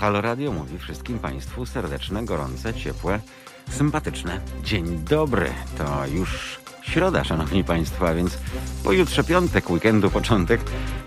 Halo 0.00 0.20
Radio 0.20 0.52
mówi 0.52 0.78
wszystkim 0.78 1.18
Państwu 1.18 1.66
serdeczne, 1.66 2.24
gorące, 2.24 2.74
ciepłe, 2.74 3.20
sympatyczne. 3.70 4.40
Dzień 4.64 5.04
dobry, 5.08 5.50
to 5.78 6.06
już 6.06 6.58
środa, 6.82 7.24
Szanowni 7.24 7.64
Państwo, 7.64 8.08
a 8.08 8.14
więc 8.14 8.38
pojutrze 8.84 9.24
piątek, 9.24 9.70
weekendu 9.70 10.10
początek 10.10 10.60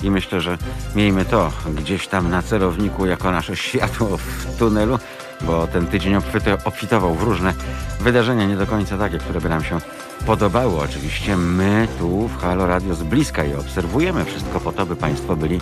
i 0.04 0.12
myślę, 0.12 0.42
że 0.42 0.58
miejmy 0.96 1.26
to 1.26 1.52
gdzieś 1.76 2.08
tam 2.08 2.30
na 2.30 2.42
celowniku 2.42 3.06
jako 3.06 3.32
nasze 3.32 3.56
światło 3.56 4.18
w 4.18 4.58
tunelu, 4.60 5.00
bo 5.42 5.68
ten 5.68 5.88
tydzień 5.88 6.16
obfitował 6.66 7.16
w 7.16 7.24
różne 7.24 7.54
wydarzenia, 8.00 8.46
nie 8.46 8.56
do 8.56 8.68
końca 8.68 8.98
takie, 8.98 9.18
które 9.18 9.42
by 9.42 9.50
nam 9.50 9.64
się 9.64 9.80
podobały. 10.26 10.80
Oczywiście 10.80 11.38
my 11.38 11.88
tu 12.00 12.28
w 12.28 12.38
Halo 12.38 12.68
Radio 12.68 12.96
z 12.96 13.04
bliska 13.04 13.44
je 13.44 13.60
obserwujemy 13.60 14.26
wszystko 14.26 14.60
po 14.60 14.72
to, 14.72 14.86
by 14.86 14.96
Państwo 14.96 15.36
byli 15.36 15.60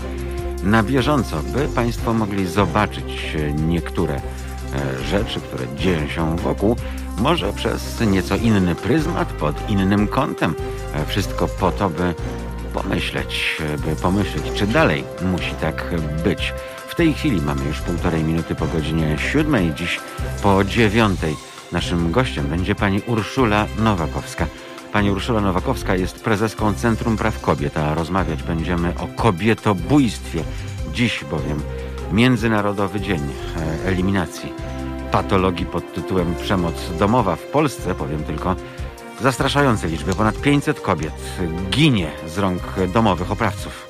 na 0.67 0.83
bieżąco, 0.83 1.43
by 1.43 1.67
Państwo 1.67 2.13
mogli 2.13 2.47
zobaczyć 2.47 3.37
niektóre 3.67 4.15
e, 4.15 4.21
rzeczy, 5.03 5.39
które 5.41 5.75
dzieją 5.75 6.07
się 6.07 6.35
wokół, 6.37 6.75
może 7.17 7.53
przez 7.53 8.01
nieco 8.01 8.35
inny 8.35 8.75
pryzmat, 8.75 9.33
pod 9.33 9.69
innym 9.69 10.07
kątem. 10.07 10.55
E, 10.93 11.05
wszystko 11.05 11.47
po 11.47 11.71
to, 11.71 11.89
by 11.89 12.15
pomyśleć, 12.73 13.57
e, 13.73 13.77
by 13.77 13.95
pomyśleć, 13.95 14.43
czy 14.55 14.67
dalej 14.67 15.03
musi 15.21 15.51
tak 15.51 15.93
być. 16.23 16.53
W 16.87 16.95
tej 16.95 17.13
chwili 17.13 17.41
mamy 17.41 17.65
już 17.65 17.81
półtorej 17.81 18.23
minuty 18.23 18.55
po 18.55 18.65
godzinie 18.67 19.17
siódmej, 19.31 19.73
dziś 19.75 19.99
po 20.43 20.63
dziewiątej. 20.63 21.35
Naszym 21.71 22.11
gościem 22.11 22.47
będzie 22.47 22.75
pani 22.75 23.01
Urszula 23.07 23.67
Nowakowska. 23.79 24.47
Pani 24.97 25.11
Urszula 25.11 25.41
Nowakowska 25.41 25.95
jest 25.95 26.23
prezeską 26.23 26.73
Centrum 26.73 27.17
Praw 27.17 27.41
Kobiet, 27.41 27.77
a 27.77 27.93
rozmawiać 27.93 28.43
będziemy 28.43 28.93
o 28.99 29.07
kobietobójstwie. 29.07 30.43
Dziś 30.93 31.23
bowiem 31.23 31.61
Międzynarodowy 32.11 33.01
Dzień 33.01 33.21
e, 33.21 33.87
Eliminacji 33.87 34.53
Patologii 35.11 35.65
pod 35.65 35.93
tytułem 35.93 36.35
Przemoc 36.35 36.73
domowa 36.99 37.35
w 37.35 37.41
Polsce, 37.41 37.95
powiem 37.95 38.23
tylko, 38.23 38.55
zastraszające 39.21 39.87
liczby. 39.87 40.15
Ponad 40.15 40.41
500 40.41 40.81
kobiet 40.81 41.39
ginie 41.69 42.11
z 42.27 42.37
rąk 42.37 42.61
domowych 42.93 43.31
oprawców. 43.31 43.87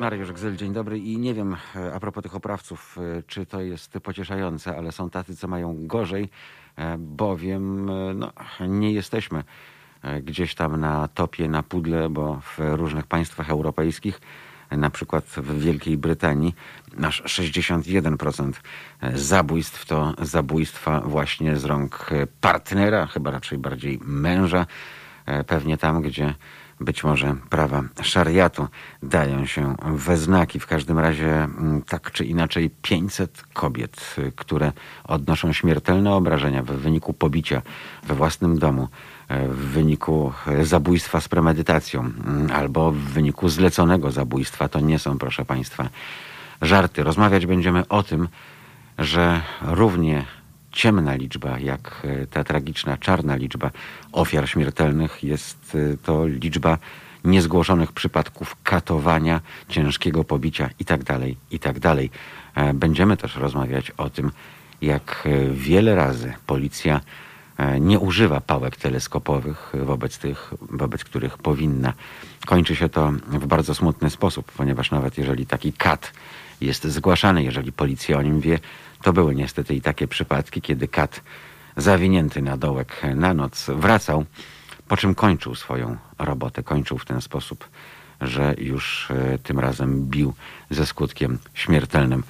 Mariusz 0.00 0.32
Gzyl, 0.32 0.56
dzień 0.56 0.72
dobry. 0.72 0.98
I 0.98 1.18
nie 1.18 1.34
wiem, 1.34 1.56
e, 1.76 1.94
a 1.94 2.00
propos 2.00 2.22
tych 2.22 2.34
oprawców, 2.34 2.98
e, 2.98 3.22
czy 3.22 3.46
to 3.46 3.60
jest 3.60 3.92
pocieszające, 3.92 4.76
ale 4.76 4.92
są 4.92 5.10
tacy, 5.10 5.36
co 5.36 5.48
mają 5.48 5.86
gorzej, 5.86 6.28
e, 6.76 6.98
bowiem 6.98 7.90
no, 8.18 8.32
nie 8.68 8.92
jesteśmy 8.92 9.44
gdzieś 10.22 10.54
tam 10.54 10.80
na 10.80 11.08
topie, 11.08 11.48
na 11.48 11.62
pudle, 11.62 12.08
bo 12.08 12.40
w 12.40 12.58
różnych 12.58 13.06
państwach 13.06 13.50
europejskich, 13.50 14.20
na 14.70 14.90
przykład 14.90 15.24
w 15.24 15.58
Wielkiej 15.58 15.98
Brytanii, 15.98 16.54
nasz 16.96 17.22
61% 17.24 18.52
zabójstw 19.14 19.86
to 19.86 20.14
zabójstwa 20.18 21.00
właśnie 21.00 21.56
z 21.56 21.64
rąk 21.64 22.10
partnera, 22.40 23.06
chyba 23.06 23.30
raczej 23.30 23.58
bardziej 23.58 23.98
męża, 24.02 24.66
pewnie 25.46 25.78
tam, 25.78 26.02
gdzie 26.02 26.34
być 26.80 27.04
może 27.04 27.36
prawa 27.50 27.82
szariatu 28.02 28.68
dają 29.02 29.46
się 29.46 29.74
we 29.82 30.16
znaki. 30.16 30.60
W 30.60 30.66
każdym 30.66 30.98
razie 30.98 31.34
mm, 31.34 31.82
tak 31.82 32.12
czy 32.12 32.24
inaczej 32.24 32.70
500 32.82 33.42
kobiet, 33.52 34.16
które 34.36 34.72
odnoszą 35.04 35.52
śmiertelne 35.52 36.14
obrażenia 36.14 36.62
w 36.62 36.66
wyniku 36.66 37.12
pobicia 37.12 37.62
we 38.02 38.14
własnym 38.14 38.58
domu, 38.58 38.88
e, 39.28 39.48
w 39.48 39.56
wyniku 39.56 40.32
zabójstwa 40.62 41.20
z 41.20 41.28
premedytacją 41.28 42.00
mm, 42.00 42.50
albo 42.52 42.92
w 42.92 42.96
wyniku 42.98 43.48
zleconego 43.48 44.10
zabójstwa, 44.10 44.68
to 44.68 44.80
nie 44.80 44.98
są, 44.98 45.18
proszę 45.18 45.44
Państwa, 45.44 45.88
żarty. 46.62 47.04
Rozmawiać 47.04 47.46
będziemy 47.46 47.88
o 47.88 48.02
tym, 48.02 48.28
że 48.98 49.42
równie 49.62 50.24
ciemna 50.78 51.14
liczba, 51.14 51.58
jak 51.58 52.02
e, 52.04 52.26
ta 52.26 52.44
tragiczna 52.44 52.96
czarna 52.96 53.36
liczba 53.36 53.70
ofiar 54.12 54.48
śmiertelnych, 54.48 55.24
jest 55.24 55.74
e, 55.74 55.96
to 55.96 56.26
liczba 56.26 56.78
niezgłoszonych 57.24 57.92
przypadków 57.92 58.56
katowania, 58.62 59.40
ciężkiego 59.68 60.24
pobicia 60.24 60.70
itd. 60.78 61.04
Tak 61.04 61.20
itd. 61.50 61.80
Tak 61.80 61.98
e, 62.54 62.74
będziemy 62.74 63.16
też 63.16 63.36
rozmawiać 63.36 63.90
o 63.90 64.10
tym, 64.10 64.30
jak 64.82 65.28
wiele 65.52 65.94
razy 65.94 66.32
policja 66.46 67.00
nie 67.80 67.98
używa 67.98 68.40
pałek 68.40 68.76
teleskopowych 68.76 69.72
wobec 69.84 70.18
tych, 70.18 70.54
wobec 70.70 71.04
których 71.04 71.38
powinna. 71.38 71.92
Kończy 72.46 72.76
się 72.76 72.88
to 72.88 73.12
w 73.28 73.46
bardzo 73.46 73.74
smutny 73.74 74.10
sposób, 74.10 74.52
ponieważ 74.52 74.90
nawet 74.90 75.18
jeżeli 75.18 75.46
taki 75.46 75.72
kat 75.72 76.12
jest 76.60 76.84
zgłaszany, 76.84 77.42
jeżeli 77.42 77.72
policja 77.72 78.18
o 78.18 78.22
nim 78.22 78.40
wie, 78.40 78.58
to 79.02 79.12
były 79.12 79.34
niestety 79.34 79.74
i 79.74 79.80
takie 79.80 80.08
przypadki, 80.08 80.60
kiedy 80.60 80.88
kat 80.88 81.20
zawinięty 81.76 82.42
na 82.42 82.56
dołek 82.56 83.02
na 83.14 83.34
noc 83.34 83.66
wracał, 83.68 84.24
po 84.88 84.96
czym 84.96 85.14
kończył 85.14 85.54
swoją 85.54 85.96
robotę. 86.18 86.62
Kończył 86.62 86.98
w 86.98 87.04
ten 87.04 87.20
sposób, 87.20 87.68
że 88.20 88.54
już 88.58 89.10
e, 89.10 89.38
tym 89.38 89.58
razem 89.58 90.02
bił 90.02 90.34
ze 90.70 90.86
skutkiem 90.86 91.38
śmiertelnym. 91.54 92.22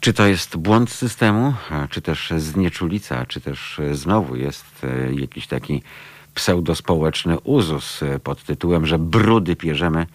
Czy 0.00 0.12
to 0.12 0.26
jest 0.26 0.56
błąd 0.56 0.90
systemu, 0.90 1.54
czy 1.90 2.02
też 2.02 2.32
znieczulica, 2.36 3.26
czy 3.26 3.40
też 3.40 3.78
e, 3.78 3.94
znowu 3.94 4.36
jest 4.36 4.84
e, 4.84 5.14
jakiś 5.14 5.46
taki 5.46 5.82
pseudospołeczny 6.34 7.40
uzus 7.40 8.00
pod 8.24 8.44
tytułem, 8.44 8.86
że 8.86 8.98
brudy 8.98 9.56
pierzemy 9.56 10.06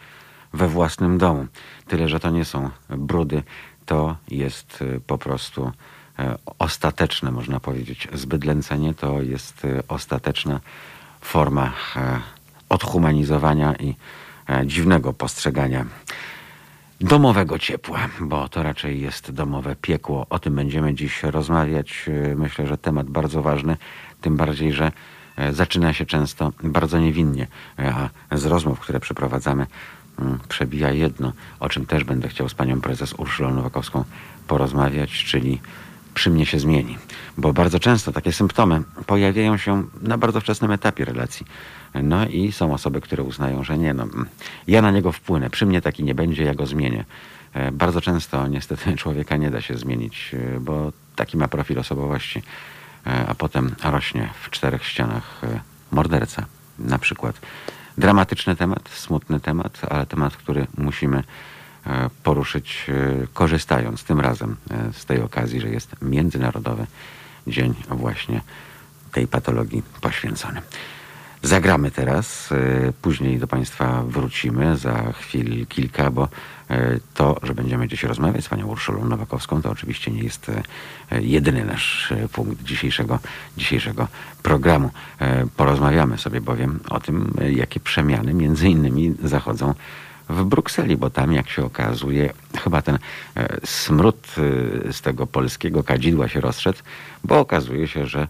we 0.54 0.68
własnym 0.68 1.18
domu. 1.18 1.48
Tyle, 1.88 2.10
że 2.10 2.20
to 2.20 2.30
nie 2.30 2.46
są 2.46 2.70
brudy 2.90 3.44
to 3.86 4.16
jest 4.28 4.82
y, 4.82 5.02
po 5.08 5.18
prostu 5.18 5.68
y, 5.68 6.24
ostateczne, 6.60 7.32
można 7.32 7.60
powiedzieć, 7.60 8.08
zbydlęcenie 8.14 8.94
to 8.94 9.22
jest 9.22 9.66
y, 9.66 9.84
ostateczna 9.88 10.60
forma 11.22 11.74
odhumanizowania 12.70 13.76
i 13.76 13.96
dziwnego 14.66 15.14
postrzegania 15.14 15.86
domowego 17.02 17.60
ciepła, 17.60 18.10
bo 18.20 18.50
to 18.50 18.64
raczej 18.64 19.02
jest 19.02 19.32
domowe 19.32 19.76
piekło. 19.76 20.26
O 20.30 20.40
tym 20.40 20.56
będziemy 20.56 20.94
dziś 20.94 21.24
rozmawiać. 21.24 22.06
Myślę, 22.36 22.68
że 22.68 22.78
temat 22.78 23.08
bardzo 23.08 23.42
ważny, 23.42 23.78
tym 24.22 24.38
bardziej, 24.38 24.74
że 24.74 24.92
zaczyna 25.52 25.94
się 25.94 26.06
często 26.06 26.52
bardzo 26.64 27.00
niewinnie, 27.00 27.48
a 27.78 28.38
z 28.38 28.46
rozmów, 28.46 28.80
które 28.80 29.00
przeprowadzamy, 29.00 29.68
przebija 30.50 30.92
jedno, 30.92 31.34
o 31.60 31.70
czym 31.70 31.86
też 31.86 32.04
będę 32.04 32.30
chciał 32.30 32.50
z 32.50 32.54
panią 32.54 32.82
prezes 32.82 33.14
Urszulą 33.14 33.54
Nowakowską 33.54 34.04
porozmawiać, 34.48 35.24
czyli 35.24 35.62
przy 36.14 36.30
mnie 36.30 36.46
się 36.46 36.60
zmieni. 36.60 36.98
Bo 37.38 37.54
bardzo 37.54 37.80
często 37.80 38.12
takie 38.12 38.34
symptomy 38.34 38.84
pojawiają 39.06 39.58
się 39.58 39.84
na 40.02 40.18
bardzo 40.18 40.42
wczesnym 40.42 40.72
etapie 40.72 41.06
relacji. 41.06 41.46
No 42.04 42.28
i 42.28 42.52
są 42.52 42.74
osoby, 42.74 43.02
które 43.02 43.24
uznają, 43.24 43.64
że 43.64 43.78
nie, 43.78 43.94
no, 43.94 44.04
mm, 44.04 44.26
ja 44.68 44.82
na 44.82 44.92
niego 44.92 45.12
wpłynę, 45.12 45.50
przy 45.50 45.66
mnie 45.66 45.82
taki 45.82 46.04
nie 46.04 46.16
będzie, 46.16 46.44
ja 46.44 46.56
go 46.56 46.66
zmienię. 46.66 47.06
E, 47.54 47.72
bardzo 47.72 48.02
często 48.02 48.48
niestety 48.48 48.96
człowieka 48.98 49.38
nie 49.38 49.52
da 49.52 49.62
się 49.62 49.78
zmienić, 49.78 50.36
e, 50.56 50.60
bo 50.60 50.92
taki 51.16 51.38
ma 51.38 51.48
profil 51.48 51.80
osobowości, 51.80 52.44
e, 53.08 53.26
a 53.28 53.36
potem 53.36 53.76
rośnie 53.84 54.30
w 54.42 54.50
czterech 54.50 54.86
ścianach 54.86 55.42
morderca 55.92 56.46
na 56.80 56.98
przykład. 56.98 57.42
Dramatyczny 57.98 58.56
temat, 58.56 58.90
smutny 58.90 59.40
temat, 59.40 59.82
ale 59.90 60.06
temat, 60.06 60.38
który 60.38 60.68
musimy 60.78 61.24
e, 61.86 62.10
poruszyć, 62.24 62.86
e, 62.90 63.28
korzystając 63.34 64.04
tym 64.04 64.20
razem 64.20 64.56
e, 64.72 64.94
z 64.94 65.06
tej 65.06 65.22
okazji, 65.22 65.62
że 65.62 65.70
jest 65.70 65.96
Międzynarodowy 66.02 66.88
Dzień 67.48 67.74
właśnie 67.90 68.42
tej 69.12 69.28
patologii 69.28 69.84
poświęcony. 70.02 70.62
Zagramy 71.42 71.92
teraz, 71.92 72.50
później 73.02 73.40
do 73.40 73.48
Państwa 73.48 74.04
wrócimy 74.04 74.78
za 74.78 75.12
chwil 75.12 75.68
kilka, 75.68 76.12
bo 76.12 76.28
to, 77.14 77.40
że 77.44 77.54
będziemy 77.54 77.88
dziś 77.88 78.04
rozmawiać 78.04 78.46
z 78.46 78.50
panią 78.50 78.68
Urszulą 78.68 79.06
Nowakowską, 79.06 79.62
to 79.62 79.70
oczywiście 79.70 80.12
nie 80.12 80.24
jest 80.24 80.50
e, 80.50 81.22
jedyny 81.22 81.66
nasz 81.66 82.12
e, 82.12 82.28
punkt 82.28 82.64
dzisiejszego, 82.64 83.20
dzisiejszego 83.58 84.08
programu. 84.44 84.90
Porozmawiamy 85.58 86.18
sobie 86.18 86.42
bowiem 86.42 86.80
o 86.90 87.00
tym, 87.00 87.34
jakie 87.50 87.80
przemiany 87.80 88.34
między 88.34 88.70
innymi 88.70 89.16
zachodzą 89.24 89.74
w 90.30 90.44
Brukseli, 90.44 90.98
bo 90.98 91.10
tam, 91.10 91.34
jak 91.34 91.50
się 91.50 91.66
okazuje, 91.66 92.34
chyba 92.64 92.82
ten 92.82 93.00
smród 93.66 94.28
z 94.92 95.02
tego 95.02 95.28
polskiego 95.28 95.84
kadzidła 95.84 96.28
się 96.28 96.42
rozszedł, 96.42 96.80
bo 97.24 97.40
okazuje 97.40 97.88
się, 97.88 98.06
że 98.08 98.28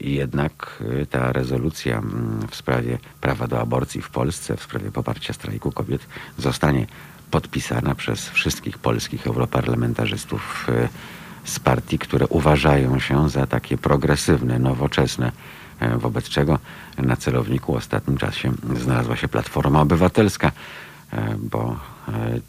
jednak 0.00 0.82
ta 1.10 1.32
rezolucja 1.32 2.02
w 2.50 2.56
sprawie 2.56 2.98
prawa 3.20 3.46
do 3.46 3.60
aborcji 3.60 4.02
w 4.02 4.10
Polsce, 4.10 4.56
w 4.56 4.62
sprawie 4.62 4.90
poparcia 4.90 5.32
strajku 5.32 5.72
kobiet 5.72 6.06
zostanie 6.38 6.86
podpisana 7.30 7.94
przez 7.94 8.28
wszystkich 8.28 8.78
polskich 8.78 9.26
europarlamentarzystów 9.26 10.66
e, 10.68 10.88
z 11.44 11.58
partii, 11.60 11.98
które 11.98 12.26
uważają 12.26 12.98
się 12.98 13.28
za 13.28 13.46
takie 13.46 13.78
progresywne, 13.78 14.58
nowoczesne, 14.58 15.32
e, 15.80 15.98
wobec 15.98 16.28
czego 16.28 16.58
na 16.98 17.16
celowniku 17.16 17.72
w 17.72 17.76
ostatnim 17.76 18.18
czasie 18.18 18.52
znalazła 18.80 19.16
się 19.16 19.28
Platforma 19.28 19.80
Obywatelska. 19.80 20.52
bo 21.38 21.76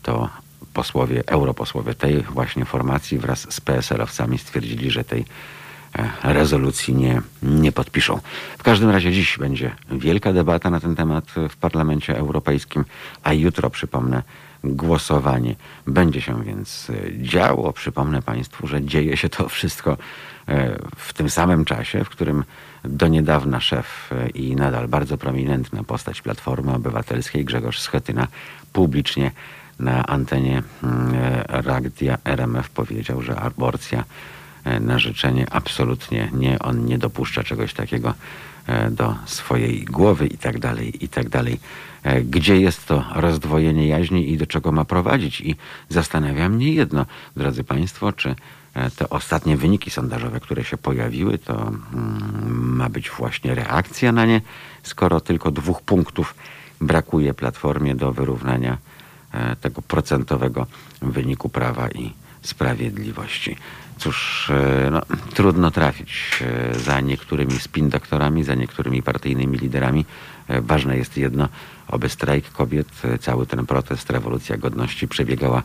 to 0.03 0.29
posłowie, 0.73 1.23
europosłowie 1.27 1.93
tej 1.93 2.21
właśnie 2.21 2.65
formacji 2.65 3.17
wraz 3.19 3.53
z 3.53 3.61
PSL-owcami 3.61 4.37
stwierdzili, 4.37 4.91
że 4.91 5.03
tej 5.03 5.25
rezolucji 6.23 6.95
nie, 6.95 7.21
nie 7.43 7.71
podpiszą. 7.71 8.19
W 8.57 8.63
każdym 8.63 8.89
razie 8.89 9.11
dziś 9.11 9.37
będzie 9.37 9.75
wielka 9.91 10.33
debata 10.33 10.69
na 10.69 10.79
ten 10.79 10.95
temat 10.95 11.25
w 11.49 11.57
Parlamencie 11.57 12.17
Europejskim, 12.17 12.85
a 13.23 13.33
jutro, 13.33 13.69
przypomnę, 13.69 14.23
głosowanie. 14.63 15.55
Będzie 15.87 16.21
się 16.21 16.43
więc 16.43 16.87
działo. 17.21 17.73
Przypomnę 17.73 18.21
Państwu, 18.21 18.67
że 18.67 18.81
dzieje 18.81 19.17
się 19.17 19.29
to 19.29 19.49
wszystko 19.49 19.97
w 20.95 21.13
tym 21.13 21.29
samym 21.29 21.65
czasie, 21.65 22.03
w 22.03 22.09
którym 22.09 22.43
do 22.83 23.07
niedawna 23.07 23.59
szef 23.59 24.09
i 24.33 24.55
nadal 24.55 24.87
bardzo 24.87 25.17
prominentna 25.17 25.83
postać 25.83 26.21
Platformy 26.21 26.73
Obywatelskiej 26.73 27.45
Grzegorz 27.45 27.79
Schetyna 27.79 28.27
publicznie 28.73 29.31
na 29.79 30.07
antenie 30.07 30.63
Radia 31.47 32.17
RMF 32.25 32.69
powiedział, 32.69 33.21
że 33.21 33.35
aborcja 33.35 34.03
na 34.81 34.99
życzenie 34.99 35.45
absolutnie 35.51 36.29
nie, 36.33 36.59
on 36.59 36.85
nie 36.85 36.97
dopuszcza 36.97 37.43
czegoś 37.43 37.73
takiego 37.73 38.13
do 38.91 39.15
swojej 39.25 39.85
głowy 39.85 40.27
i 40.27 40.37
tak 40.37 40.59
dalej, 40.59 41.05
i 41.05 41.09
tak 41.09 41.29
dalej. 41.29 41.59
Gdzie 42.25 42.61
jest 42.61 42.85
to 42.85 43.05
rozdwojenie 43.15 43.87
jaźni 43.87 44.31
i 44.31 44.37
do 44.37 44.47
czego 44.47 44.71
ma 44.71 44.85
prowadzić? 44.85 45.41
I 45.41 45.55
zastanawia 45.89 46.49
mnie 46.49 46.73
jedno, 46.73 47.05
drodzy 47.35 47.63
Państwo, 47.63 48.13
czy 48.13 48.35
te 48.95 49.09
ostatnie 49.09 49.57
wyniki 49.57 49.91
sondażowe, 49.91 50.39
które 50.39 50.63
się 50.63 50.77
pojawiły, 50.77 51.37
to 51.37 51.71
ma 52.51 52.89
być 52.89 53.09
właśnie 53.09 53.55
reakcja 53.55 54.11
na 54.11 54.25
nie, 54.25 54.41
skoro 54.83 55.19
tylko 55.19 55.51
dwóch 55.51 55.81
punktów 55.81 56.35
brakuje 56.81 57.33
Platformie 57.33 57.95
do 57.95 58.11
wyrównania 58.11 58.77
tego 59.61 59.81
procentowego 59.81 60.67
wyniku 61.01 61.49
prawa 61.49 61.89
i 61.89 62.13
sprawiedliwości. 62.41 63.57
Cóż, 63.97 64.51
no, 64.91 65.01
trudno 65.33 65.71
trafić 65.71 66.39
za 66.71 67.01
niektórymi 67.01 67.59
spin-doktorami, 67.59 68.43
za 68.43 68.55
niektórymi 68.55 69.03
partyjnymi 69.03 69.57
liderami. 69.57 70.05
Ważne 70.49 70.97
jest 70.97 71.17
jedno, 71.17 71.49
oby 71.91 72.09
strajk 72.09 72.51
kobiet, 72.51 72.87
cały 73.19 73.45
ten 73.45 73.65
protest, 73.65 74.09
rewolucja 74.09 74.57
godności 74.57 75.07
przebiegała 75.07 75.63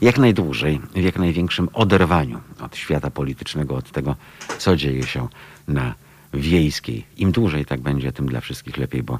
jak 0.00 0.18
najdłużej, 0.18 0.80
w 0.94 1.02
jak 1.02 1.18
największym 1.18 1.68
oderwaniu 1.72 2.40
od 2.60 2.76
świata 2.76 3.10
politycznego, 3.10 3.76
od 3.76 3.90
tego, 3.90 4.16
co 4.58 4.76
dzieje 4.76 5.02
się 5.02 5.28
na 5.68 5.94
wiejskiej. 6.34 7.06
Im 7.16 7.32
dłużej 7.32 7.64
tak 7.64 7.80
będzie, 7.80 8.12
tym 8.12 8.26
dla 8.26 8.40
wszystkich 8.40 8.76
lepiej, 8.76 9.02
bo 9.02 9.18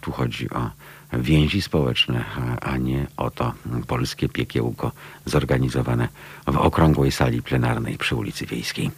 tu 0.00 0.12
chodzi 0.12 0.50
o 0.50 0.70
więzi 1.12 1.62
społeczne, 1.62 2.24
a 2.60 2.76
nie 2.76 3.06
o 3.16 3.30
to 3.30 3.52
polskie 3.86 4.28
piekiełko 4.28 4.92
zorganizowane 5.26 6.08
w 6.46 6.56
okrągłej 6.56 7.12
sali 7.12 7.42
plenarnej 7.42 7.98
przy 7.98 8.16
ulicy 8.16 8.46
Wiejskiej. 8.46 8.90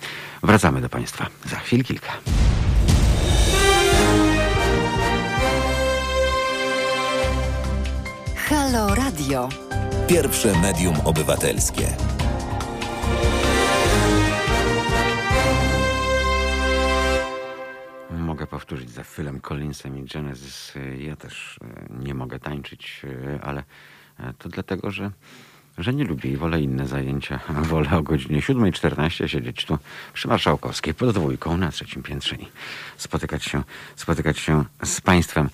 Wracamy 0.43 0.81
do 0.81 0.88
Państwa 0.88 1.26
za 1.44 1.56
chwil 1.56 1.84
kilka. 1.84 2.12
Halo 8.49 8.94
Radio. 8.94 9.49
Pierwsze 10.09 10.61
medium 10.61 10.94
obywatelskie. 11.05 11.87
Mogę 18.11 18.47
powtórzyć 18.47 18.91
za 18.91 19.05
Philem 19.05 19.41
Collinsem 19.41 19.99
i 19.99 20.05
Genesis. 20.05 20.73
Ja 20.99 21.17
też 21.17 21.61
nie 21.91 22.15
mogę 22.15 22.39
tańczyć, 22.39 23.03
ale 23.43 23.62
to 24.39 24.49
dlatego, 24.49 24.91
że, 24.91 25.11
że 25.79 25.94
nie 25.94 26.05
lubię 26.05 26.31
i 26.31 26.37
wolę 26.37 26.61
inne 26.61 26.87
zajęcia. 26.87 27.41
Wolę 27.71 27.91
o 27.91 28.03
godzinie 28.03 28.41
7.14 28.41 29.27
siedzieć 29.27 29.65
tu 29.65 29.79
przy 30.12 30.29
Marszałkowskiej 30.29 30.94
pod 30.94 31.15
dwójką 31.15 31.56
na 31.56 31.71
trzecim 31.71 32.03
piętrze 32.03 32.37
i 32.37 32.49
spotykać 32.97 33.44
się, 33.44 33.62
spotykać 33.97 34.39
się 34.39 34.65
z 34.85 35.00
Państwem. 35.00 35.49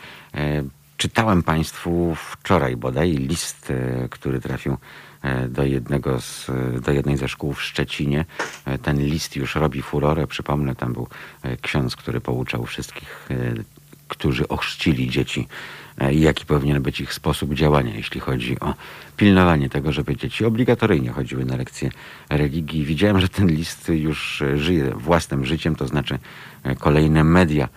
Czytałem 0.98 1.42
Państwu 1.42 2.14
wczoraj 2.14 2.76
bodaj 2.76 3.10
list, 3.10 3.72
który 4.10 4.40
trafił 4.40 4.76
do, 5.48 5.64
jednego 5.64 6.20
z, 6.20 6.50
do 6.82 6.92
jednej 6.92 7.16
ze 7.16 7.28
szkół 7.28 7.52
w 7.52 7.62
Szczecinie. 7.62 8.24
Ten 8.82 8.98
list 9.06 9.36
już 9.36 9.54
robi 9.54 9.82
furorę. 9.82 10.26
Przypomnę, 10.26 10.74
tam 10.74 10.92
był 10.92 11.08
ksiądz, 11.62 11.96
który 11.96 12.20
pouczał 12.20 12.66
wszystkich, 12.66 13.28
którzy 14.08 14.48
ochrzcili 14.48 15.10
dzieci, 15.10 15.48
jaki 16.10 16.46
powinien 16.46 16.82
być 16.82 17.00
ich 17.00 17.14
sposób 17.14 17.54
działania, 17.54 17.94
jeśli 17.94 18.20
chodzi 18.20 18.60
o 18.60 18.74
pilnowanie 19.16 19.68
tego, 19.68 19.92
żeby 19.92 20.16
dzieci 20.16 20.44
obligatoryjnie 20.44 21.10
chodziły 21.10 21.44
na 21.44 21.56
lekcje 21.56 21.90
religii. 22.30 22.84
Widziałem, 22.84 23.20
że 23.20 23.28
ten 23.28 23.48
list 23.48 23.88
już 23.88 24.42
żyje 24.54 24.94
własnym 24.94 25.46
życiem, 25.46 25.76
to 25.76 25.86
znaczy 25.86 26.18
kolejne 26.78 27.24
media 27.24 27.68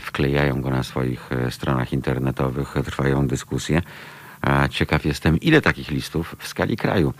wklejają 0.00 0.60
go 0.60 0.70
na 0.70 0.82
swoich 0.82 1.30
stronach 1.50 1.92
internetowych, 1.92 2.74
trwają 2.84 3.26
dyskusje. 3.26 3.82
Ciekaw 4.70 5.04
jestem, 5.04 5.40
ile 5.40 5.60
takich 5.60 5.90
listów 5.90 6.36
w 6.38 6.48
skali 6.48 6.76
kraju 6.76 7.14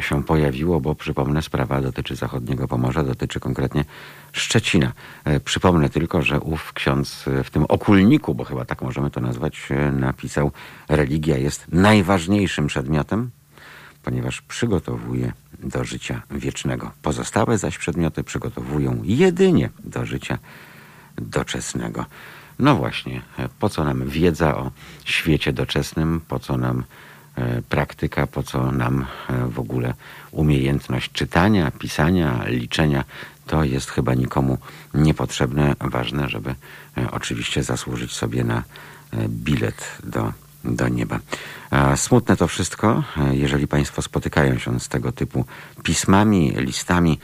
się 0.00 0.24
pojawiło, 0.24 0.80
bo 0.80 0.94
przypomnę, 0.94 1.42
sprawa 1.42 1.80
dotyczy 1.80 2.16
zachodniego 2.16 2.68
Pomorza, 2.68 3.02
dotyczy 3.04 3.40
konkretnie 3.40 3.84
Szczecina. 4.32 4.92
Przypomnę 5.44 5.88
tylko, 5.88 6.22
że 6.22 6.40
ów 6.40 6.72
ksiądz 6.72 7.24
w 7.44 7.50
tym 7.50 7.64
okulniku, 7.64 8.34
bo 8.34 8.44
chyba 8.44 8.64
tak 8.64 8.82
możemy 8.82 9.10
to 9.10 9.20
nazwać, 9.20 9.68
napisał: 9.92 10.52
Religia 10.88 11.38
jest 11.38 11.66
najważniejszym 11.68 12.66
przedmiotem, 12.66 13.30
ponieważ 14.02 14.40
przygotowuje 14.40 15.32
do 15.62 15.84
życia 15.84 16.22
wiecznego. 16.30 16.90
Pozostałe 17.02 17.58
zaś 17.58 17.78
przedmioty 17.78 18.24
przygotowują 18.24 19.00
jedynie 19.04 19.70
do 19.84 20.06
życia 20.06 20.38
doczesnego. 21.16 22.06
No 22.58 22.76
właśnie, 22.76 23.22
po 23.58 23.68
co 23.68 23.84
nam 23.84 24.08
wiedza 24.08 24.56
o 24.56 24.70
świecie 25.04 25.52
doczesnym, 25.52 26.20
po 26.28 26.38
co 26.38 26.56
nam 26.56 26.84
praktyka, 27.68 28.26
po 28.26 28.42
co 28.42 28.72
nam 28.72 29.06
w 29.48 29.58
ogóle 29.58 29.94
umiejętność 30.30 31.12
czytania, 31.12 31.70
pisania, 31.70 32.44
liczenia. 32.46 33.04
To 33.46 33.64
jest 33.64 33.90
chyba 33.90 34.14
nikomu 34.14 34.58
niepotrzebne. 34.94 35.76
Ważne, 35.80 36.28
żeby 36.28 36.54
oczywiście 37.10 37.62
zasłużyć 37.62 38.12
sobie 38.12 38.44
na 38.44 38.62
bilet 39.28 39.98
do, 40.04 40.32
do 40.64 40.88
nieba. 40.88 41.18
Smutne 41.96 42.36
to 42.36 42.48
wszystko, 42.48 43.02
jeżeli 43.30 43.66
Państwo 43.68 44.02
spotykają 44.02 44.58
się 44.58 44.80
z 44.80 44.88
tego 44.88 45.12
typu 45.12 45.44
pismami, 45.82 46.52
listami. 46.56 47.18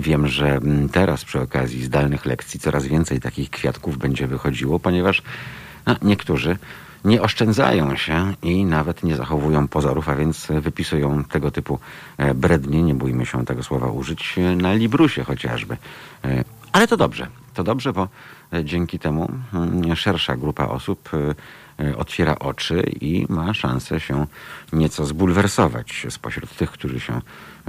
Wiem, 0.00 0.28
że 0.28 0.60
teraz 0.92 1.24
przy 1.24 1.40
okazji 1.40 1.84
zdalnych 1.84 2.26
lekcji 2.26 2.60
coraz 2.60 2.86
więcej 2.86 3.20
takich 3.20 3.50
kwiatków 3.50 3.98
będzie 3.98 4.26
wychodziło, 4.26 4.78
ponieważ 4.78 5.22
no, 5.86 5.96
niektórzy 6.02 6.58
nie 7.04 7.22
oszczędzają 7.22 7.96
się 7.96 8.34
i 8.42 8.64
nawet 8.64 9.02
nie 9.02 9.16
zachowują 9.16 9.68
pozorów, 9.68 10.08
a 10.08 10.16
więc 10.16 10.46
wypisują 10.60 11.24
tego 11.24 11.50
typu 11.50 11.78
brednie, 12.34 12.82
nie 12.82 12.94
bójmy 12.94 13.26
się 13.26 13.44
tego 13.44 13.62
słowa 13.62 13.86
użyć, 13.86 14.36
na 14.56 14.74
Librusie 14.74 15.24
chociażby. 15.24 15.76
Ale 16.72 16.88
to 16.88 16.96
dobrze, 16.96 17.26
to 17.54 17.64
dobrze, 17.64 17.92
bo 17.92 18.08
dzięki 18.64 18.98
temu 18.98 19.30
szersza 19.94 20.36
grupa 20.36 20.64
osób 20.64 21.10
otwiera 21.96 22.38
oczy 22.38 22.82
i 23.00 23.26
ma 23.28 23.54
szansę 23.54 24.00
się 24.00 24.26
nieco 24.72 25.06
zbulwersować. 25.06 26.06
Spośród 26.10 26.56
tych, 26.56 26.70
którzy 26.70 27.00
się 27.00 27.20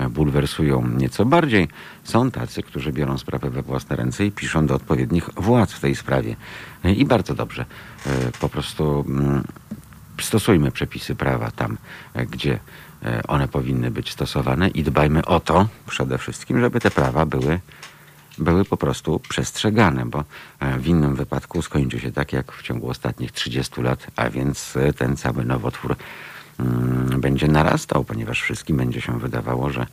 bulwersują 0.10 0.88
nieco 0.88 1.26
bardziej, 1.26 1.68
są 2.04 2.32
tacy, 2.32 2.64
którzy 2.64 2.92
biorą 2.92 3.18
sprawę 3.18 3.50
we 3.50 3.62
własne 3.62 3.96
ręce 3.96 4.26
i 4.26 4.32
piszą 4.32 4.66
do 4.66 4.76
odpowiednich 4.76 5.30
władz 5.36 5.74
w 5.74 5.80
tej 5.80 5.96
sprawie. 5.96 6.36
I 6.84 7.06
bardzo 7.06 7.36
dobrze. 7.36 7.66
Po 8.40 8.50
prostu 8.50 9.06
stosujmy 10.22 10.72
przepisy 10.72 11.16
prawa 11.16 11.52
tam, 11.52 11.78
gdzie 12.30 12.60
one 13.28 13.48
powinny 13.48 13.92
być 13.92 14.12
stosowane 14.12 14.68
i 14.68 14.84
dbajmy 14.84 15.26
o 15.26 15.40
to 15.40 15.68
przede 15.88 16.18
wszystkim, 16.18 16.62
żeby 16.62 16.80
te 16.80 16.92
prawa 16.92 17.26
były 17.26 17.60
były 18.40 18.66
po 18.66 18.78
prostu 18.78 19.20
przestrzegane, 19.30 20.06
bo 20.06 20.24
w 20.78 20.88
innym 20.88 21.16
wypadku 21.16 21.62
skończy 21.62 22.00
się 22.00 22.12
tak 22.12 22.34
jak 22.34 22.52
w 22.52 22.62
ciągu 22.62 22.90
ostatnich 22.90 23.32
30 23.32 23.82
lat, 23.82 24.08
a 24.16 24.30
więc 24.30 24.74
ten 24.98 25.18
cały 25.18 25.46
nowotwór 25.46 25.96
będzie 27.18 27.48
narastał, 27.48 28.04
ponieważ 28.04 28.42
wszystkim 28.42 28.78
będzie 28.78 29.02
się 29.02 29.20
wydawało, 29.20 29.70
że 29.70 29.86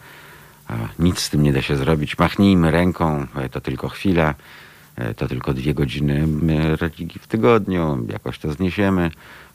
nic 0.99 1.19
z 1.19 1.31
tym 1.31 1.43
nie 1.43 1.53
da 1.53 1.63
się 1.63 1.77
zrobić. 1.77 2.19
Machnijmy 2.19 2.71
ręką, 2.71 3.27
to 3.51 3.61
tylko 3.61 3.89
chwila, 3.89 4.35
to 5.17 5.29
tylko 5.29 5.55
dwie 5.55 5.75
godziny 5.75 6.27
religii 6.77 7.21
w 7.21 7.27
tygodniu, 7.27 8.07
jakoś 8.09 8.39
to 8.39 8.53
zniesiemy. 8.53 9.11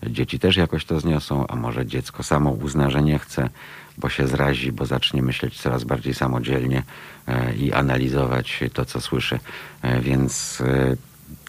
Dzieci 0.07 0.39
też 0.39 0.57
jakoś 0.57 0.86
to 0.86 1.00
zniosą, 1.00 1.48
a 1.48 1.55
może 1.55 1.86
dziecko 1.86 2.24
samo 2.24 2.51
uzna, 2.51 2.89
że 2.89 3.03
nie 3.03 3.19
chce, 3.19 3.50
bo 3.98 4.10
się 4.10 4.27
zrazi, 4.27 4.71
bo 4.71 4.86
zacznie 4.86 5.21
myśleć 5.21 5.62
coraz 5.62 5.83
bardziej 5.83 6.13
samodzielnie 6.13 6.83
i 7.57 7.74
analizować 7.74 8.60
to, 8.74 8.86
co 8.86 9.01
słyszy. 9.01 9.39
Więc 10.01 10.63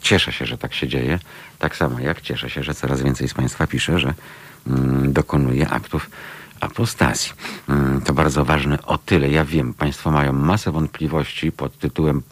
cieszę 0.01 0.33
się, 0.33 0.47
że 0.47 0.59
tak 0.59 0.75
się 0.75 0.89
dzieje. 0.89 1.19
Tak 1.59 1.77
samo 1.77 2.01
jak 2.01 2.21
cieszę 2.21 2.51
się, 2.51 2.63
że 2.63 2.75
coraz 2.75 3.03
więcej 3.03 3.29
z 3.29 3.35
Państwa 3.35 3.67
pisze, 3.67 3.99
że 3.99 4.15
mm, 4.67 5.13
dokonuje 5.13 5.69
aktów 5.69 6.11
apostazji. 6.61 7.33
Mm, 7.69 8.01
To 8.01 8.13
bardzo 8.13 8.45
ważne 8.45 8.83
o 8.83 8.99
tyle. 8.99 9.29
Ja 9.31 9.45
wiem, 9.45 9.75
Państwo 9.75 10.11
mają 10.11 10.33
masę 10.33 10.73
wątpliwości 10.73 11.53
pod 11.53 11.79
tytułem 11.79 12.23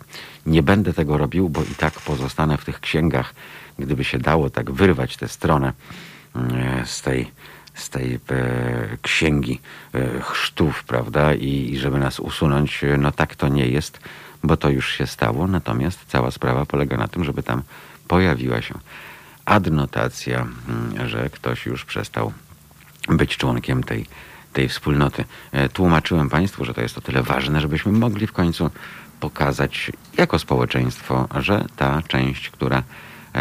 nie 0.46 0.62
będę 0.62 0.92
tego 0.92 1.18
robił, 1.18 1.48
bo 1.48 1.62
i 1.62 1.74
tak 1.74 1.94
pozostanę 1.94 2.58
w 2.58 2.64
tych 2.64 2.80
księgach, 2.80 3.34
gdyby 3.78 4.04
się 4.04 4.18
dało 4.18 4.50
tak 4.50 4.70
wyrwać 4.70 5.16
tę 5.16 5.28
stronę 5.28 5.72
mm, 6.36 6.86
z 6.86 7.02
tej, 7.02 7.30
z 7.80 7.88
tej 7.88 8.14
e, 8.14 8.18
księgi 9.02 9.60
e, 9.94 10.20
chrztów, 10.20 10.84
prawda, 10.84 11.34
I, 11.34 11.70
i 11.72 11.78
żeby 11.78 11.98
nas 11.98 12.20
usunąć, 12.20 12.84
e, 12.84 12.96
no 12.96 13.12
tak 13.12 13.34
to 13.34 13.48
nie 13.48 13.66
jest, 13.66 14.00
bo 14.42 14.56
to 14.56 14.70
już 14.70 14.92
się 14.92 15.06
stało, 15.06 15.46
natomiast 15.46 16.04
cała 16.08 16.30
sprawa 16.30 16.66
polega 16.66 16.96
na 16.96 17.08
tym, 17.08 17.24
żeby 17.24 17.42
tam 17.42 17.62
pojawiła 18.08 18.62
się 18.62 18.74
adnotacja, 19.44 20.46
mm, 20.68 21.08
że 21.08 21.30
ktoś 21.30 21.66
już 21.66 21.84
przestał 21.84 22.32
być 23.08 23.36
członkiem 23.36 23.84
tej, 23.84 24.06
tej 24.52 24.68
wspólnoty. 24.68 25.24
Tłumaczyłem 25.72 26.30
Państwu, 26.30 26.64
że 26.64 26.74
to 26.74 26.80
jest 26.80 26.98
o 26.98 27.00
tyle 27.00 27.22
ważne, 27.22 27.60
żebyśmy 27.60 27.92
mogli 27.92 28.26
w 28.26 28.32
końcu 28.32 28.70
pokazać 29.20 29.92
jako 30.16 30.38
społeczeństwo, 30.38 31.28
że 31.40 31.64
ta 31.76 32.02
część, 32.08 32.50
która, 32.50 32.82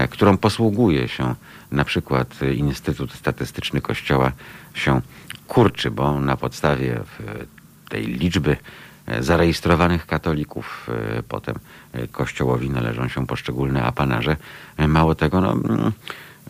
którą 0.10 0.38
posługuje 0.38 1.08
się 1.08 1.36
na 1.72 1.86
przykład 1.86 2.40
Instytut 2.56 3.14
Statystyczny 3.14 3.82
Kościoła 3.82 4.32
się 4.74 5.02
kurczy, 5.50 5.92
bo 5.92 6.20
na 6.20 6.38
podstawie 6.38 6.96
e, 6.96 7.04
tej 7.90 8.06
liczby 8.06 8.58
e, 9.08 9.24
zarejestrowanych 9.24 10.06
katolików, 10.06 10.88
e, 11.18 11.24
potem 11.24 11.56
e, 11.94 12.08
Kościołowi 12.08 12.70
należą 12.70 13.08
się 13.08 13.28
poszczególne 13.28 13.84
apanarze. 13.84 14.38
E, 14.78 14.88
Mało 14.88 15.16
tego, 15.16 15.42
no, 15.42 15.52
mm, 15.52 15.92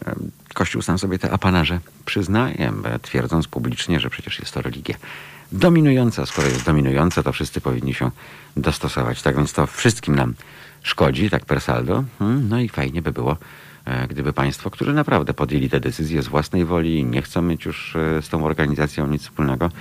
e, 0.05 0.15
Kościół 0.53 0.81
sam 0.81 0.99
sobie 0.99 1.19
te 1.19 1.31
apanarze 1.31 1.79
przyznaje, 2.05 2.73
e, 2.83 2.99
twierdząc 2.99 3.47
publicznie, 3.47 3.99
że 3.99 4.09
przecież 4.09 4.39
jest 4.39 4.53
to 4.53 4.61
religia 4.61 4.95
dominująca. 5.51 6.25
Skoro 6.25 6.47
jest 6.47 6.65
dominująca, 6.65 7.23
to 7.23 7.31
wszyscy 7.31 7.61
powinni 7.61 7.93
się 7.93 8.11
dostosować. 8.57 9.21
Tak 9.21 9.35
więc 9.35 9.53
to 9.53 9.67
wszystkim 9.67 10.15
nam 10.15 10.33
szkodzi, 10.83 11.29
tak 11.29 11.45
per 11.45 11.61
saldo. 11.61 12.03
Mm, 12.21 12.49
No 12.49 12.59
i 12.59 12.69
fajnie 12.69 13.01
by 13.01 13.11
było, 13.11 13.37
e, 13.85 14.07
gdyby 14.07 14.33
państwo, 14.33 14.69
którzy 14.69 14.93
naprawdę 14.93 15.33
podjęli 15.33 15.69
te 15.69 15.79
decyzje 15.79 16.21
z 16.21 16.27
własnej 16.27 16.65
woli 16.65 16.99
i 16.99 17.05
nie 17.05 17.21
chcą 17.21 17.41
mieć 17.41 17.65
już 17.65 17.95
e, 17.95 18.21
z 18.21 18.29
tą 18.29 18.45
organizacją 18.45 19.07
nic 19.07 19.21
wspólnego, 19.21 19.71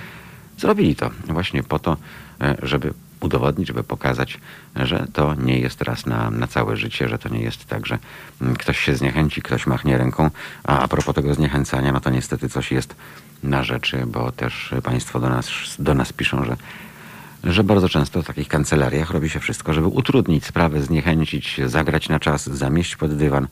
zrobili 0.57 0.95
to 0.95 1.09
właśnie 1.27 1.63
po 1.63 1.79
to, 1.79 1.97
e, 2.41 2.55
żeby 2.63 2.93
udowodnić, 3.19 3.67
żeby 3.67 3.83
pokazać, 3.83 4.37
że 4.75 5.07
to 5.13 5.35
nie 5.35 5.59
jest 5.59 5.81
raz 5.81 6.05
na, 6.05 6.31
na 6.31 6.47
całe 6.47 6.77
życie, 6.77 7.09
że 7.09 7.17
to 7.17 7.29
nie 7.29 7.41
jest 7.41 7.65
tak, 7.65 7.85
że 7.85 7.97
mm, 8.41 8.55
ktoś 8.55 8.79
się 8.79 8.95
zniechęci, 8.95 9.41
ktoś 9.41 9.67
machnie 9.67 9.97
ręką, 9.97 10.29
a 10.63 10.79
a 10.79 10.87
propos 10.87 11.15
tego 11.15 11.33
zniechęcania, 11.33 11.91
no 11.91 11.99
to 11.99 12.09
niestety 12.09 12.49
coś 12.49 12.71
jest 12.71 12.95
na 13.43 13.63
rzeczy, 13.63 14.05
bo 14.07 14.31
też 14.31 14.73
państwo 14.83 15.19
do 15.19 15.29
nas, 15.29 15.49
do 15.79 15.93
nas 15.93 16.13
piszą, 16.13 16.45
że 16.45 16.57
że 17.43 17.63
bardzo 17.63 17.89
często 17.89 18.21
w 18.21 18.25
takich 18.25 18.47
kancelariach 18.47 19.11
robi 19.11 19.29
się 19.29 19.39
wszystko, 19.39 19.73
żeby 19.73 19.87
utrudnić 19.87 20.45
sprawę, 20.45 20.81
zniechęcić, 20.81 21.61
zagrać 21.65 22.09
na 22.09 22.19
czas, 22.19 22.45
zamieść 22.45 22.95
pod 22.95 23.15
dywan. 23.15 23.47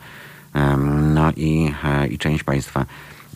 No 1.13 1.31
i, 1.35 1.73
e, 1.83 2.07
i 2.07 2.17
część 2.17 2.43
państwa 2.43 2.85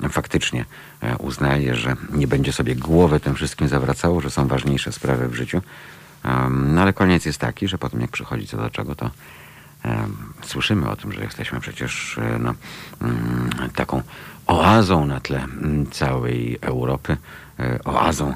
faktycznie 0.09 0.65
e, 1.01 1.17
uznaje, 1.17 1.75
że 1.75 1.95
nie 2.13 2.27
będzie 2.27 2.53
sobie 2.53 2.75
głowy 2.75 3.19
tym 3.19 3.35
wszystkim 3.35 3.67
zawracało, 3.67 4.21
że 4.21 4.29
są 4.29 4.47
ważniejsze 4.47 4.91
sprawy 4.91 5.27
w 5.27 5.35
życiu. 5.35 5.61
No 6.49 6.81
ale 6.81 6.93
koniec 6.93 7.25
jest 7.25 7.39
taki, 7.39 7.67
że 7.67 7.77
potem 7.77 8.01
jak 8.01 8.11
przychodzi 8.11 8.47
co 8.47 8.57
do 8.57 8.69
czego, 8.69 8.95
to 8.95 9.09
słyszymy 10.43 10.89
o 10.89 10.95
tym, 10.95 11.11
że 11.11 11.21
jesteśmy 11.21 11.59
przecież 11.59 12.17
e, 12.17 12.39
no, 12.39 12.53
mm, 13.01 13.49
taką 13.75 14.01
oazą 14.47 15.05
na 15.05 15.19
tle 15.19 15.43
mm, 15.43 15.91
całej 15.91 16.57
Europy, 16.61 17.17
oazą 17.85 18.33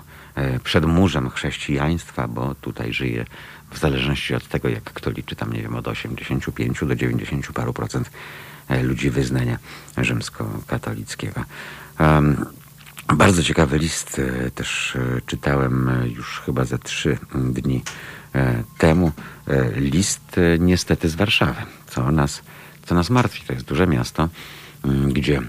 przed 0.63 0.85
murzem 0.85 1.29
chrześcijaństwa, 1.29 2.27
bo 2.27 2.55
tutaj 2.55 2.93
żyje 2.93 3.25
w 3.71 3.77
zależności 3.77 4.35
od 4.35 4.47
tego, 4.47 4.69
jak 4.69 4.83
kto 4.83 5.09
liczy, 5.09 5.35
tam 5.35 5.53
nie 5.53 5.61
wiem, 5.61 5.75
od 5.75 5.87
85 5.87 6.79
do 6.87 6.95
90 6.95 7.51
paru 7.53 7.73
procent 7.73 8.09
e, 8.69 8.83
ludzi 8.83 9.09
wyznania 9.09 9.57
rzymskokatolickiego. 9.97 11.41
Em, 11.99 12.45
Bardzo 13.13 13.43
ciekawy 13.43 13.77
list 13.77 14.19
e, 14.19 14.51
też 14.51 14.95
e, 14.95 15.21
czytałem 15.25 15.89
e, 15.89 16.07
już 16.07 16.41
chyba 16.45 16.65
ze 16.65 16.79
trzy 16.79 17.17
mm, 17.35 17.53
dni 17.53 17.83
e, 18.35 18.63
temu. 18.77 19.11
E, 19.47 19.71
List 19.79 20.37
e, 20.37 20.59
niestety 20.59 21.09
z 21.09 21.15
Warszawy, 21.15 21.61
co 21.87 22.11
nas, 22.11 22.41
co 22.85 22.95
nas 22.95 23.09
martwi. 23.09 23.43
To 23.47 23.53
jest 23.53 23.65
duże 23.65 23.87
miasto, 23.87 24.29
mm, 24.85 25.13
gdzie 25.13 25.41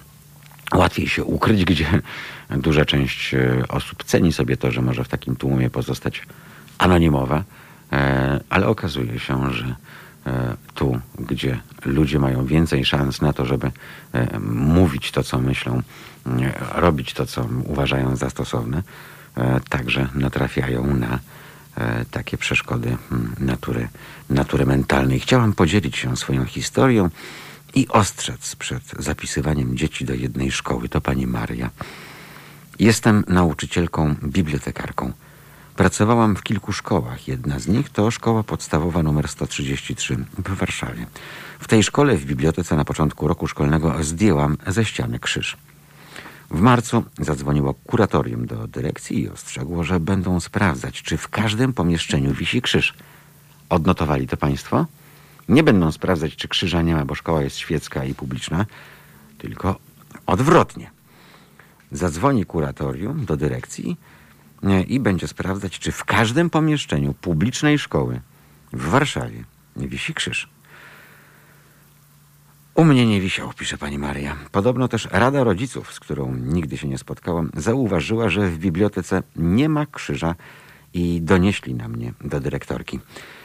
łatwiej 0.75 1.09
się 1.09 1.25
ukryć, 1.25 1.65
gdzie 1.65 2.03
duża 2.51 2.85
część 2.85 3.35
e, 3.35 3.69
osób 3.69 4.05
ceni 4.05 4.33
sobie 4.33 4.57
to, 4.57 4.71
że 4.71 4.83
może 4.83 5.05
w 5.05 5.09
takim 5.09 5.37
tłumie 5.37 5.71
pozostać 5.71 6.23
anonimowa, 6.79 7.45
e, 7.93 8.41
ale 8.51 8.67
okazuje 8.67 9.19
się, 9.19 9.53
że 9.53 9.75
e, 10.27 10.57
tu, 10.75 11.01
gdzie 11.19 11.61
ludzie 11.85 12.19
mają 12.19 12.47
więcej 12.47 12.85
szans 12.85 13.21
na 13.21 13.33
to, 13.33 13.45
żeby 13.45 13.71
mówić 14.51 15.11
to, 15.11 15.23
co 15.23 15.39
myślą, 15.39 15.83
robić 16.75 17.13
to, 17.15 17.27
co 17.27 17.49
uważają 17.65 18.17
za 18.17 18.31
stosowne, 18.31 18.83
także 19.69 20.09
natrafiają 20.15 20.97
na 20.97 21.19
takie 22.11 22.37
przeszkody 22.37 22.97
natury, 23.39 23.89
natury 24.31 24.67
mentalnej. 24.67 25.21
Chciałam 25.21 25.53
podzielić 25.53 25.97
się 25.97 26.17
swoją 26.17 26.45
historią 26.45 27.11
i 27.75 27.89
ostrzec 27.89 28.57
przed 28.57 28.83
zapisywaniem 28.99 29.77
dzieci 29.77 30.05
do 30.05 30.15
jednej 30.15 30.53
szkoły. 30.53 30.89
To 30.89 31.01
pani 31.01 31.27
Maria. 31.27 31.71
Jestem 32.79 33.25
nauczycielką, 33.29 34.15
bibliotekarką. 34.23 35.13
Pracowałam 35.77 36.37
w 36.37 36.43
kilku 36.43 36.73
szkołach. 36.73 37.29
Jedna 37.29 37.59
z 37.59 37.69
nich 37.69 37.91
to 37.91 38.11
szkoła 38.11 38.43
podstawowa 38.43 39.01
nr 39.01 39.29
133 39.29 40.17
w 40.39 40.55
Warszawie. 40.55 41.07
W 41.59 41.69
tej 41.69 41.83
szkole 41.83 42.17
w 42.17 42.25
bibliotece 42.25 42.77
na 42.77 42.85
początku 42.85 43.29
roku 43.29 43.47
szkolnego 43.47 43.95
zdjęłam 44.01 44.57
ze 44.67 44.85
ściany 44.85 45.19
krzyż. 45.19 45.57
W 46.51 46.61
marcu 46.61 47.05
zadzwoniło 47.19 47.75
kuratorium 47.75 48.47
do 48.47 48.67
dyrekcji 48.67 49.21
i 49.21 49.29
ostrzegło, 49.29 49.85
że 49.85 50.01
będą 50.01 50.41
sprawdzać, 50.41 51.03
czy 51.03 51.17
w 51.17 51.29
każdym 51.29 51.73
pomieszczeniu 51.73 52.35
wisi 52.35 52.63
krzyż. 52.63 52.95
Odnotowali 53.69 54.29
to 54.29 54.37
państwo? 54.37 54.87
Nie 55.49 55.63
będą 55.63 55.93
sprawdzać, 55.93 56.37
czy 56.37 56.49
krzyża 56.49 56.83
nie 56.83 56.95
ma, 56.95 57.05
bo 57.05 57.15
szkoła 57.15 57.43
jest 57.43 57.57
świecka 57.57 58.05
i 58.05 58.15
publiczna, 58.15 58.67
tylko 59.39 59.77
odwrotnie. 60.27 60.96
Zadzwoni 61.97 62.45
kuratorium 62.45 63.25
do 63.25 63.37
dyrekcji 63.37 63.97
e, 64.63 64.83
i 64.83 65.01
będzie 65.01 65.29
sprawdzać, 65.29 65.79
czy 65.79 65.93
w 65.93 66.05
każdym 66.05 66.51
pomieszczeniu 66.51 67.15
publicznej 67.15 67.79
szkoły 67.79 68.21
w 68.73 68.89
Warszawie 68.89 69.45
wisi 69.77 70.15
krzyż. 70.15 70.49
U 72.75 72.85
mnie 72.85 73.07
nie 73.07 73.21
wisiał, 73.21 73.53
pisze 73.59 73.79
pani 73.79 73.99
Maria. 73.99 74.37
Podobno 74.53 74.89
też 74.89 75.09
Rada 75.13 75.45
Rodziców, 75.45 75.93
z 75.93 76.01
którą 76.01 76.35
nigdy 76.35 76.77
się 76.77 76.89
nie 76.89 76.99
spotkałam, 76.99 77.51
zauważyła, 77.57 78.29
że 78.29 78.49
w 78.49 78.59
bibliotece 78.59 79.23
nie 79.37 79.69
ma 79.69 79.87
krzyża 79.87 80.35
i 80.95 81.21
donieśli 81.23 81.75
na 81.75 81.89
mnie 81.89 82.13
do 82.21 82.41
dyrektorki. 82.41 83.01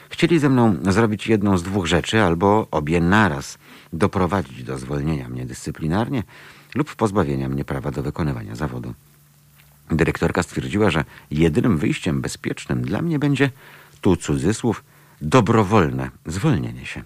Chcieli 0.08 0.38
ze 0.38 0.48
mną 0.48 0.76
zrobić 0.82 1.26
jedną 1.26 1.58
z 1.58 1.62
dwóch 1.62 1.86
rzeczy, 1.86 2.22
albo 2.22 2.66
obie 2.70 3.00
naraz 3.00 3.58
doprowadzić 3.92 4.64
do 4.64 4.78
zwolnienia 4.78 5.28
mnie 5.28 5.46
dyscyplinarnie 5.46 6.22
lub 6.74 6.94
pozbawienia 6.94 7.48
mnie 7.48 7.64
prawa 7.64 7.90
do 7.90 8.02
wykonywania 8.02 8.54
zawodu. 8.54 8.94
Dyrektorka 9.90 10.42
stwierdziła, 10.42 10.90
że 10.90 11.04
jedynym 11.30 11.78
wyjściem 11.78 12.20
bezpiecznym 12.20 12.82
dla 12.82 13.02
mnie 13.02 13.18
będzie, 13.18 13.50
tu 14.00 14.16
cudzysłów, 14.16 14.84
dobrowolne 15.20 16.10
zwolnienie 16.26 16.86
się. 16.86 17.02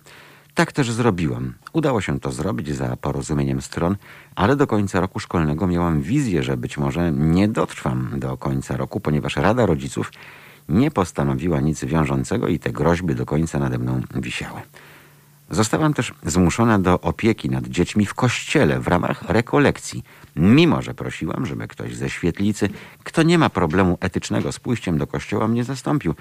Tak 0.54 0.72
też 0.72 0.90
zrobiłam. 0.90 1.54
Udało 1.72 2.00
się 2.00 2.20
to 2.20 2.32
zrobić 2.32 2.76
za 2.76 2.96
porozumieniem 2.96 3.62
stron, 3.62 3.96
ale 4.34 4.56
do 4.56 4.66
końca 4.66 5.00
roku 5.00 5.20
szkolnego 5.20 5.66
miałam 5.66 6.02
wizję, 6.02 6.42
że 6.42 6.56
być 6.56 6.78
może 6.78 7.12
nie 7.12 7.48
dotrwam 7.48 8.10
do 8.20 8.36
końca 8.36 8.76
roku, 8.76 9.00
ponieważ 9.00 9.36
Rada 9.36 9.66
Rodziców 9.66 10.12
nie 10.68 10.90
postanowiła 10.90 11.60
nic 11.60 11.84
wiążącego 11.84 12.48
i 12.48 12.58
te 12.58 12.72
groźby 12.72 13.14
do 13.14 13.26
końca 13.26 13.58
nade 13.58 13.78
mną 13.78 14.00
wisiały. 14.14 14.60
Zostałam 15.50 15.94
też 15.94 16.14
zmuszona 16.22 16.78
do 16.78 17.00
opieki 17.00 17.50
nad 17.50 17.68
dziećmi 17.68 18.06
w 18.06 18.14
kościele 18.14 18.80
w 18.80 18.88
ramach 18.88 19.22
rekolekcji, 19.22 20.02
mimo 20.36 20.82
że 20.82 20.94
prosiłam, 20.94 21.46
żeby 21.46 21.68
ktoś 21.68 21.96
ze 21.96 22.10
świetlicy, 22.10 22.68
kto 23.04 23.22
nie 23.22 23.38
ma 23.38 23.50
problemu 23.50 23.98
etycznego 24.00 24.52
z 24.52 24.58
pójściem 24.58 24.98
do 24.98 25.06
kościoła, 25.06 25.48
mnie 25.48 25.64
zastąpił, 25.64 26.14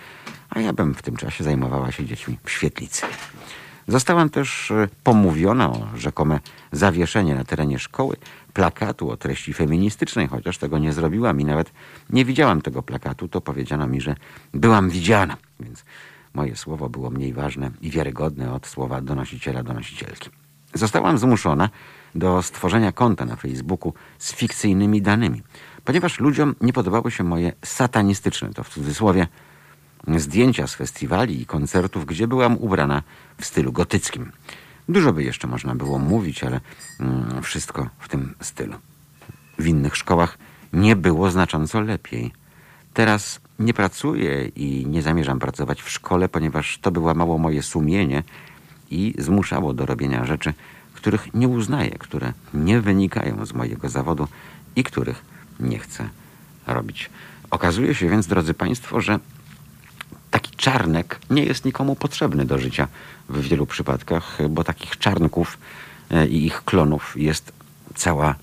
a 0.50 0.60
ja 0.60 0.74
bym 0.74 0.94
w 0.94 1.02
tym 1.02 1.18
czasie 1.18 1.44
zajmowała 1.44 1.92
się 1.92 2.06
dziećmi 2.06 2.38
w 2.44 2.52
świetlicy. 2.52 3.06
Zostałam 3.88 4.30
też 4.30 4.72
e, 4.72 4.88
pomówiona 5.04 5.70
o 5.72 5.88
rzekome 5.96 6.40
zawieszenie 6.72 7.36
na 7.36 7.44
terenie 7.44 7.80
szkoły 7.80 8.16
plakatu 8.54 9.10
o 9.10 9.18
treści 9.18 9.54
feministycznej, 9.54 10.28
chociaż 10.28 10.58
tego 10.58 10.78
nie 10.78 10.94
zrobiłam 10.94 11.42
i 11.42 11.46
nawet 11.46 11.72
nie 12.10 12.26
widziałam 12.26 12.62
tego 12.62 12.84
plakatu, 12.84 13.28
to 13.28 13.42
powiedziano 13.42 13.88
mi, 13.88 14.02
że 14.02 14.16
byłam 14.54 14.90
widziana, 14.90 15.38
więc 15.60 15.86
moje 16.36 16.56
słowo 16.56 16.90
było 16.90 17.10
mniej 17.10 17.34
ważne 17.34 17.72
i 17.82 17.90
wiarygodne 17.90 18.54
od 18.54 18.68
słowa 18.68 19.02
donosiciela, 19.02 19.64
donosicielki. 19.64 20.30
Zostałam 20.74 21.18
zmuszona 21.18 21.70
do 22.16 22.42
stworzenia 22.42 22.92
konta 22.92 23.26
na 23.26 23.36
Facebooku 23.36 23.94
z 24.18 24.34
fikcyjnymi 24.34 25.02
danymi, 25.02 25.44
ponieważ 25.84 26.20
ludziom 26.20 26.56
nie 26.62 26.74
podobały 26.74 27.12
się 27.12 27.24
moje 27.24 27.54
satanistyczne, 27.66 28.54
to 28.54 28.64
w 28.64 28.70
cudzysłowie, 28.70 29.28
zdjęcia 30.18 30.68
z 30.68 30.76
festiwali 30.76 31.42
i 31.42 31.46
koncertów, 31.46 32.06
gdzie 32.06 32.28
byłam 32.28 32.58
ubrana 32.58 33.04
w 33.38 33.46
stylu 33.46 33.72
gotyckim. 33.72 34.32
Dużo 34.90 35.14
by 35.14 35.24
jeszcze 35.24 35.48
można 35.48 35.76
było 35.76 36.00
mówić, 36.00 36.44
ale 36.44 36.62
mm, 37.00 37.42
wszystko 37.44 37.90
w 38.00 38.08
tym 38.08 38.36
stylu. 38.42 38.76
W 39.60 39.68
innych 39.68 39.96
szkołach 39.96 40.38
nie 40.74 40.96
było 40.96 41.32
znacząco 41.32 41.82
lepiej. 41.82 42.32
Teraz 42.94 43.40
nie 43.60 43.74
pracuję 43.74 44.48
i 44.56 44.86
nie 44.88 45.02
zamierzam 45.02 45.40
pracować 45.40 45.82
w 45.82 45.90
szkole, 45.90 46.30
ponieważ 46.30 46.80
to 46.82 46.92
by 46.92 47.00
łamało 47.00 47.38
moje 47.38 47.64
sumienie 47.64 48.24
i 48.92 49.14
zmuszało 49.18 49.74
do 49.74 49.86
robienia 49.86 50.26
rzeczy, 50.26 50.54
których 50.94 51.34
nie 51.34 51.48
uznaję, 51.48 51.92
które 51.92 52.34
nie 52.54 52.82
wynikają 52.82 53.46
z 53.46 53.54
mojego 53.54 53.90
zawodu 53.90 54.28
i 54.76 54.84
których 54.84 55.26
nie 55.60 55.80
chcę 55.80 56.10
robić. 56.68 57.10
Okazuje 57.52 57.96
się 57.96 58.10
więc, 58.10 58.28
drodzy 58.28 58.54
Państwo, 58.54 59.02
że 59.02 59.20
taki 60.32 60.56
czarnek 60.56 61.20
nie 61.30 61.44
jest 61.44 61.66
nikomu 61.66 61.96
potrzebny 61.96 62.46
do 62.46 62.58
życia 62.58 62.88
w 63.30 63.42
wielu 63.42 63.66
przypadkach, 63.66 64.38
bo 64.50 64.64
takich 64.64 64.98
czarnków 64.98 65.58
e, 66.12 66.28
i 66.28 66.46
ich 66.46 66.64
klonów 66.64 67.14
jest 67.18 67.52
cała 67.96 68.36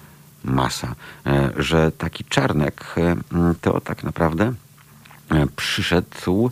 masa. 0.45 0.95
E, 1.27 1.51
że 1.57 1.93
taki 1.93 2.25
czarnek 2.25 2.95
e, 2.97 3.17
to 3.61 3.81
tak 3.81 4.05
naprawdę 4.05 4.53
przyszedł 5.57 6.51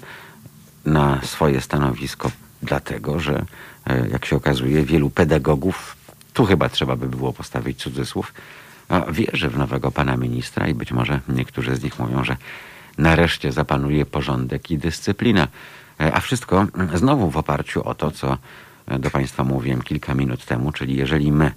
na 0.85 1.23
swoje 1.23 1.61
stanowisko 1.61 2.31
dlatego, 2.62 3.21
że 3.21 3.45
jak 4.12 4.25
się 4.25 4.37
okazuje, 4.37 4.85
wielu 4.85 5.11
pedagogów, 5.11 5.97
tu 6.33 6.45
chyba 6.45 6.69
trzeba 6.69 6.97
by 6.97 7.09
było 7.09 7.33
postawić 7.33 7.79
cudzysłów, 7.79 8.33
wierzy 9.12 9.49
w 9.49 9.59
nowego 9.59 9.91
pana 9.91 10.17
ministra 10.17 10.69
i 10.69 10.75
być 10.75 10.93
może 10.93 11.21
niektórzy 11.29 11.77
z 11.77 11.83
nich 11.83 11.99
mówią, 11.99 12.25
że 12.25 12.37
nareszcie 12.99 13.53
zapanuje 13.53 14.07
porządek 14.07 14.71
i 14.71 14.79
dyscyplina. 14.79 15.49
E, 16.00 16.15
a 16.15 16.21
wszystko 16.21 16.67
znowu 16.95 17.31
w 17.31 17.37
oparciu 17.37 17.89
o 17.89 17.95
to, 17.95 18.11
co 18.11 18.39
e, 18.87 18.99
do 18.99 19.11
Państwa 19.11 19.45
mówiłem 19.45 19.83
kilka 19.83 20.15
minut 20.15 20.45
temu, 20.45 20.73
czyli 20.73 20.97
jeżeli 20.97 21.33
my, 21.33 21.53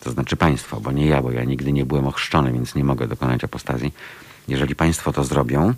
to 0.00 0.10
znaczy 0.10 0.36
Państwo, 0.36 0.80
bo 0.80 0.92
nie 0.92 1.06
ja, 1.06 1.22
bo 1.22 1.30
ja 1.30 1.44
nigdy 1.44 1.72
nie 1.72 1.86
byłem 1.86 2.06
ochrzczony, 2.06 2.52
więc 2.52 2.74
nie 2.74 2.84
mogę 2.84 3.06
dokonać 3.08 3.44
apostazji, 3.44 3.94
jeżeli 4.48 4.74
Państwo 4.74 5.12
to 5.12 5.24
zrobią, 5.24 5.74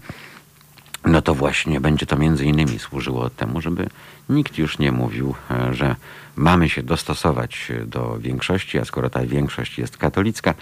no 1.04 1.23
to 1.23 1.34
właśnie 1.34 1.80
będzie 1.80 2.06
to 2.06 2.16
między 2.16 2.44
innymi 2.44 2.78
służyło 2.78 3.30
temu, 3.30 3.61
żeby 3.61 3.88
nikt 4.28 4.58
już 4.58 4.78
nie 4.78 4.92
mówił, 4.92 5.34
e, 5.50 5.75
że 5.75 5.96
mamy 6.37 6.68
się 6.68 6.82
dostosować 6.82 7.73
do 7.87 8.18
większości, 8.18 8.78
a 8.78 8.84
skoro 8.84 9.11
ta 9.11 9.26
większość 9.26 9.78
jest 9.78 9.96
katolicka, 9.96 10.54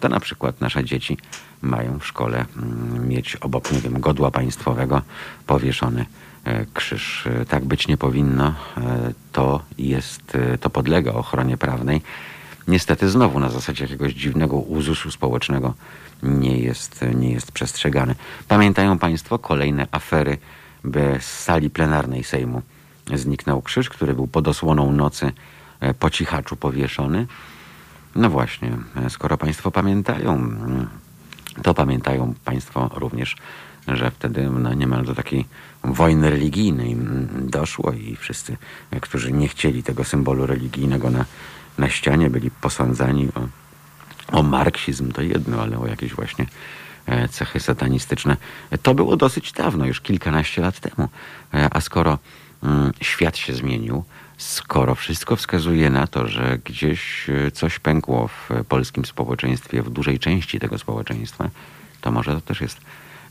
to 0.00 0.08
na 0.08 0.20
przykład 0.20 0.60
nasze 0.60 0.84
dzieci 0.84 1.18
mają 1.62 1.98
w 1.98 2.06
szkole 2.06 2.44
mm, 2.56 3.08
mieć 3.08 3.36
obok, 3.36 3.72
nie 3.72 3.80
wiem, 3.80 4.00
godła 4.00 4.30
państwowego 4.30 5.02
powieszony 5.46 6.06
e, 6.44 6.66
krzyż. 6.74 7.26
E, 7.26 7.44
tak 7.44 7.64
być 7.64 7.88
nie 7.88 7.96
powinno. 7.96 8.46
E, 8.46 9.12
to 9.32 9.62
jest, 9.78 10.38
to 10.60 10.70
podlega 10.70 11.12
ochronie 11.12 11.56
prawnej. 11.56 12.02
Niestety 12.68 13.08
znowu 13.08 13.40
na 13.40 13.50
zasadzie 13.50 13.84
jakiegoś 13.84 14.12
dziwnego 14.12 14.56
uzusu 14.56 15.10
społecznego 15.10 15.74
nie 16.22 16.58
jest, 16.58 17.04
nie 17.14 17.32
jest 17.32 17.52
przestrzegany. 17.52 18.14
Pamiętają 18.48 18.98
Państwo 18.98 19.38
kolejne 19.38 19.86
afery, 19.90 20.38
z 21.20 21.24
sali 21.24 21.70
plenarnej 21.70 22.24
Sejmu 22.24 22.62
zniknął 23.14 23.62
krzyż, 23.62 23.88
który 23.88 24.14
był 24.14 24.26
pod 24.26 24.48
osłoną 24.48 24.92
nocy 24.92 25.32
po 25.98 26.10
cichaczu 26.10 26.56
powieszony. 26.56 27.26
No 28.14 28.30
właśnie, 28.30 28.72
skoro 29.08 29.36
Państwo 29.36 29.70
pamiętają, 29.70 30.50
to 31.62 31.74
pamiętają 31.74 32.34
Państwo 32.44 32.90
również, 32.94 33.36
że 33.88 34.10
wtedy 34.10 34.50
no, 34.50 34.74
niemal 34.74 35.04
do 35.04 35.14
takiej 35.14 35.44
wojny 35.84 36.30
religijnej 36.30 36.96
doszło 37.40 37.92
i 37.92 38.16
wszyscy, 38.16 38.56
którzy 39.00 39.32
nie 39.32 39.48
chcieli 39.48 39.82
tego 39.82 40.04
symbolu 40.04 40.46
religijnego 40.46 41.10
na, 41.10 41.24
na 41.78 41.88
ścianie, 41.88 42.30
byli 42.30 42.50
posądzani 42.50 43.28
o, 43.28 43.48
o 44.32 44.42
marksizm, 44.42 45.12
to 45.12 45.22
jedno, 45.22 45.62
ale 45.62 45.78
o 45.78 45.86
jakieś 45.86 46.14
właśnie 46.14 46.46
e, 47.06 47.28
cechy 47.28 47.60
satanistyczne. 47.60 48.36
To 48.82 48.94
było 48.94 49.16
dosyć 49.16 49.52
dawno, 49.52 49.86
już 49.86 50.00
kilkanaście 50.00 50.62
lat 50.62 50.80
temu. 50.80 51.08
E, 51.54 51.68
a 51.70 51.80
skoro 51.80 52.18
mm, 52.62 52.92
świat 53.00 53.36
się 53.36 53.54
zmienił, 53.54 54.04
skoro 54.36 54.94
wszystko 54.94 55.36
wskazuje 55.36 55.90
na 55.90 56.06
to, 56.06 56.28
że 56.28 56.58
gdzieś 56.64 57.30
e, 57.30 57.50
coś 57.50 57.78
pękło 57.78 58.28
w 58.28 58.50
polskim 58.68 59.04
społeczeństwie, 59.04 59.82
w 59.82 59.90
dużej 59.90 60.18
części 60.18 60.60
tego 60.60 60.78
społeczeństwa, 60.78 61.50
to 62.00 62.12
może 62.12 62.34
to 62.34 62.40
też 62.40 62.60
jest 62.60 62.80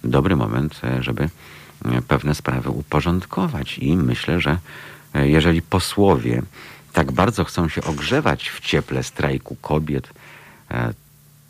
dobry 0.03 0.35
moment, 0.35 0.81
żeby 0.99 1.29
pewne 2.07 2.35
sprawy 2.35 2.69
uporządkować. 2.69 3.77
I 3.77 3.97
myślę, 3.97 4.41
że 4.41 4.57
jeżeli 5.13 5.61
posłowie 5.61 6.41
tak 6.95 7.11
bardzo 7.11 7.43
chcą 7.43 7.69
się 7.69 7.83
ogrzewać 7.83 8.49
w 8.49 8.59
cieple 8.59 9.03
strajku 9.03 9.55
kobiet, 9.61 10.09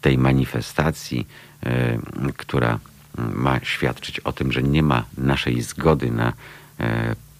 tej 0.01 0.17
manifestacji, 0.17 1.28
która 2.38 2.80
ma 3.17 3.60
świadczyć 3.63 4.19
o 4.19 4.32
tym, 4.32 4.51
że 4.51 4.63
nie 4.63 4.84
ma 4.84 5.04
naszej 5.17 5.62
zgody 5.62 6.12
na 6.12 6.34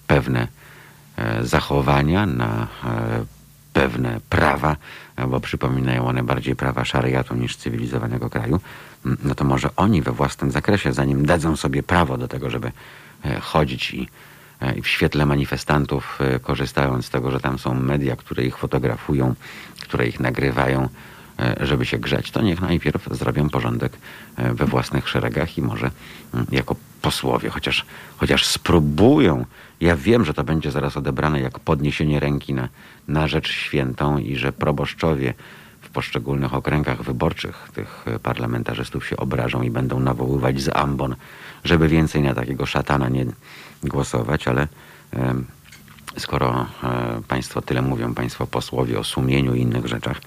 pewne 0.06 0.48
E, 1.16 1.44
zachowania, 1.44 2.26
na 2.26 2.66
e, 2.84 3.24
pewne 3.72 4.20
prawa, 4.30 4.76
bo 5.28 5.40
przypominają 5.40 6.06
one 6.06 6.22
bardziej 6.22 6.56
prawa 6.56 6.84
szariatu 6.84 7.34
niż 7.34 7.56
cywilizowanego 7.56 8.30
kraju, 8.30 8.60
no 9.04 9.34
to 9.34 9.44
może 9.44 9.70
oni 9.76 10.02
we 10.02 10.12
własnym 10.12 10.50
zakresie, 10.50 10.92
zanim 10.92 11.26
dadzą 11.26 11.56
sobie 11.56 11.82
prawo 11.82 12.18
do 12.18 12.28
tego, 12.28 12.50
żeby 12.50 12.72
e, 13.24 13.40
chodzić 13.40 13.94
i 13.94 14.08
w 14.82 14.88
świetle 14.88 15.26
manifestantów, 15.26 16.18
korzystając 16.42 17.06
z 17.06 17.10
tego, 17.10 17.30
że 17.30 17.40
tam 17.40 17.58
są 17.58 17.74
media, 17.74 18.16
które 18.16 18.44
ich 18.44 18.56
fotografują, 18.56 19.34
które 19.80 20.06
ich 20.06 20.20
nagrywają, 20.20 20.88
żeby 21.60 21.86
się 21.86 21.98
grzać, 21.98 22.30
to 22.30 22.42
niech 22.42 22.60
najpierw 22.60 23.08
zrobią 23.10 23.48
porządek 23.48 23.98
we 24.38 24.66
własnych 24.66 25.08
szeregach 25.08 25.58
i 25.58 25.62
może 25.62 25.90
jako 26.52 26.76
posłowie, 27.02 27.50
chociaż, 27.50 27.86
chociaż 28.16 28.46
spróbują. 28.46 29.44
Ja 29.80 29.96
wiem, 29.96 30.24
że 30.24 30.34
to 30.34 30.44
będzie 30.44 30.70
zaraz 30.70 30.96
odebrane 30.96 31.40
jako 31.40 31.60
podniesienie 31.60 32.20
ręki 32.20 32.54
na, 32.54 32.68
na 33.08 33.28
rzecz 33.28 33.48
świętą 33.48 34.18
i 34.18 34.36
że 34.36 34.52
proboszczowie 34.52 35.34
w 35.80 35.88
poszczególnych 35.90 36.54
okręgach 36.54 37.02
wyborczych 37.02 37.68
tych 37.74 38.04
parlamentarzystów 38.22 39.06
się 39.06 39.16
obrażą 39.16 39.62
i 39.62 39.70
będą 39.70 40.00
nawoływać 40.00 40.60
z 40.60 40.76
ambon, 40.76 41.16
żeby 41.64 41.88
więcej 41.88 42.22
na 42.22 42.34
takiego 42.34 42.66
szatana 42.66 43.08
nie 43.08 43.26
głosować, 43.82 44.48
ale 44.48 44.68
e, 45.12 45.34
skoro 46.18 46.66
e, 46.82 47.22
państwo 47.28 47.62
tyle 47.62 47.82
mówią, 47.82 48.14
państwo 48.14 48.46
posłowie 48.46 48.98
o 48.98 49.04
sumieniu 49.04 49.54
i 49.54 49.60
innych 49.60 49.86
rzeczach, 49.86 50.20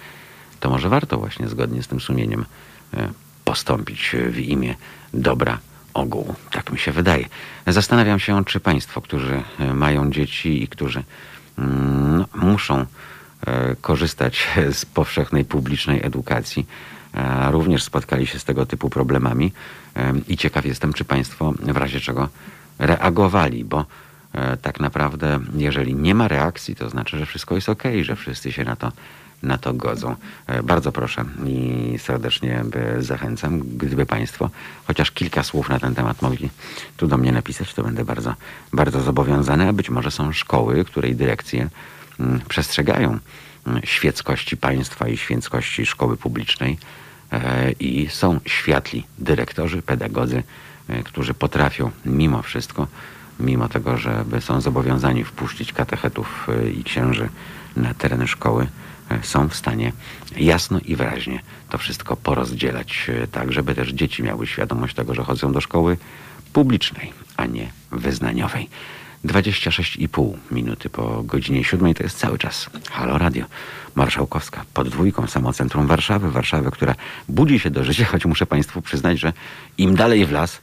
to 0.60 0.69
może 0.69 0.89
warto 0.89 1.17
właśnie 1.17 1.48
zgodnie 1.48 1.84
z 1.84 1.88
tym 1.88 2.00
sumieniem 2.00 2.45
e, 2.93 3.10
postąpić 3.45 4.15
w 4.30 4.38
imię 4.39 4.76
dobra 5.13 5.58
ogółu. 5.93 6.36
Tak 6.52 6.72
mi 6.72 6.80
się 6.80 6.91
wydaje. 6.91 7.26
Zastanawiam 7.67 8.19
się, 8.19 8.45
czy 8.45 8.60
Państwo, 8.60 9.02
którzy 9.02 9.43
e, 9.60 9.74
mają 9.74 10.12
dzieci 10.12 10.63
i 10.63 10.67
którzy 10.67 11.04
mm, 11.58 12.17
no, 12.17 12.26
muszą 12.48 12.86
e, 13.48 13.76
korzystać 13.82 14.48
z 14.80 14.86
powszechnej 14.86 15.45
publicznej 15.45 16.06
edukacji, 16.06 16.65
również 17.52 17.84
spotkali 17.84 18.28
się 18.28 18.39
z 18.39 18.43
tego 18.43 18.65
typu 18.65 18.89
problemami 18.89 19.52
i 20.28 20.38
ciekaw 20.38 20.65
jestem, 20.65 20.93
czy 20.93 21.06
Państwo 21.06 21.54
w 21.60 21.78
razie 21.78 22.00
czego 22.00 22.30
reagowali, 22.80 23.65
bo 23.65 23.86
tak 24.62 24.80
naprawdę, 24.80 25.39
jeżeli 25.56 25.95
nie 25.95 26.15
ma 26.15 26.28
reakcji, 26.28 26.76
to 26.76 26.89
znaczy, 26.89 27.17
że 27.17 27.26
wszystko 27.26 27.56
jest 27.56 27.69
ok, 27.69 27.84
że 28.02 28.15
wszyscy 28.15 28.52
się 28.52 28.63
na 28.63 28.76
to 28.76 28.91
na 29.43 29.58
to 29.58 29.73
godzą. 29.73 30.15
E, 30.47 30.63
bardzo 30.63 30.91
proszę 30.91 31.25
i 31.45 31.95
serdecznie 31.99 32.63
zachęcam, 32.99 33.60
gdyby 33.60 34.06
Państwo 34.06 34.49
chociaż 34.88 35.12
kilka 35.12 35.43
słów 35.43 35.69
na 35.69 35.80
ten 35.80 35.95
temat 35.95 36.21
mogli 36.21 36.49
tu 36.97 37.08
do 37.08 37.17
mnie 37.17 37.32
napisać, 37.32 37.73
to 37.73 37.84
będę 37.84 38.06
bardzo, 38.06 38.36
bardzo 38.73 39.02
zobowiązany, 39.02 39.67
a 39.67 39.73
być 39.73 39.89
może 39.89 40.12
są 40.12 40.34
szkoły, 40.34 40.86
której 40.86 41.15
dyrekcje 41.15 41.69
mm, 42.19 42.41
przestrzegają 42.49 43.19
mm, 43.67 43.82
świeckości 43.84 44.58
państwa 44.58 45.08
i 45.08 45.17
świeckości 45.17 45.86
szkoły 45.86 46.17
publicznej 46.17 46.78
e, 47.32 47.71
i 47.71 48.10
są 48.10 48.39
światli 48.45 49.04
dyrektorzy, 49.19 49.82
pedagodzy, 49.82 50.43
e, 50.89 51.04
którzy 51.04 51.34
potrafią 51.34 51.91
mimo 52.06 52.41
wszystko, 52.41 52.88
mimo 53.39 53.69
tego, 53.69 53.97
że 53.97 54.25
są 54.39 54.62
zobowiązani 54.62 55.23
wpuścić 55.23 55.73
katechetów 55.73 56.47
i 56.75 56.84
księży 56.84 57.30
na 57.75 57.93
tereny 57.93 58.28
szkoły, 58.28 58.67
są 59.22 59.50
w 59.50 59.56
stanie 59.56 59.91
jasno 60.38 60.80
i 60.86 60.95
wyraźnie 60.95 61.39
to 61.69 61.78
wszystko 61.78 62.15
porozdzielać, 62.15 63.10
e, 63.24 63.28
tak 63.28 63.52
żeby 63.52 63.76
też 63.76 63.89
dzieci 63.89 64.24
miały 64.24 64.48
świadomość 64.48 64.95
tego, 64.95 65.13
że 65.13 65.24
chodzą 65.24 65.52
do 65.52 65.62
szkoły 65.62 65.98
publicznej, 66.54 67.13
a 67.38 67.45
nie 67.45 67.72
wyznaniowej. 67.91 68.69
26,5 69.26 70.34
minuty 70.52 70.89
po 70.89 71.24
godzinie 71.24 71.63
7 71.63 71.93
to 71.93 72.04
jest 72.04 72.17
cały 72.17 72.38
czas 72.38 72.69
Halo 72.91 73.17
Radio. 73.17 73.45
Marszałkowska 73.95 74.65
pod 74.74 74.89
dwójką 74.89 75.24
Warszawy. 75.76 76.32
Warszawy, 76.32 76.72
która 76.72 76.95
budzi 77.30 77.60
się 77.60 77.69
do 77.69 77.84
życia, 77.84 78.06
choć 78.06 78.26
muszę 78.26 78.45
Państwu 78.45 78.82
przyznać, 78.82 79.19
że 79.19 79.34
im 79.78 79.95
dalej 79.95 80.26
w 80.26 80.32
las, 80.32 80.62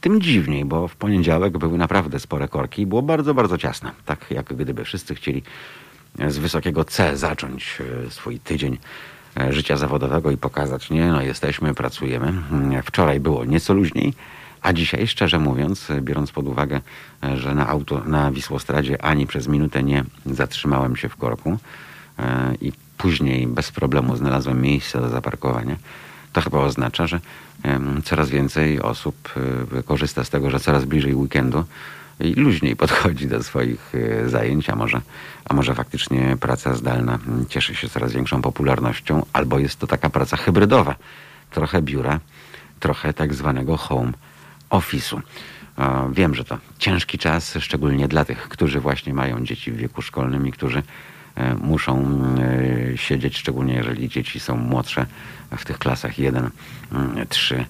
tym 0.00 0.20
dziwniej, 0.20 0.64
bo 0.64 0.88
w 0.88 0.96
poniedziałek 0.96 1.58
były 1.58 1.78
naprawdę 1.78 2.20
spore 2.20 2.48
korki 2.48 2.82
i 2.82 2.86
było 2.86 3.02
bardzo, 3.02 3.34
bardzo 3.34 3.58
ciasno. 3.58 3.90
Tak 4.04 4.26
jak 4.30 4.54
gdyby 4.54 4.84
wszyscy 4.84 5.14
chcieli 5.14 5.42
z 6.28 6.38
wysokiego 6.38 6.84
C 6.84 7.16
zacząć 7.16 7.78
e, 8.06 8.10
swój 8.10 8.38
tydzień 8.38 8.78
e, 9.40 9.52
życia 9.52 9.76
zawodowego 9.76 10.30
i 10.30 10.36
pokazać, 10.36 10.90
nie, 10.90 11.06
no 11.06 11.22
jesteśmy, 11.22 11.74
pracujemy. 11.74 12.32
Wczoraj 12.84 13.20
było 13.20 13.44
nieco 13.44 13.74
luźniej, 13.74 14.14
a 14.62 14.72
dzisiaj, 14.72 15.06
szczerze 15.06 15.38
mówiąc, 15.38 15.88
biorąc 16.00 16.32
pod 16.32 16.46
uwagę, 16.46 16.80
e, 17.24 17.36
że 17.36 17.54
na 17.54 17.68
auto 17.68 18.02
na 18.04 18.32
Wisłostradzie 18.32 19.04
ani 19.04 19.26
przez 19.26 19.48
minutę 19.48 19.82
nie 19.82 20.04
zatrzymałem 20.26 20.96
się 20.96 21.08
w 21.08 21.16
korku 21.16 21.58
i 22.60 22.72
później 22.98 23.46
bez 23.46 23.72
problemu 23.72 24.16
znalazłem 24.16 24.62
miejsce 24.62 25.00
do 25.00 25.08
zaparkowania, 25.08 25.76
to 26.32 26.40
chyba 26.40 26.58
oznacza, 26.58 27.06
że 27.06 27.20
coraz 28.04 28.28
więcej 28.28 28.80
osób 28.80 29.34
korzysta 29.84 30.24
z 30.24 30.30
tego, 30.30 30.50
że 30.50 30.60
coraz 30.60 30.84
bliżej 30.84 31.14
weekendu 31.14 31.64
i 32.20 32.34
luźniej 32.34 32.76
podchodzi 32.76 33.28
do 33.28 33.42
swoich 33.42 33.92
e, 33.94 34.28
zajęć, 34.28 34.70
a 34.70 34.76
może, 34.76 35.00
a 35.44 35.54
może 35.54 35.74
faktycznie 35.74 36.36
praca 36.40 36.74
zdalna 36.74 37.18
cieszy 37.48 37.74
się 37.74 37.88
coraz 37.88 38.12
większą 38.12 38.42
popularnością, 38.42 39.26
albo 39.32 39.58
jest 39.58 39.78
to 39.78 39.86
taka 39.86 40.10
praca 40.10 40.36
hybrydowa. 40.36 40.94
Trochę 41.50 41.82
biura, 41.82 42.20
trochę 42.80 43.12
tak 43.12 43.34
zwanego 43.34 43.76
home 43.76 44.12
office'u. 44.70 45.20
Wiem, 46.12 46.34
że 46.34 46.44
to 46.44 46.58
ciężki 46.78 47.18
czas, 47.18 47.58
szczególnie 47.60 48.08
dla 48.08 48.24
tych, 48.24 48.48
którzy 48.48 48.80
właśnie 48.80 49.14
mają 49.14 49.44
dzieci 49.44 49.72
w 49.72 49.76
wieku 49.76 50.02
szkolnym 50.02 50.46
i 50.46 50.52
którzy 50.52 50.82
e, 51.34 51.54
muszą 51.54 52.22
e, 52.92 52.98
siedzieć, 52.98 53.38
szczególnie 53.38 53.74
jeżeli 53.74 54.08
dzieci 54.08 54.40
są 54.40 54.56
młodsze 54.56 55.06
w 55.56 55.64
tych 55.64 55.78
klasach 55.78 56.18
1, 56.18 56.50
3 57.28 57.54
E, 57.56 57.64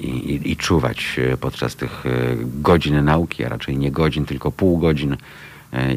i, 0.00 0.06
i, 0.06 0.50
i 0.52 0.56
czuwać 0.56 1.16
e, 1.18 1.36
podczas 1.36 1.76
tych 1.76 2.06
e, 2.06 2.10
godzin 2.44 3.04
nauki, 3.04 3.44
a 3.44 3.48
raczej 3.48 3.78
nie 3.78 3.90
godzin, 3.90 4.24
tylko 4.24 4.52
pół 4.52 4.78
godzin 4.78 5.16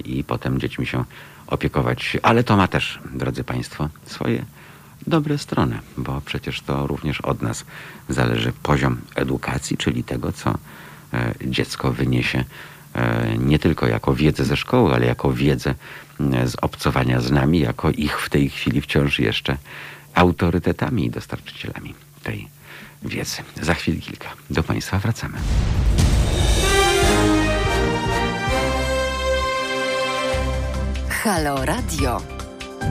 i 0.06 0.24
potem 0.24 0.60
dziećmi 0.60 0.86
się 0.86 1.04
opiekować. 1.48 2.18
Ale 2.24 2.44
to 2.44 2.58
ma 2.58 2.68
też, 2.68 3.00
drodzy 3.14 3.44
Państwo, 3.44 3.90
swoje 4.06 4.46
dobre 5.08 5.38
strony, 5.38 5.80
bo 5.98 6.22
przecież 6.26 6.62
to 6.62 6.88
również 6.88 7.22
od 7.22 7.42
nas 7.42 7.66
zależy 8.10 8.54
poziom 8.64 8.98
edukacji, 9.16 9.78
czyli 9.78 10.04
tego, 10.04 10.32
co 10.32 10.58
dziecko 11.46 11.92
wyniesie 11.92 12.44
nie 13.38 13.60
tylko 13.60 13.88
jako 13.88 14.16
wiedzę 14.16 14.46
ze 14.46 14.58
szkoły, 14.58 14.94
ale 14.94 15.06
jako 15.06 15.34
wiedzę 15.34 15.76
z 16.46 16.56
obcowania 16.62 17.22
z 17.22 17.32
nami, 17.32 17.60
jako 17.60 17.92
ich 17.92 18.22
w 18.22 18.30
tej 18.30 18.50
chwili 18.50 18.82
wciąż 18.82 19.20
jeszcze 19.20 19.58
autorytetami 20.14 21.06
i 21.06 21.10
dostarczycielami 21.10 21.94
tej 22.24 22.55
wiedzy. 23.08 23.42
Za 23.62 23.74
chwilę 23.74 24.02
kilka. 24.02 24.30
Do 24.50 24.64
Państwa 24.64 25.00
wracamy. 25.00 25.38
Halo 31.10 31.66
Radio. 31.66 32.22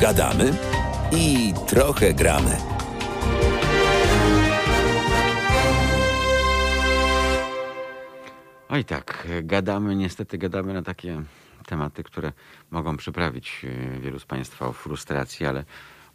Gadamy 0.00 0.52
i 1.12 1.54
trochę 1.66 2.14
gramy. 2.14 2.56
Oj 8.68 8.84
tak, 8.84 9.28
gadamy, 9.42 9.96
niestety 9.96 10.38
gadamy 10.38 10.74
na 10.74 10.82
takie 10.82 11.22
tematy, 11.66 12.02
które 12.02 12.32
mogą 12.70 12.96
przyprawić 12.96 13.64
e, 13.64 14.00
wielu 14.00 14.18
z 14.18 14.24
Państwa 14.24 14.66
o 14.66 14.72
frustracji, 14.72 15.46
ale 15.46 15.64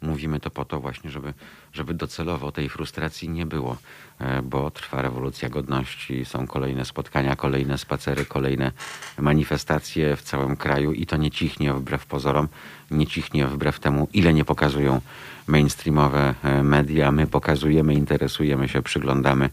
mówimy 0.02 0.40
to 0.40 0.50
po 0.50 0.64
to 0.64 0.80
właśnie, 0.80 1.10
żeby, 1.10 1.34
żeby 1.72 1.94
docelowo 1.94 2.52
tej 2.52 2.68
frustracji 2.68 3.28
nie 3.28 3.46
było, 3.46 3.76
e, 4.18 4.42
bo 4.42 4.70
trwa 4.70 5.02
rewolucja 5.02 5.48
godności, 5.48 6.24
są 6.24 6.46
kolejne 6.46 6.84
spotkania, 6.84 7.36
kolejne 7.36 7.78
spacery, 7.78 8.24
kolejne 8.24 8.72
manifestacje 9.18 10.16
w 10.16 10.22
całym 10.22 10.56
kraju 10.56 10.92
i 10.92 11.06
to 11.06 11.16
nie 11.16 11.30
cichnie 11.30 11.72
wbrew 11.72 12.06
pozorom, 12.06 12.48
nie 12.90 13.06
cichnie 13.06 13.46
wbrew 13.46 13.80
temu, 13.80 14.08
ile 14.12 14.34
nie 14.34 14.44
pokazują 14.44 15.00
mainstreamowe 15.46 16.34
e, 16.42 16.62
media. 16.62 17.12
My 17.12 17.26
pokazujemy, 17.26 17.94
interesujemy 17.94 18.68
się, 18.68 18.82
przyglądamy, 18.82 19.50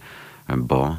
bo 0.57 0.97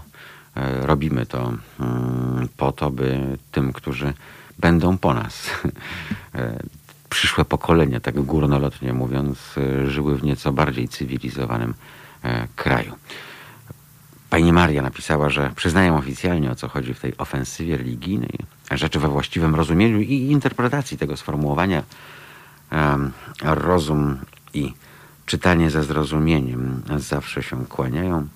e, 0.57 0.87
robimy 0.87 1.27
to 1.27 1.53
mm, 1.81 2.49
po 2.57 2.73
to, 2.73 2.91
by 2.91 3.39
tym, 3.53 3.73
którzy 3.73 4.13
będą 4.59 4.99
po 4.99 5.15
nas 5.15 5.51
przyszłe 7.11 7.45
pokolenia, 7.45 8.01
tak 8.01 8.21
górnolotnie 8.21 8.93
mówiąc, 8.93 9.39
e, 9.57 9.91
żyły 9.91 10.17
w 10.17 10.23
nieco 10.23 10.53
bardziej 10.53 10.89
cywilizowanym 10.89 11.75
e, 12.23 12.49
kraju. 12.57 12.93
Pani 14.31 14.53
Maria 14.53 14.83
napisała, 14.83 15.29
że 15.31 15.53
przyznają 15.57 15.97
oficjalnie 15.97 16.51
o 16.51 16.55
co 16.55 16.69
chodzi 16.69 16.95
w 16.95 17.01
tej 17.01 17.17
ofensywie 17.19 17.77
religijnej, 17.77 18.39
rzeczy 18.71 18.99
we 18.99 19.09
właściwym 19.09 19.55
rozumieniu 19.55 20.01
i 20.01 20.15
interpretacji 20.15 20.99
tego 20.99 21.17
sformułowania 21.17 21.83
rozum 23.43 24.19
i 24.55 24.75
czytanie 25.27 25.71
ze 25.71 25.83
zrozumieniem 25.83 26.83
zawsze 26.97 27.43
się 27.43 27.67
kłaniają 27.67 28.29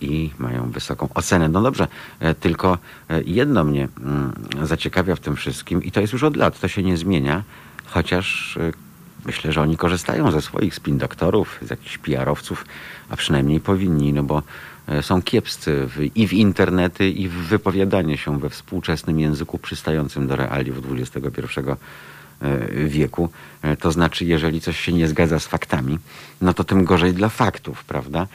i 0.00 0.30
mają 0.38 0.70
wysoką 0.70 1.08
ocenę. 1.14 1.48
No 1.48 1.62
dobrze, 1.62 1.88
e, 2.20 2.34
tylko 2.34 2.78
jedno 3.24 3.64
mnie 3.64 3.88
mm, 4.00 4.32
zaciekawia 4.62 5.16
w 5.16 5.20
tym 5.20 5.36
wszystkim 5.36 5.82
i 5.82 5.90
to 5.90 6.00
jest 6.00 6.12
już 6.12 6.22
od 6.22 6.36
lat, 6.36 6.60
to 6.60 6.68
się 6.68 6.82
nie 6.82 6.96
zmienia, 6.96 7.42
chociaż 7.90 8.56
y, 8.56 8.72
myślę, 9.24 9.52
że 9.52 9.60
oni 9.60 9.76
korzystają 9.76 10.30
ze 10.30 10.42
swoich 10.42 10.74
spin 10.74 10.98
doktorów, 10.98 11.58
z 11.62 11.70
jakichś 11.70 11.98
PR-owców, 11.98 12.64
a 13.08 13.16
przynajmniej 13.16 13.60
powinni, 13.60 14.12
no 14.12 14.22
bo 14.22 14.42
y, 14.98 15.02
są 15.02 15.22
kiepscy 15.22 15.86
w, 15.86 16.10
i 16.14 16.28
w 16.28 16.32
internety, 16.32 17.10
i 17.10 17.28
w 17.28 17.32
wypowiadanie 17.32 18.18
się 18.18 18.38
we 18.38 18.50
współczesnym 18.50 19.20
języku 19.20 19.58
przystającym 19.58 20.26
do 20.26 20.36
realiów 20.36 20.78
XXI 20.90 21.40
y, 22.42 22.88
wieku. 22.88 23.28
To 23.80 23.92
znaczy, 23.92 24.24
jeżeli 24.24 24.60
coś 24.60 24.80
się 24.80 24.92
nie 24.92 25.08
zgadza 25.08 25.38
z 25.38 25.46
faktami, 25.46 25.98
no 26.40 26.54
to 26.54 26.64
tym 26.64 26.84
gorzej 26.84 27.12
dla 27.14 27.28
faktów, 27.28 27.84
prawda? 27.84 28.26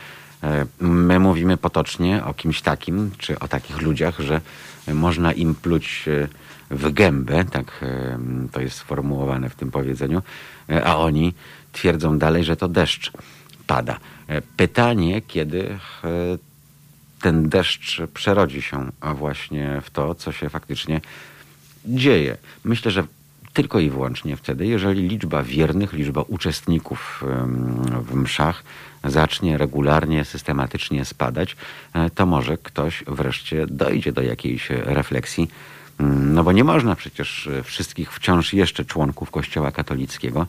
My 0.80 1.20
mówimy 1.20 1.58
potocznie 1.58 2.24
o 2.26 2.34
kimś 2.34 2.62
takim, 2.62 3.12
czy 3.18 3.40
o 3.40 3.48
takich 3.48 3.82
ludziach, 3.82 4.20
że 4.20 4.42
można 4.94 5.34
im 5.34 5.56
pluć 5.56 6.06
w 6.76 6.94
gębę, 6.94 7.46
tak 7.46 7.86
to 8.52 8.62
jest 8.62 8.78
sformułowane 8.78 9.50
w 9.50 9.56
tym 9.56 9.72
powiedzeniu, 9.72 10.22
e, 10.70 10.86
a 10.86 10.96
oni 10.96 11.34
twierdzą 11.72 12.20
dalej, 12.20 12.44
że 12.44 12.56
to 12.56 12.68
deszcz 12.68 13.12
pada. 13.68 14.00
E, 14.28 14.42
pytanie, 14.42 15.22
kiedy 15.22 15.70
e, 15.70 15.78
ten 17.22 17.50
deszcz 17.50 18.02
przerodzi 18.14 18.62
się 18.62 18.92
właśnie 19.16 19.82
w 19.82 19.90
to, 19.90 20.16
co 20.16 20.32
się 20.32 20.50
faktycznie 20.50 21.02
dzieje. 21.86 22.38
Myślę, 22.64 22.92
że 22.92 23.04
tylko 23.54 23.80
i 23.80 23.90
wyłącznie 23.90 24.38
wtedy, 24.38 24.66
jeżeli 24.66 25.08
liczba 25.08 25.44
wiernych, 25.44 25.94
liczba 25.94 26.22
uczestników 26.22 27.24
w 28.02 28.16
mszach 28.16 28.64
zacznie 29.04 29.58
regularnie, 29.58 30.26
systematycznie 30.26 31.06
spadać, 31.06 31.56
to 32.16 32.26
może 32.26 32.58
ktoś 32.58 33.04
wreszcie 33.08 33.68
dojdzie 33.68 34.12
do 34.12 34.22
jakiejś 34.22 34.70
refleksji 34.70 35.50
no 36.00 36.44
bo 36.44 36.52
nie 36.52 36.64
można 36.64 36.96
przecież 36.96 37.48
e, 37.48 37.64
wszystkich 37.64 38.14
wciąż 38.14 38.54
jeszcze 38.54 38.86
członków 38.86 39.32
Kościoła 39.32 39.72
katolickiego 39.72 40.48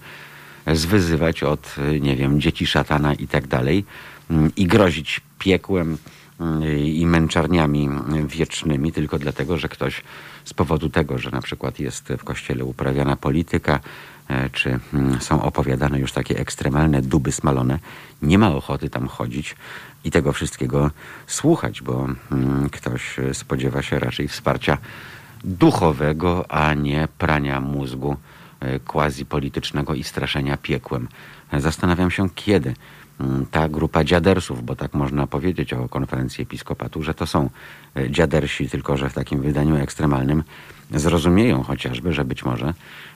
zwyzywać 0.72 1.42
od, 1.42 1.76
e, 1.78 2.00
nie 2.00 2.16
wiem, 2.16 2.40
dzieci 2.40 2.66
szatana 2.66 3.14
i 3.14 3.28
tak 3.28 3.46
dalej 3.46 3.85
mm, 4.30 4.52
i 4.56 4.66
grozić 4.66 5.20
piekłem 5.38 5.98
mm, 6.40 6.78
i 6.78 7.06
męczarniami 7.06 7.88
wiecznymi 8.26 8.92
tylko 8.92 9.18
dlatego, 9.18 9.59
że 9.59 9.68
ktoś 9.68 10.02
z 10.44 10.54
powodu 10.54 10.88
tego, 10.88 11.18
że 11.18 11.30
na 11.30 11.42
przykład 11.42 11.78
jest 11.78 12.09
w 12.18 12.24
kościele 12.24 12.64
uprawiana 12.64 13.16
polityka, 13.16 13.80
e, 14.28 14.50
czy 14.50 14.78
mm, 14.94 15.20
są 15.20 15.42
opowiadane 15.42 15.98
już 15.98 16.12
takie 16.12 16.38
ekstremalne 16.38 17.02
duby 17.02 17.32
smalone, 17.32 17.78
nie 18.22 18.38
ma 18.38 18.54
ochoty 18.54 18.90
tam 18.90 19.09
chodzić 19.09 19.56
i 20.04 20.11
tego 20.11 20.32
wszystkiego 20.32 20.90
słuchać, 21.26 21.82
bo 21.82 22.09
ktoś 22.72 23.16
spodziewa 23.32 23.82
się 23.82 23.98
raczej 23.98 24.28
wsparcia 24.28 24.78
duchowego, 25.46 26.50
a 26.50 26.74
nie 26.74 27.09
prania 27.18 27.61
mózgu 27.61 28.16
e, 28.61 28.80
quasi 28.80 29.26
politycznego 29.26 29.94
i 29.94 30.04
straszenia 30.04 30.56
piekłem. 30.56 31.09
Zastanawiam 31.52 32.11
się, 32.11 32.30
kiedy 32.30 32.74
mm, 33.20 33.46
ta 33.50 33.68
grupa 33.68 34.04
dziadersów, 34.04 34.64
bo 34.64 34.76
tak 34.76 34.94
można 34.94 35.26
powiedzieć 35.26 35.72
o 35.72 35.88
konferencji 35.88 36.42
episkopatu, 36.42 37.02
że 37.02 37.14
to 37.14 37.26
są 37.26 37.50
e, 37.96 38.11
dziadersi, 38.11 38.68
tylko 38.68 38.96
że 38.96 39.11
w 39.11 39.14
takim 39.14 39.40
wydaniu 39.40 39.76
ekstremalnym 39.76 40.42
zrozumieją 40.90 41.62
chociażby, 41.62 42.12
że 42.12 42.24
być 42.24 42.44
może 42.44 42.74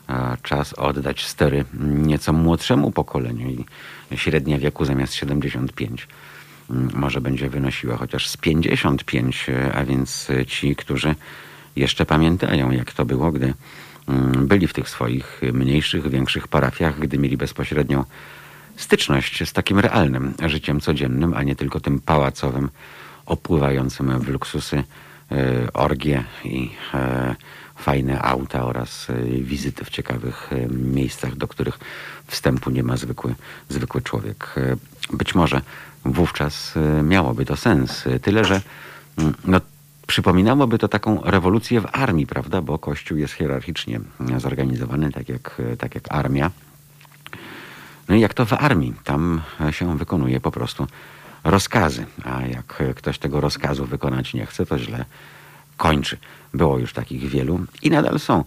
e, 0.09 0.37
czas 0.43 0.73
oddać 0.73 1.27
stery 1.27 1.65
nieco 1.81 2.33
młodszemu 2.33 2.91
pokoleniu 2.91 3.49
i 3.51 3.65
średnia 4.17 4.59
wieku 4.59 4.85
zamiast 4.85 5.15
75 5.15 6.09
mm, 6.71 6.91
może 6.95 7.21
będzie 7.21 7.49
wynosiła 7.49 7.97
chociaż 7.97 8.29
z 8.29 8.37
55, 8.37 9.47
a 9.75 9.85
więc 9.85 10.29
ci, 10.47 10.77
którzy 10.77 11.15
jeszcze 11.81 12.07
pamiętają, 12.07 12.71
jak 12.71 12.93
to 12.93 13.05
było, 13.05 13.33
gdy 13.33 13.55
mm, 14.09 14.47
byli 14.47 14.67
w 14.67 14.73
tych 14.73 14.89
swoich 14.89 15.41
mniejszych, 15.53 16.11
większych 16.11 16.49
parafiach, 16.49 16.99
gdy 16.99 17.19
mieli 17.19 17.37
bezpośrednią 17.37 18.05
styczność 18.77 19.49
z 19.49 19.53
takim 19.53 19.79
realnym 19.79 20.35
życiem 20.47 20.81
codziennym, 20.81 21.35
a 21.35 21.43
nie 21.43 21.57
tylko 21.57 21.81
tym 21.81 22.01
pałacowym, 22.01 22.69
opływającym 23.27 24.21
w 24.21 24.29
luksusy, 24.29 24.85
e, 25.33 25.73
orgie 25.73 26.25
i 26.45 26.71
e, 26.95 27.37
fajne 27.77 28.23
auta 28.23 28.65
oraz 28.65 29.11
e, 29.11 29.23
wizyty 29.25 29.85
w 29.85 29.91
ciekawych 29.91 30.51
miejscach, 30.71 31.37
do 31.37 31.49
których 31.49 31.79
wstępu 32.27 32.71
nie 32.71 32.83
ma 32.83 32.97
zwykły, 32.97 33.35
zwykły 33.69 34.03
człowiek. 34.03 34.55
Być 35.13 35.35
może 35.35 35.61
wówczas 36.05 36.75
miałoby 37.03 37.45
to 37.45 37.57
sens, 37.57 38.05
tyle 38.23 38.45
że 38.45 38.61
mm, 39.19 39.35
no, 39.45 39.61
przypominałoby 40.11 40.79
to 40.79 40.89
taką 40.89 41.23
rewolucję 41.25 41.81
w 41.81 41.87
armii, 41.93 42.27
prawda? 42.27 42.63
Bo 42.63 42.79
Kościół 42.79 43.19
jest 43.19 43.35
hierarchicznie 43.35 44.01
zorganizowany, 44.37 45.13
tak 45.13 45.29
jak, 45.29 45.63
tak 45.79 45.95
jak 45.95 46.05
armia. 46.09 46.51
No 48.09 48.15
i 48.15 48.21
jak 48.21 48.35
to 48.35 48.47
w 48.47 48.53
armii, 48.53 48.95
tam 49.05 49.43
się 49.71 49.99
wykonuje 49.99 50.41
po 50.41 50.51
prostu 50.51 50.87
rozkazy, 51.45 52.07
a 52.25 52.47
jak 52.47 52.83
ktoś 52.97 53.19
tego 53.19 53.41
rozkazu 53.41 53.87
wykonać 53.87 54.35
nie 54.35 54.47
chce, 54.47 54.67
to 54.67 54.79
źle 54.79 55.05
kończy. 55.77 56.19
Było 56.55 56.79
już 56.79 56.93
takich 56.93 57.29
wielu 57.29 57.61
i 57.83 57.91
nadal 57.91 58.19
są. 58.19 58.45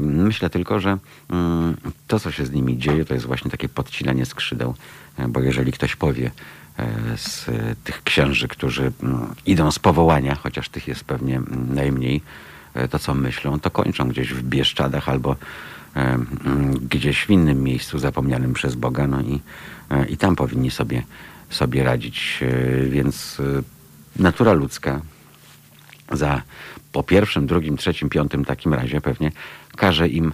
Myślę 0.00 0.50
tylko, 0.50 0.80
że 0.80 0.98
mm, 1.30 1.76
to, 2.06 2.20
co 2.20 2.30
się 2.30 2.46
z 2.46 2.50
nimi 2.50 2.78
dzieje, 2.78 3.04
to 3.04 3.14
jest 3.14 3.26
właśnie 3.26 3.50
takie 3.50 3.68
podcinanie 3.68 4.26
skrzydeł, 4.26 4.74
e, 5.18 5.28
bo 5.28 5.40
jeżeli 5.40 5.72
ktoś 5.72 5.96
powie 5.96 6.30
z 7.16 7.46
tych 7.84 8.02
księży, 8.02 8.48
którzy 8.48 8.92
mm, 9.02 9.34
idą 9.46 9.70
z 9.70 9.78
powołania, 9.78 10.34
chociaż 10.34 10.68
tych 10.68 10.88
jest 10.88 11.04
pewnie 11.04 11.40
najmniej, 11.68 12.22
e, 12.74 12.88
to 12.88 12.98
co 12.98 13.14
myślą, 13.14 13.60
to 13.60 13.70
kończą 13.70 14.08
gdzieś 14.08 14.32
w 14.32 14.42
Bieszczadach 14.42 15.08
albo 15.08 15.36
gdzieś 16.80 17.24
w 17.24 17.30
innym 17.30 17.62
miejscu 17.62 17.98
zapomnianym 17.98 18.52
przez 18.52 18.74
Boga, 18.74 19.06
no 19.06 19.20
i, 19.20 19.40
i 20.08 20.16
tam 20.16 20.36
powinni 20.36 20.70
sobie, 20.70 21.02
sobie 21.50 21.84
radzić. 21.84 22.40
Więc 22.88 23.38
natura 24.16 24.52
ludzka 24.52 25.00
za 26.12 26.42
po 26.92 27.02
pierwszym, 27.02 27.46
drugim, 27.46 27.76
trzecim, 27.76 28.08
piątym 28.08 28.44
takim 28.44 28.74
razie 28.74 29.00
pewnie 29.00 29.32
każe 29.76 30.08
im 30.08 30.32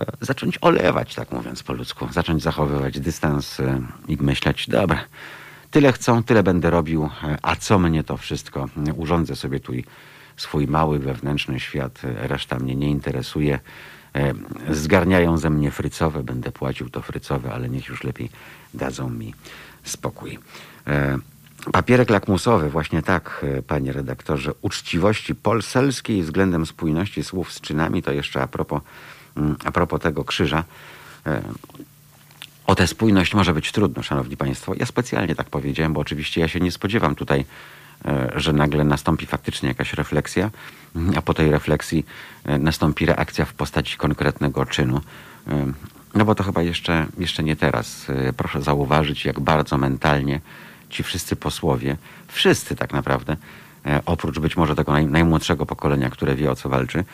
e, 0.00 0.06
zacząć 0.20 0.58
olewać, 0.60 1.14
tak 1.14 1.32
mówiąc 1.32 1.62
po 1.62 1.72
ludzku, 1.72 2.08
zacząć 2.10 2.42
zachowywać 2.42 3.00
dystans 3.00 3.60
e, 3.60 3.80
i 4.08 4.16
myśleć, 4.20 4.68
dobra, 4.68 5.04
tyle 5.72 5.92
chcą, 5.92 6.22
tyle 6.22 6.42
będę 6.42 6.70
robił, 6.70 7.04
e, 7.04 7.38
a 7.42 7.56
co 7.56 7.78
mnie 7.78 8.04
to 8.04 8.16
wszystko? 8.16 8.68
Urządzę 8.96 9.36
sobie 9.36 9.60
tu 9.60 9.72
swój 10.36 10.66
mały 10.66 10.98
wewnętrzny 10.98 11.60
świat, 11.60 12.00
reszta 12.02 12.58
mnie 12.58 12.76
nie 12.76 12.90
interesuje. 12.90 13.58
Zgarniają 14.70 15.38
ze 15.38 15.50
mnie 15.50 15.70
frycowe, 15.70 16.22
będę 16.22 16.52
płacił 16.52 16.90
to 16.90 17.02
frycowe, 17.02 17.52
ale 17.52 17.68
niech 17.68 17.88
już 17.88 18.04
lepiej 18.04 18.30
dadzą 18.74 19.10
mi 19.10 19.34
spokój. 19.84 20.38
Papierek 21.72 22.10
lakmusowy, 22.10 22.70
właśnie 22.70 23.02
tak, 23.02 23.44
e, 23.58 23.62
panie 23.62 23.92
redaktorze, 23.92 24.52
uczciwości 24.62 25.34
polselskiej 25.34 26.22
względem 26.22 26.66
spójności 26.66 27.24
słów 27.24 27.52
z 27.52 27.60
czynami, 27.60 28.02
to 28.02 28.12
jeszcze 28.12 28.42
a 28.42 28.46
propos, 28.46 28.82
a 29.64 29.72
propos 29.72 30.00
tego 30.00 30.24
krzyża. 30.24 30.64
E, 32.62 32.72
o 32.72 32.74
tę 32.74 32.86
spójność 32.86 33.34
może 33.34 33.54
być 33.54 33.72
trudno, 33.72 34.02
szanowni 34.02 34.36
państwo. 34.36 34.74
Ja 34.76 34.86
specjalnie 34.86 35.34
tak 35.34 35.50
powiedziałem, 35.50 35.92
bo 35.92 36.00
oczywiście 36.00 36.40
ja 36.40 36.48
się 36.48 36.60
nie 36.60 36.72
spodziewam 36.72 37.14
tutaj, 37.14 37.44
e, 38.04 38.32
że 38.34 38.52
nagle 38.52 38.84
nastąpi 38.84 39.26
faktycznie 39.26 39.68
jakaś 39.68 39.92
refleksja, 39.92 40.50
a 41.16 41.22
po 41.22 41.34
tej 41.34 41.50
refleksji 41.50 42.06
nastąpi 42.58 43.06
reakcja 43.06 43.44
w 43.44 43.54
postaci 43.54 43.96
konkretnego 43.96 44.66
czynu. 44.66 45.00
No 46.14 46.24
bo 46.24 46.34
to 46.34 46.44
chyba 46.44 46.62
jeszcze, 46.62 47.06
jeszcze 47.18 47.42
nie 47.42 47.56
teraz. 47.56 48.06
Proszę 48.36 48.62
zauważyć, 48.62 49.24
jak 49.24 49.40
bardzo 49.40 49.78
mentalnie 49.78 50.40
ci 50.92 51.02
wszyscy 51.02 51.36
posłowie, 51.36 51.96
wszyscy 52.28 52.76
tak 52.76 52.92
naprawdę, 52.92 53.36
e, 53.86 54.00
oprócz 54.06 54.38
być 54.38 54.56
może 54.56 54.74
tego 54.74 54.92
naj, 54.92 55.06
najmłodszego 55.06 55.66
pokolenia, 55.66 56.10
które 56.10 56.34
wie 56.34 56.50
o 56.50 56.56
co 56.56 56.68
walczy, 56.68 56.98
e, 56.98 57.04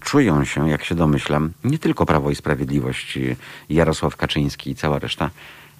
czują 0.00 0.44
się, 0.44 0.70
jak 0.70 0.84
się 0.84 0.94
domyślam, 0.94 1.52
nie 1.64 1.78
tylko 1.78 2.06
Prawo 2.06 2.30
i 2.30 2.34
Sprawiedliwość, 2.34 3.16
e, 3.16 3.36
Jarosław 3.70 4.16
Kaczyński 4.16 4.70
i 4.70 4.74
cała 4.74 4.98
reszta, 4.98 5.30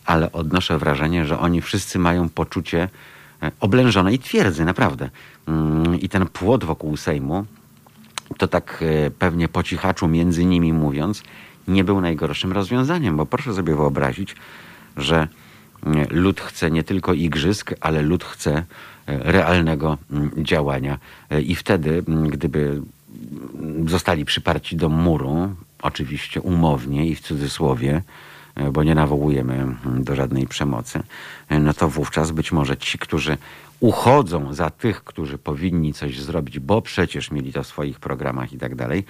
ale 0.07 0.33
odnoszę 0.33 0.79
wrażenie, 0.79 1.27
że 1.27 1.39
oni 1.39 1.63
wszyscy 1.63 1.99
mają 1.99 2.29
poczucie 2.29 2.89
oblężonej 3.61 4.19
twierdzy, 4.19 4.65
naprawdę. 4.65 5.11
Mm, 5.49 6.01
I 6.01 6.09
ten 6.09 6.27
płot 6.27 6.65
wokół 6.65 6.97
Sejmu, 6.97 7.45
to 8.39 8.49
tak 8.49 8.85
pewnie 9.19 9.49
po 9.49 9.63
cichaczu 9.63 10.09
między 10.09 10.45
nimi 10.45 10.73
mówiąc, 10.73 11.23
nie 11.69 11.85
był 11.85 12.01
najgorszym 12.01 12.53
rozwiązaniem, 12.53 13.17
bo 13.17 13.27
proszę 13.27 13.55
sobie 13.55 13.77
wyobrazić, 13.77 14.37
że 14.97 15.29
lud 16.11 16.41
chce 16.41 16.71
nie 16.71 16.83
tylko 16.83 17.13
igrzysk, 17.13 17.75
ale 17.81 18.03
lud 18.03 18.25
chce 18.25 18.53
e, 18.53 18.65
realnego 19.07 19.99
mm, 20.11 20.31
działania. 20.37 20.99
E, 21.31 21.41
I 21.41 21.55
wtedy, 21.55 22.05
mm, 22.09 22.29
gdyby 22.29 22.83
zostali 23.87 24.25
przyparci 24.25 24.77
do 24.77 24.89
muru, 24.89 25.55
oczywiście 25.83 26.41
umownie 26.41 27.07
i 27.07 27.15
w 27.15 27.21
cudzysłowie, 27.21 28.03
e, 28.55 28.71
bo 28.71 28.83
nie 28.83 28.95
nawołujemy 28.95 29.55
mm, 29.55 30.05
do 30.05 30.15
żadnej 30.15 30.47
przemocy, 30.47 31.03
no 31.51 31.75
to 31.75 31.89
wówczas 31.89 32.31
być 32.31 32.53
może 32.53 32.77
ci, 32.77 32.99
którzy 32.99 33.37
uchodzą 33.81 34.55
za 34.55 34.71
tych, 34.71 35.05
którzy 35.05 35.39
powinni 35.39 35.93
coś 35.93 36.21
zrobić, 36.21 36.59
bo 36.59 36.83
przecież 36.83 37.31
mieli 37.31 37.53
to 37.53 37.63
w 37.63 37.67
swoich 37.67 38.01
programach 38.01 38.53
i 38.53 38.59
tak 38.59 38.75
dalej, 38.75 39.05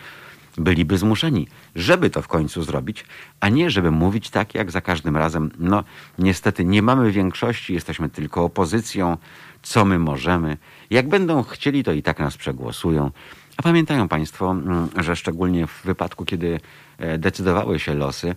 byliby 0.58 0.98
zmuszeni, 0.98 1.48
żeby 1.74 2.10
to 2.10 2.22
w 2.22 2.28
końcu 2.28 2.62
zrobić, 2.62 3.04
a 3.40 3.48
nie 3.48 3.70
żeby 3.70 3.90
mówić 3.90 4.30
tak 4.30 4.54
jak 4.54 4.70
za 4.70 4.80
każdym 4.80 5.16
razem. 5.16 5.50
No, 5.58 5.84
niestety 6.18 6.64
nie 6.64 6.82
mamy 6.82 7.12
większości, 7.12 7.74
jesteśmy 7.74 8.08
tylko 8.08 8.44
opozycją. 8.44 9.16
Co 9.62 9.84
my 9.84 9.98
możemy? 9.98 10.56
Jak 10.90 11.08
będą 11.08 11.42
chcieli, 11.42 11.84
to 11.84 11.92
i 11.92 12.02
tak 12.02 12.18
nas 12.18 12.36
przegłosują. 12.36 13.10
A 13.56 13.62
pamiętają 13.62 14.08
Państwo, 14.08 14.50
mm, 14.50 14.88
że 14.96 15.16
szczególnie 15.16 15.66
w 15.66 15.82
wypadku, 15.84 16.24
kiedy 16.24 16.60
e, 16.98 17.18
decydowały 17.18 17.78
się 17.78 17.94
losy 17.94 18.34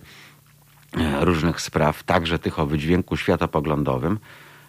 e, 0.96 1.24
różnych 1.24 1.60
spraw, 1.60 2.02
także 2.02 2.38
tych 2.38 2.58
o 2.58 2.66
wydźwięku 2.66 3.16
światopoglądowym, 3.16 4.18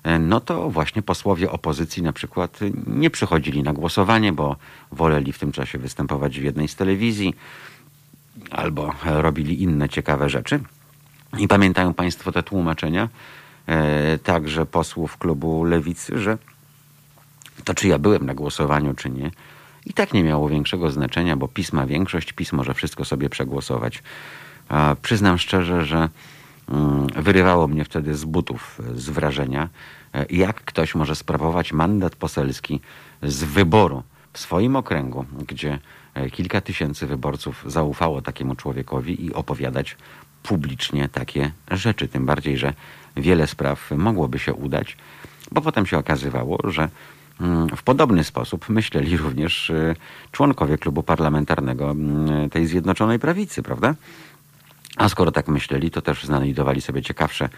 E, 0.07 0.19
no 0.19 0.39
to 0.39 0.69
właśnie 0.69 1.01
posłowie 1.01 1.51
opozycji 1.51 2.03
na 2.03 2.13
przykład 2.13 2.59
nie 2.87 3.09
przychodzili 3.09 3.63
na 3.63 3.73
głosowanie, 3.73 4.33
bo 4.33 4.55
woleli 4.91 5.33
w 5.33 5.39
tym 5.39 5.51
czasie 5.51 5.77
występować 5.77 6.39
w 6.39 6.43
jednej 6.43 6.67
z 6.67 6.75
telewizji 6.75 7.33
albo 8.51 8.93
robili 9.05 9.61
inne 9.63 9.89
ciekawe 9.89 10.29
rzeczy. 10.29 10.59
I 11.37 11.47
pamiętają 11.47 11.93
Państwo 11.93 12.31
te 12.31 12.43
tłumaczenia, 12.43 13.09
także 14.23 14.65
posłów 14.65 15.17
klubu 15.17 15.63
Lewicy, 15.63 16.19
że 16.19 16.37
to 17.63 17.73
czy 17.73 17.87
ja 17.87 17.97
byłem 17.97 18.25
na 18.25 18.33
głosowaniu, 18.33 18.93
czy 18.93 19.09
nie, 19.09 19.31
i 19.89 19.93
tak 19.93 20.13
nie 20.13 20.23
miało 20.23 20.49
większego 20.49 20.91
znaczenia, 20.91 21.37
bo 21.37 21.47
PiS 21.47 21.73
ma 21.73 21.85
większość, 21.85 22.33
PiS 22.33 22.53
może 22.53 22.73
wszystko 22.73 23.05
sobie 23.05 23.29
przegłosować. 23.29 24.03
A 24.69 24.95
przyznam 25.01 25.37
szczerze, 25.37 25.85
że 25.85 26.09
mm, 26.69 27.07
wyrywało 27.07 27.67
mnie 27.67 27.85
wtedy 27.85 28.15
z 28.15 28.25
butów 28.25 28.81
z 28.95 29.09
wrażenia, 29.09 29.69
E, 30.13 30.25
jak 30.29 30.61
ktoś 30.61 30.95
może 30.95 31.15
sprawować 31.15 31.73
mandat 31.73 32.15
poselski 32.15 32.79
z 33.23 33.43
wyboru 33.43 34.03
w 34.33 34.39
swoim 34.39 34.75
okręgu, 34.75 35.25
gdzie 35.47 35.79
e, 36.13 36.29
kilka 36.29 36.61
tysięcy 36.61 37.07
wyborców 37.07 37.63
zaufało 37.65 38.21
takiemu 38.21 38.55
człowiekowi 38.55 39.25
i 39.25 39.33
opowiadać 39.33 39.97
publicznie 40.43 41.09
takie 41.09 41.51
rzeczy. 41.71 42.07
Tym 42.07 42.25
bardziej, 42.25 42.57
że 42.57 42.73
wiele 43.15 43.47
spraw 43.47 43.91
mogłoby 43.91 44.39
się 44.39 44.53
udać, 44.53 44.97
bo 45.51 45.61
potem 45.61 45.85
się 45.85 45.97
okazywało, 45.97 46.57
że 46.63 46.89
w 47.75 47.83
podobny 47.83 48.23
sposób 48.23 48.69
myśleli 48.69 49.17
również 49.17 49.69
e, 49.69 49.95
członkowie 50.31 50.77
klubu 50.77 51.03
parlamentarnego 51.03 51.91
mm, 51.91 52.49
tej 52.49 52.67
Zjednoczonej 52.67 53.19
Prawicy, 53.19 53.63
prawda? 53.63 53.95
A 54.97 55.09
skoro 55.09 55.31
tak 55.31 55.47
myśleli, 55.47 55.91
to 55.91 56.01
też 56.01 56.23
znajdowali 56.23 56.81
sobie 56.81 57.01
ciekawsze 57.01 57.49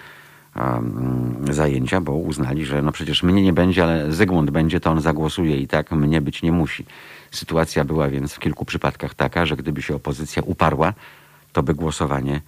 zajęcia, 1.49 2.01
bo 2.01 2.11
uznali, 2.13 2.65
że 2.65 2.81
no 2.81 2.91
przecież 2.91 3.23
mnie 3.23 3.41
nie 3.41 3.53
będzie, 3.53 3.83
ale 3.83 4.11
Zygmunt 4.11 4.49
będzie, 4.49 4.79
to 4.79 4.91
on 4.91 5.01
zagłosuje 5.01 5.57
i 5.57 5.67
tak 5.67 5.91
mnie 5.91 6.21
być 6.21 6.41
nie 6.41 6.51
musi. 6.51 6.85
Sytuacja 7.31 7.85
była 7.85 8.09
więc 8.09 8.33
w 8.33 8.39
kilku 8.39 8.65
przypadkach 8.65 9.13
taka, 9.13 9.45
że 9.45 9.57
gdyby 9.57 9.81
się 9.81 9.95
opozycja 9.95 10.43
uparła, 10.43 10.93
to 11.53 11.63
by 11.63 11.73
głosowanie 11.73 12.41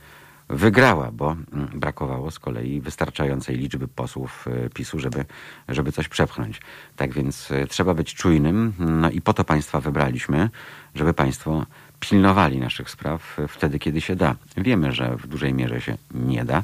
wygrała, 0.52 1.12
bo 1.12 1.32
mm, 1.32 1.68
brakowało 1.80 2.32
z 2.32 2.40
kolei 2.40 2.82
wystarczającej 2.82 3.58
liczby 3.58 3.88
posłów 3.88 4.48
e, 4.48 4.70
PiSu, 4.70 5.00
żeby, 5.00 5.26
żeby 5.70 5.92
coś 5.92 6.08
przepchnąć. 6.08 6.62
Tak 6.96 7.14
więc 7.14 7.52
e, 7.52 7.68
trzeba 7.68 7.94
być 7.94 8.14
czujnym, 8.14 8.74
no 8.80 9.10
i 9.10 9.22
po 9.22 9.34
to 9.34 9.44
państwa 9.44 9.82
wybraliśmy, 9.82 10.50
żeby 10.96 11.14
państwo 11.14 11.66
pilnowali 12.00 12.58
naszych 12.60 12.90
spraw 12.90 13.38
wtedy, 13.48 13.80
kiedy 13.80 14.02
się 14.02 14.16
da. 14.16 14.36
Wiemy, 14.58 14.92
że 14.92 15.16
w 15.18 15.28
dużej 15.28 15.54
mierze 15.54 15.82
się 15.82 15.98
nie 16.12 16.46
da, 16.46 16.64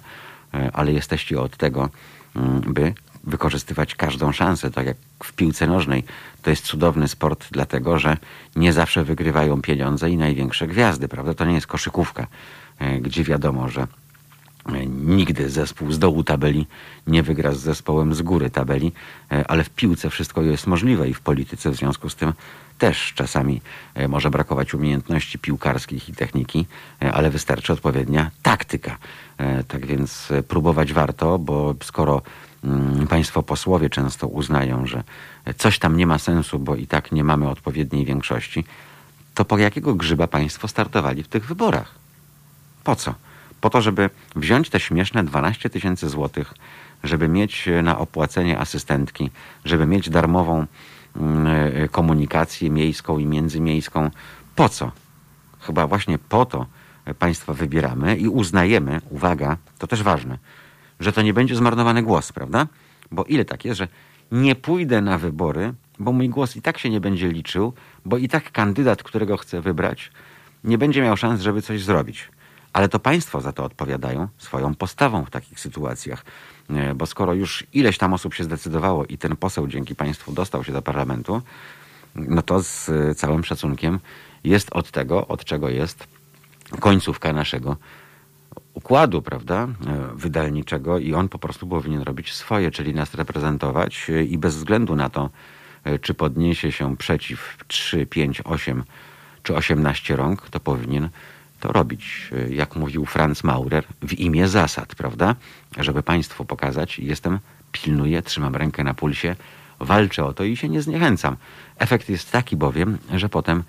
ale 0.73 0.93
jesteście 0.93 1.41
od 1.41 1.57
tego, 1.57 1.89
mm, 2.35 2.61
by 2.61 2.93
wykorzystywać 3.27 3.95
każdą 3.95 4.31
szansę, 4.31 4.71
tak 4.71 4.85
jak 4.85 4.97
w 5.23 5.33
piłce 5.33 5.67
nożnej. 5.67 6.03
To 6.41 6.49
jest 6.49 6.65
cudowny 6.65 7.07
sport, 7.07 7.47
dlatego 7.51 7.99
że 7.99 8.17
nie 8.55 8.73
zawsze 8.73 9.03
wygrywają 9.03 9.61
pieniądze 9.61 10.09
i 10.09 10.17
największe 10.17 10.67
gwiazdy, 10.67 11.07
prawda? 11.07 11.33
To 11.33 11.45
nie 11.45 11.53
jest 11.53 11.67
koszykówka, 11.67 12.27
gdzie 13.01 13.23
wiadomo, 13.23 13.69
że 13.69 13.87
e, 14.65 14.85
nigdy 14.85 15.49
zespół 15.49 15.91
z 15.91 15.99
dołu 15.99 16.23
tabeli 16.23 16.67
nie 17.07 17.23
wygra 17.23 17.53
z 17.53 17.59
zespołem 17.59 18.15
z 18.15 18.21
góry 18.21 18.49
tabeli, 18.49 18.91
e, 19.31 19.51
ale 19.51 19.63
w 19.63 19.69
piłce 19.69 20.09
wszystko 20.09 20.41
jest 20.41 20.67
możliwe 20.67 21.09
i 21.09 21.13
w 21.13 21.21
polityce 21.21 21.69
w 21.69 21.75
związku 21.75 22.09
z 22.09 22.15
tym 22.15 22.33
też 22.77 23.13
czasami 23.13 23.61
może 24.09 24.29
brakować 24.29 24.73
umiejętności 24.73 25.39
piłkarskich 25.39 26.09
i 26.09 26.13
techniki, 26.13 26.65
ale 26.99 27.29
wystarczy 27.29 27.73
odpowiednia 27.73 28.31
taktyka. 28.43 28.97
Tak 29.67 29.85
więc 29.85 30.29
próbować 30.47 30.93
warto, 30.93 31.39
bo 31.39 31.75
skoro 31.83 32.21
Mm, 32.63 33.07
państwo 33.07 33.43
posłowie 33.43 33.89
często 33.89 34.27
uznają, 34.27 34.85
że 34.85 35.03
coś 35.57 35.79
tam 35.79 35.97
nie 35.97 36.07
ma 36.07 36.17
sensu, 36.17 36.59
bo 36.59 36.75
i 36.75 36.87
tak 36.87 37.11
nie 37.11 37.23
mamy 37.23 37.49
odpowiedniej 37.49 38.05
większości, 38.05 38.65
to 39.33 39.45
po 39.45 39.57
jakiego 39.57 39.95
grzyba 39.95 40.27
państwo 40.27 40.67
startowali 40.67 41.23
w 41.23 41.27
tych 41.27 41.45
wyborach? 41.45 42.06
Po 42.87 42.95
co? 42.95 43.13
Po 43.61 43.69
to, 43.69 43.81
żeby 43.81 44.09
wziąć 44.35 44.69
te 44.69 44.79
śmieszne 44.79 45.23
12 45.23 45.69
tysięcy 45.69 46.09
złotych, 46.09 46.53
żeby 47.03 47.27
mieć 47.27 47.69
na 47.83 47.99
opłacenie 47.99 48.59
asystentki, 48.59 49.31
żeby 49.65 49.85
mieć 49.85 50.09
darmową 50.09 50.65
mm, 51.15 51.47
e, 51.47 51.87
komunikację 51.87 52.69
miejską 52.69 53.17
i 53.17 53.25
międzymiejską. 53.25 54.11
Po 54.55 54.69
co? 54.69 54.91
Chyba 55.59 55.87
właśnie 55.87 56.17
po 56.17 56.45
to 56.45 56.65
państwa 57.19 57.53
wybieramy 57.53 58.17
i 58.17 58.27
uznajemy, 58.27 59.01
uwaga, 59.09 59.57
to 59.77 59.87
też 59.87 60.03
ważne, 60.03 60.37
że 60.99 61.11
to 61.11 61.21
nie 61.21 61.33
będzie 61.33 61.55
zmarnowany 61.55 62.03
głos, 62.03 62.31
prawda? 62.31 62.67
Bo 63.11 63.23
ile 63.23 63.45
tak 63.45 63.65
jest, 63.65 63.77
że 63.77 63.87
nie 64.31 64.55
pójdę 64.55 65.01
na 65.01 65.17
wybory, 65.17 65.73
bo 65.99 66.11
mój 66.11 66.29
głos 66.29 66.55
i 66.55 66.61
tak 66.61 66.77
się 66.77 66.89
nie 66.89 66.99
będzie 66.99 67.27
liczył, 67.31 67.73
bo 68.05 68.17
i 68.17 68.29
tak 68.29 68.51
kandydat, 68.51 69.03
którego 69.03 69.37
chcę 69.37 69.61
wybrać, 69.61 70.11
nie 70.63 70.77
będzie 70.77 71.01
miał 71.01 71.17
szans, 71.17 71.41
żeby 71.41 71.61
coś 71.61 71.83
zrobić. 71.83 72.29
Ale 72.73 72.89
to 72.89 72.99
państwo 72.99 73.41
za 73.41 73.51
to 73.51 73.63
odpowiadają 73.63 74.27
swoją 74.37 74.75
postawą 74.75 75.25
w 75.25 75.29
takich 75.29 75.59
sytuacjach. 75.59 76.25
E, 76.69 76.95
bo 76.95 77.05
skoro 77.05 77.33
już 77.33 77.63
ileś 77.73 77.97
tam 77.97 78.13
osób 78.13 78.33
się 78.33 78.43
zdecydowało 78.43 79.05
i 79.05 79.17
ten 79.17 79.35
poseł 79.35 79.67
dzięki 79.67 79.95
państwu 79.95 80.31
dostał 80.31 80.63
się 80.63 80.73
do 80.73 80.81
parlamentu, 80.81 81.41
no 82.15 82.41
to 82.41 82.63
z 82.63 82.89
całym 83.17 83.43
szacunkiem 83.43 83.99
jest 84.43 84.67
od 84.71 84.91
tego, 84.91 85.27
od 85.27 85.43
czego 85.45 85.69
jest 85.69 86.07
końcówka 86.79 87.33
naszego 87.33 87.77
układu, 88.73 89.21
prawda, 89.21 89.63
e, 89.63 89.67
wydalniczego 90.15 90.99
i 90.99 91.13
on 91.13 91.29
po 91.29 91.39
prostu 91.39 91.67
powinien 91.67 92.01
robić 92.01 92.33
swoje, 92.33 92.71
czyli 92.71 92.93
nas 92.93 93.13
reprezentować 93.13 94.09
e, 94.09 94.23
i 94.23 94.37
bez 94.37 94.55
względu 94.55 94.95
na 94.95 95.09
to, 95.09 95.29
e, 95.83 95.99
czy 95.99 96.13
podniesie 96.13 96.71
się 96.71 96.97
przeciw 96.97 97.57
3, 97.67 98.05
5, 98.05 98.41
8 98.45 98.83
czy 99.43 99.55
18 99.55 100.15
rąk, 100.15 100.49
to 100.49 100.59
powinien 100.59 101.09
to 101.59 101.71
robić, 101.71 102.31
jak 102.49 102.75
mówił 102.75 103.05
Franz 103.05 103.43
Maurer, 103.43 103.83
w 104.01 104.13
imię 104.13 104.47
zasad, 104.47 104.95
prawda? 104.95 105.35
Żeby 105.77 106.03
państwu 106.03 106.45
pokazać, 106.45 106.99
jestem, 106.99 107.39
pilnuję, 107.71 108.21
trzymam 108.21 108.55
rękę 108.55 108.83
na 108.83 108.93
pulsie, 108.93 109.35
walczę 109.79 110.25
o 110.25 110.33
to 110.33 110.43
i 110.43 110.57
się 110.57 110.69
nie 110.69 110.81
zniechęcam. 110.81 111.37
Efekt 111.77 112.09
jest 112.09 112.31
taki 112.31 112.57
bowiem, 112.57 112.97
że 113.13 113.29
potem, 113.29 113.63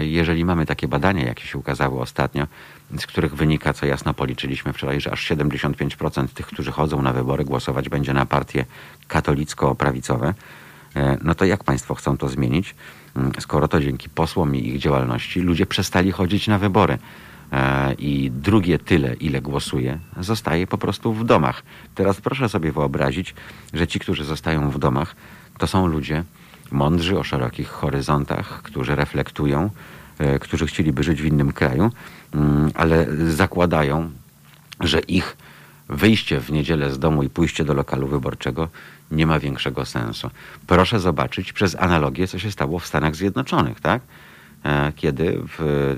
jeżeli 0.00 0.44
mamy 0.44 0.66
takie 0.66 0.88
badania, 0.88 1.24
jakie 1.24 1.46
się 1.46 1.58
ukazały 1.58 2.00
ostatnio, 2.00 2.46
z 2.98 3.06
których 3.06 3.34
wynika, 3.34 3.72
co 3.72 3.86
jasno 3.86 4.14
policzyliśmy 4.14 4.72
wczoraj, 4.72 5.00
że 5.00 5.12
aż 5.12 5.30
75% 5.30 6.28
tych, 6.28 6.46
którzy 6.46 6.72
chodzą 6.72 7.02
na 7.02 7.12
wybory, 7.12 7.44
głosować 7.44 7.88
będzie 7.88 8.12
na 8.12 8.26
partie 8.26 8.64
katolicko-prawicowe. 9.08 10.34
E, 10.96 11.18
no 11.22 11.34
to 11.34 11.44
jak 11.44 11.64
państwo 11.64 11.94
chcą 11.94 12.18
to 12.18 12.28
zmienić, 12.28 12.74
skoro 13.38 13.68
to 13.68 13.80
dzięki 13.80 14.08
posłom 14.08 14.56
i 14.56 14.68
ich 14.68 14.78
działalności 14.78 15.40
ludzie 15.40 15.66
przestali 15.66 16.12
chodzić 16.12 16.48
na 16.48 16.58
wybory? 16.58 16.98
E, 17.52 17.94
I 17.94 18.30
drugie 18.30 18.78
tyle, 18.78 19.14
ile 19.14 19.40
głosuje, 19.40 19.98
zostaje 20.20 20.66
po 20.66 20.78
prostu 20.78 21.14
w 21.14 21.24
domach. 21.24 21.62
Teraz 21.94 22.20
proszę 22.20 22.48
sobie 22.48 22.72
wyobrazić, 22.72 23.34
że 23.74 23.86
ci, 23.86 23.98
którzy 23.98 24.24
zostają 24.24 24.70
w 24.70 24.78
domach, 24.78 25.16
to 25.58 25.66
są 25.66 25.86
ludzie 25.86 26.24
mądrzy 26.70 27.18
o 27.18 27.24
szerokich 27.24 27.68
horyzontach, 27.68 28.62
którzy 28.62 28.94
reflektują, 28.94 29.70
e, 30.18 30.38
którzy 30.38 30.66
chcieliby 30.66 31.02
żyć 31.02 31.22
w 31.22 31.26
innym 31.26 31.52
kraju, 31.52 31.90
Mm, 32.34 32.70
ale 32.74 33.06
zakładają, 33.28 34.10
że 34.80 35.00
ich 35.00 35.36
wyjście 35.92 36.40
w 36.40 36.52
niedzielę 36.52 36.90
z 36.90 36.98
domu 36.98 37.22
i 37.22 37.30
pójście 37.30 37.64
do 37.64 37.74
lokalu 37.74 38.08
wyborczego 38.08 38.68
nie 39.10 39.26
ma 39.26 39.38
większego 39.38 39.84
sensu. 39.84 40.30
Proszę 40.66 41.00
zobaczyć 41.00 41.52
przez 41.52 41.76
analogię, 41.78 42.26
co 42.26 42.38
się 42.38 42.50
stało 42.50 42.78
w 42.78 42.86
Stanach 42.86 43.16
Zjednoczonych, 43.16 43.80
tak? 43.80 44.02
E, 44.64 44.92
kiedy 44.96 45.38
w 45.58 45.96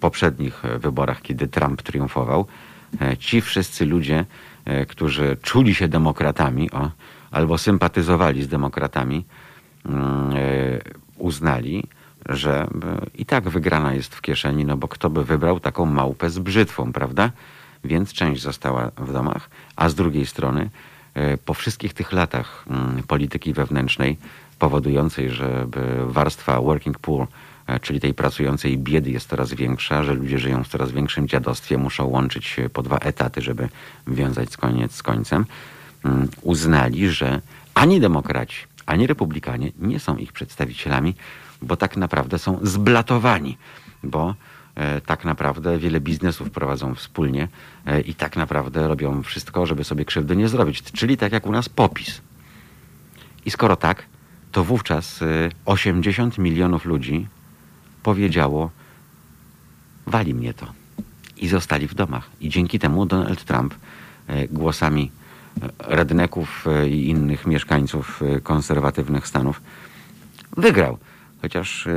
poprzednich 0.00 0.62
wyborach, 0.78 1.22
kiedy 1.22 1.48
Trump 1.48 1.82
triumfował, 1.82 2.46
e, 3.00 3.16
ci 3.16 3.40
wszyscy 3.40 3.86
ludzie, 3.86 4.24
e, 4.64 4.86
którzy 4.86 5.36
czuli 5.42 5.74
się 5.74 5.88
demokratami 5.88 6.70
o, 6.70 6.90
albo 7.30 7.58
sympatyzowali 7.58 8.42
z 8.42 8.48
demokratami, 8.48 9.24
mm, 9.86 10.32
uznali, 11.18 11.84
że 12.28 12.66
i 13.14 13.26
tak 13.26 13.48
wygrana 13.48 13.94
jest 13.94 14.14
w 14.14 14.20
kieszeni, 14.20 14.64
no 14.64 14.76
bo 14.76 14.88
kto 14.88 15.10
by 15.10 15.24
wybrał 15.24 15.60
taką 15.60 15.86
małpę 15.86 16.30
z 16.30 16.38
brzytwą, 16.38 16.92
prawda? 16.92 17.30
Więc 17.84 18.12
część 18.12 18.42
została 18.42 18.90
w 18.96 19.12
domach, 19.12 19.50
a 19.76 19.88
z 19.88 19.94
drugiej 19.94 20.26
strony 20.26 20.70
e, 21.14 21.36
po 21.36 21.54
wszystkich 21.54 21.94
tych 21.94 22.12
latach 22.12 22.64
mm, 22.70 23.02
polityki 23.02 23.52
wewnętrznej 23.52 24.16
powodującej, 24.58 25.30
że 25.30 25.66
warstwa 26.06 26.60
working 26.60 26.98
poor, 26.98 27.26
e, 27.66 27.80
czyli 27.80 28.00
tej 28.00 28.14
pracującej 28.14 28.78
biedy 28.78 29.10
jest 29.10 29.28
coraz 29.28 29.54
większa, 29.54 30.02
że 30.02 30.14
ludzie 30.14 30.38
żyją 30.38 30.64
w 30.64 30.68
coraz 30.68 30.92
większym 30.92 31.28
dziadostwie, 31.28 31.78
muszą 31.78 32.06
łączyć 32.06 32.56
po 32.72 32.82
dwa 32.82 32.96
etaty, 32.98 33.42
żeby 33.42 33.68
wiązać 34.06 34.56
koniec 34.56 34.94
z 34.94 35.02
końcem, 35.02 35.46
mm, 36.04 36.28
uznali, 36.42 37.08
że 37.08 37.40
ani 37.74 38.00
demokraci, 38.00 38.56
ani 38.86 39.06
republikanie 39.06 39.72
nie 39.78 40.00
są 40.00 40.16
ich 40.16 40.32
przedstawicielami, 40.32 41.14
bo 41.62 41.76
tak 41.76 41.96
naprawdę 41.96 42.38
są 42.38 42.58
zblatowani, 42.62 43.56
bo 44.02 44.34
tak 45.06 45.24
naprawdę 45.24 45.78
wiele 45.78 46.00
biznesów 46.00 46.50
prowadzą 46.50 46.94
wspólnie 46.94 47.48
e, 47.86 48.00
i 48.00 48.14
tak 48.14 48.36
naprawdę 48.36 48.88
robią 48.88 49.22
wszystko, 49.22 49.66
żeby 49.66 49.84
sobie 49.84 50.04
krzywdy 50.04 50.36
nie 50.36 50.48
zrobić. 50.48 50.82
Czyli 50.82 51.16
tak 51.16 51.32
jak 51.32 51.46
u 51.46 51.52
nas 51.52 51.68
popis. 51.68 52.20
I 53.46 53.50
skoro 53.50 53.76
tak, 53.76 54.02
to 54.52 54.64
wówczas 54.64 55.20
80 55.64 56.38
e, 56.38 56.42
milionów 56.42 56.84
ludzi 56.84 57.26
powiedziało: 58.02 58.70
Wali 60.06 60.34
mnie 60.34 60.54
to. 60.54 60.66
I 61.36 61.48
zostali 61.48 61.88
w 61.88 61.94
domach. 61.94 62.30
I 62.40 62.48
dzięki 62.48 62.78
temu 62.78 63.06
Donald 63.06 63.44
Trump 63.44 63.74
głosami 64.50 65.10
redneków 65.78 66.66
i 66.88 67.08
innych 67.08 67.46
mieszkańców 67.46 68.22
konserwatywnych 68.42 69.26
Stanów 69.26 69.60
wygrał. 70.56 70.98
Chociaż 71.42 71.88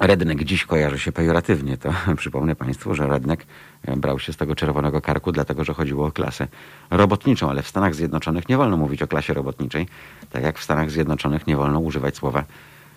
rednek 0.00 0.44
dziś 0.44 0.64
kojarzy 0.64 0.98
się 0.98 1.12
pejoratywnie, 1.12 1.76
to 1.76 1.94
przypomnę 2.16 2.56
Państwu, 2.56 2.94
że 2.94 3.06
rednek 3.06 3.46
e, 3.82 3.96
brał 3.96 4.18
się 4.18 4.32
z 4.32 4.36
tego 4.36 4.54
czerwonego 4.54 5.00
karku, 5.00 5.32
dlatego 5.32 5.64
że 5.64 5.74
chodziło 5.74 6.06
o 6.06 6.12
klasę 6.12 6.48
robotniczą, 6.90 7.50
ale 7.50 7.62
w 7.62 7.68
Stanach 7.68 7.94
Zjednoczonych 7.94 8.48
nie 8.48 8.56
wolno 8.56 8.76
mówić 8.76 9.02
o 9.02 9.06
klasie 9.06 9.34
robotniczej, 9.34 9.86
tak 10.30 10.42
jak 10.42 10.58
w 10.58 10.64
Stanach 10.64 10.90
Zjednoczonych 10.90 11.46
nie 11.46 11.56
wolno 11.56 11.78
używać 11.78 12.16
słowa 12.16 12.44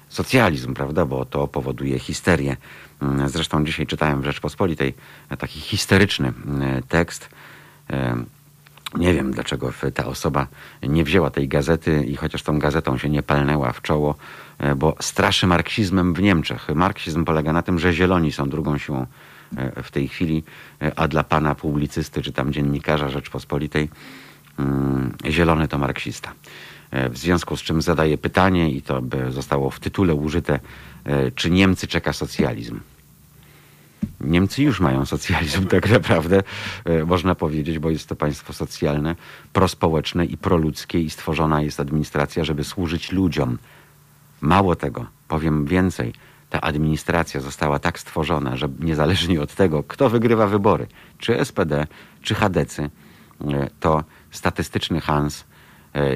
socjalizm, 0.09 0.73
prawda, 0.73 1.05
bo 1.05 1.25
to 1.25 1.47
powoduje 1.47 1.99
histerię. 1.99 2.57
Mm, 3.01 3.29
zresztą 3.29 3.65
dzisiaj 3.65 3.87
czytałem 3.87 4.21
w 4.21 4.25
Rzeczpospolitej 4.25 4.93
taki 5.37 5.59
histeryczny 5.59 6.33
mm, 6.45 6.83
tekst. 6.83 7.29
Nie 8.95 9.13
wiem, 9.13 9.31
dlaczego 9.31 9.73
ta 9.93 10.05
osoba 10.05 10.47
nie 10.83 11.03
wzięła 11.03 11.29
tej 11.29 11.47
gazety 11.47 12.05
i 12.05 12.15
chociaż 12.15 12.43
tą 12.43 12.59
gazetą 12.59 12.97
się 12.97 13.09
nie 13.09 13.23
palnęła 13.23 13.73
w 13.73 13.81
czoło, 13.81 14.15
bo 14.75 14.95
straszy 14.99 15.47
marksizmem 15.47 16.13
w 16.13 16.21
Niemczech. 16.21 16.69
Marksizm 16.75 17.25
polega 17.25 17.53
na 17.53 17.61
tym, 17.61 17.79
że 17.79 17.93
zieloni 17.93 18.31
są 18.31 18.49
drugą 18.49 18.77
siłą 18.77 19.05
e, 19.57 19.83
w 19.83 19.91
tej 19.91 20.07
chwili, 20.07 20.43
e, 20.81 20.99
a 20.99 21.07
dla 21.07 21.23
pana 21.23 21.55
publicysty 21.55 22.21
czy 22.21 22.31
tam 22.31 22.53
dziennikarza 22.53 23.09
Rzeczpospolitej 23.09 23.89
mm, 24.59 25.13
zielony 25.25 25.67
to 25.67 25.77
marksista. 25.77 26.33
W 26.91 27.17
związku 27.17 27.57
z 27.57 27.61
czym 27.61 27.81
zadaję 27.81 28.17
pytanie 28.17 28.71
i 28.71 28.81
to 28.81 29.01
by 29.01 29.31
zostało 29.31 29.69
w 29.69 29.79
tytule 29.79 30.15
użyte, 30.15 30.59
czy 31.35 31.49
Niemcy 31.49 31.87
czeka 31.87 32.13
socjalizm? 32.13 32.79
Niemcy 34.21 34.63
już 34.63 34.79
mają 34.79 35.05
socjalizm 35.05 35.65
tak 35.67 35.89
naprawdę, 35.89 36.43
można 37.05 37.35
powiedzieć, 37.35 37.79
bo 37.79 37.89
jest 37.89 38.09
to 38.09 38.15
państwo 38.15 38.53
socjalne, 38.53 39.15
prospołeczne 39.53 40.25
i 40.25 40.37
proludzkie 40.37 41.01
i 41.01 41.09
stworzona 41.09 41.61
jest 41.61 41.79
administracja, 41.79 42.43
żeby 42.43 42.63
służyć 42.63 43.11
ludziom, 43.11 43.57
Mało 44.41 44.75
tego, 44.75 45.05
powiem 45.27 45.65
więcej, 45.65 46.13
ta 46.49 46.61
administracja 46.61 47.41
została 47.41 47.79
tak 47.79 47.99
stworzona, 47.99 48.55
że 48.55 48.69
niezależnie 48.79 49.41
od 49.41 49.55
tego, 49.55 49.83
kto 49.83 50.09
wygrywa 50.09 50.47
wybory, 50.47 50.87
czy 51.17 51.45
SPD, 51.45 51.87
czy 52.21 52.35
Hadecy, 52.35 52.89
e, 53.41 53.69
to 53.79 54.03
statystyczny 54.31 55.01
Hans 55.01 55.43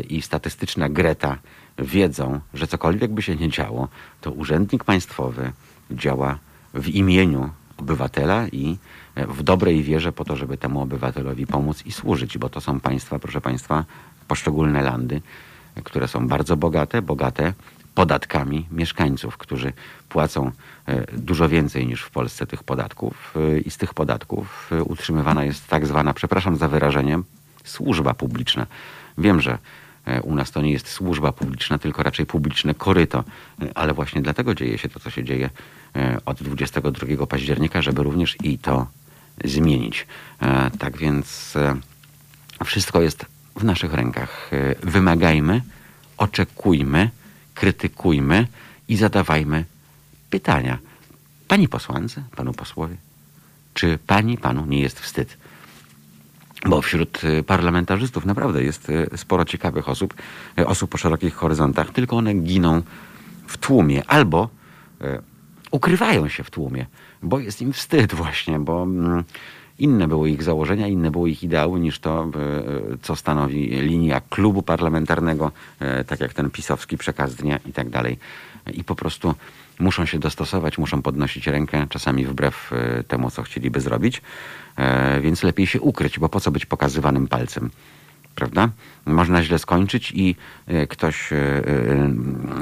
i 0.09 0.21
statystyczna 0.21 0.89
Greta 0.89 1.37
wiedzą, 1.77 2.39
że 2.53 2.67
cokolwiek 2.67 3.11
by 3.11 3.21
się 3.21 3.35
nie 3.35 3.49
działo, 3.49 3.87
to 4.21 4.31
urzędnik 4.31 4.83
państwowy 4.83 5.51
działa 5.91 6.37
w 6.73 6.87
imieniu 6.87 7.49
obywatela 7.77 8.47
i 8.47 8.77
w 9.15 9.43
dobrej 9.43 9.83
wierze 9.83 10.11
po 10.11 10.25
to, 10.25 10.35
żeby 10.35 10.57
temu 10.57 10.81
obywatelowi 10.81 11.47
pomóc 11.47 11.85
i 11.85 11.91
służyć, 11.91 12.37
bo 12.37 12.49
to 12.49 12.61
są 12.61 12.79
państwa, 12.79 13.19
proszę 13.19 13.41
państwa, 13.41 13.85
poszczególne 14.27 14.81
landy, 14.81 15.21
które 15.83 16.07
są 16.07 16.27
bardzo 16.27 16.57
bogate, 16.57 17.01
bogate 17.01 17.53
podatkami 17.95 18.67
mieszkańców, 18.71 19.37
którzy 19.37 19.73
płacą 20.09 20.51
e, 20.87 21.17
dużo 21.17 21.49
więcej 21.49 21.87
niż 21.87 22.01
w 22.01 22.09
Polsce 22.09 22.47
tych 22.47 22.63
podatków 22.63 23.33
e, 23.35 23.59
i 23.59 23.71
z 23.71 23.77
tych 23.77 23.93
podatków 23.93 24.69
e, 24.71 24.83
utrzymywana 24.83 25.43
jest 25.43 25.67
tak 25.67 25.87
zwana, 25.87 26.13
przepraszam 26.13 26.57
za 26.57 26.67
wyrażenie, 26.67 27.19
służba 27.63 28.13
publiczna. 28.13 28.67
Wiem, 29.17 29.41
że 29.41 29.57
u 30.23 30.35
nas 30.35 30.51
to 30.51 30.61
nie 30.61 30.71
jest 30.71 30.87
służba 30.87 31.31
publiczna, 31.31 31.77
tylko 31.77 32.03
raczej 32.03 32.25
publiczne 32.25 32.73
koryto, 32.73 33.23
ale 33.75 33.93
właśnie 33.93 34.21
dlatego 34.21 34.55
dzieje 34.55 34.77
się 34.77 34.89
to, 34.89 34.99
co 34.99 35.09
się 35.09 35.23
dzieje 35.23 35.49
od 36.25 36.43
22 36.43 37.27
października, 37.27 37.81
żeby 37.81 38.03
również 38.03 38.37
i 38.43 38.57
to 38.57 38.87
zmienić. 39.43 40.07
Tak 40.79 40.97
więc 40.97 41.53
wszystko 42.65 43.01
jest 43.01 43.25
w 43.55 43.63
naszych 43.63 43.93
rękach. 43.93 44.51
Wymagajmy, 44.83 45.61
oczekujmy, 46.17 47.09
krytykujmy 47.61 48.47
i 48.87 48.97
zadawajmy 48.97 49.65
pytania. 50.29 50.77
Pani 51.47 51.67
posłance, 51.67 52.23
panu 52.35 52.53
posłowie, 52.53 52.95
czy 53.73 53.99
pani, 54.07 54.37
panu 54.37 54.65
nie 54.65 54.79
jest 54.79 54.99
wstyd? 54.99 55.37
Bo 56.65 56.81
wśród 56.81 57.23
y, 57.23 57.43
parlamentarzystów 57.43 58.25
naprawdę 58.25 58.63
jest 58.63 58.89
y, 58.89 59.09
sporo 59.15 59.45
ciekawych 59.45 59.89
osób, 59.89 60.13
y, 60.59 60.67
osób 60.67 60.95
o 60.95 60.97
szerokich 60.97 61.35
horyzontach, 61.35 61.91
tylko 61.91 62.17
one 62.17 62.33
giną 62.33 62.81
w 63.47 63.57
tłumie 63.57 64.09
albo 64.09 64.49
ukrywają 65.71 66.29
się 66.29 66.43
w 66.43 66.49
tłumie, 66.49 66.85
bo 67.23 67.39
jest 67.39 67.61
im 67.61 67.73
wstyd 67.73 68.13
właśnie, 68.13 68.59
bo 68.59 68.83
mm, 68.83 69.23
inne 69.81 70.07
były 70.07 70.29
ich 70.29 70.43
założenia, 70.43 70.87
inne 70.87 71.11
były 71.11 71.29
ich 71.29 71.43
ideały 71.43 71.79
niż 71.79 71.99
to, 71.99 72.23
e, 72.23 72.97
co 73.01 73.15
stanowi 73.15 73.67
linia 73.67 74.21
klubu 74.29 74.61
parlamentarnego, 74.61 75.51
e, 75.79 76.03
tak 76.03 76.19
jak 76.19 76.33
ten 76.33 76.49
pisowski 76.49 76.97
przekaz 76.97 77.35
dnia 77.35 77.59
i 77.65 77.73
tak 77.73 77.89
dalej. 77.89 78.17
I 78.73 78.83
po 78.83 78.95
prostu 78.95 79.35
muszą 79.79 80.05
się 80.05 80.19
dostosować, 80.19 80.77
muszą 80.77 81.01
podnosić 81.01 81.47
rękę, 81.47 81.87
czasami 81.89 82.25
wbrew 82.25 82.73
e, 82.73 83.03
temu, 83.03 83.31
co 83.31 83.43
chcieliby 83.43 83.81
zrobić, 83.81 84.21
więc 85.21 85.43
lepiej 85.43 85.67
się 85.67 85.81
ukryć, 85.81 86.19
bo 86.19 86.29
po 86.29 86.39
co 86.39 86.51
być 86.51 86.65
pokazywanym 86.65 87.27
palcem? 87.27 87.69
Prawda? 88.35 88.69
Można 89.05 89.43
źle 89.43 89.59
skończyć 89.59 90.11
i 90.15 90.35
ktoś 90.89 91.29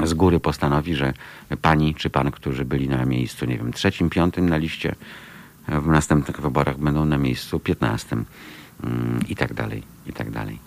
z 0.03 0.13
góry 0.13 0.39
postanowi, 0.39 0.95
że 0.95 1.13
pani 1.61 1.95
czy 1.95 2.09
pan, 2.09 2.32
którzy 2.32 2.65
byli 2.65 2.89
na 2.89 3.05
miejscu, 3.05 3.45
nie 3.45 3.57
wiem, 3.57 3.74
trzecim, 3.74 4.09
piątym 4.09 4.49
na 4.49 4.57
liście, 4.57 4.95
w 5.72 5.88
następnych 5.88 6.41
wyborach 6.41 6.78
będą 6.78 7.05
na 7.05 7.17
miejscu 7.17 7.59
15 7.59 8.15
mm, 8.15 9.20
i 9.30 9.36
tak 9.36 9.53
dalej, 9.53 9.84
i 10.07 10.13
tak 10.13 10.32
dalej. 10.32 10.59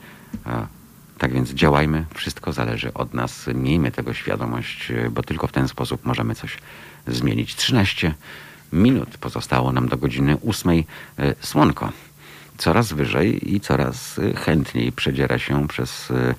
Tak 1.19 1.33
więc 1.33 1.51
działajmy, 1.51 2.05
wszystko 2.15 2.53
zależy 2.53 2.95
od 2.95 3.15
nas, 3.15 3.47
miejmy 3.55 3.91
tego 3.91 4.15
świadomość, 4.15 4.93
bo 5.11 5.23
tylko 5.23 5.47
w 5.47 5.53
ten 5.53 5.69
sposób 5.69 6.05
możemy 6.05 6.35
coś 6.35 6.59
zmienić. 7.07 7.57
13 7.57 8.15
minut 8.73 9.19
pozostało 9.19 9.73
nam 9.73 9.89
do 9.89 9.97
godziny 9.97 10.37
8. 10.47 10.71
E, 10.71 10.85
słonko 11.41 11.93
coraz 12.59 12.93
wyżej 12.93 13.55
i 13.55 13.61
coraz 13.61 14.21
chętniej 14.37 14.93
przedziera 14.93 15.39
się 15.39 15.69
przez 15.69 16.11
e, 16.11 16.35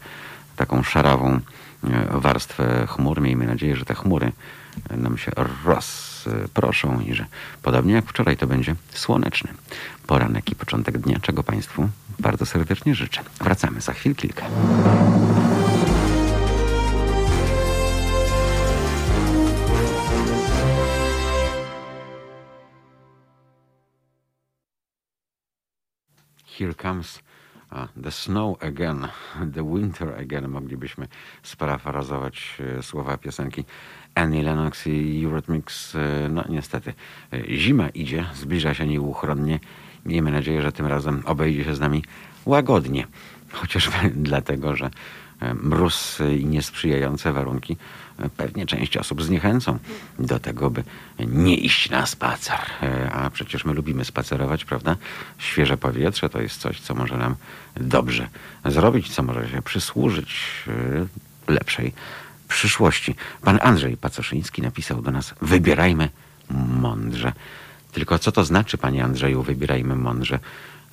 taką 0.55 0.83
szarawą 0.83 1.39
e, 1.83 2.19
warstwę 2.19 2.87
chmur. 2.89 3.21
Miejmy 3.21 3.45
nadzieję, 3.45 3.75
że 3.75 3.85
te 3.85 3.95
chmury 3.95 4.31
nam 4.97 5.17
się 5.17 5.31
roz 5.65 6.12
proszą 6.53 6.99
i 7.01 7.13
że 7.13 7.25
podobnie 7.61 7.93
jak 7.93 8.05
wczoraj 8.05 8.37
to 8.37 8.47
będzie 8.47 8.75
słoneczny 8.93 9.53
poranek 10.07 10.51
i 10.51 10.55
początek 10.55 10.97
dnia, 10.97 11.19
czego 11.19 11.43
Państwu 11.43 11.89
bardzo 12.19 12.45
serdecznie 12.45 12.95
życzę. 12.95 13.21
Wracamy 13.41 13.81
za 13.81 13.93
chwil 13.93 14.15
kilka. 14.15 14.45
Here 26.57 26.73
comes 26.73 27.19
the 27.95 28.11
snow 28.11 28.57
again, 28.61 29.09
the 29.53 29.63
winter 29.63 30.19
again. 30.19 30.47
Moglibyśmy 30.47 31.07
sparafrazować 31.43 32.57
e, 32.77 32.83
słowa 32.83 33.17
piosenki 33.17 33.65
Annie 34.15 34.43
Lennox 34.43 34.87
i 34.87 35.25
Eurythmics, 35.25 35.95
e, 35.95 36.29
no 36.29 36.43
niestety, 36.49 36.93
e, 37.33 37.57
zima 37.57 37.89
idzie, 37.89 38.25
zbliża 38.35 38.73
się 38.73 38.87
nieuchronnie. 38.87 39.59
Miejmy 40.05 40.31
nadzieję, 40.31 40.61
że 40.61 40.71
tym 40.71 40.85
razem 40.85 41.23
obejdzie 41.25 41.63
się 41.63 41.75
z 41.75 41.79
nami 41.79 42.03
łagodnie. 42.45 43.07
Chociażby 43.51 43.97
dlatego, 44.15 44.75
że 44.75 44.89
e, 45.39 45.53
mróz 45.53 46.19
i 46.39 46.45
niesprzyjające 46.45 47.33
warunki 47.33 47.77
pewnie 48.37 48.65
część 48.65 48.97
osób 48.97 49.23
zniechęcą 49.23 49.77
do 50.19 50.39
tego, 50.39 50.69
by 50.69 50.83
nie 51.27 51.55
iść 51.55 51.89
na 51.89 52.05
spacer. 52.05 52.59
A 53.11 53.29
przecież 53.29 53.65
my 53.65 53.73
lubimy 53.73 54.05
spacerować, 54.05 54.65
prawda? 54.65 54.95
Świeże 55.37 55.77
powietrze 55.77 56.29
to 56.29 56.41
jest 56.41 56.61
coś, 56.61 56.79
co 56.79 56.95
może 56.95 57.17
nam 57.17 57.35
dobrze 57.77 58.27
zrobić, 58.65 59.09
co 59.09 59.23
może 59.23 59.49
się 59.49 59.61
przysłużyć 59.61 60.63
lepszej 61.47 61.93
przyszłości. 62.53 63.15
Pan 63.41 63.59
Andrzej 63.61 63.97
Pacoszyński 63.97 64.61
napisał 64.61 65.01
do 65.01 65.11
nas: 65.11 65.33
Wybierajmy 65.41 66.09
mądrze. 66.79 67.33
Tylko 67.91 68.19
co 68.19 68.31
to 68.31 68.43
znaczy, 68.45 68.77
panie 68.77 69.03
Andrzeju, 69.03 69.43
wybierajmy 69.43 69.95
mądrze? 69.95 70.39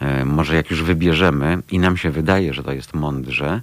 E, 0.00 0.24
może 0.24 0.56
jak 0.56 0.70
już 0.70 0.82
wybierzemy 0.82 1.62
i 1.70 1.78
nam 1.78 1.96
się 1.96 2.10
wydaje, 2.10 2.54
że 2.54 2.62
to 2.62 2.72
jest 2.72 2.94
mądrze, 2.94 3.60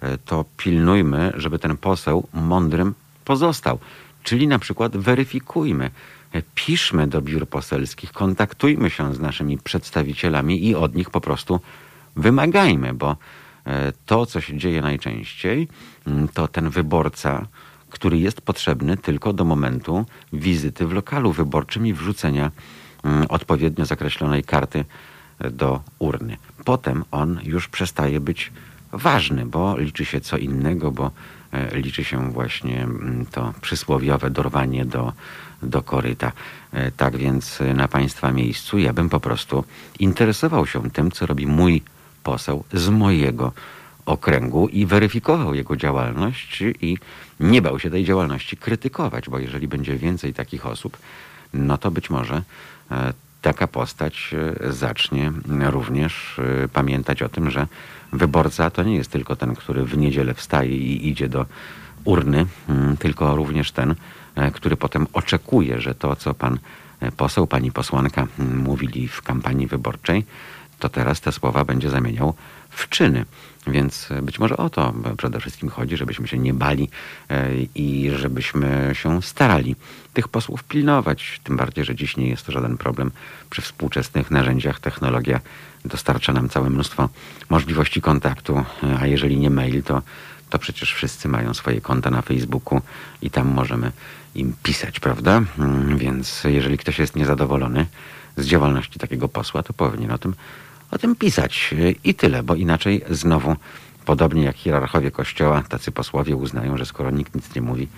e, 0.00 0.18
to 0.18 0.44
pilnujmy, 0.56 1.32
żeby 1.36 1.58
ten 1.58 1.76
poseł 1.76 2.28
mądrym 2.32 2.94
pozostał. 3.24 3.78
Czyli 4.22 4.48
na 4.48 4.58
przykład 4.58 4.96
weryfikujmy, 4.96 5.90
e, 6.32 6.42
piszmy 6.54 7.06
do 7.06 7.22
biur 7.22 7.48
poselskich, 7.48 8.12
kontaktujmy 8.12 8.90
się 8.90 9.14
z 9.14 9.20
naszymi 9.20 9.58
przedstawicielami 9.58 10.66
i 10.66 10.74
od 10.74 10.94
nich 10.94 11.10
po 11.10 11.20
prostu 11.20 11.60
wymagajmy, 12.16 12.94
bo 12.94 13.16
to, 14.06 14.26
co 14.26 14.40
się 14.40 14.58
dzieje 14.58 14.82
najczęściej, 14.82 15.68
mm, 16.06 16.28
to 16.28 16.48
ten 16.48 16.70
wyborca, 16.70 17.46
który 17.90 18.18
jest 18.18 18.40
potrzebny 18.40 18.96
tylko 18.96 19.32
do 19.32 19.44
momentu 19.44 20.06
wizyty 20.32 20.86
w 20.86 20.92
lokalu 20.92 21.32
wyborczym 21.32 21.86
i 21.86 21.92
wrzucenia 21.92 22.50
mm, 23.04 23.26
odpowiednio 23.28 23.84
zakreślonej 23.84 24.44
karty 24.44 24.84
e, 25.38 25.50
do 25.50 25.80
urny. 25.98 26.36
Potem 26.64 27.04
on 27.10 27.40
już 27.42 27.68
przestaje 27.68 28.20
być 28.20 28.52
ważny, 28.92 29.46
bo 29.46 29.78
liczy 29.78 30.04
się 30.04 30.20
co 30.20 30.36
innego, 30.36 30.90
bo 30.90 31.10
e, 31.52 31.80
liczy 31.80 32.04
się 32.04 32.32
właśnie 32.32 32.82
mm, 32.82 33.26
to 33.26 33.54
przysłowiowe 33.60 34.30
dorwanie 34.30 34.84
do, 34.84 35.12
do 35.62 35.82
koryta. 35.82 36.32
Tak 36.96 37.16
więc 37.16 37.58
na 37.74 37.88
Państwa 37.88 38.32
miejscu 38.32 38.78
ja 38.78 38.92
bym 38.92 39.08
po 39.08 39.20
prostu 39.20 39.64
interesował 39.98 40.66
się 40.66 40.90
tym, 40.90 41.10
co 41.10 41.26
robi 41.26 41.46
mój 41.46 41.82
poseł 42.28 42.64
z 42.72 42.88
mojego 42.88 43.52
okręgu 44.06 44.68
i 44.68 44.86
weryfikował 44.86 45.54
jego 45.54 45.76
działalność 45.76 46.62
i 46.80 46.98
nie 47.40 47.62
bał 47.62 47.78
się 47.78 47.90
tej 47.90 48.04
działalności 48.04 48.56
krytykować, 48.56 49.28
bo 49.28 49.38
jeżeli 49.38 49.68
będzie 49.68 49.96
więcej 49.96 50.34
takich 50.34 50.66
osób, 50.66 50.98
no 51.54 51.78
to 51.78 51.90
być 51.90 52.10
może 52.10 52.42
e, 52.90 53.12
taka 53.42 53.66
postać 53.66 54.34
e, 54.34 54.72
zacznie 54.72 55.32
również 55.70 56.38
e, 56.38 56.68
pamiętać 56.68 57.22
o 57.22 57.28
tym, 57.28 57.50
że 57.50 57.66
wyborca 58.12 58.70
to 58.70 58.82
nie 58.82 58.96
jest 58.96 59.10
tylko 59.10 59.36
ten, 59.36 59.54
który 59.54 59.84
w 59.84 59.98
niedzielę 59.98 60.34
wstaje 60.34 60.76
i 60.76 61.08
idzie 61.08 61.28
do 61.28 61.46
urny, 62.04 62.46
mm, 62.68 62.96
tylko 62.96 63.36
również 63.36 63.72
ten, 63.72 63.94
który 64.54 64.76
potem 64.76 65.06
oczekuje, 65.12 65.80
że 65.80 65.94
to, 65.94 66.16
co 66.16 66.34
pan 66.34 66.58
poseł, 67.16 67.46
pani 67.46 67.72
posłanka 67.72 68.26
mm, 68.38 68.58
mówili 68.58 69.08
w 69.08 69.22
kampanii 69.22 69.66
wyborczej, 69.66 70.24
to 70.78 70.88
teraz 70.88 71.20
te 71.20 71.32
słowa 71.32 71.64
będzie 71.64 71.90
zamieniał 71.90 72.34
w 72.70 72.88
czyny. 72.88 73.24
Więc 73.66 74.08
być 74.22 74.38
może 74.38 74.56
o 74.56 74.70
to 74.70 74.94
przede 75.16 75.40
wszystkim 75.40 75.68
chodzi, 75.68 75.96
żebyśmy 75.96 76.28
się 76.28 76.38
nie 76.38 76.54
bali 76.54 76.88
e, 77.30 77.48
i 77.74 78.10
żebyśmy 78.16 78.90
się 78.92 79.22
starali 79.22 79.76
tych 80.14 80.28
posłów 80.28 80.64
pilnować. 80.64 81.40
Tym 81.44 81.56
bardziej, 81.56 81.84
że 81.84 81.94
dziś 81.94 82.16
nie 82.16 82.28
jest 82.28 82.46
to 82.46 82.52
żaden 82.52 82.76
problem. 82.76 83.10
Przy 83.50 83.62
współczesnych 83.62 84.30
narzędziach 84.30 84.80
technologia 84.80 85.40
dostarcza 85.84 86.32
nam 86.32 86.48
całe 86.48 86.70
mnóstwo 86.70 87.08
możliwości 87.48 88.00
kontaktu, 88.00 88.64
a 89.00 89.06
jeżeli 89.06 89.38
nie 89.38 89.50
mail, 89.50 89.82
to, 89.82 90.02
to 90.50 90.58
przecież 90.58 90.92
wszyscy 90.94 91.28
mają 91.28 91.54
swoje 91.54 91.80
konta 91.80 92.10
na 92.10 92.22
Facebooku 92.22 92.80
i 93.22 93.30
tam 93.30 93.48
możemy 93.48 93.92
im 94.34 94.52
pisać, 94.62 95.00
prawda? 95.00 95.42
Mm, 95.58 95.98
więc 95.98 96.44
jeżeli 96.44 96.78
ktoś 96.78 96.98
jest 96.98 97.16
niezadowolony 97.16 97.86
z 98.36 98.46
działalności 98.46 98.98
takiego 98.98 99.28
posła, 99.28 99.62
to 99.62 99.72
powinien 99.72 100.10
o 100.10 100.18
tym 100.18 100.34
o 100.90 100.98
tym 100.98 101.16
pisać 101.16 101.74
i 102.04 102.14
tyle, 102.14 102.42
bo 102.42 102.54
inaczej 102.54 103.04
znowu 103.10 103.56
podobnie 104.04 104.42
jak 104.42 104.56
hierarchowie 104.56 105.10
kościoła, 105.10 105.62
tacy 105.68 105.92
posłowie 105.92 106.36
uznają, 106.36 106.76
że 106.76 106.86
skoro 106.86 107.10
nikt 107.10 107.34
nic 107.34 107.54
nie 107.54 107.62
mówi, 107.62 107.88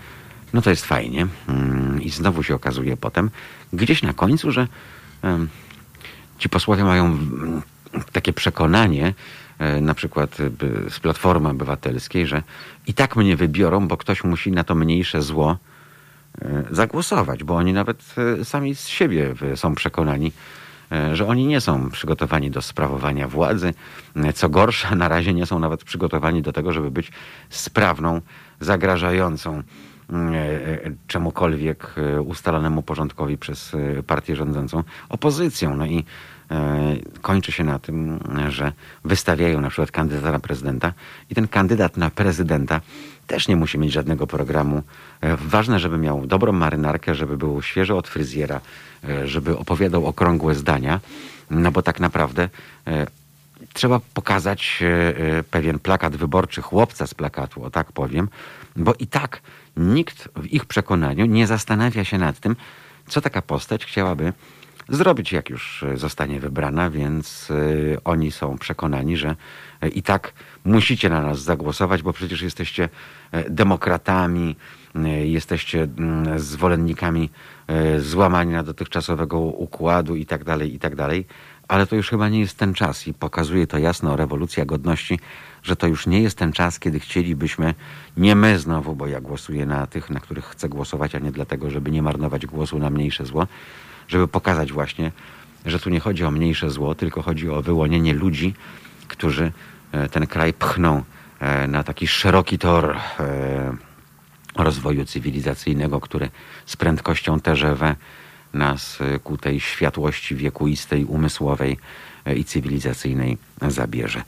no 0.53 0.62
to 0.62 0.70
jest 0.70 0.84
fajnie. 0.84 1.26
Mm, 1.49 2.03
I 2.03 2.11
znowu 2.11 2.43
się 2.43 2.55
okazuje 2.55 2.97
potem, 2.97 3.30
gdzieś 3.72 4.03
na 4.03 4.12
końcu, 4.12 4.53
że 4.53 4.66
ci 6.38 6.49
posłowie 6.49 6.84
mają 6.84 7.05
mm, 7.07 7.62
takie 8.12 8.32
przekonanie, 8.32 9.14
e, 9.59 9.80
na 9.80 9.95
przykład 9.95 10.36
z 10.88 11.01
Platformy 11.01 11.49
Obywatelskiej, 11.49 12.26
że 12.26 12.43
i 12.86 12.95
tak 12.95 13.16
mnie 13.16 13.36
wybiorą, 13.36 13.88
bo 13.88 13.97
ktoś 13.97 14.24
musi 14.24 14.53
na 14.53 14.64
to 14.64 14.74
mniejsze 14.74 15.22
zło 15.22 15.59
e, 16.43 16.64
zagłosować, 16.70 17.45
bo 17.45 17.57
oni 17.57 17.72
nawet 17.72 18.14
e, 18.41 18.45
sami 18.45 18.74
z 18.74 18.86
siebie 18.86 19.34
są 19.57 19.74
przekonani, 19.74 20.32
że 21.12 21.26
oni 21.26 21.47
nie 21.47 21.61
są 21.61 21.91
przygotowani 21.91 22.51
do 22.51 22.62
sprawowania 22.62 23.28
władzy. 23.28 23.74
Co 24.34 24.49
gorsza, 24.49 24.95
na 24.95 25.09
razie 25.09 25.34
nie 25.34 25.47
są 25.47 25.59
nawet 25.59 25.84
przygotowani 25.84 26.43
do 26.43 26.53
tego, 26.53 26.72
żeby 26.72 26.91
być 26.91 27.12
sprawną, 27.51 28.20
zagrażającą 28.61 29.62
czemukolwiek 31.07 31.95
ustalonemu 32.24 32.82
porządkowi 32.82 33.38
przez 33.38 33.76
partię 34.07 34.36
rządzącą 34.36 34.82
opozycją. 35.09 35.76
No 35.76 35.86
i 35.86 36.05
E, 36.51 36.97
kończy 37.22 37.53
się 37.53 37.64
na 37.64 37.78
tym, 37.78 38.20
że 38.49 38.72
wystawiają 39.05 39.61
na 39.61 39.68
przykład 39.68 39.91
kandydata 39.91 40.32
na 40.32 40.41
prezydenta 40.41 40.93
i 41.30 41.34
ten 41.34 41.49
kandydat 41.49 41.97
na 41.97 42.11
prezydenta 42.11 42.80
też 43.30 43.48
nie 43.48 43.56
musi 43.56 43.78
mieć 43.78 43.92
żadnego 43.92 44.26
programu. 44.26 44.82
E, 45.20 45.36
ważne, 45.36 45.78
żeby 45.78 45.98
miał 45.98 46.26
dobrą 46.26 46.52
marynarkę, 46.52 47.14
żeby 47.14 47.36
był 47.36 47.62
świeżo 47.62 47.96
od 47.96 48.08
fryzjera, 48.08 48.60
e, 49.04 49.28
żeby 49.28 49.58
opowiadał 49.58 50.06
okrągłe 50.06 50.54
zdania, 50.54 51.00
no 51.50 51.70
bo 51.70 51.82
tak 51.82 52.00
naprawdę 52.00 52.48
trzeba 53.72 54.00
pokazać 54.14 54.82
pewien 55.50 55.78
plakat 55.78 56.16
wyborczy 56.16 56.62
chłopca 56.62 57.06
z 57.06 57.14
plakatu, 57.14 57.64
o 57.64 57.70
tak 57.70 57.92
powiem, 57.92 58.28
bo 58.76 58.94
i 58.98 59.06
tak 59.06 59.42
nikt 59.76 60.28
w 60.36 60.46
ich 60.46 60.64
przekonaniu 60.64 61.26
nie 61.26 61.46
zastanawia 61.46 62.04
się 62.04 62.18
nad 62.18 62.40
tym, 62.40 62.56
co 63.08 63.20
taka 63.20 63.42
postać 63.42 63.84
chciałaby 63.84 64.32
zrobić, 64.90 65.32
jak 65.32 65.50
już 65.50 65.82
e, 65.82 65.96
zostanie 65.96 66.40
wybrana, 66.40 66.90
więc 66.90 67.50
e, 67.50 67.54
oni 68.04 68.32
są 68.32 68.58
przekonani, 68.58 69.16
że 69.16 69.36
e, 69.80 69.88
i 69.88 70.02
tak 70.02 70.32
musicie 70.64 71.08
na 71.10 71.20
nas 71.20 71.42
zagłosować, 71.42 72.02
bo 72.02 72.12
przecież 72.12 72.42
jesteście 72.42 72.88
demokratami, 73.50 74.56
jesteście 75.24 75.82
mm, 75.82 76.38
zwolennikami 76.38 77.30
złamania 77.98 78.62
dotychczasowego 78.62 79.38
układu 79.40 80.16
i 80.16 80.26
tak 80.26 80.44
dalej, 80.44 80.74
i 80.74 80.78
tak 80.78 80.96
dalej. 80.96 81.26
Ale 81.68 81.86
to 81.86 81.96
już 81.96 82.10
chyba 82.10 82.28
nie 82.28 82.40
jest 82.40 82.58
ten 82.58 82.74
czas 82.74 83.06
i 83.06 83.14
pokazuje 83.14 83.66
to 83.66 83.78
jasno 83.78 84.16
rewolucja 84.16 84.64
godności, 84.64 85.18
że 85.62 85.76
to 85.76 85.86
już 85.86 86.06
nie 86.06 86.20
jest 86.20 86.38
ten 86.38 86.52
czas, 86.52 86.78
kiedy 86.78 87.00
chcielibyśmy, 87.00 87.74
nie 88.16 88.34
my 88.34 88.58
znowu, 88.58 88.96
bo 88.96 89.06
ja 89.06 89.20
głosuję 89.20 89.66
na 89.66 89.86
tych, 89.86 90.10
na 90.10 90.20
których 90.20 90.44
chcę 90.44 90.68
głosować, 90.68 91.14
a 91.14 91.18
nie 91.18 91.32
dlatego, 91.32 91.70
żeby 91.70 91.90
nie 91.90 92.02
marnować 92.02 92.46
głosu 92.46 92.78
na 92.78 92.90
mniejsze 92.90 93.24
zło, 93.26 93.46
żeby 94.08 94.28
pokazać 94.28 94.72
właśnie, 94.72 95.12
że 95.66 95.78
tu 95.78 95.90
nie 95.90 96.00
chodzi 96.00 96.24
o 96.24 96.30
mniejsze 96.30 96.70
zło, 96.70 96.94
tylko 96.94 97.22
chodzi 97.22 97.48
o 97.48 97.62
wyłonienie 97.62 98.14
ludzi, 98.14 98.54
którzy 99.08 99.52
e, 99.92 100.08
ten 100.08 100.26
kraj 100.26 100.52
pchną 100.52 100.96
e, 100.96 101.02
na 101.68 101.84
taki 101.84 102.07
szeroki 102.07 102.59
tor 102.59 102.97
e, 102.97 103.72
rozwoju 104.57 105.05
cywilizacyjnego, 105.05 106.01
który 106.01 106.30
z 106.66 106.76
prędkością 106.76 107.41
TGV 107.41 107.97
nas 108.55 108.99
ku 109.24 109.36
tej 109.36 109.61
światłości 109.61 110.36
wiekuistej, 110.36 111.05
umysłowej 111.05 111.78
i 112.36 112.45
cywilizacyjnej 112.45 113.38
zabierze. 113.68 114.22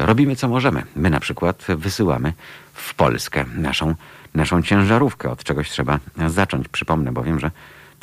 Robimy 0.00 0.36
co 0.36 0.48
możemy. 0.48 0.82
My 0.96 1.10
na 1.10 1.20
przykład 1.20 1.64
wysyłamy 1.68 2.32
w 2.74 2.94
Polskę 2.94 3.44
naszą, 3.54 3.94
naszą 4.34 4.62
ciężarówkę. 4.62 5.30
Od 5.30 5.44
czegoś 5.44 5.70
trzeba 5.70 5.98
zacząć. 6.26 6.68
Przypomnę 6.68 7.12
bowiem, 7.12 7.40
że 7.40 7.50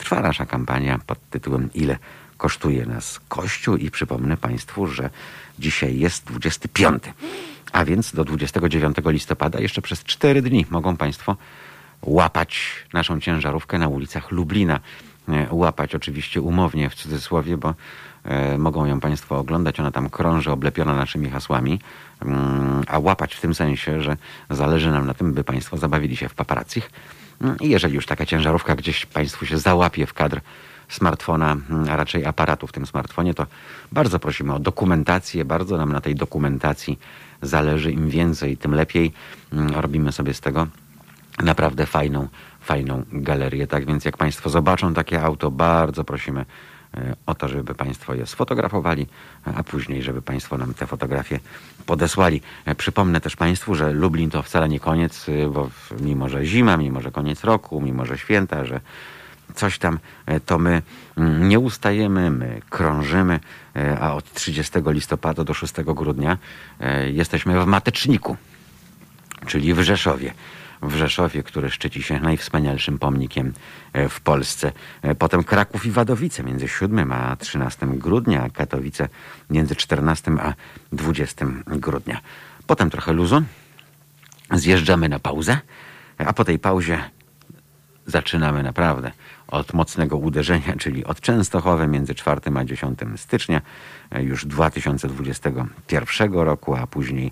Trwa 0.01 0.21
nasza 0.21 0.45
kampania 0.45 0.99
pod 1.07 1.29
tytułem 1.29 1.69
Ile 1.73 1.97
kosztuje 2.37 2.85
nas 2.85 3.19
Kościół 3.27 3.75
i 3.75 3.91
przypomnę 3.91 4.37
Państwu, 4.37 4.87
że 4.87 5.09
dzisiaj 5.59 5.99
jest 5.99 6.25
25, 6.25 7.03
a 7.71 7.85
więc 7.85 8.13
do 8.13 8.25
29 8.25 8.97
listopada 9.05 9.59
jeszcze 9.59 9.81
przez 9.81 10.03
4 10.03 10.41
dni 10.41 10.65
mogą 10.69 10.97
Państwo 10.97 11.37
łapać 12.01 12.59
naszą 12.93 13.19
ciężarówkę 13.19 13.77
na 13.79 13.87
ulicach 13.87 14.31
Lublina. 14.31 14.79
E, 15.29 15.47
łapać 15.51 15.95
oczywiście 15.95 16.41
umownie 16.41 16.89
w 16.89 16.95
cudzysłowie, 16.95 17.57
bo 17.57 17.73
e, 18.23 18.57
mogą 18.57 18.85
ją 18.85 18.99
Państwo 18.99 19.39
oglądać. 19.39 19.79
Ona 19.79 19.91
tam 19.91 20.09
krąży 20.09 20.51
oblepiona 20.51 20.95
naszymi 20.95 21.29
hasłami, 21.29 21.79
mm, 22.21 22.83
a 22.87 22.99
łapać 22.99 23.35
w 23.35 23.41
tym 23.41 23.55
sensie, 23.55 24.01
że 24.01 24.17
zależy 24.49 24.91
nam 24.91 25.05
na 25.05 25.13
tym, 25.13 25.33
by 25.33 25.43
Państwo 25.43 25.77
zabawili 25.77 26.17
się 26.17 26.29
w 26.29 26.33
paparacich 26.33 26.91
i 27.59 27.69
jeżeli 27.69 27.95
już 27.95 28.05
taka 28.05 28.25
ciężarówka 28.25 28.75
gdzieś 28.75 29.05
Państwu 29.05 29.45
się 29.45 29.57
załapie 29.57 30.05
w 30.05 30.13
kadr 30.13 30.41
smartfona, 30.89 31.51
mm, 31.51 31.89
a 31.89 31.95
raczej 31.95 32.25
aparatu 32.25 32.67
w 32.67 32.71
tym 32.71 32.85
smartfonie, 32.85 33.33
to 33.33 33.45
bardzo 33.91 34.19
prosimy 34.19 34.53
o 34.53 34.59
dokumentację. 34.59 35.45
Bardzo 35.45 35.77
nam 35.77 35.91
na 35.91 36.01
tej 36.01 36.15
dokumentacji 36.15 36.99
zależy. 37.41 37.91
Im 37.91 38.09
więcej, 38.09 38.57
tym 38.57 38.75
lepiej. 38.75 39.13
Mm, 39.53 39.73
robimy 39.73 40.11
sobie 40.11 40.33
z 40.33 40.41
tego 40.41 40.67
naprawdę 41.43 41.85
fajną, 41.85 42.27
fajną 42.61 43.03
galerię. 43.11 43.67
Tak 43.67 43.85
więc 43.85 44.05
jak 44.05 44.17
Państwo 44.17 44.49
zobaczą 44.49 44.93
takie 44.93 45.21
auto, 45.21 45.51
bardzo 45.51 46.03
prosimy 46.03 46.45
E, 46.97 47.15
o 47.25 47.35
to, 47.35 47.47
żeby 47.47 47.75
Państwo 47.75 48.13
je 48.13 48.27
sfotografowali, 48.27 49.07
a 49.45 49.63
później, 49.63 50.03
żeby 50.03 50.21
Państwo 50.21 50.57
nam 50.57 50.73
te 50.73 50.87
fotografie 50.87 51.39
podesłali. 51.85 52.41
E, 52.65 52.75
przypomnę 52.75 53.21
też 53.21 53.35
Państwu, 53.35 53.75
że 53.75 53.91
Lublin 53.91 54.29
to 54.29 54.41
wcale 54.41 54.69
nie 54.69 54.79
koniec, 54.79 55.29
e, 55.29 55.49
bo 55.49 55.69
mimo, 55.99 56.29
że 56.29 56.45
zima, 56.45 56.77
mimo, 56.77 57.01
że 57.01 57.11
koniec 57.11 57.43
roku, 57.43 57.81
mimo, 57.81 58.05
że 58.05 58.17
święta, 58.17 58.65
że 58.65 58.81
coś 59.55 59.77
tam, 59.77 59.99
to 60.45 60.59
my 60.59 60.81
mm, 61.17 61.49
nie 61.49 61.59
ustajemy, 61.59 62.31
my 62.31 62.61
krążymy, 62.69 63.39
a 63.99 64.13
od 64.13 64.33
30 64.33 64.73
listopada 64.85 65.43
do 65.43 65.53
6 65.53 65.73
grudnia 65.85 66.37
jesteśmy 67.11 67.61
w 67.61 67.65
Mateczniku, 67.65 68.37
czyli 69.45 69.73
w 69.73 69.81
Rzeszowie 69.81 70.33
w 70.81 70.95
Rzeszowie, 70.95 71.43
który 71.43 71.69
szczyci 71.69 72.03
się 72.03 72.19
najwspanialszym 72.19 72.99
pomnikiem 72.99 73.53
e, 73.93 74.09
w 74.09 74.21
Polsce. 74.21 74.71
E, 75.01 75.15
potem 75.15 75.43
Kraków 75.43 75.85
i 75.85 75.91
Wadowice 75.91 76.43
między 76.43 76.67
7 76.67 77.11
a 77.11 77.35
13 77.35 77.87
grudnia, 77.87 78.49
Katowice 78.49 79.09
między 79.49 79.75
14 79.75 80.31
a 80.39 80.53
20 80.91 81.45
grudnia. 81.67 82.21
Potem 82.67 82.89
trochę 82.89 83.13
luzu, 83.13 83.43
zjeżdżamy 84.53 85.09
na 85.09 85.19
pauzę, 85.19 85.59
a 86.17 86.33
po 86.33 86.45
tej 86.45 86.59
pauzie 86.59 87.09
zaczynamy 88.05 88.63
naprawdę 88.63 89.11
od 89.51 89.73
mocnego 89.73 90.17
uderzenia, 90.17 90.75
czyli 90.79 91.05
od 91.05 91.21
Częstochowy 91.21 91.87
między 91.87 92.15
4 92.15 92.41
a 92.55 92.65
10 92.65 92.99
stycznia 93.15 93.61
e, 94.11 94.23
już 94.23 94.45
2021 94.45 96.33
roku, 96.33 96.75
a 96.75 96.87
później 96.87 97.31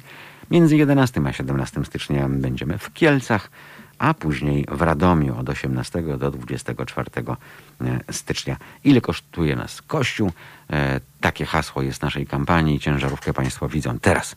Między 0.51 0.78
11 0.78 1.22
a 1.26 1.34
17 1.34 1.86
stycznia 1.86 2.30
będziemy 2.30 2.78
w 2.78 2.93
Kielcach, 2.93 3.51
a 3.97 4.13
później 4.13 4.65
w 4.72 4.82
Radomiu 4.82 5.39
od 5.39 5.49
18 5.49 6.01
do 6.17 6.32
24 6.32 7.09
e, 7.17 8.13
stycznia. 8.13 8.57
Ile 8.84 9.01
kosztuje 9.01 9.55
nas 9.55 9.82
Kościół? 9.82 10.32
E, 10.70 10.99
takie 11.22 11.45
hasło 11.45 11.82
jest 11.82 12.01
naszej 12.01 12.28
kampanii. 12.28 12.80
Ciężarówkę 12.80 13.34
Państwo 13.34 13.70
widzą 13.70 13.99
teraz 13.99 14.36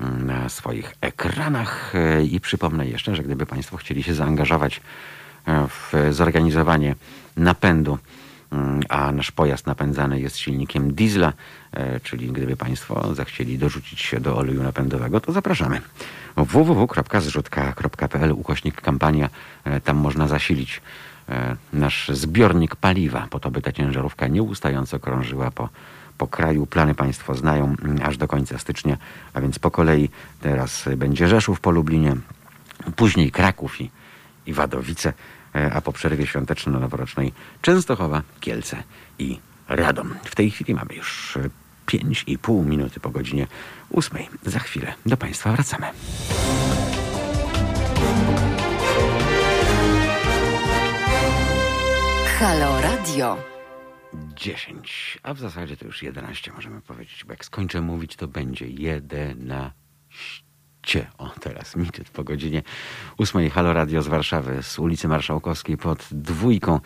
mm, 0.00 0.26
na 0.26 0.48
swoich 0.48 0.94
ekranach. 1.00 1.92
I 2.30 2.40
przypomnę 2.40 2.86
jeszcze, 2.86 3.16
że 3.16 3.22
gdyby 3.22 3.46
Państwo 3.46 3.76
chcieli 3.76 4.02
się 4.02 4.14
zaangażować 4.14 4.80
w 5.46 5.92
zorganizowanie 6.10 6.94
napędu 7.36 7.98
Mm, 8.54 8.82
a 8.88 9.12
nasz 9.12 9.30
pojazd 9.30 9.66
napędzany 9.66 10.20
jest 10.20 10.36
silnikiem 10.36 10.94
diesla, 10.94 11.32
e, 11.72 12.00
czyli 12.00 12.32
gdyby 12.32 12.56
Państwo 12.56 13.14
zechcieli 13.14 13.58
dorzucić 13.58 14.00
się 14.00 14.20
do 14.20 14.36
oleju 14.36 14.62
napędowego, 14.62 15.20
to 15.20 15.32
zapraszamy. 15.32 15.80
www.zrzutka.pl 16.36 18.32
ukośnik 18.32 18.80
kampania, 18.80 19.28
e, 19.64 19.80
tam 19.80 19.96
można 19.96 20.28
zasilić 20.28 20.82
e, 21.28 21.56
nasz 21.72 22.08
zbiornik 22.08 22.76
paliwa, 22.76 23.26
po 23.30 23.40
to 23.40 23.50
by 23.50 23.62
ta 23.62 23.72
ciężarówka 23.72 24.28
nieustająco 24.28 24.98
krążyła 24.98 25.50
po, 25.50 25.68
po 26.18 26.26
kraju. 26.26 26.66
Plany 26.66 26.94
Państwo 26.94 27.34
znają 27.34 27.64
mm, 27.64 27.98
aż 28.02 28.16
do 28.16 28.28
końca 28.28 28.58
stycznia, 28.58 28.96
a 29.32 29.40
więc 29.40 29.58
po 29.58 29.70
kolei 29.70 30.08
teraz 30.40 30.84
będzie 30.96 31.28
Rzeszów 31.28 31.60
po 31.60 31.70
Lublinie, 31.70 32.16
później 32.96 33.30
Kraków 33.30 33.80
i, 33.80 33.90
i 34.46 34.52
Wadowice. 34.52 35.12
E, 35.54 35.72
a 35.72 35.80
po 35.80 35.92
przerwie 35.92 36.26
świąteczno-noworocznej 36.26 37.32
Częstochowa, 37.62 38.22
Kielce 38.40 38.82
i 39.18 39.38
Radom. 39.68 40.14
W 40.24 40.34
tej 40.34 40.50
chwili 40.50 40.74
mamy 40.74 40.94
już 40.94 41.38
5,5 41.86 42.66
minuty 42.66 43.00
po 43.00 43.10
godzinie 43.10 43.46
8. 43.92 44.18
Za 44.42 44.58
chwilę 44.58 44.94
do 45.06 45.16
Państwa 45.16 45.52
wracamy. 45.52 45.86
Halo 52.38 52.80
Radio. 52.80 53.36
10, 54.34 55.18
a 55.22 55.34
w 55.34 55.38
zasadzie 55.38 55.76
to 55.76 55.84
już 55.84 56.02
11 56.02 56.52
możemy 56.52 56.80
powiedzieć, 56.80 57.24
bo 57.24 57.32
jak 57.32 57.44
skończę 57.44 57.80
mówić, 57.80 58.16
to 58.16 58.28
będzie 58.28 58.68
11. 58.68 59.72
Micie. 60.84 61.06
O, 61.18 61.30
teraz 61.40 61.76
Micie 61.76 62.04
po 62.12 62.24
godzinie 62.24 62.62
ósmej. 63.18 63.50
Halo 63.50 63.72
Radio 63.72 64.02
z 64.02 64.08
Warszawy, 64.08 64.62
z 64.62 64.78
ulicy 64.78 65.08
Marszałkowskiej 65.08 65.76
pod 65.76 66.06
dwójką. 66.10 66.80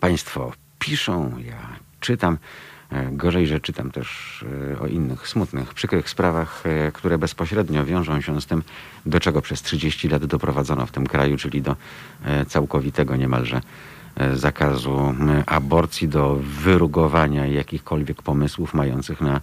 Państwo 0.00 0.52
piszą, 0.78 1.38
ja 1.38 1.68
czytam. 2.00 2.38
E, 2.90 3.10
gorzej, 3.12 3.46
że 3.46 3.60
czytam 3.60 3.90
też 3.90 4.08
e, 4.72 4.78
o 4.78 4.86
innych 4.86 5.28
smutnych, 5.28 5.74
przykrych 5.74 6.10
sprawach, 6.10 6.62
e, 6.66 6.92
które 6.92 7.18
bezpośrednio 7.18 7.84
wiążą 7.84 8.20
się 8.20 8.40
z 8.40 8.46
tym, 8.46 8.62
do 9.06 9.20
czego 9.20 9.42
przez 9.42 9.62
30 9.62 10.08
lat 10.08 10.24
doprowadzono 10.24 10.86
w 10.86 10.90
tym 10.90 11.06
kraju, 11.06 11.36
czyli 11.36 11.62
do 11.62 11.76
całkowitego 12.48 13.16
niemalże 13.16 13.60
zakazu 14.34 15.14
aborcji, 15.46 16.08
do 16.08 16.36
wyrugowania 16.36 17.46
jakichkolwiek 17.46 18.22
pomysłów 18.22 18.74
mających 18.74 19.20
na 19.20 19.40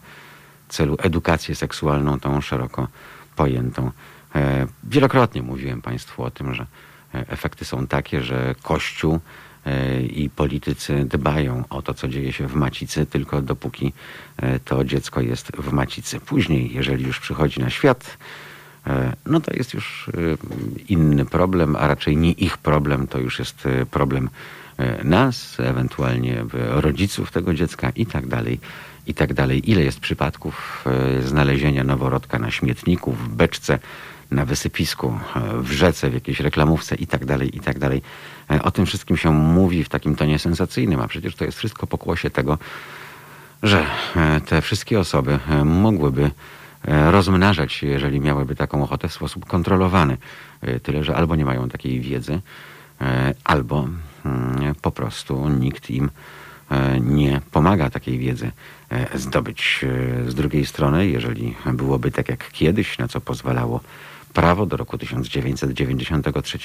celu 0.70 0.97
edukację 0.99 1.55
seksualną, 1.55 2.20
tą 2.20 2.41
szeroko 2.41 2.88
pojętą. 3.36 3.92
Wielokrotnie 4.84 5.42
mówiłem 5.42 5.82
Państwu 5.82 6.24
o 6.24 6.32
tym, 6.32 6.54
że 6.54 6.66
efekty 7.14 7.66
są 7.66 7.88
takie, 7.88 8.22
że 8.22 8.56
Kościół 8.64 9.20
E, 9.66 10.02
i 10.02 10.30
politycy 10.30 11.06
dbają 11.06 11.64
o 11.70 11.82
to, 11.82 11.94
co 11.94 12.08
dzieje 12.08 12.34
się 12.34 12.48
w 12.48 12.56
macicy, 12.56 13.06
tylko 13.06 13.42
dopóki 13.42 13.94
e, 14.38 14.60
to 14.60 14.84
dziecko 14.84 15.22
jest 15.22 15.52
w 15.58 15.72
macicy. 15.72 16.20
Później, 16.20 16.74
jeżeli 16.74 17.06
już 17.06 17.20
przychodzi 17.20 17.60
na 17.60 17.70
świat, 17.70 18.18
e, 18.88 19.14
no 19.26 19.40
to 19.42 19.54
jest 19.54 19.74
już 19.74 20.10
inny 20.88 21.26
problem, 21.26 21.76
a 21.76 21.88
raczej 21.88 22.18
nie 22.18 22.32
ich 22.32 22.58
problem, 22.58 23.08
to 23.08 23.20
już 23.20 23.40
jest 23.40 23.68
problem 23.92 24.30
nas, 25.04 25.60
ewentualnie 25.60 26.46
rodziców 26.54 27.32
tego 27.32 27.54
dziecka 27.54 27.90
i 27.96 28.06
tak 28.06 28.28
dalej, 28.28 28.60
i 29.08 29.14
tak 29.14 29.34
dalej. 29.34 29.72
Ile 29.72 29.82
jest 29.82 29.99
przypadków 29.99 30.86
znalezienia 31.26 31.84
noworodka 31.84 32.39
na 32.39 32.52
śmietniku, 32.52 33.12
w 33.12 33.28
beczce, 33.30 33.80
na 34.32 34.45
wysypisku, 34.45 35.20
w 35.56 35.72
rzece, 35.72 36.10
w 36.10 36.14
jakiejś 36.14 36.39
reklamówce 36.39 36.95
i 36.95 37.08
tak 37.08 37.26
dalej, 37.26 37.58
i 37.58 37.60
tak 37.60 37.80
dalej. 37.80 38.02
E, 38.52 38.64
o 38.64 38.72
tym 38.72 38.86
wszystkim 38.86 39.18
się 39.18 39.32
mówi 39.32 39.84
w 39.84 39.89
takim 39.89 40.16
tonie 40.16 40.39
sensacyjnym, 40.39 41.02
a 41.02 41.08
przecież 41.08 41.36
to 41.36 41.45
jest 41.45 41.58
wszystko 41.58 41.88
pokłosie 41.88 42.30
tego, 42.30 42.58
że 43.64 43.86
e, 44.16 44.41
te 44.41 44.62
wszystkie 44.62 44.99
osoby 44.99 45.39
e, 45.49 45.66
mogłyby 45.66 46.32
rozmnażać 47.12 47.74
się, 47.74 47.88
jeżeli 47.88 48.20
miałyby 48.20 48.56
taką 48.56 48.84
ochotę 48.84 49.08
w 49.08 49.14
sposób 49.14 49.45
kontrolowany. 49.45 50.18
Tyle, 50.84 51.04
że 51.04 51.16
albo 51.16 51.36
nie 51.36 51.45
mają 51.45 51.70
takiej 51.70 51.99
wiedzy, 51.99 52.41
albo 53.43 53.88
mm, 54.26 54.76
po 54.82 54.91
prostu 54.91 55.49
nikt 55.49 55.89
im 55.89 56.10
nie 57.02 57.41
pomaga 57.52 57.89
takiej 57.89 58.20
wiedzy 58.20 58.52
zdobyć. 59.16 59.86
Z 60.28 60.36
drugiej 60.36 60.66
strony, 60.66 61.08
jeżeli 61.08 61.56
byłoby 61.74 62.12
tak 62.12 62.30
jak 62.30 62.52
kiedyś, 62.52 62.98
na 62.98 63.08
co 63.08 63.22
pozwalało 63.22 63.80
prawo 64.34 64.66
do 64.66 64.78
roku 64.78 64.98
1993, 64.98 66.60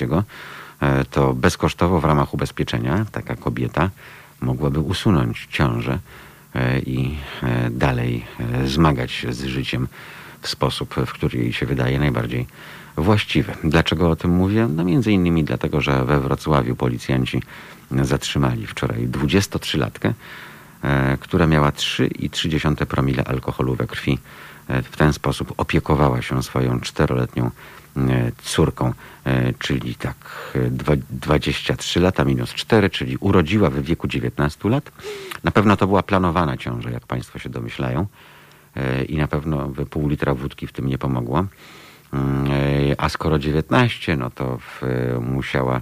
e, 0.80 1.04
to 1.04 1.34
bezkosztowo 1.34 2.00
w 2.00 2.04
ramach 2.04 2.34
ubezpieczenia 2.34 3.06
taka 3.12 3.36
kobieta 3.36 3.90
mogłaby 4.40 4.80
usunąć 4.80 5.46
ciążę 5.50 5.98
e, 6.54 6.78
i 6.78 7.16
e, 7.42 7.70
dalej 7.70 8.24
zmagać 8.64 9.12
się 9.12 9.32
z 9.32 9.44
życiem 9.44 9.88
w 10.40 10.48
sposób, 10.48 10.94
w 11.06 11.12
który 11.12 11.38
jej 11.38 11.52
się 11.52 11.66
wydaje 11.66 11.98
najbardziej 11.98 12.46
właściwy. 12.96 13.52
Dlaczego 13.64 14.10
o 14.10 14.16
tym 14.16 14.30
mówię? 14.30 14.68
No 14.76 14.84
między 14.84 15.12
innymi 15.12 15.44
dlatego, 15.44 15.80
że 15.80 16.04
we 16.04 16.20
Wrocławiu 16.20 16.76
policjanci 16.76 17.42
zatrzymali 17.90 18.66
wczoraj 18.66 19.08
23-latkę, 19.08 20.12
która 21.20 21.46
miała 21.46 21.70
3,3 21.70 22.86
promile 22.86 23.24
alkoholu 23.24 23.74
we 23.74 23.86
krwi 23.86 24.18
w 24.68 24.96
ten 24.96 25.12
sposób 25.12 25.54
opiekowała 25.56 26.22
się 26.22 26.42
swoją 26.42 26.80
czteroletnią 26.80 27.50
e, 27.96 28.32
córką, 28.42 28.92
e, 29.24 29.52
czyli 29.58 29.94
tak 29.94 30.16
23 31.10 32.00
lata 32.00 32.24
minus 32.24 32.54
4, 32.54 32.90
czyli 32.90 33.16
urodziła 33.16 33.70
w 33.70 33.82
wieku 33.82 34.08
19 34.08 34.68
lat. 34.68 34.92
Na 35.44 35.50
pewno 35.50 35.76
to 35.76 35.86
była 35.86 36.02
planowana 36.02 36.56
ciąża, 36.56 36.90
jak 36.90 37.06
Państwo 37.06 37.38
się 37.38 37.48
domyślają 37.48 38.06
e, 38.76 39.04
i 39.04 39.16
na 39.16 39.28
pewno 39.28 39.72
pół 39.90 40.08
litra 40.08 40.34
wódki 40.34 40.66
w 40.66 40.72
tym 40.72 40.86
nie 40.86 40.98
pomogło. 40.98 41.44
Mm, 42.12 42.46
a 42.98 43.08
skoro 43.08 43.38
19, 43.38 44.16
no 44.16 44.30
to 44.30 44.58
musiała 45.20 45.80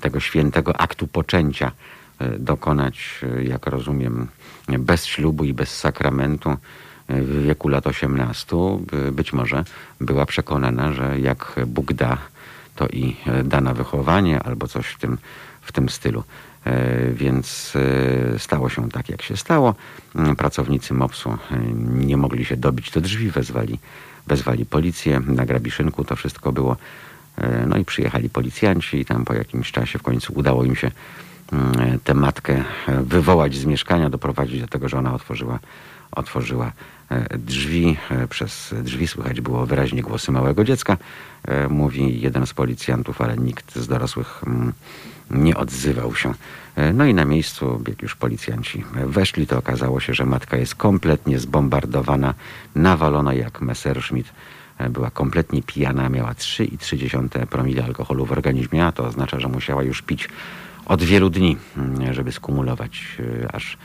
tego 0.00 0.20
świętego 0.20 0.80
aktu 0.80 1.06
poczęcia 1.06 1.72
dokonać, 2.38 3.20
jak 3.42 3.66
rozumiem, 3.66 4.28
bez 4.78 5.06
ślubu 5.06 5.44
i 5.44 5.54
bez 5.54 5.78
sakramentu 5.78 6.56
w 7.08 7.42
wieku 7.42 7.68
lat 7.68 7.86
18 7.86 8.56
być 9.12 9.32
może 9.32 9.64
była 10.00 10.26
przekonana, 10.26 10.92
że 10.92 11.20
jak 11.20 11.60
Bóg 11.66 11.92
da, 11.92 12.18
to 12.76 12.88
i 12.88 13.16
da 13.44 13.60
na 13.60 13.74
wychowanie 13.74 14.42
albo 14.42 14.68
coś 14.68 14.86
w 14.86 14.98
tym, 14.98 15.18
w 15.62 15.72
tym 15.72 15.88
stylu. 15.88 16.24
E, 16.68 17.12
więc 17.12 17.72
e, 18.34 18.38
stało 18.38 18.68
się 18.68 18.88
tak, 18.88 19.08
jak 19.08 19.22
się 19.22 19.36
stało. 19.36 19.74
Pracownicy 20.38 20.94
MOPS-u 20.94 21.30
e, 21.30 21.36
nie 21.84 22.16
mogli 22.16 22.44
się 22.44 22.56
dobić 22.56 22.90
do 22.90 23.00
drzwi, 23.00 23.30
wezwali, 23.30 23.78
wezwali 24.26 24.66
policję. 24.66 25.20
Na 25.26 25.46
Grabiszynku 25.46 26.04
to 26.04 26.16
wszystko 26.16 26.52
było. 26.52 26.76
No 27.66 27.76
i 27.76 27.84
przyjechali 27.84 28.30
policjanci 28.30 29.00
i 29.00 29.04
tam 29.04 29.24
po 29.24 29.34
jakimś 29.34 29.72
czasie 29.72 29.98
w 29.98 30.02
końcu 30.02 30.32
udało 30.36 30.64
im 30.64 30.76
się 30.76 30.90
tę 32.04 32.14
matkę 32.14 32.64
wywołać 32.88 33.54
z 33.54 33.64
mieszkania, 33.64 34.10
doprowadzić 34.10 34.60
do 34.60 34.68
tego, 34.68 34.88
że 34.88 34.98
ona 34.98 35.14
otworzyła, 35.14 35.58
otworzyła 36.12 36.72
E, 37.10 37.38
drzwi. 37.38 37.96
E, 38.10 38.28
przez 38.28 38.74
drzwi 38.82 39.08
słychać 39.08 39.40
było 39.40 39.66
wyraźnie 39.66 40.02
głosy 40.02 40.32
małego 40.32 40.64
dziecka. 40.64 40.96
E, 41.44 41.68
mówi 41.68 42.20
jeden 42.20 42.46
z 42.46 42.54
policjantów, 42.54 43.20
ale 43.20 43.36
nikt 43.36 43.76
z 43.76 43.86
dorosłych 43.86 44.42
mm, 44.46 44.72
nie 45.30 45.56
odzywał 45.56 46.14
się. 46.14 46.34
No 46.94 47.04
i 47.04 47.14
na 47.14 47.24
miejscu, 47.24 47.82
jak 47.88 48.02
już 48.02 48.16
policjanci 48.16 48.84
weszli, 49.06 49.46
to 49.46 49.58
okazało 49.58 50.00
się, 50.00 50.14
że 50.14 50.26
matka 50.26 50.56
jest 50.56 50.74
kompletnie 50.74 51.38
zbombardowana, 51.38 52.34
nawalona 52.74 53.34
jak 53.34 53.60
Messerschmitt. 53.60 54.32
Była 54.90 55.10
kompletnie 55.10 55.62
pijana, 55.62 56.08
miała 56.08 56.32
3,3 56.32 57.46
promile 57.46 57.84
alkoholu 57.84 58.26
w 58.26 58.32
organizmie, 58.32 58.86
a 58.86 58.92
to 58.92 59.04
oznacza, 59.04 59.40
że 59.40 59.48
musiała 59.48 59.82
już 59.82 60.02
pić 60.02 60.28
od 60.88 61.02
wielu 61.02 61.30
dni, 61.30 61.56
mm, 61.76 62.14
żeby 62.14 62.32
skumulować 62.32 63.18
aż 63.52 63.76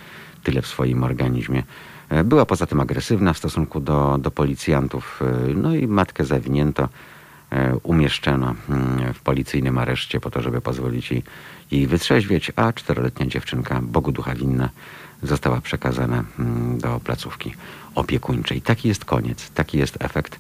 tyle 0.43 0.61
w 0.61 0.67
swoim 0.67 1.03
organizmie. 1.03 1.63
E, 2.09 2.23
była 2.23 2.45
poza 2.45 2.65
tym 2.65 2.79
agresywna 2.79 3.33
w 3.33 3.37
stosunku 3.37 3.79
do, 3.79 4.17
do 4.17 4.31
policjantów. 4.31 5.19
E, 5.21 5.53
no 5.53 5.75
i 5.75 5.87
matkę 5.87 6.25
zawinięto, 6.25 6.89
e, 7.51 7.75
umieszczono 7.83 8.55
mm, 8.69 9.13
w 9.13 9.19
policyjnym 9.19 9.77
areszcie 9.77 10.19
po 10.19 10.31
to, 10.31 10.41
żeby 10.41 10.61
pozwolić 10.61 11.11
jej, 11.11 11.23
jej 11.71 11.87
wytrzeźwieć, 11.87 12.51
a 12.55 12.73
czteroletnia 12.73 13.25
dziewczynka, 13.25 13.81
Bogu 13.81 14.11
ducha 14.11 14.35
winna, 14.35 14.69
została 15.23 15.61
przekazana 15.61 16.23
mm, 16.39 16.77
do 16.77 16.99
placówki 16.99 17.53
opiekuńczej. 17.95 18.61
Taki 18.61 18.87
jest 18.87 19.05
koniec, 19.05 19.49
taki 19.49 19.77
jest 19.77 19.97
efekt, 19.99 20.39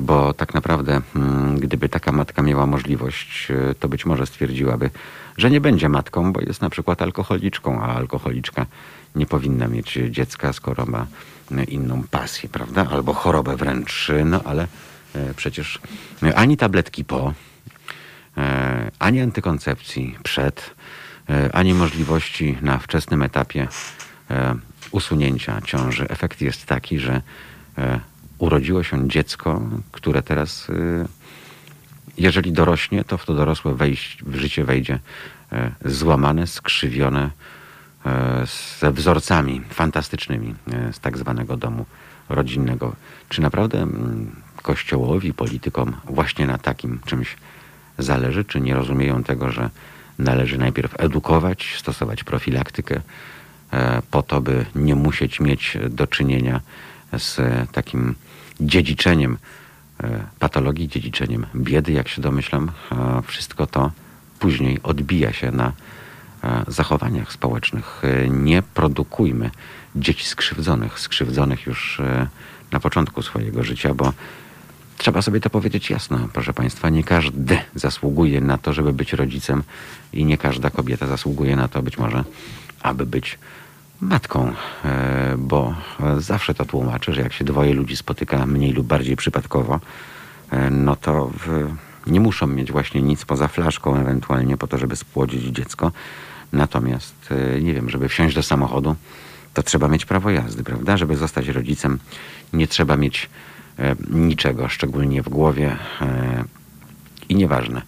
bo 0.00 0.34
tak 0.34 0.54
naprawdę 0.54 1.00
gdyby 1.56 1.88
taka 1.88 2.12
matka 2.12 2.42
miała 2.42 2.66
możliwość, 2.66 3.48
to 3.80 3.88
być 3.88 4.06
może 4.06 4.26
stwierdziłaby, 4.26 4.90
że 5.38 5.50
nie 5.50 5.60
będzie 5.60 5.88
matką, 5.88 6.32
bo 6.32 6.40
jest 6.40 6.62
na 6.62 6.70
przykład 6.70 7.02
alkoholiczką, 7.02 7.82
a 7.82 7.94
alkoholiczka 7.94 8.66
nie 9.14 9.26
powinna 9.26 9.68
mieć 9.68 9.98
dziecka, 10.10 10.52
skoro 10.52 10.86
ma 10.86 11.06
inną 11.68 12.02
pasję, 12.10 12.48
prawda? 12.48 12.86
Albo 12.90 13.14
chorobę 13.14 13.56
wręcz, 13.56 14.10
no 14.24 14.40
ale 14.44 14.66
e, 15.14 15.34
przecież 15.34 15.78
ani 16.34 16.56
tabletki 16.56 17.04
po, 17.04 17.34
e, 18.36 18.90
ani 18.98 19.20
antykoncepcji 19.20 20.18
przed, 20.22 20.74
e, 21.30 21.54
ani 21.54 21.74
możliwości 21.74 22.58
na 22.62 22.78
wczesnym 22.78 23.22
etapie 23.22 23.68
usunięcia 24.90 25.60
ciąży. 25.60 26.08
Efekt 26.08 26.40
jest 26.40 26.66
taki, 26.66 26.98
że 26.98 27.22
urodziło 28.38 28.82
się 28.82 29.08
dziecko, 29.08 29.62
które 29.92 30.22
teraz, 30.22 30.68
jeżeli 32.18 32.52
dorośnie, 32.52 33.04
to 33.04 33.18
w 33.18 33.24
to 33.24 33.34
dorosłe 33.34 33.74
wejść, 33.74 34.24
w 34.24 34.34
życie 34.36 34.64
wejdzie 34.64 34.98
złamane, 35.84 36.46
skrzywione, 36.46 37.30
E, 38.06 38.46
ze 38.80 38.92
wzorcami 38.92 39.62
fantastycznymi 39.70 40.54
e, 40.72 40.92
z 40.92 41.00
tak 41.00 41.18
zwanego 41.18 41.56
domu 41.56 41.86
rodzinnego. 42.28 42.96
Czy 43.28 43.40
naprawdę 43.40 43.78
mm, 43.78 44.30
kościołowi, 44.62 45.34
politykom 45.34 45.96
właśnie 46.04 46.46
na 46.46 46.58
takim 46.58 47.00
czymś 47.06 47.36
zależy? 47.98 48.44
Czy 48.44 48.60
nie 48.60 48.74
rozumieją 48.74 49.22
tego, 49.22 49.50
że 49.50 49.70
należy 50.18 50.58
najpierw 50.58 51.00
edukować, 51.00 51.74
stosować 51.78 52.24
profilaktykę 52.24 53.00
e, 53.72 54.02
po 54.10 54.22
to, 54.22 54.40
by 54.40 54.66
nie 54.74 54.94
musieć 54.94 55.40
mieć 55.40 55.78
do 55.90 56.06
czynienia 56.06 56.60
z 57.18 57.40
takim 57.72 58.14
dziedziczeniem 58.60 59.38
patologii, 60.38 60.88
dziedziczeniem 60.88 61.46
biedy, 61.54 61.92
jak 61.92 62.08
się 62.08 62.22
domyślam. 62.22 62.70
Wszystko 63.26 63.66
to 63.66 63.90
później 64.38 64.82
odbija 64.82 65.32
się 65.32 65.50
na 65.50 65.72
E, 66.46 66.64
zachowaniach 66.68 67.32
społecznych. 67.32 68.02
E, 68.04 68.28
nie 68.28 68.62
produkujmy 68.62 69.50
dzieci 69.96 70.26
skrzywdzonych, 70.26 71.00
skrzywdzonych 71.00 71.66
już 71.66 72.00
e, 72.00 72.28
na 72.72 72.80
początku 72.80 73.22
swojego 73.22 73.64
życia, 73.64 73.94
bo 73.94 74.12
trzeba 74.98 75.22
sobie 75.22 75.40
to 75.40 75.50
powiedzieć 75.50 75.90
jasno, 75.90 76.28
proszę 76.32 76.52
Państwa. 76.52 76.90
Nie 76.90 77.04
każdy 77.04 77.58
zasługuje 77.74 78.40
na 78.40 78.58
to, 78.58 78.72
żeby 78.72 78.92
być 78.92 79.12
rodzicem 79.12 79.62
i 80.12 80.24
nie 80.24 80.38
każda 80.38 80.70
kobieta 80.70 81.06
zasługuje 81.06 81.56
na 81.56 81.68
to 81.68 81.82
być 81.82 81.98
może, 81.98 82.24
aby 82.82 83.06
być 83.06 83.38
matką, 84.00 84.52
e, 84.84 85.34
bo 85.38 85.74
zawsze 86.18 86.54
to 86.54 86.64
tłumaczę, 86.64 87.12
że 87.12 87.20
jak 87.20 87.32
się 87.32 87.44
dwoje 87.44 87.74
ludzi 87.74 87.96
spotyka 87.96 88.46
mniej 88.46 88.72
lub 88.72 88.86
bardziej 88.86 89.16
przypadkowo, 89.16 89.80
e, 90.50 90.70
no 90.70 90.96
to 90.96 91.30
w, 91.46 91.72
nie 92.06 92.20
muszą 92.20 92.46
mieć 92.46 92.72
właśnie 92.72 93.02
nic 93.02 93.24
poza 93.24 93.48
flaszką 93.48 93.96
ewentualnie 93.96 94.56
po 94.56 94.66
to, 94.66 94.78
żeby 94.78 94.96
spłodzić 94.96 95.44
dziecko. 95.44 95.92
Natomiast, 96.52 97.14
e, 97.30 97.60
nie 97.60 97.74
wiem, 97.74 97.90
żeby 97.90 98.08
wsiąść 98.08 98.34
do 98.34 98.42
samochodu, 98.42 98.96
to 99.54 99.62
trzeba 99.62 99.88
mieć 99.88 100.04
prawo 100.04 100.30
jazdy, 100.30 100.64
prawda? 100.64 100.96
Żeby 100.96 101.16
zostać 101.16 101.48
rodzicem, 101.48 101.98
nie 102.52 102.66
trzeba 102.68 102.96
mieć 102.96 103.30
niczego, 104.10 104.68
szczególnie 104.68 105.22
w 105.22 105.28
głowie. 105.28 105.76
I 107.28 107.34
nieważne, 107.34 107.82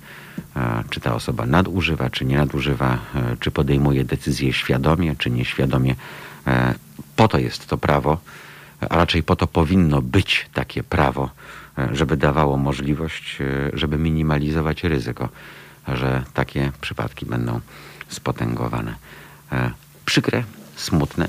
czy 0.91 1.01
ta 1.01 1.15
osoba 1.15 1.47
nadużywa, 1.47 2.11
czy 2.11 2.25
nie 2.25 2.37
nadużywa, 2.37 2.99
e, 3.15 3.37
czy 3.41 3.51
podejmuje 3.51 4.05
decyzje 4.05 4.53
świadomie, 4.53 5.17
czy 5.17 5.31
nieświadomie. 5.31 5.95
E, 6.47 6.75
po 7.17 7.29
to 7.29 7.39
jest 7.39 7.67
to 7.67 7.79
prawo, 7.79 8.19
a 8.81 8.97
raczej 8.97 9.23
po 9.23 9.37
to 9.37 9.47
powinno 9.47 10.03
być 10.03 10.47
takie 10.55 10.83
prawo, 10.83 11.31
e, 11.79 11.89
żeby 11.93 12.17
dawało 12.17 12.57
możliwość, 12.57 13.39
żeby 13.73 13.99
minimalizować 13.99 14.85
ryzyko, 14.85 15.29
że 15.89 16.25
takie 16.35 16.73
przypadki 16.81 17.27
będą 17.27 17.61
spotęgowane. 18.09 18.95
Przykre, 20.05 20.45
smutne 20.77 21.29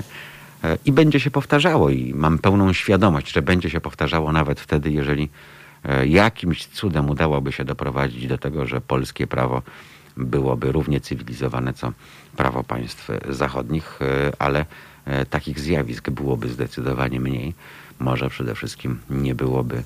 i 0.84 0.92
będzie 0.92 1.20
się 1.20 1.30
powtarzało 1.30 1.90
i 1.90 2.14
mam 2.14 2.38
pełną 2.38 2.72
świadomość, 2.72 3.32
że 3.32 3.42
będzie 3.42 3.70
się 3.70 3.80
powtarzało 3.80 4.32
nawet 4.32 4.60
wtedy, 4.60 4.90
jeżeli 4.90 5.28
jakimś 6.04 6.66
cudem 6.66 7.10
udałoby 7.10 7.52
się 7.52 7.64
doprowadzić 7.64 8.26
do 8.26 8.38
tego, 8.38 8.66
że 8.66 8.80
polskie 8.80 9.26
prawo 9.26 9.62
byłoby 10.16 10.72
równie 10.72 11.00
cywilizowane 11.00 11.72
co 11.72 11.92
prawo 12.36 12.64
państw 12.64 13.08
zachodnich, 13.28 13.98
e, 14.02 14.32
ale 14.38 14.66
e, 15.04 15.26
takich 15.26 15.60
zjawisk 15.60 16.10
byłoby 16.10 16.48
zdecydowanie 16.48 17.20
mniej. 17.20 17.54
Może 17.98 18.30
przede 18.30 18.54
wszystkim 18.54 18.98
nie 19.10 19.34
byłoby 19.34 19.82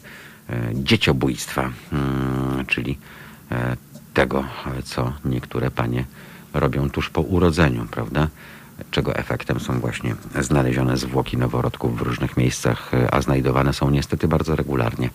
dzieciobójstwa, 0.74 1.70
mm, 1.92 2.66
czyli 2.66 2.98
tego, 4.14 4.44
co 4.84 5.12
niektóre 5.24 5.70
panie 5.70 6.04
robią 6.54 6.90
tuż 6.90 7.10
po 7.10 7.20
urodzeniu, 7.20 7.86
prawda? 7.90 8.28
Czego 8.90 9.16
efektem 9.16 9.60
są 9.60 9.80
właśnie 9.80 10.14
znalezione 10.40 10.96
zwłoki 10.96 11.36
noworodków 11.36 11.98
w 11.98 12.02
różnych 12.02 12.36
miejscach, 12.36 12.90
a 13.10 13.20
znajdowane 13.22 13.72
są 13.72 13.90
niestety 13.90 14.28
bardzo 14.28 14.56
regularnie 14.56 15.10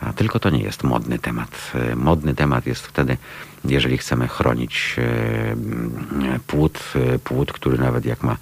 a 0.00 0.12
tylko 0.12 0.38
to 0.38 0.50
nie 0.50 0.62
jest 0.62 0.84
modny 0.84 1.18
temat. 1.18 1.72
E, 1.74 1.96
modny 1.96 2.34
temat 2.34 2.66
jest 2.66 2.86
wtedy, 2.86 3.16
jeżeli 3.64 3.98
chcemy 3.98 4.28
chronić 4.28 4.96
e, 4.98 6.38
płód, 6.46 6.80
e, 6.94 7.18
płód, 7.18 7.52
który 7.52 7.78
nawet 7.78 8.04
jak 8.04 8.22
ma 8.22 8.36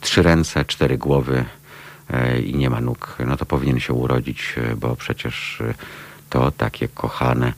trzy 0.00 0.22
ręce, 0.22 0.64
cztery 0.64 0.98
głowy 0.98 1.44
i 2.44 2.54
nie 2.54 2.70
ma 2.70 2.80
nóg, 2.80 3.16
no 3.26 3.36
to 3.36 3.46
powinien 3.46 3.80
się 3.80 3.92
urodzić, 3.92 4.54
bo 4.76 4.96
przecież 4.96 5.62
to 6.30 6.50
takie 6.50 6.88
kochane 6.88 7.52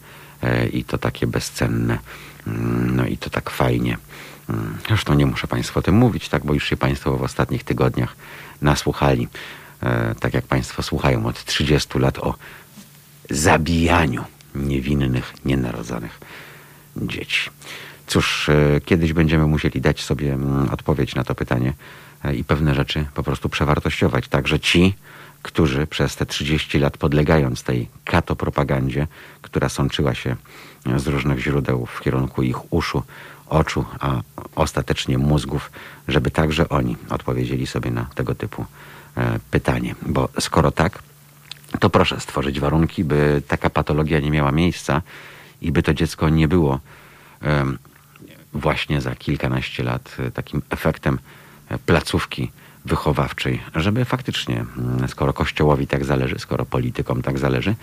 i 0.72 0.84
to 0.84 0.98
takie 0.98 1.26
bezcenne, 1.26 1.98
mm, 2.46 2.96
no 2.96 3.06
i 3.06 3.18
to 3.18 3.30
tak 3.30 3.50
fajnie. 3.50 3.98
Mm, 4.50 4.78
zresztą 4.88 5.14
nie 5.14 5.26
muszę 5.26 5.46
Państwu 5.46 5.78
o 5.78 5.82
tym 5.82 5.94
mówić, 5.94 6.28
tak, 6.28 6.44
bo 6.44 6.54
już 6.54 6.64
się 6.64 6.76
Państwo 6.76 7.16
w 7.16 7.22
ostatnich 7.22 7.64
tygodniach 7.64 8.16
nasłuchali. 8.62 9.28
Tak 10.20 10.34
jak 10.34 10.46
Państwo 10.46 10.82
słuchają 10.82 11.26
od 11.26 11.44
30 11.44 11.98
lat 11.98 12.18
o 12.18 12.34
zabijaniu 13.30 14.24
niewinnych, 14.54 15.34
nienarodzonych 15.44 16.20
dzieci. 16.96 17.50
Cóż, 18.06 18.48
e, 18.48 18.80
kiedyś 18.80 19.12
będziemy 19.12 19.46
musieli 19.46 19.80
dać 19.80 20.02
sobie 20.02 20.34
mm, 20.34 20.68
odpowiedź 20.70 21.14
na 21.14 21.24
to 21.24 21.34
pytanie 21.34 21.72
e, 22.24 22.34
i 22.34 22.44
pewne 22.44 22.74
rzeczy 22.74 23.06
po 23.14 23.22
prostu 23.22 23.48
przewartościować. 23.48 24.28
Także 24.28 24.60
ci, 24.60 24.94
którzy 25.42 25.86
przez 25.86 26.16
te 26.16 26.26
30 26.26 26.78
lat 26.78 26.98
podlegając 26.98 27.62
tej 27.62 27.88
katopropagandzie, 28.04 29.06
która 29.42 29.68
sączyła 29.68 30.14
się 30.14 30.36
e, 30.86 30.98
z 30.98 31.06
różnych 31.06 31.38
źródeł 31.38 31.86
w 31.86 32.00
kierunku 32.00 32.42
ich 32.42 32.72
uszu, 32.72 33.02
oczu, 33.46 33.84
a 34.00 34.20
ostatecznie 34.54 35.18
mózgów, 35.18 35.70
żeby 36.08 36.30
także 36.30 36.68
oni 36.68 36.96
odpowiedzieli 37.10 37.66
sobie 37.66 37.90
na 37.90 38.04
tego 38.14 38.34
typu 38.34 38.64
pytanie. 39.50 39.94
Bo 40.02 40.28
skoro 40.40 40.70
tak, 40.70 41.02
to 41.76 41.90
proszę 41.90 42.20
stworzyć 42.20 42.60
warunki, 42.60 43.04
by 43.04 43.42
taka 43.48 43.70
patologia 43.70 44.20
nie 44.20 44.30
miała 44.30 44.52
miejsca 44.52 45.02
i 45.62 45.72
by 45.72 45.82
to 45.82 45.94
dziecko 45.94 46.28
nie 46.28 46.48
było 46.48 46.80
właśnie 48.56 49.00
za 49.00 49.14
kilkanaście 49.14 49.82
lat 49.82 50.16
e, 50.18 50.30
takim 50.30 50.62
efektem 50.70 51.18
e, 51.68 51.78
placówki 51.78 52.50
wychowawczej, 52.84 53.62
żeby 53.74 54.04
faktycznie, 54.04 54.64
mm, 54.78 55.08
skoro 55.08 55.32
Kościołowi 55.32 55.86
tak 55.86 56.04
zależy, 56.04 56.38
skoro 56.38 56.64
politykom 56.64 57.22
tak 57.22 57.38
zależy, 57.38 57.74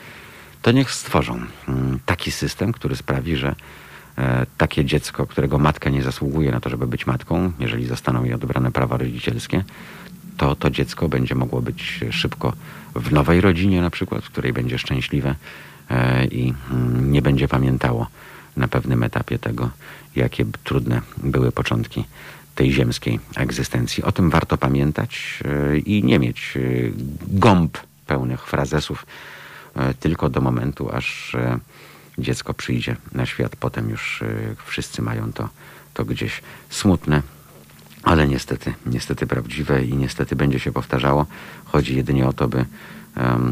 to 0.62 0.72
niech 0.72 0.92
stworzą 0.92 1.40
mm, 1.68 2.00
taki 2.06 2.32
system, 2.32 2.72
który 2.72 2.96
sprawi, 2.96 3.36
że 3.36 3.56
e, 4.18 4.46
takie 4.58 4.86
dziecko, 4.86 5.28
którego 5.28 5.60
matka 5.60 5.90
nie 5.90 6.04
zasługuje 6.04 6.52
na 6.52 6.60
to, 6.60 6.70
żeby 6.70 6.88
być 6.88 7.08
matką, 7.08 7.52
jeżeli 7.60 7.86
zostaną 7.86 8.24
jej 8.24 8.34
odebrane 8.34 8.72
prawa 8.72 8.98
rodzicielskie, 8.98 9.64
to 10.38 10.56
to 10.56 10.70
dziecko 10.70 11.10
będzie 11.10 11.36
mogło 11.36 11.62
być 11.62 12.00
szybko 12.12 12.54
w 12.96 13.12
nowej 13.12 13.42
rodzinie 13.42 13.82
na 13.82 13.90
przykład, 13.90 14.26
w 14.26 14.30
której 14.30 14.54
będzie 14.54 14.80
szczęśliwe 14.80 15.36
e, 15.90 16.26
i 16.26 16.54
mm, 16.72 17.12
nie 17.12 17.22
będzie 17.22 17.48
pamiętało 17.48 18.08
na 18.58 18.68
pewnym 18.68 19.04
etapie 19.04 19.40
tego, 19.40 19.70
jakie 20.16 20.46
trudne 20.64 21.02
były 21.18 21.52
początki 21.52 22.06
tej 22.56 22.72
ziemskiej 22.72 23.20
egzystencji. 23.36 24.04
O 24.04 24.12
tym 24.12 24.30
warto 24.30 24.58
pamiętać 24.58 25.40
e, 25.46 25.78
i 25.78 26.04
nie 26.04 26.20
mieć 26.20 26.58
e, 26.58 26.60
gąb 27.28 27.78
pełnych 28.08 28.48
frazesów 28.48 29.06
tylko 30.00 30.30
do 30.30 30.42
momentu, 30.42 30.90
aż 30.92 31.36
dziecko 32.18 32.54
przyjdzie 32.54 32.96
na 33.12 33.26
świat. 33.26 33.56
Potem 33.56 33.90
już 33.90 34.24
wszyscy 34.66 35.02
mają 35.02 35.34
to, 35.34 35.50
to 35.94 36.06
gdzieś 36.06 36.42
smutne, 36.70 37.22
ale 38.04 38.28
niestety, 38.28 38.74
niestety 38.86 39.28
prawdziwe 39.28 39.84
i 39.84 39.96
niestety 39.96 40.36
będzie 40.36 40.60
się 40.60 40.72
powtarzało. 40.72 41.26
Chodzi 41.66 41.96
jedynie 41.96 42.28
o 42.28 42.34
to, 42.34 42.48
by 42.48 42.66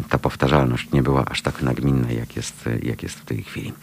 ta 0.09 0.17
powtarzalność 0.17 0.91
nie 0.91 1.03
była 1.03 1.25
aż 1.25 1.41
tak 1.41 1.61
nagminna, 1.61 2.11
jak 2.11 2.35
jest, 2.35 2.69
jak 2.83 3.03
jest 3.03 3.19
w 3.19 3.25
tej 3.25 3.43
chwili. 3.43 3.73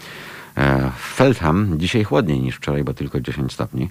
E, 0.57 0.91
Feldham 0.99 1.79
dzisiaj 1.79 2.05
chłodniej 2.05 2.41
niż 2.41 2.57
wczoraj, 2.57 2.85
bo 2.85 2.95
tylko 2.95 3.21
10 3.21 3.53
stopni, 3.53 3.91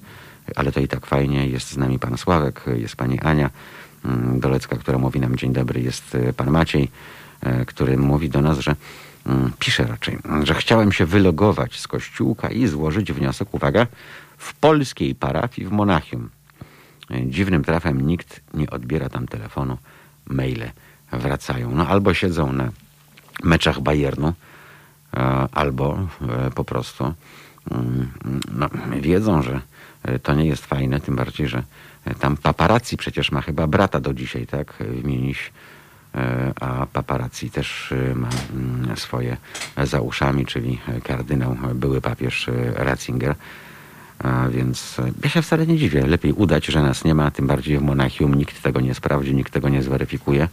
ale 0.56 0.72
to 0.72 0.80
i 0.80 0.88
tak 0.88 1.06
fajnie. 1.06 1.48
Jest 1.48 1.72
z 1.72 1.78
nami 1.78 2.00
pan 2.00 2.18
Sławek, 2.18 2.66
jest 2.76 2.96
pani 2.96 3.20
Ania 3.20 3.50
mm, 4.06 4.40
Dolecka, 4.40 4.76
która 4.76 4.98
mówi 4.98 5.20
nam 5.20 5.36
dzień 5.36 5.54
dobry, 5.54 5.82
jest 5.82 6.16
e, 6.16 6.34
pan 6.34 6.52
Maciej, 6.52 6.92
e, 7.42 7.66
który 7.66 7.98
mówi 7.98 8.30
do 8.30 8.42
nas, 8.42 8.60
że 8.60 8.76
mm, 9.26 9.52
pisze 9.60 9.84
raczej, 9.84 10.18
że 10.44 10.54
chciałem 10.54 10.92
się 10.92 11.06
wylogować 11.06 11.80
z 11.80 11.88
kościółka 11.88 12.50
i 12.50 12.68
złożyć 12.68 13.14
wniosek, 13.14 13.54
uwaga, 13.54 13.88
w 14.38 14.54
polskiej 14.54 15.16
parafii 15.16 15.68
w 15.68 15.72
Monachium. 15.72 16.30
Dziwnym 17.26 17.64
trafem 17.64 18.08
nikt 18.08 18.42
nie 18.54 18.70
odbiera 18.70 19.10
tam 19.10 19.28
telefonu, 19.28 19.78
maile 20.26 20.72
wracają. 21.12 21.72
No 21.72 21.88
albo 21.88 22.14
siedzą 22.14 22.54
na 22.54 22.70
meczach 23.44 23.80
Bayernu, 23.82 24.34
e, 25.14 25.20
albo 25.52 26.00
e, 26.22 26.52
po 26.52 26.64
prostu 26.64 27.14
mm, 27.72 28.12
no, 28.52 28.70
wiedzą, 29.02 29.42
że 29.42 29.62
e, 30.04 30.20
to 30.20 30.34
nie 30.34 30.46
jest 30.46 30.66
fajne, 30.66 31.00
tym 31.00 31.16
bardziej, 31.16 31.48
że 31.48 31.64
tam 32.20 32.38
paparazzi 32.38 32.98
przecież 32.98 33.32
ma 33.32 33.42
chyba 33.42 33.68
brata 33.68 34.00
do 34.00 34.14
dzisiaj, 34.14 34.48
tak, 34.48 34.74
w 34.74 35.04
Mieniś, 35.04 35.52
a 36.62 36.86
paparazzi 36.94 37.50
też 37.50 37.94
ma 38.16 38.30
mm, 38.54 38.98
swoje 38.98 39.38
za 39.84 40.02
uszami, 40.02 40.46
czyli 40.46 40.80
kardynał, 41.04 41.58
były 41.76 42.02
papież 42.02 42.50
Ratzinger. 42.74 43.36
A 44.20 44.50
więc 44.50 45.00
e, 45.00 45.12
ja 45.24 45.30
się 45.30 45.42
wcale 45.42 45.68
nie 45.68 45.78
dziwię. 45.78 46.08
Lepiej 46.08 46.34
udać, 46.34 46.66
że 46.66 46.82
nas 46.82 47.04
nie 47.04 47.16
ma, 47.16 47.32
tym 47.32 47.48
bardziej 47.48 47.78
w 47.78 47.82
Monachium 47.82 48.36
nikt 48.36 48.62
tego 48.62 48.82
nie 48.82 48.94
sprawdzi, 48.94 49.36
nikt 49.36 49.54
tego 49.54 49.70
nie 49.70 49.84
zweryfikuje. 49.84 50.48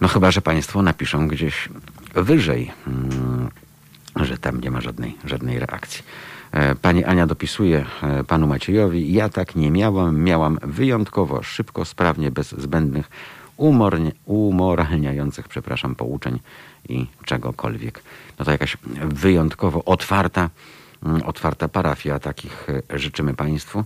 No 0.00 0.08
chyba, 0.08 0.30
że 0.30 0.42
państwo 0.42 0.82
napiszą 0.82 1.28
gdzieś 1.28 1.68
wyżej, 2.14 2.72
mm, 2.86 3.48
że 4.16 4.38
tam 4.38 4.60
nie 4.60 4.70
ma 4.70 4.80
żadnej, 4.80 5.16
żadnej 5.24 5.58
reakcji. 5.58 6.04
E, 6.52 6.74
pani 6.74 7.04
Ania 7.04 7.26
dopisuje 7.26 7.86
e, 8.02 8.24
panu 8.24 8.46
Maciejowi. 8.46 9.12
Ja 9.12 9.28
tak 9.28 9.56
nie 9.56 9.70
miałam. 9.70 10.20
Miałam 10.20 10.58
wyjątkowo 10.62 11.42
szybko, 11.42 11.84
sprawnie, 11.84 12.30
bez 12.30 12.50
zbędnych, 12.50 13.10
umornie, 13.56 14.12
umoralniających, 14.24 15.48
przepraszam, 15.48 15.94
pouczeń 15.94 16.40
i 16.88 17.06
czegokolwiek. 17.24 18.02
No 18.38 18.44
to 18.44 18.50
jakaś 18.50 18.76
wyjątkowo 19.04 19.84
otwarta 19.84 20.50
otwarta 21.24 21.68
parafia. 21.68 22.18
Takich 22.18 22.66
e, 22.92 22.98
życzymy 22.98 23.34
Państwu. 23.34 23.84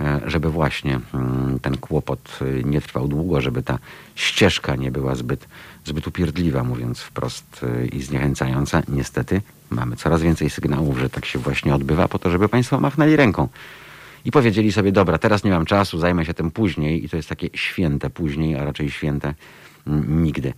e, 0.00 0.20
żeby 0.26 0.50
właśnie 0.50 1.00
mm, 1.14 1.58
ten 1.60 1.76
kłopot 1.76 2.38
e, 2.40 2.62
nie 2.62 2.80
trwał 2.80 3.08
długo, 3.08 3.40
żeby 3.40 3.62
ta 3.62 3.78
ścieżka 4.14 4.76
nie 4.76 4.90
była 4.90 5.14
zbyt, 5.14 5.48
zbyt 5.84 6.06
upierdliwa, 6.06 6.64
mówiąc 6.64 7.00
wprost 7.00 7.66
i 7.92 8.02
zniechęcająca. 8.02 8.82
Niestety 8.88 9.42
mamy 9.70 9.96
coraz 9.96 10.22
więcej 10.22 10.50
sygnałów, 10.50 10.98
że 10.98 11.10
tak 11.10 11.24
się 11.26 11.38
właśnie 11.38 11.74
odbywa, 11.74 12.08
po 12.08 12.18
to, 12.18 12.30
żeby 12.30 12.48
Państwo 12.48 12.80
machnęli 12.80 13.16
ręką 13.16 13.48
i 14.24 14.30
powiedzieli 14.30 14.72
sobie, 14.72 14.92
dobra, 14.92 15.18
teraz 15.18 15.44
nie 15.44 15.50
mam 15.50 15.64
czasu, 15.64 15.98
zajmę 15.98 16.24
się 16.24 16.34
tym 16.34 16.50
później 16.50 17.04
i 17.04 17.08
to 17.08 17.16
jest 17.16 17.28
takie 17.28 17.48
święte 17.54 18.10
później, 18.10 18.56
a 18.56 18.64
raczej 18.64 18.90
święte 18.90 19.34
nigdy. 20.08 20.52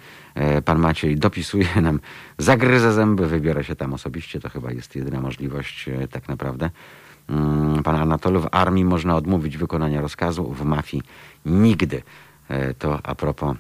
Pan 0.65 0.79
Maciej 0.79 1.17
dopisuje 1.17 1.69
nam, 1.83 2.01
zagryzę 2.39 2.93
zęby, 2.93 3.27
wybiorę 3.27 3.65
się 3.65 3.77
tam 3.77 3.95
osobiście, 3.95 4.41
to 4.41 4.49
chyba 4.49 4.73
jest 4.73 4.97
jedyna 4.97 5.21
możliwość 5.21 5.87
tak 6.11 6.29
naprawdę. 6.29 6.71
Mm, 7.29 7.83
pana 7.83 8.01
Anatolu, 8.01 8.41
w 8.41 8.49
armii 8.53 8.85
można 8.85 9.17
odmówić 9.17 9.57
wykonania 9.57 10.01
rozkazu, 10.01 10.53
w 10.53 10.65
mafii 10.65 11.03
nigdy. 11.47 12.03
E, 12.49 12.75
to 12.75 13.01
a 13.03 13.15
propos 13.15 13.57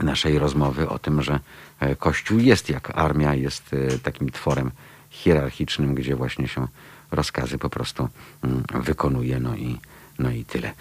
naszej 0.00 0.38
rozmowy 0.38 0.88
o 0.88 0.98
tym, 0.98 1.22
że 1.22 1.40
e, 1.80 1.96
Kościół 1.96 2.38
jest 2.38 2.70
jak 2.70 2.98
armia, 2.98 3.34
jest 3.34 3.74
e, 3.74 3.98
takim 3.98 4.30
tworem 4.30 4.70
hierarchicznym, 5.10 5.94
gdzie 5.94 6.16
właśnie 6.16 6.48
się 6.48 6.66
rozkazy 7.10 7.58
po 7.58 7.70
prostu 7.70 8.08
mm, 8.44 8.62
wykonuje, 8.74 9.40
no 9.40 9.56
i, 9.56 9.78
no 10.18 10.30
i 10.30 10.44
tyle. 10.44 10.72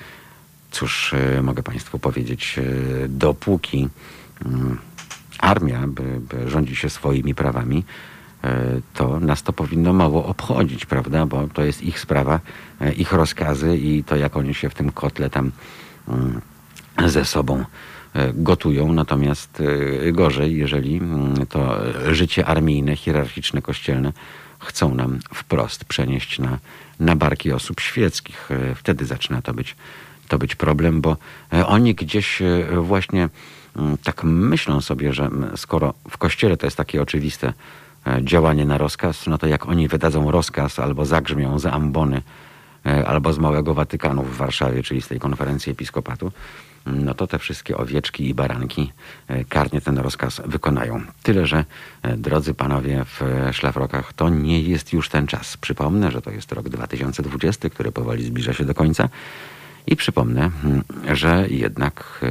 Cóż 0.71 1.15
mogę 1.43 1.63
Państwu 1.63 1.99
powiedzieć, 1.99 2.59
dopóki 3.07 3.89
mm, 4.45 4.77
armia 5.39 5.87
by, 5.87 6.19
by 6.19 6.49
rządzi 6.49 6.75
się 6.75 6.89
swoimi 6.89 7.35
prawami, 7.35 7.83
E, 8.43 8.81
to 8.93 9.19
nas 9.19 9.43
to 9.43 9.53
powinno 9.53 9.93
mało 9.93 10.25
obchodzić, 10.25 10.85
prawda? 10.85 11.25
Bo 11.25 11.47
to 11.47 11.63
jest 11.63 11.81
ich 11.81 11.99
sprawa, 11.99 12.39
e, 12.81 12.93
ich 12.93 13.11
rozkazy 13.11 13.77
i 13.77 14.03
to, 14.03 14.15
jak 14.15 14.37
oni 14.37 14.53
się 14.53 14.69
w 14.69 14.73
tym 14.73 14.91
kotle 14.91 15.29
tam 15.29 15.51
mm, 16.07 16.41
ze 17.05 17.25
sobą 17.25 17.65
e, 18.13 18.33
gotują. 18.33 18.93
Natomiast 18.93 19.63
gorzej, 20.11 20.57
jeżeli 20.57 20.97
mm, 20.97 21.47
to 21.47 21.79
życie 22.13 22.45
armijne, 22.45 22.95
hierarchiczne, 22.95 23.61
kościelne 23.61 24.13
chcą 24.59 24.95
nam 24.95 25.19
wprost 25.33 25.85
przenieść 25.85 26.39
na, 26.39 26.57
na 26.99 27.15
barki 27.15 27.51
osób 27.51 27.79
świeckich. 27.79 28.49
Wtedy 28.75 29.05
zaczyna 29.05 29.41
to 29.41 29.53
być, 29.53 29.75
to 30.27 30.37
być 30.37 30.55
problem, 30.55 31.01
bo 31.01 31.17
oni 31.65 31.95
gdzieś 31.95 32.41
właśnie 32.81 33.29
tak 34.03 34.23
myślą 34.23 34.81
sobie, 34.81 35.13
że 35.13 35.29
skoro 35.55 35.93
w 36.09 36.17
kościele 36.17 36.57
to 36.57 36.67
jest 36.67 36.77
takie 36.77 37.01
oczywiste, 37.01 37.53
E, 38.07 38.19
działanie 38.23 38.65
na 38.65 38.77
rozkaz, 38.77 39.27
no 39.27 39.37
to 39.37 39.47
jak 39.47 39.65
oni 39.65 39.87
wydadzą 39.87 40.31
rozkaz 40.31 40.79
albo 40.79 41.05
zagrzmią 41.05 41.59
z 41.59 41.65
ambony 41.65 42.21
e, 42.85 43.07
albo 43.07 43.33
z 43.33 43.37
Małego 43.37 43.73
Watykanu 43.73 44.23
w 44.23 44.37
Warszawie, 44.37 44.83
czyli 44.83 45.01
z 45.01 45.07
tej 45.07 45.19
konferencji 45.19 45.71
episkopatu, 45.71 46.31
no 46.85 47.13
to 47.13 47.27
te 47.27 47.39
wszystkie 47.39 47.77
owieczki 47.77 48.29
i 48.29 48.33
baranki 48.33 48.91
e, 49.27 49.45
karnie 49.45 49.81
ten 49.81 49.97
rozkaz 49.97 50.41
wykonają. 50.45 51.01
Tyle, 51.23 51.45
że 51.45 51.65
drodzy 52.17 52.53
panowie 52.53 53.05
w 53.05 53.21
szlafrokach, 53.51 54.13
to 54.13 54.29
nie 54.29 54.61
jest 54.61 54.93
już 54.93 55.09
ten 55.09 55.27
czas. 55.27 55.57
Przypomnę, 55.57 56.11
że 56.11 56.21
to 56.21 56.31
jest 56.31 56.51
rok 56.51 56.69
2020, 56.69 57.69
który 57.69 57.91
powoli 57.91 58.23
zbliża 58.25 58.53
się 58.53 58.65
do 58.65 58.73
końca 58.73 59.09
i 59.87 59.95
przypomnę, 59.95 60.51
mm, 60.63 60.83
że 61.13 61.45
jednak 61.49 62.21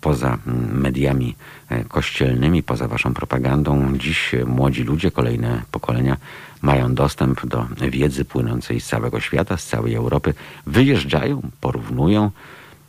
poza 0.00 0.38
mm, 0.46 0.80
mediami 0.80 1.36
e, 1.68 1.84
kościelnymi, 1.84 2.62
poza 2.62 2.88
waszą 2.88 3.14
propagandą. 3.14 3.96
Dziś 3.98 4.34
młodzi 4.46 4.84
ludzie, 4.84 5.10
kolejne 5.10 5.62
pokolenia 5.70 6.16
mają 6.62 6.94
dostęp 6.94 7.46
do 7.46 7.66
wiedzy 7.90 8.24
płynącej 8.24 8.80
z 8.80 8.86
całego 8.86 9.20
świata, 9.20 9.56
z 9.56 9.66
całej 9.66 9.94
Europy. 9.94 10.34
Wyjeżdżają, 10.66 11.42
porównują, 11.60 12.30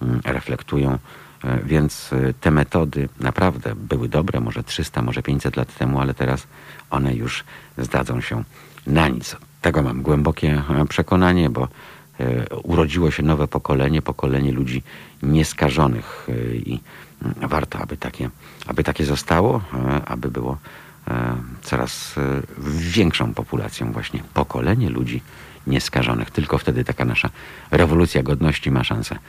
mm, 0.01 0.21
reflektują. 0.25 0.97
E, 1.43 1.59
więc 1.63 2.09
te 2.41 2.51
metody 2.51 3.09
naprawdę 3.19 3.75
były 3.75 4.09
dobre, 4.09 4.39
może 4.39 4.63
300, 4.63 5.01
może 5.01 5.23
500 5.23 5.55
lat 5.55 5.75
temu, 5.75 5.99
ale 5.99 6.13
teraz 6.13 6.47
one 6.89 7.15
już 7.15 7.43
zdadzą 7.77 8.21
się 8.21 8.43
na 8.88 9.07
nic. 9.07 9.36
Tego 9.61 9.82
mam 9.82 10.01
głębokie 10.01 10.63
przekonanie, 10.89 11.49
bo 11.49 11.67
E, 11.67 11.67
urodziło 12.63 13.11
się 13.11 13.24
nowe 13.24 13.47
pokolenie, 13.47 14.01
pokolenie 14.01 14.51
ludzi 14.51 14.84
nieskażonych 15.24 16.28
e, 16.30 16.55
i 16.55 16.80
mm, 17.22 17.49
warto, 17.49 17.80
aby 17.80 17.97
takie, 17.97 18.30
aby 18.67 18.84
takie 18.84 19.05
zostało, 19.05 19.61
e, 19.74 20.05
aby 20.05 20.32
było 20.32 20.57
coraz 21.61 22.15
większą 22.67 23.34
populacją 23.34 23.91
właśnie 23.91 24.24
pokolenie 24.34 24.89
ludzi 24.89 25.22
nieskażonych. 25.67 26.32
Tylko 26.32 26.57
wtedy 26.57 26.84
taka 26.84 27.05
nasza 27.05 27.30
rewolucja 27.72 28.24
godności 28.24 28.72
ma 28.72 28.84
szansę 28.84 29.20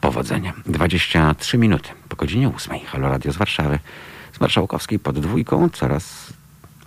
powodzenia. 0.00 0.52
23 0.66 1.58
minuty 1.58 1.88
po 2.08 2.16
godzinie 2.16 2.48
8. 2.48 2.78
Halo 2.86 3.08
Radio 3.08 3.32
z 3.32 3.36
Warszawy, 3.36 3.78
z 4.32 4.40
Marszałkowskiej 4.40 4.98
pod 4.98 5.18
dwójką. 5.18 5.68
Coraz 5.68 6.32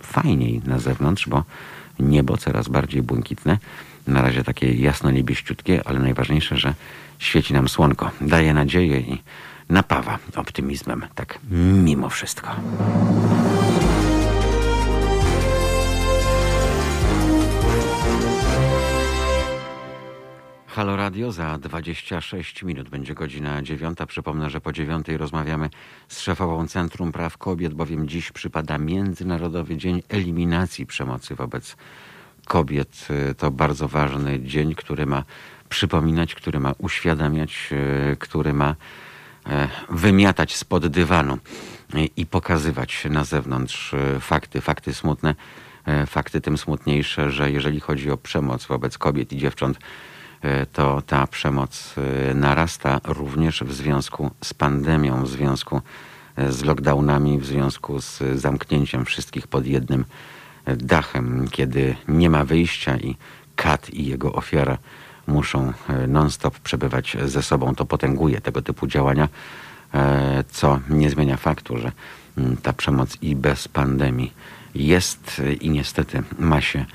fajniej 0.02 0.62
na 0.64 0.78
zewnątrz, 0.78 1.28
bo 1.28 1.44
niebo 2.00 2.36
coraz 2.36 2.68
bardziej 2.68 3.02
błękitne. 3.02 3.58
Na 4.06 4.22
razie 4.22 4.44
takie 4.44 4.74
jasno 4.74 5.10
niebieściutkie, 5.10 5.82
ale 5.84 5.98
najważniejsze, 5.98 6.56
że 6.56 6.74
świeci 7.18 7.54
nam 7.54 7.68
słonko. 7.68 8.10
Daje 8.20 8.54
nadzieję 8.54 9.00
i 9.00 9.22
napawa 9.68 10.18
optymizmem. 10.36 11.06
Tak 11.14 11.38
mimo 11.84 12.08
wszystko. 12.08 12.56
Halo 20.66 20.96
Radio 20.96 21.32
za 21.32 21.58
26 21.58 22.62
minut 22.62 22.88
będzie 22.88 23.14
godzina 23.14 23.62
dziewiąta. 23.62 24.06
Przypomnę, 24.06 24.50
że 24.50 24.60
po 24.60 24.72
dziewiątej 24.72 25.16
rozmawiamy 25.16 25.70
z 26.08 26.20
szefową 26.20 26.68
Centrum 26.68 27.12
Praw 27.12 27.38
Kobiet, 27.38 27.74
bowiem 27.74 28.08
dziś 28.08 28.32
przypada 28.32 28.78
Międzynarodowy 28.78 29.76
Dzień 29.76 30.02
Eliminacji 30.08 30.86
Przemocy 30.86 31.34
wobec 31.34 31.70
kobiet. 31.70 32.09
Y, 32.54 33.34
to 33.34 33.50
bardzo 33.50 33.88
ważny 33.88 34.40
dzień, 34.40 34.74
który 34.74 35.06
ma 35.06 35.24
przypominać, 35.68 36.34
który 36.34 36.60
ma 36.60 36.72
uświadamiać, 36.78 37.70
y, 38.12 38.16
który 38.16 38.52
ma 38.52 38.76
e, 39.46 39.68
wymiatać 39.90 40.56
spod 40.56 40.86
dywanu 40.86 41.38
y, 41.94 42.08
i 42.16 42.26
pokazywać 42.26 43.04
na 43.10 43.24
zewnątrz 43.24 43.94
fakty, 44.20 44.60
fakty 44.60 44.94
smutne, 44.94 45.34
e, 45.86 46.06
fakty 46.06 46.40
tym 46.40 46.58
smutniejsze, 46.58 47.30
że 47.30 47.50
jeżeli 47.50 47.80
chodzi 47.80 48.10
o 48.10 48.16
przemoc 48.16 48.66
wobec 48.66 48.98
kobiet 48.98 49.32
i 49.32 49.36
dziewcząt, 49.36 49.78
e, 50.42 50.66
to 50.66 51.02
ta 51.06 51.26
przemoc 51.26 51.94
narasta 52.34 53.00
również 53.04 53.62
w 53.62 53.72
związku 53.72 54.30
z 54.44 54.54
pandemią, 54.54 55.22
w 55.22 55.28
związku 55.28 55.80
z 56.48 56.64
lockdownami, 56.64 57.38
w 57.38 57.46
związku 57.46 58.00
z 58.00 58.18
zamknięciem 58.34 59.04
wszystkich 59.04 59.46
pod 59.46 59.66
jednym 59.66 60.04
dachem, 60.76 61.48
kiedy 61.50 61.96
nie 62.08 62.30
ma 62.30 62.44
wyjścia 62.44 62.96
i 62.96 63.16
kat 63.56 63.90
i 63.90 64.06
jego 64.06 64.32
ofiara 64.32 64.78
muszą 65.26 65.72
e, 65.88 66.06
non-stop 66.06 66.58
przebywać 66.58 67.16
ze 67.24 67.42
sobą, 67.42 67.74
to 67.74 67.84
potęguje 67.84 68.40
tego 68.40 68.62
typu 68.62 68.86
działania, 68.86 69.28
e, 69.94 70.44
co 70.50 70.80
nie 70.90 71.10
zmienia 71.10 71.36
faktu, 71.36 71.78
że 71.78 71.92
mm, 72.38 72.56
ta 72.56 72.72
przemoc 72.72 73.16
i 73.22 73.36
bez 73.36 73.68
pandemii 73.68 74.32
jest 74.74 75.42
i 75.60 75.70
niestety 75.70 76.22
ma 76.38 76.60
się 76.60 76.86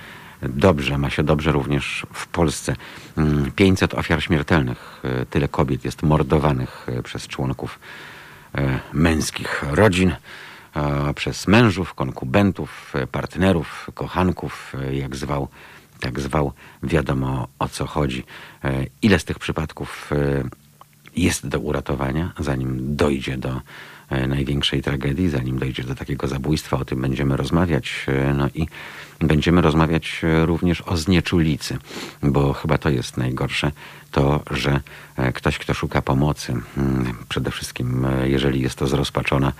dobrze, 0.41 0.97
ma 0.97 1.09
się 1.09 1.23
dobrze 1.23 1.51
również 1.51 2.05
w 2.13 2.28
Polsce. 2.28 2.76
500 3.55 3.93
mm, 3.93 3.99
ofiar 3.99 4.23
śmiertelnych, 4.23 5.01
e, 5.03 5.26
tyle 5.26 5.47
kobiet 5.47 5.86
jest 5.86 6.03
mordowanych 6.03 6.88
przez 7.03 7.28
członków 7.28 7.80
męskich 8.93 9.63
rodzin 9.71 10.15
przez 11.15 11.47
mężów, 11.47 11.93
konkubentów, 11.93 12.93
partnerów, 13.11 13.88
kochanków, 13.93 14.73
jak 14.91 15.15
zwał, 15.15 15.47
tak 15.99 16.19
zwał, 16.19 16.51
wiadomo 16.84 17.47
o 17.59 17.69
co 17.69 17.86
chodzi. 17.86 18.23
E, 18.63 18.86
ile 19.01 19.19
z 19.19 19.23
tych 19.26 19.39
przypadków 19.39 20.11
e, 20.11 20.43
jest 21.15 21.47
do 21.47 21.59
uratowania, 21.59 22.34
zanim 22.39 22.95
dojdzie 22.95 23.38
do 23.38 23.61
największej 24.28 24.82
tragedii, 24.82 25.30
zanim 25.30 25.60
dojdzie 25.60 25.84
do 25.84 25.95
takiego 25.95 26.28
zabójstwa, 26.28 26.78
o 26.78 26.86
tym 26.86 27.01
będziemy 27.01 27.38
rozmawiać. 27.38 28.06
No 28.38 28.47
i 28.56 28.68
będziemy 29.20 29.62
rozmawiać 29.62 30.22
również 30.45 30.82
o 30.82 30.97
znieczulicy, 30.97 31.78
bo 32.24 32.53
chyba 32.53 32.78
to 32.78 32.89
jest 32.89 33.18
najgorsze, 33.18 33.72
to, 34.12 34.43
że 34.51 34.80
ktoś, 35.34 35.58
kto 35.58 35.74
szuka 35.74 36.01
pomocy, 36.01 36.53
mm, 36.78 37.14
przede 37.30 37.51
wszystkim 37.51 38.08
jeżeli 38.26 38.62
jest 38.62 38.76
to 38.76 38.88
zrozpaczona 38.88 39.51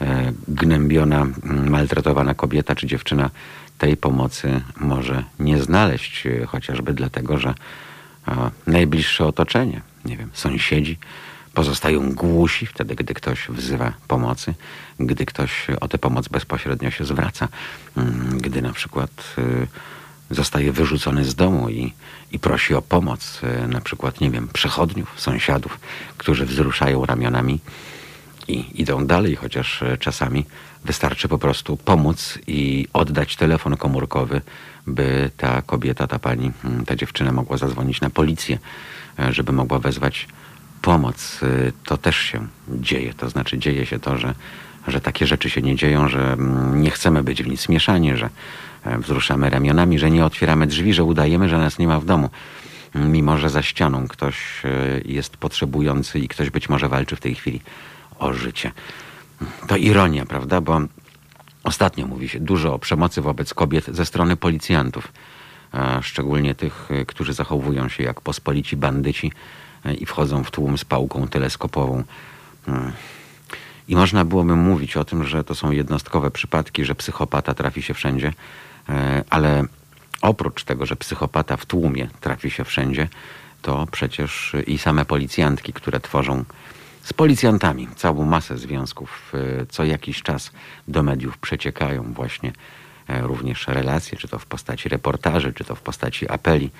E, 0.00 0.32
gnębiona, 0.48 1.26
maltretowana 1.44 2.34
kobieta 2.34 2.74
czy 2.74 2.86
dziewczyna 2.86 3.30
tej 3.78 3.96
pomocy 3.96 4.60
może 4.80 5.24
nie 5.38 5.58
znaleźć, 5.58 6.26
e, 6.26 6.46
chociażby 6.46 6.94
dlatego, 6.94 7.38
że 7.38 7.54
e, 8.28 8.50
najbliższe 8.66 9.26
otoczenie, 9.26 9.80
nie 10.04 10.16
wiem, 10.16 10.30
sąsiedzi 10.32 10.98
pozostają 11.58 12.12
głusi 12.12 12.66
wtedy, 12.66 12.94
gdy 12.94 13.14
ktoś 13.14 13.48
wzywa 13.48 13.92
pomocy, 14.08 14.54
gdy 15.00 15.26
ktoś 15.26 15.66
o 15.80 15.88
tę 15.88 15.98
pomoc 15.98 16.28
bezpośrednio 16.28 16.90
się 16.90 17.04
zwraca, 17.04 17.48
mm, 17.96 18.38
gdy 18.38 18.62
na 18.62 18.72
przykład 18.72 19.10
zostaje 20.30 20.72
wyrzucony 20.72 21.24
z 21.24 21.34
domu 21.34 21.68
i, 21.68 21.92
i 22.32 22.38
prosi 22.38 22.74
o 22.74 22.82
pomoc, 22.82 23.40
e, 23.42 23.68
na 23.68 23.80
przykład, 23.80 24.20
nie 24.20 24.30
wiem, 24.30 24.48
przechodniów, 24.52 25.20
sąsiadów, 25.20 25.80
którzy 26.18 26.46
wzruszają 26.46 27.06
ramionami 27.06 27.60
i 28.48 28.80
idą 28.82 29.06
dalej, 29.06 29.36
chociaż 29.36 29.82
e, 29.82 29.98
czasami 29.98 30.46
wystarczy 30.84 31.28
po 31.28 31.38
prostu 31.38 31.76
pomóc 31.76 32.38
i 32.46 32.88
oddać 32.92 33.36
telefon 33.36 33.76
komórkowy, 33.76 34.40
by 34.86 35.30
ta 35.36 35.62
kobieta, 35.62 36.06
ta 36.06 36.18
pani, 36.18 36.52
mm, 36.64 36.84
ta 36.84 36.96
dziewczyna 36.96 37.32
mogła 37.32 37.56
zadzwonić 37.56 38.00
na 38.00 38.10
policję, 38.10 38.58
żeby 39.30 39.52
mogła 39.52 39.78
wezwać 39.78 40.28
pomoc. 40.88 41.40
To 41.84 41.96
też 41.96 42.16
się 42.16 42.46
dzieje. 42.68 43.14
To 43.14 43.30
znaczy 43.30 43.58
dzieje 43.58 43.86
się 43.86 43.98
to, 43.98 44.18
że, 44.18 44.34
że 44.88 45.00
takie 45.00 45.26
rzeczy 45.26 45.50
się 45.50 45.62
nie 45.62 45.76
dzieją, 45.76 46.08
że 46.08 46.32
mm, 46.32 46.82
nie 46.82 46.90
chcemy 46.90 47.22
być 47.22 47.42
w 47.42 47.46
nic 47.46 47.68
mieszani, 47.68 48.16
że 48.16 48.30
E, 48.84 48.98
wzruszamy 48.98 49.50
ramionami, 49.50 49.98
że 49.98 50.10
nie 50.10 50.24
otwieramy 50.24 50.66
drzwi, 50.66 50.94
że 50.94 51.04
udajemy, 51.04 51.48
że 51.48 51.58
nas 51.58 51.78
nie 51.78 51.86
ma 51.86 52.00
w 52.00 52.04
domu. 52.04 52.30
Mimo, 52.94 53.38
że 53.38 53.50
za 53.50 53.62
ścianą 53.62 54.08
ktoś 54.08 54.64
e, 54.64 54.68
jest 55.04 55.36
potrzebujący 55.36 56.18
i 56.18 56.28
ktoś 56.28 56.50
być 56.50 56.68
może 56.68 56.88
walczy 56.88 57.16
w 57.16 57.20
tej 57.20 57.34
chwili 57.34 57.60
o 58.18 58.32
życie. 58.32 58.72
To 59.66 59.76
ironia, 59.76 60.26
prawda? 60.26 60.60
Bo 60.60 60.80
ostatnio 61.64 62.06
mówi 62.06 62.28
się 62.28 62.40
dużo 62.40 62.74
o 62.74 62.78
przemocy 62.78 63.22
wobec 63.22 63.54
kobiet 63.54 63.84
ze 63.86 64.06
strony 64.06 64.36
policjantów, 64.36 65.12
szczególnie 66.02 66.54
tych, 66.54 66.88
e, 66.90 67.04
którzy 67.04 67.32
zachowują 67.32 67.88
się 67.88 68.02
jak 68.02 68.20
pospolici 68.20 68.76
bandyci 68.76 69.32
i 69.94 70.06
wchodzą 70.06 70.44
w 70.44 70.50
tłum 70.50 70.78
z 70.78 70.84
pałką 70.84 71.28
teleskopową. 71.28 72.04
Hmm. 72.66 72.92
I 73.88 73.96
można 73.96 74.24
byłoby 74.24 74.56
mówić 74.56 74.96
o 74.96 75.04
tym, 75.04 75.24
że 75.24 75.44
to 75.44 75.54
są 75.54 75.70
jednostkowe 75.70 76.30
przypadki, 76.30 76.84
że 76.84 76.94
psychopata 76.94 77.54
trafi 77.54 77.82
się 77.82 77.94
wszędzie, 77.94 78.32
E, 78.88 79.24
ale 79.30 79.64
oprócz 80.22 80.64
tego, 80.64 80.86
że 80.86 80.96
psychopata 80.96 81.56
w 81.56 81.66
tłumie 81.66 82.08
trafi 82.20 82.50
się 82.50 82.64
wszędzie, 82.64 83.08
to 83.62 83.86
przecież 83.90 84.56
i 84.66 84.78
same 84.78 85.04
policjantki, 85.04 85.72
które 85.72 86.00
tworzą 86.00 86.44
z 87.02 87.12
policjantami 87.12 87.88
całą 87.96 88.24
masę 88.24 88.58
związków, 88.58 89.32
e, 89.34 89.66
co 89.66 89.84
jakiś 89.84 90.22
czas 90.22 90.50
do 90.88 91.02
mediów 91.02 91.38
przeciekają 91.38 92.12
właśnie 92.12 92.52
e, 93.08 93.20
również 93.20 93.66
relacje, 93.66 94.18
czy 94.18 94.28
to 94.28 94.38
w 94.38 94.46
postaci 94.46 94.88
reportaży, 94.88 95.52
czy 95.52 95.64
to 95.64 95.74
w 95.74 95.80
postaci 95.80 96.28
apeli, 96.28 96.70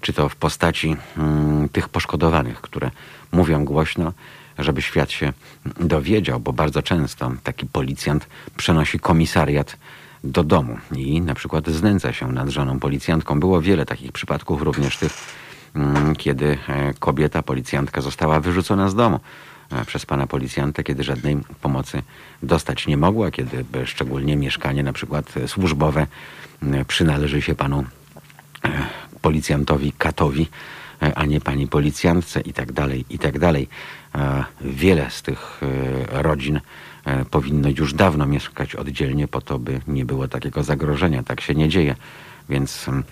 czy 0.00 0.12
to 0.12 0.28
w 0.28 0.36
postaci 0.36 0.96
mm, 1.16 1.68
tych 1.68 1.88
poszkodowanych, 1.88 2.60
które 2.60 2.90
mówią 3.32 3.64
głośno, 3.64 4.12
żeby 4.58 4.82
świat 4.82 5.10
się 5.10 5.32
dowiedział, 5.80 6.40
bo 6.40 6.52
bardzo 6.52 6.82
często 6.82 7.32
taki 7.42 7.66
policjant 7.66 8.26
przenosi 8.56 8.98
komisariat 8.98 9.76
do 10.24 10.44
domu 10.44 10.78
i 10.96 11.20
na 11.20 11.34
przykład 11.34 11.68
znęca 11.68 12.12
się 12.12 12.32
nad 12.32 12.48
żoną 12.48 12.80
policjantką. 12.80 13.40
Było 13.40 13.62
wiele 13.62 13.86
takich 13.86 14.12
przypadków, 14.12 14.62
również 14.62 14.96
tych, 14.96 15.12
mm, 15.74 16.16
kiedy 16.16 16.58
e, 16.68 16.94
kobieta, 16.94 17.42
policjantka 17.42 18.00
została 18.00 18.40
wyrzucona 18.40 18.88
z 18.88 18.94
domu 18.94 19.20
e, 19.70 19.84
przez 19.84 20.06
pana 20.06 20.26
policjanta, 20.26 20.82
kiedy 20.82 21.04
żadnej 21.04 21.36
pomocy 21.60 22.02
dostać 22.42 22.86
nie 22.86 22.96
mogła, 22.96 23.30
kiedy 23.30 23.64
szczególnie 23.84 24.36
mieszkanie 24.36 24.82
na 24.82 24.92
przykład 24.92 25.34
służbowe 25.46 26.06
przynależy 26.86 27.42
się 27.42 27.54
panu 27.54 27.84
e, 28.64 28.68
policjantowi 29.26 29.92
Katowi, 29.98 30.46
a 31.14 31.22
nie 31.26 31.40
pani 31.40 31.66
policjantce 31.66 32.40
i 32.40 32.52
tak 32.52 32.72
dalej, 32.72 33.04
i 33.10 33.18
tak 33.18 33.38
dalej. 33.38 33.68
Wiele 34.60 35.10
z 35.10 35.22
tych 35.22 35.60
rodzin 36.10 36.60
E, 37.06 37.24
powinno 37.24 37.68
już 37.78 37.94
dawno 37.94 38.26
mieszkać 38.26 38.74
oddzielnie 38.74 39.28
po 39.28 39.40
to, 39.40 39.58
by 39.58 39.80
nie 39.88 40.04
było 40.04 40.28
takiego 40.28 40.62
zagrożenia. 40.62 41.22
Tak 41.22 41.40
się 41.40 41.54
nie 41.54 41.68
dzieje. 41.68 41.94
Więc 42.48 42.88
mm, 42.88 43.04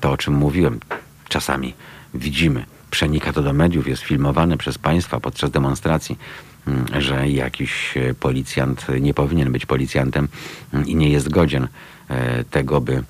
to, 0.00 0.10
o 0.10 0.16
czym 0.16 0.34
mówiłem, 0.34 0.80
czasami 1.28 1.74
widzimy, 2.14 2.64
przenika 2.90 3.32
to 3.32 3.42
do 3.42 3.52
mediów, 3.52 3.88
jest 3.88 4.02
filmowane 4.02 4.56
przez 4.56 4.78
państwa 4.78 5.20
podczas 5.20 5.50
demonstracji, 5.50 6.18
mm, 6.66 6.86
że 7.02 7.28
jakiś 7.28 7.96
e, 7.96 8.14
policjant 8.14 8.86
nie 9.00 9.14
powinien 9.14 9.52
być 9.52 9.66
policjantem 9.66 10.28
mm, 10.72 10.86
i 10.86 10.96
nie 10.96 11.10
jest 11.10 11.28
godzien 11.28 11.68
e, 12.08 12.44
tego, 12.44 12.80
by 12.80 13.02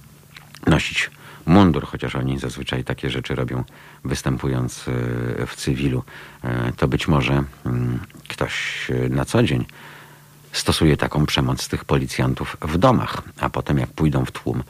nosić 0.67 1.11
mundur, 1.47 1.87
chociaż 1.87 2.17
oni 2.17 2.39
zazwyczaj 2.39 2.85
takie 2.85 3.11
rzeczy 3.11 3.35
robią 3.35 3.65
występując 4.05 4.85
w 5.47 5.57
cywilu, 5.57 6.03
to 6.77 6.89
być 6.89 7.09
może 7.09 7.45
ktoś 8.29 8.87
na 9.11 9.25
co 9.25 9.43
dzień 9.43 9.65
stosuje 10.53 10.97
taką 10.97 11.27
przemoc 11.27 11.69
tych 11.69 11.85
policjantów 11.85 12.57
w 12.61 12.79
domach, 12.79 13.23
a 13.41 13.51
potem 13.51 13.79
jak 13.79 13.91
pójdą 13.91 14.25
w 14.25 14.31
tłum, 14.31 14.63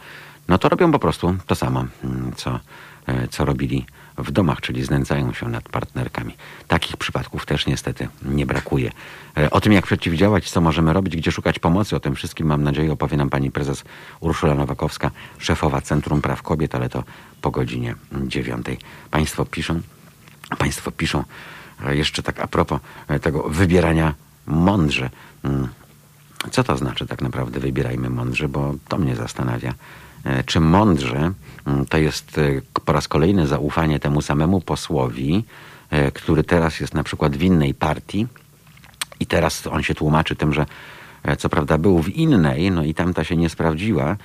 no 0.49 0.59
to 0.59 0.69
robią 0.69 0.93
po 0.93 0.99
prostu 0.99 1.37
to 1.47 1.55
samo, 1.55 1.85
mm, 2.05 2.33
co, 2.37 2.61
e, 3.07 3.29
co 3.29 3.45
robili 3.45 3.87
w 4.19 4.31
domach, 4.31 4.61
czyli 4.61 4.85
znęcają 4.85 5.33
się 5.33 5.49
nad 5.49 5.69
partnerkami. 5.69 6.37
Takich 6.69 6.97
przypadków 6.97 7.47
też 7.47 7.67
niestety 7.67 8.09
nie 8.23 8.47
brakuje. 8.47 8.93
E, 9.37 9.51
o 9.51 9.61
tym, 9.61 9.73
jak 9.73 9.87
przeciwdziałać, 9.87 10.51
co 10.51 10.61
możemy 10.61 10.93
robić, 10.93 11.17
gdzie 11.17 11.33
szukać 11.33 11.59
pomocy, 11.59 11.97
o 11.97 12.01
tym 12.01 12.15
wszystkim 12.15 12.47
mam 12.47 12.63
nadzieję 12.63 12.93
opowie 12.93 13.17
nam 13.17 13.31
pani 13.31 13.51
prezes 13.51 13.85
Urszula 14.21 14.55
Nowakowska, 14.55 15.11
szefowa 15.39 15.81
Centrum 15.81 16.23
Praw 16.23 16.43
Kobiet, 16.43 16.75
ale 16.75 16.89
to 16.89 17.05
po 17.43 17.51
godzinie 17.51 17.95
dziewiątej. 18.27 18.79
Państwo 19.11 19.45
piszą, 19.45 19.81
państwo 20.59 20.91
piszą, 20.93 21.25
e, 21.87 21.97
jeszcze 21.97 22.23
tak 22.23 22.41
a 22.41 22.47
propos 22.47 22.81
tego 23.23 23.43
wybierania 23.43 24.15
mądrze. 24.47 25.11
Mm. 25.45 25.69
Co 26.51 26.65
to 26.65 26.77
znaczy 26.77 27.07
tak 27.07 27.23
naprawdę 27.23 27.61
wybierajmy 27.61 28.11
mądrze, 28.11 28.49
bo 28.49 28.75
to 28.89 28.99
mnie 28.99 29.17
zastanawia. 29.17 29.75
E, 30.25 30.45
czy 30.45 30.61
mądrze 30.61 31.33
mm, 31.67 31.87
to 31.87 31.99
jest 31.99 32.39
e, 32.39 32.43
po 32.85 32.93
raz 32.93 33.09
kolejny 33.09 33.47
zaufanie 33.47 34.01
temu 34.01 34.23
samemu 34.23 34.61
posłowi, 34.61 35.45
e, 35.91 36.13
który 36.13 36.45
teraz 36.45 36.81
jest 36.81 36.95
na 36.95 37.05
przykład 37.05 37.37
w 37.37 37.43
innej 37.43 37.75
partii 37.75 38.27
i 39.21 39.27
teraz 39.27 39.67
on 39.67 39.83
się 39.83 39.95
tłumaczy 39.95 40.37
tym, 40.37 40.53
że 40.53 40.67
co 41.39 41.49
prawda 41.49 41.79
był 41.79 42.03
w 42.03 42.09
innej, 42.09 42.71
no 42.71 42.85
i 42.85 42.95
tamta 42.95 43.25
się 43.25 43.37
nie 43.37 43.49
sprawdziła, 43.49 44.17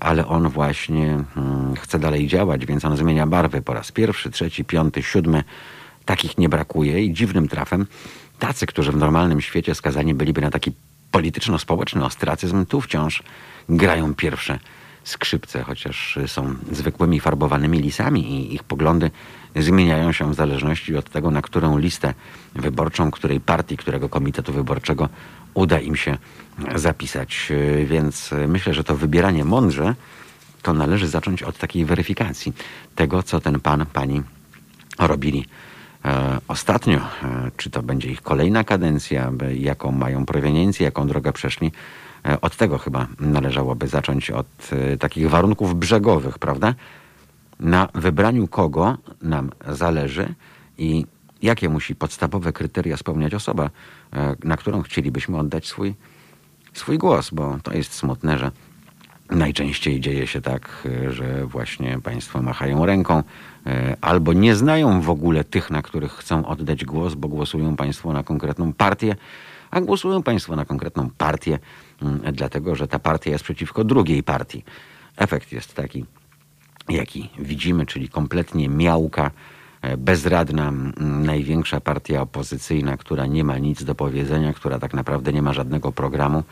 ale 0.00 0.26
on 0.26 0.48
właśnie 0.48 1.24
hmm, 1.34 1.76
chce 1.76 1.98
dalej 1.98 2.26
działać, 2.26 2.66
więc 2.66 2.84
on 2.84 2.96
zmienia 2.96 3.26
barwy 3.26 3.62
po 3.62 3.74
raz 3.74 3.92
pierwszy, 3.92 4.30
trzeci, 4.30 4.64
piąty, 4.64 5.02
siódmy. 5.02 5.44
Takich 6.04 6.38
nie 6.38 6.48
brakuje 6.48 7.04
i 7.04 7.12
dziwnym 7.12 7.48
trafem 7.48 7.86
tacy, 8.38 8.66
którzy 8.66 8.92
w 8.92 8.96
normalnym 8.96 9.40
świecie 9.40 9.74
skazani 9.74 10.14
byliby 10.14 10.40
na 10.40 10.50
taki 10.50 10.72
polityczno-społeczny 11.10 12.04
ostracyzm, 12.04 12.66
tu 12.66 12.80
wciąż 12.80 13.22
grają 13.68 14.14
pierwsze 14.14 14.58
skrzypce, 15.04 15.62
chociaż 15.62 16.18
są 16.26 16.54
zwykłymi 16.72 17.20
farbowanymi 17.20 17.78
lisami 17.78 18.30
i 18.30 18.54
ich 18.54 18.64
poglądy 18.64 19.10
zmieniają 19.56 20.12
się 20.12 20.30
w 20.30 20.34
zależności 20.34 20.96
od 20.96 21.10
tego, 21.10 21.30
na 21.30 21.42
którą 21.42 21.78
listę 21.78 22.14
wyborczą, 22.54 23.10
której 23.10 23.40
partii, 23.40 23.76
którego 23.76 24.08
komitetu 24.08 24.52
wyborczego 24.52 25.08
uda 25.54 25.78
im 25.78 25.96
się 25.96 26.18
zapisać. 26.74 27.52
Więc 27.84 28.30
myślę, 28.48 28.74
że 28.74 28.84
to 28.84 28.96
wybieranie 28.96 29.44
mądrze 29.44 29.94
to 30.62 30.74
należy 30.74 31.08
zacząć 31.08 31.42
od 31.42 31.58
takiej 31.58 31.84
weryfikacji 31.84 32.52
tego, 32.94 33.22
co 33.22 33.40
ten 33.40 33.60
pan, 33.60 33.86
pani 33.86 34.22
robili 34.98 35.46
E, 36.04 36.38
ostatnio, 36.48 36.98
e, 36.98 37.50
czy 37.56 37.70
to 37.70 37.82
będzie 37.82 38.10
ich 38.10 38.22
kolejna 38.22 38.64
kadencja, 38.64 39.32
jaką 39.54 39.92
mają 39.92 40.26
proweniencję, 40.26 40.84
jaką 40.84 41.06
drogę 41.06 41.32
przeszli, 41.32 41.72
od 42.40 42.56
tego 42.56 42.78
chyba 42.78 43.06
należałoby 43.20 43.88
zacząć, 43.88 44.30
od 44.30 44.70
takich 44.98 45.30
warunków 45.30 45.74
brzegowych, 45.74 46.38
prawda? 46.38 46.74
Na 47.60 47.88
wybraniu 47.94 48.48
kogo 48.48 48.96
nam 49.22 49.50
zależy 49.68 50.34
i 50.78 51.06
jakie 51.42 51.68
musi 51.68 51.94
podstawowe 51.94 52.52
kryteria 52.52 52.96
spełniać 52.96 53.34
osoba, 53.34 53.70
na 54.44 54.56
którą 54.56 54.82
chcielibyśmy 54.82 55.38
oddać 55.38 55.66
swój, 55.66 55.94
swój 56.72 56.98
głos, 56.98 57.30
bo 57.30 57.58
to 57.62 57.72
jest 57.72 57.94
smutne, 57.94 58.38
że 58.38 58.50
najczęściej 59.30 60.00
dzieje 60.00 60.26
się 60.26 60.40
tak, 60.40 60.88
że 61.10 61.46
właśnie 61.46 61.98
państwo 62.00 62.42
machają 62.42 62.86
ręką, 62.86 63.22
E, 63.66 63.96
albo 64.00 64.32
nie 64.32 64.54
znają 64.54 65.00
w 65.00 65.10
ogóle 65.10 65.44
tych, 65.44 65.70
na 65.70 65.82
których 65.82 66.12
chcą 66.12 66.46
oddać 66.46 66.84
głos, 66.84 67.14
bo 67.14 67.28
głosują 67.28 67.76
Państwo 67.76 68.12
na 68.12 68.22
konkretną 68.22 68.72
partię, 68.72 69.16
a 69.70 69.80
głosują 69.80 70.22
Państwo 70.22 70.56
na 70.56 70.64
konkretną 70.64 71.10
partię, 71.18 71.58
dlatego 72.32 72.74
że 72.74 72.88
ta 72.88 72.98
partia 72.98 73.30
jest 73.30 73.44
przeciwko 73.44 73.84
drugiej 73.84 74.22
partii. 74.22 74.64
Efekt 75.16 75.52
jest 75.52 75.74
taki, 75.74 76.04
jaki 76.88 77.30
widzimy, 77.38 77.86
czyli 77.86 78.08
kompletnie 78.08 78.68
miałka, 78.68 79.30
e, 79.82 79.96
bezradna, 79.96 80.68
mm, 80.68 81.26
największa 81.26 81.80
partia 81.80 82.22
opozycyjna, 82.22 82.96
która 82.96 83.26
nie 83.26 83.44
ma 83.44 83.58
nic 83.58 83.84
do 83.84 83.94
powiedzenia, 83.94 84.52
która 84.52 84.78
tak 84.78 84.94
naprawdę 84.94 85.32
nie 85.32 85.42
ma 85.42 85.52
żadnego 85.52 85.92
programu, 85.92 86.42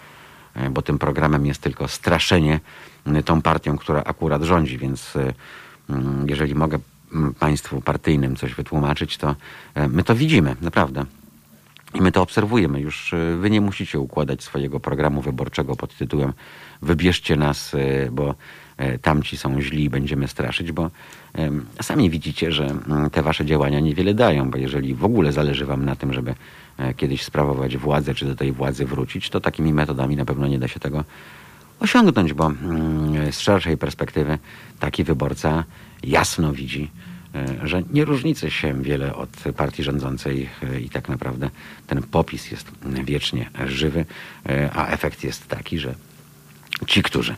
e, 0.55 0.71
bo 0.71 0.83
tym 0.83 0.99
programem 0.99 1.47
jest 1.47 1.61
tylko 1.61 1.89
straszenie 1.89 2.61
tą 3.25 3.43
partią, 3.43 3.79
która 3.79 4.03
akurat 4.05 4.43
rządzi, 4.43 4.79
więc 4.79 5.15
mm, 5.89 6.29
jeżeli 6.29 6.55
mogę 6.55 6.79
państwu 7.39 7.81
partyjnym 7.81 8.37
coś 8.37 8.55
wytłumaczyć, 8.55 9.17
to 9.17 9.37
e, 9.75 9.89
my 9.89 10.05
to 10.05 10.15
widzimy, 10.15 10.57
naprawdę. 10.61 11.05
I 11.95 12.01
my 12.01 12.13
to 12.13 12.23
obserwujemy. 12.23 12.81
Już 12.81 13.15
e, 13.15 13.37
wy 13.37 13.51
nie 13.51 13.61
musicie 13.61 13.99
układać 13.99 14.43
swojego 14.43 14.81
programu 14.81 15.23
wyborczego 15.23 15.77
pod 15.77 15.97
tytułem 15.97 16.33
wybierzcie 16.83 17.37
nas, 17.37 17.75
e, 17.75 18.11
bo 18.11 18.35
e, 18.77 18.99
tamci 18.99 19.37
są 19.37 19.61
źli 19.61 19.85
i 19.85 19.91
będziemy 19.91 20.29
straszyć, 20.29 20.73
bo 20.73 20.91
sami 21.83 22.11
widzicie, 22.11 22.53
że 22.53 22.67
mm, 22.67 23.11
te 23.11 23.23
wasze 23.23 23.47
działania 23.47 23.81
niewiele 23.81 24.15
dają, 24.15 24.51
bo 24.51 24.59
jeżeli 24.59 24.95
w 24.95 25.05
ogóle 25.05 25.33
zależy 25.33 25.67
wam 25.67 25.85
na 25.85 25.97
tym, 25.97 26.13
żeby 26.13 26.35
kiedyś 26.97 27.23
sprawować 27.23 27.77
władzę, 27.77 28.15
czy 28.15 28.27
do 28.27 28.35
tej 28.35 28.53
władzy 28.53 28.87
wrócić, 28.87 29.31
to 29.31 29.41
takimi 29.41 29.73
metodami 29.73 30.17
na 30.17 30.25
pewno 30.25 30.47
nie 30.47 30.59
da 30.59 30.69
się 30.69 30.81
tego 30.81 31.05
osiągnąć, 31.81 32.33
bo 32.33 32.47
mm, 32.47 33.33
z 33.33 33.39
szerszej 33.39 33.77
perspektywy 33.79 34.39
taki 34.81 35.05
wyborca 35.05 35.65
jasno 36.03 36.53
widzi, 36.53 36.91
że 37.63 37.83
nie 37.93 38.05
różnicy 38.05 38.51
się 38.51 38.83
wiele 38.83 39.15
od 39.15 39.31
partii 39.57 39.83
rządzącej 39.83 40.49
i 40.81 40.91
tak 40.91 41.09
naprawdę 41.09 41.51
ten 41.87 42.03
popis 42.03 42.51
jest 42.51 42.71
wiecznie 43.05 43.51
żywy, 43.67 44.05
a 44.75 44.87
efekt 44.87 45.25
jest 45.25 45.49
taki, 45.49 45.79
że 45.79 45.95
ci, 46.87 47.03
którzy 47.03 47.35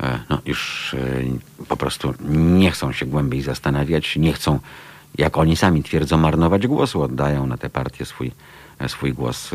E, 0.00 0.18
no, 0.30 0.38
już 0.46 0.94
e, 0.94 1.64
po 1.68 1.76
prostu 1.76 2.14
nie 2.28 2.70
chcą 2.70 2.92
się 2.92 3.06
głębiej 3.06 3.42
zastanawiać, 3.42 4.16
nie 4.16 4.32
chcą, 4.32 4.60
jak 5.18 5.36
oni 5.36 5.56
sami 5.56 5.82
twierdzą, 5.82 6.16
marnować 6.16 6.66
głosu, 6.66 7.02
oddają 7.02 7.46
na 7.46 7.56
tę 7.56 7.70
partię 7.70 8.04
swój, 8.04 8.32
e, 8.78 8.88
swój 8.88 9.12
głos 9.12 9.50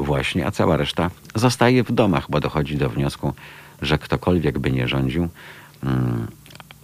właśnie, 0.00 0.46
a 0.46 0.50
cała 0.50 0.76
reszta 0.76 1.10
zostaje 1.34 1.84
w 1.84 1.92
domach, 1.92 2.26
bo 2.30 2.40
dochodzi 2.40 2.76
do 2.76 2.90
wniosku, 2.90 3.34
że 3.82 3.98
ktokolwiek 3.98 4.58
by 4.58 4.70
nie 4.70 4.88
rządził, 4.88 5.28
mm, 5.82 6.26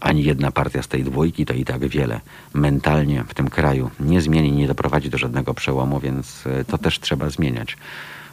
ani 0.01 0.25
jedna 0.25 0.51
partia 0.51 0.83
z 0.83 0.89
tej 0.89 1.05
dwójki 1.05 1.47
to 1.47 1.55
i 1.55 1.65
tak 1.65 1.89
wiele 1.89 2.21
mentalnie 2.55 3.25
w 3.29 3.35
tym 3.35 3.51
kraju 3.51 3.91
nie 4.01 4.21
zmieni, 4.21 4.53
nie 4.53 4.67
doprowadzi 4.67 5.11
do 5.11 5.19
żadnego 5.19 5.55
przełomu, 5.55 6.01
więc 6.01 6.45
to 6.67 6.79
też 6.79 7.01
trzeba 7.01 7.31
zmieniać. 7.31 7.77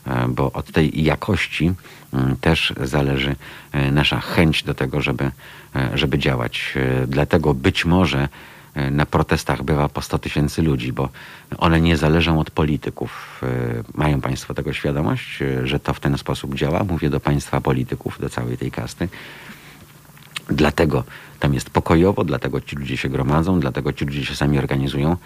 E, 0.07 0.27
bo 0.27 0.51
od 0.51 0.71
tej 0.71 1.03
jakości 1.03 1.73
mm, 2.13 2.35
też 2.35 2.73
zależy 2.83 3.35
e, 3.71 3.91
nasza 3.91 4.19
chęć 4.19 4.63
do 4.63 4.73
tego, 4.73 5.01
żeby, 5.01 5.31
e, 5.75 5.97
żeby 5.97 6.19
działać. 6.19 6.73
Dlatego 7.07 7.53
być 7.53 7.85
może 7.85 8.29
na 8.91 9.05
protestach 9.05 9.63
bywa 9.63 9.89
po 9.89 10.01
100 10.01 10.17
tysięcy 10.17 10.61
ludzi, 10.61 10.93
bo 10.93 11.09
one 11.57 11.81
nie 11.81 11.97
zależą 11.97 12.39
od 12.39 12.51
polityków. 12.51 13.41
Mają 13.93 14.21
Państwo 14.21 14.53
tego 14.53 14.73
świadomość, 14.73 15.39
że 15.63 15.79
to 15.79 15.93
w 15.93 15.99
ten 15.99 16.17
sposób 16.17 16.55
działa? 16.55 16.83
Mówię 16.83 17.09
do 17.09 17.19
Państwa 17.19 17.61
polityków, 17.61 18.19
do 18.19 18.29
całej 18.29 18.57
tej 18.57 18.71
kasty. 18.71 19.09
Dlatego 20.49 21.03
tam 21.39 21.53
jest 21.53 21.69
pokojowo, 21.69 22.23
dlatego 22.23 22.61
ci 22.61 22.75
ludzie 22.75 22.97
się 22.97 23.09
gromadzą, 23.09 23.59
dlatego 23.59 23.93
ci 23.93 24.05
ludzie 24.05 24.25
się 24.25 24.35
sami 24.35 24.57
organizują, 24.59 25.17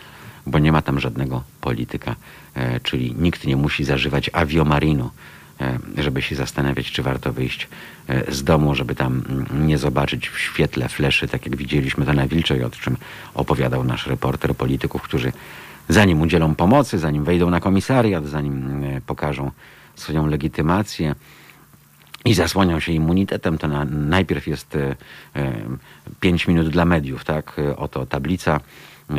bo 0.48 0.60
nie 0.60 0.72
ma 0.72 0.82
tam 0.82 1.00
żadnego 1.00 1.44
polityka, 1.62 2.16
e, 2.56 2.80
czyli 2.80 3.16
nikt 3.20 3.46
nie 3.46 3.56
musi 3.56 3.84
zażywać 3.84 4.30
aviomarinu, 4.34 5.10
e, 5.62 5.80
żeby 5.98 6.22
się 6.22 6.36
zastanawiać, 6.36 6.92
czy 6.92 7.04
warto 7.04 7.34
wyjść 7.34 7.68
e, 8.08 8.34
z 8.34 8.44
domu, 8.44 8.76
żeby 8.76 8.96
tam 8.96 9.24
mm, 9.30 9.68
nie 9.68 9.78
zobaczyć 9.78 10.30
w 10.30 10.40
świetle 10.40 10.90
fleszy, 10.90 11.28
tak 11.28 11.46
jak 11.46 11.56
widzieliśmy 11.56 12.06
to 12.06 12.14
na 12.14 12.28
Wilczej, 12.28 12.64
o 12.64 12.70
czym 12.70 12.98
opowiadał 13.34 13.84
nasz 13.84 14.08
reporter 14.08 14.56
polityków, 14.56 15.02
którzy 15.02 15.32
zanim 15.90 16.22
udzielą 16.22 16.56
pomocy, 16.56 17.00
zanim 17.00 17.24
wejdą 17.24 17.50
na 17.50 17.60
komisariat, 17.60 18.26
zanim 18.26 18.84
pokażą 19.06 19.52
swoją 19.96 20.28
legitymację, 20.28 21.16
i 22.26 22.34
zasłaniał 22.34 22.82
się 22.82 22.92
immunitetem, 22.92 23.58
to 23.58 23.68
na, 23.68 23.86
najpierw 23.86 24.48
jest 24.48 24.76
e, 24.76 24.96
5 26.20 26.48
minut 26.48 26.70
dla 26.70 26.86
mediów, 26.86 27.26
tak? 27.26 27.62
Oto 27.78 28.06
tablica 28.06 28.60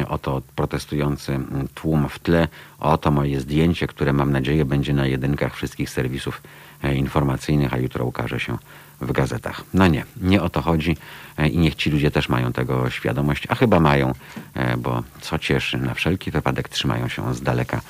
Oto 0.09 0.43
protestujący 0.57 1.41
tłum 1.75 2.09
w 2.09 2.19
tle. 2.19 2.49
Oto 2.79 3.11
moje 3.11 3.41
zdjęcie, 3.41 3.87
które 3.87 4.13
mam 4.13 4.33
nadzieję 4.33 4.65
będzie 4.65 4.95
na 4.95 5.07
jedynkach 5.07 5.55
wszystkich 5.55 5.91
serwisów 5.91 6.43
e, 6.83 6.95
informacyjnych, 6.95 7.75
a 7.75 7.79
jutro 7.79 8.05
ukaże 8.05 8.41
się 8.41 8.59
w 9.01 9.13
gazetach. 9.13 9.65
No 9.75 9.87
nie, 9.87 10.05
nie 10.21 10.43
o 10.43 10.49
to 10.49 10.63
chodzi 10.63 10.97
e, 11.39 11.49
i 11.49 11.59
niech 11.59 11.75
ci 11.75 11.91
ludzie 11.91 12.11
też 12.11 12.29
mają 12.29 12.53
tego 12.53 12.91
świadomość, 12.91 13.47
a 13.49 13.55
chyba 13.55 13.81
mają, 13.81 14.15
e, 14.55 14.77
bo 14.77 15.03
co 15.21 15.39
cieszy, 15.39 15.79
na 15.79 15.95
wszelki 15.95 16.31
wypadek 16.31 16.69
trzymają 16.69 17.09
się 17.09 17.35
z 17.35 17.43
daleka 17.43 17.81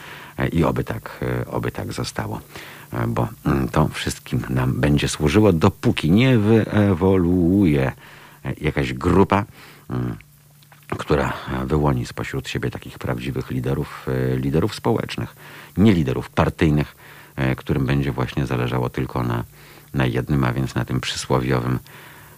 i 0.52 0.64
oby 0.64 0.84
tak, 0.84 1.24
oby 1.46 1.70
tak 1.70 1.92
zostało. 1.92 2.40
Bo 3.08 3.28
mm, 3.46 3.68
to 3.68 3.88
wszystkim 3.88 4.40
nam 4.48 4.80
będzie 4.80 5.08
służyło, 5.08 5.52
dopóki 5.52 6.10
nie 6.10 6.38
wyewoluuje 6.38 7.92
jakaś 8.60 8.92
grupa 8.92 9.44
mm, 9.90 10.16
która 10.98 11.32
wyłoni 11.64 12.06
spośród 12.06 12.48
siebie 12.48 12.70
takich 12.70 12.98
prawdziwych 12.98 13.50
liderów, 13.50 14.06
e, 14.08 14.36
liderów 14.36 14.74
społecznych, 14.74 15.36
nie 15.76 15.92
liderów 15.92 16.30
partyjnych, 16.30 16.96
e, 17.36 17.56
którym 17.56 17.86
będzie 17.86 18.12
właśnie 18.12 18.46
zależało 18.46 18.90
tylko 18.90 19.22
na, 19.22 19.44
na 19.94 20.06
jednym, 20.06 20.44
a 20.44 20.52
więc 20.52 20.74
na 20.74 20.84
tym 20.84 21.00
przysłowiowym, 21.00 21.78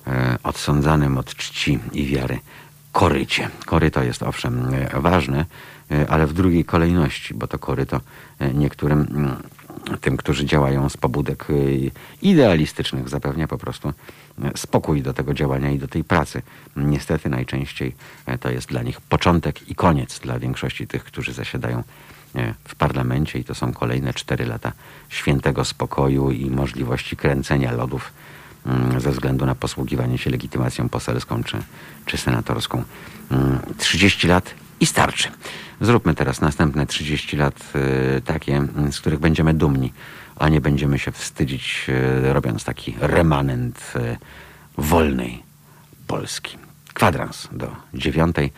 e, 0.06 0.38
odsądzanym 0.42 1.18
od 1.18 1.34
czci 1.34 1.78
i 1.92 2.06
wiary 2.06 2.38
korycie. 2.92 3.50
Koryto 3.66 4.02
jest 4.02 4.22
owszem 4.22 4.66
ważne, 4.92 5.44
ale 6.08 6.26
w 6.26 6.32
drugiej 6.32 6.64
kolejności, 6.64 7.34
bo 7.34 7.46
to 7.46 7.58
koryto 7.58 8.00
niektórym 8.54 9.06
mm, 9.10 9.36
tym, 10.00 10.16
którzy 10.16 10.44
działają 10.44 10.88
z 10.88 10.96
pobudek 10.96 11.46
idealistycznych, 12.22 13.08
zapewnia 13.08 13.48
po 13.48 13.58
prostu 13.58 13.92
spokój 14.56 15.02
do 15.02 15.12
tego 15.12 15.34
działania 15.34 15.70
i 15.70 15.78
do 15.78 15.88
tej 15.88 16.04
pracy. 16.04 16.42
Niestety 16.76 17.28
najczęściej 17.28 17.94
e, 18.26 18.38
to 18.38 18.50
jest 18.50 18.68
dla 18.68 18.82
nich 18.82 19.00
początek 19.00 19.68
i 19.68 19.74
koniec 19.74 20.18
dla 20.18 20.38
większości 20.38 20.86
tych, 20.86 21.04
którzy 21.04 21.32
zasiadają 21.32 21.82
w 22.68 22.74
parlamencie 22.74 23.38
i 23.38 23.44
to 23.44 23.54
są 23.54 23.72
kolejne 23.72 24.14
cztery 24.14 24.46
lata 24.46 24.72
świętego 25.08 25.64
spokoju 25.64 26.30
i 26.30 26.50
możliwości 26.50 27.16
kręcenia 27.16 27.72
lodów 27.72 28.12
mm, 28.66 29.00
ze 29.00 29.10
względu 29.10 29.46
na 29.46 29.54
posługiwanie 29.54 30.18
się 30.18 30.30
legitymacją 30.30 30.88
poselską 30.88 31.44
czy, 31.44 31.62
czy 32.06 32.18
senatorską. 32.18 32.84
30 33.78 34.26
mm, 34.26 34.34
lat 34.34 34.54
i 34.84 34.86
starczy. 34.86 35.28
Zróbmy 35.80 36.14
teraz 36.14 36.40
następne 36.40 36.86
30 36.86 37.36
lat 37.36 37.54
e, 37.74 38.20
takie, 38.20 38.66
z 38.90 39.00
których 39.00 39.20
będziemy 39.20 39.54
dumni 39.54 39.92
a 40.36 40.48
nie 40.48 40.60
będziemy 40.60 40.98
się 40.98 41.12
wstydzić, 41.12 41.86
e, 41.88 42.32
robiąc 42.32 42.64
taki 42.64 42.96
remanent 43.00 43.92
e, 43.96 44.16
wolnej 44.78 45.42
Polski. 46.06 46.58
Kwadrans 46.94 47.48
do 47.52 47.76
dziewiątej 47.94 48.52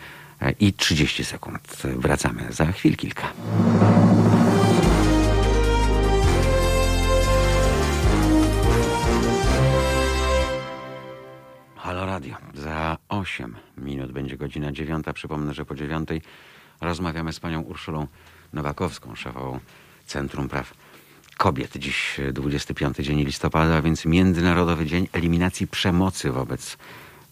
i 0.59 0.73
30 0.73 1.25
sekund. 1.25 1.77
Wracamy 1.83 2.53
za 2.53 2.65
chwil 2.65 2.95
kilka. 2.95 3.27
Będzie 14.17 14.37
godzina 14.37 14.71
dziewiąta. 14.71 15.13
Przypomnę, 15.13 15.53
że 15.53 15.65
po 15.65 15.75
dziewiątej 15.75 16.21
rozmawiamy 16.81 17.33
z 17.33 17.39
panią 17.39 17.61
Urszulą 17.61 18.07
Nowakowską, 18.53 19.15
szefową 19.15 19.59
Centrum 20.05 20.49
Praw 20.49 20.73
Kobiet. 21.37 21.77
Dziś 21.77 22.19
25 22.33 22.97
dzień 22.97 23.23
listopada, 23.23 23.75
a 23.75 23.81
więc 23.81 24.05
Międzynarodowy 24.05 24.85
Dzień 24.85 25.07
Eliminacji 25.13 25.67
Przemocy 25.67 26.31
wobec 26.31 26.77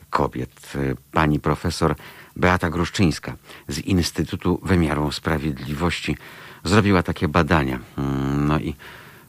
Kobiet. 0.10 0.74
Pani 1.12 1.40
profesor 1.40 1.96
Beata 2.36 2.70
Gruszczyńska 2.70 3.36
z 3.68 3.80
Instytutu 3.80 4.60
Wymiaru 4.64 5.12
Sprawiedliwości 5.12 6.18
zrobiła 6.64 7.04
takie 7.04 7.28
badania. 7.28 7.80
Mm, 7.98 8.48
no 8.48 8.60
i 8.60 8.76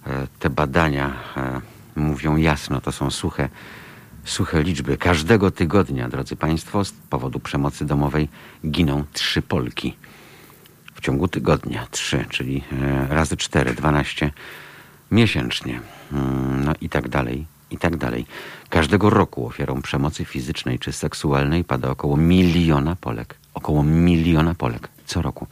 e, 0.07 0.27
te 0.39 0.51
badania 0.51 1.13
e, 1.37 1.61
mówią 1.97 2.37
jasno, 2.37 2.81
to 2.81 2.93
są 2.93 3.11
suche, 3.11 3.49
suche 4.27 4.63
liczby. 4.63 4.97
Każdego 4.97 5.51
tygodnia, 5.51 6.09
drodzy 6.09 6.37
Państwo, 6.37 6.85
z 6.85 6.93
powodu 6.93 7.41
przemocy 7.41 7.85
domowej 7.85 8.29
giną 8.67 9.05
trzy 9.13 9.43
Polki. 9.43 9.97
W 10.95 11.01
ciągu 11.01 11.29
tygodnia 11.29 11.87
trzy, 11.91 12.27
czyli 12.31 12.65
e, 12.73 13.15
razy 13.15 13.37
cztery, 13.37 13.75
dwanaście 13.75 14.33
miesięcznie, 15.11 15.81
mm, 16.13 16.65
no 16.65 16.73
i 16.81 16.89
tak 16.89 17.09
dalej, 17.09 17.47
i 17.71 17.79
tak 17.79 17.97
dalej. 17.97 18.27
Każdego 18.69 19.11
roku 19.11 19.47
ofiarą 19.47 19.83
przemocy 19.83 20.25
fizycznej 20.25 20.79
czy 20.79 20.93
seksualnej 20.93 21.65
pada 21.65 21.91
około 21.91 22.17
miliona 22.17 22.97
Polek. 22.97 23.35
Około 23.55 23.83
miliona 23.83 24.55
Polek 24.55 24.89
co 25.07 25.23
roku. 25.23 25.47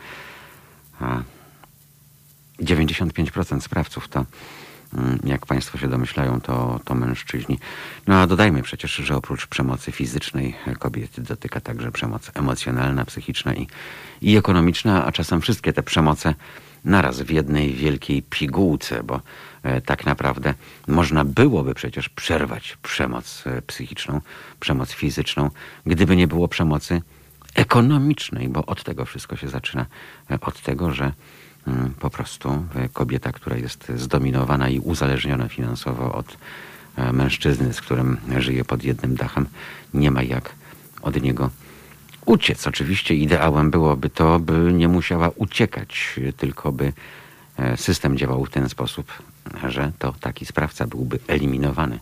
A 1.01 1.22
95% 2.60 3.60
sprawców 3.60 4.09
to, 4.09 4.24
jak 5.25 5.47
Państwo 5.47 5.79
się 5.79 5.89
domyślają, 5.89 6.41
to, 6.41 6.81
to 6.85 6.95
mężczyźni. 6.95 7.59
No 8.07 8.15
a 8.15 8.27
dodajmy 8.27 8.62
przecież, 8.62 8.95
że 8.95 9.16
oprócz 9.16 9.47
przemocy 9.47 9.93
fizycznej 9.93 10.55
kobiety 10.79 11.23
dotyka 11.23 11.61
także 11.61 11.93
przemoc 11.93 12.31
emocjonalna, 12.35 13.05
psychiczna 13.05 13.55
i, 13.55 13.66
i 14.23 14.37
ekonomiczna, 14.37 15.07
a 15.07 15.12
czasem 15.12 15.41
wszystkie 15.41 15.73
te 15.73 15.83
przemoce 15.83 16.35
naraz 16.85 17.21
w 17.21 17.31
jednej 17.31 17.73
wielkiej 17.73 18.23
pigułce, 18.23 19.03
bo 19.03 19.21
e, 19.62 19.81
tak 19.81 20.07
naprawdę 20.07 20.55
można 20.89 21.25
byłoby 21.25 21.75
przecież 21.75 22.09
przerwać 22.09 22.79
przemoc 22.83 23.45
e, 23.47 23.62
psychiczną, 23.62 24.21
przemoc 24.61 24.93
fizyczną, 24.93 25.51
gdyby 25.87 26.16
nie 26.16 26.29
było 26.29 26.49
przemocy 26.49 27.03
ekonomicznej, 27.55 28.49
bo 28.49 28.66
od 28.66 28.85
tego 28.85 29.05
wszystko 29.05 29.37
się 29.37 29.49
zaczyna. 29.49 29.87
E, 30.31 30.41
od 30.41 30.62
tego, 30.62 30.91
że 30.91 31.05
mm, 31.05 31.15
po 32.01 32.11
prostu 32.11 32.65
kobieta, 32.93 33.32
która 33.32 33.57
jest 33.57 33.93
zdominowana 33.97 34.69
i 34.69 34.81
uzależniona 34.81 35.49
finansowo 35.49 36.15
od 36.15 36.36
e, 36.97 37.12
mężczyzny, 37.12 37.73
z 37.73 37.81
którym 37.81 38.16
żyje 38.39 38.65
pod 38.65 38.85
jednym 38.85 39.15
dachem, 39.15 39.47
nie 39.95 40.11
ma 40.11 40.23
jak 40.23 40.55
od 41.03 41.23
niego 41.23 41.51
uciec. 42.27 42.66
Oczywiście 42.66 43.15
ideałem 43.15 43.70
byłoby 43.70 44.11
to, 44.11 44.39
by 44.39 44.73
nie 44.73 44.89
musiała 44.89 45.31
uciekać, 45.36 46.20
tylko 46.36 46.73
by 46.73 46.93
e, 47.57 47.77
system 47.77 48.16
działał 48.16 48.45
w 48.45 48.51
ten 48.51 48.69
sposób, 48.69 49.12
że 49.69 49.93
to 49.99 50.15
taki 50.20 50.47
sprawca 50.47 50.86
byłby 50.86 51.19
eliminowany 51.27 51.99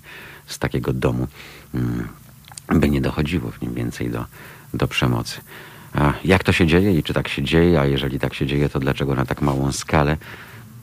z 0.47 0.59
takiego 0.59 0.93
domu, 0.93 1.29
mm, 1.75 2.09
by 2.69 2.91
nie 2.91 3.01
dochodziło 3.01 3.51
w 3.51 3.63
nim 3.63 3.75
więcej 3.75 4.11
do, 4.11 4.25
do 4.75 4.89
przemocy. 4.89 5.41
Jak 6.25 6.45
to 6.45 6.53
się 6.53 6.67
dzieje 6.67 6.99
i 6.99 7.03
czy 7.03 7.15
tak 7.15 7.29
się 7.29 7.43
dzieje, 7.43 7.81
a 7.81 7.87
jeżeli 7.87 8.19
tak 8.19 8.35
się 8.35 8.47
dzieje, 8.47 8.69
to 8.69 8.81
dlaczego 8.81 9.15
na 9.15 9.27
tak 9.27 9.43
małą 9.43 9.73
skalę? 9.73 10.17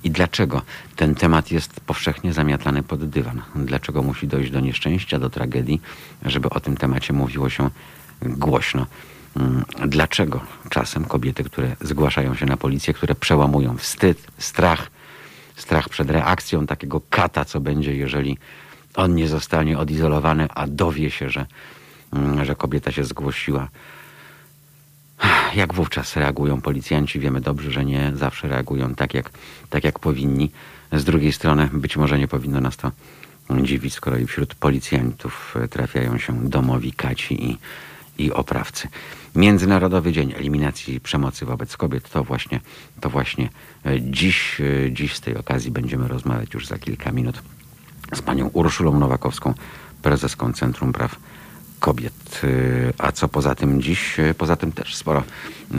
I 0.04 0.12
dlaczego 0.12 0.62
ten 0.96 1.16
temat 1.16 1.52
jest 1.52 1.80
powszechnie 1.80 2.34
zamiatany 2.34 2.84
pod 2.84 3.10
dywan? 3.10 3.42
Dlaczego 3.56 4.04
musi 4.04 4.28
dojść 4.28 4.52
do 4.52 4.60
nieszczęścia, 4.60 5.20
do 5.20 5.30
tragedii, 5.30 5.82
żeby 6.26 6.50
o 6.50 6.60
tym 6.60 6.78
temacie 6.78 7.14
mówiło 7.14 7.50
się 7.50 7.70
głośno? 8.22 8.86
Mm, 9.36 9.66
Dlaczego 9.88 10.42
czasem 10.70 11.06
kobiety, 11.06 11.44
które 11.44 11.76
zgłaszają 11.82 12.36
się 12.36 12.46
na 12.46 12.58
policję, 12.58 12.94
które 12.94 13.16
przełamują 13.16 13.78
wstyd, 13.78 14.28
strach, 14.38 14.92
strach 15.56 15.90
przed 15.90 16.10
reakcją 16.12 16.68
takiego 16.68 17.02
kata, 17.10 17.46
co 17.46 17.60
będzie, 17.60 17.96
jeżeli 17.96 18.38
on 18.96 19.16
nie 19.16 19.28
zostanie 19.28 19.78
odizolowany, 19.78 20.48
a 20.56 20.68
dowie 20.68 21.12
się, 21.12 21.30
że, 21.30 21.46
mm, 22.14 22.46
że 22.46 22.56
kobieta 22.56 22.92
się 22.92 23.04
zgłosiła, 23.04 23.68
jak 25.56 25.74
wówczas 25.74 26.16
reagują 26.16 26.62
policjanci? 26.62 27.20
Wiemy 27.20 27.42
dobrze, 27.42 27.72
że 27.72 27.86
nie 27.86 28.12
zawsze 28.16 28.48
reagują 28.48 28.96
tak 28.96 29.14
jak, 29.14 29.30
tak, 29.70 29.84
jak 29.84 30.00
powinni. 30.00 30.52
Z 30.94 31.04
drugiej 31.04 31.32
strony, 31.32 31.70
być 31.74 31.98
może 31.98 32.20
nie 32.20 32.28
powinno 32.28 32.62
nas 32.62 32.78
to 32.78 32.92
dziwić, 33.62 33.94
skoro 33.94 34.18
i 34.18 34.26
wśród 34.26 34.56
policjantów 34.56 35.56
trafiają 35.70 36.18
się 36.18 36.50
domowi 36.50 36.94
kaci 36.94 37.50
i, 37.50 37.58
i 38.18 38.32
oprawcy. 38.32 38.88
Międzynarodowy 39.36 40.12
Dzień 40.12 40.34
Eliminacji 40.38 41.00
Przemocy 41.00 41.46
wobec 41.46 41.78
Kobiet 41.78 42.10
to 42.10 42.24
właśnie, 42.24 42.60
to 43.02 43.10
właśnie 43.10 43.50
e, 43.86 44.02
dziś, 44.02 44.62
e, 44.62 44.92
dziś 44.92 45.16
z 45.16 45.22
tej 45.22 45.38
okazji 45.38 45.72
będziemy 45.72 46.08
rozmawiać 46.08 46.54
już 46.54 46.68
za 46.68 46.78
kilka 46.78 47.12
minut 47.12 47.42
z 48.16 48.22
panią 48.22 48.48
Urszulą 48.48 49.00
Nowakowską, 49.00 49.54
prezeską 50.02 50.54
Centrum 50.54 50.94
Praw 50.94 51.16
kobiet. 51.80 52.42
Y, 52.44 52.94
A 52.98 53.12
co 53.12 53.28
poza 53.28 53.56
tym 53.56 53.82
dziś? 53.82 54.20
Y, 54.20 54.34
Poza 54.34 54.56
tym 54.56 54.72
też 54.72 54.96
sporo, 54.96 55.24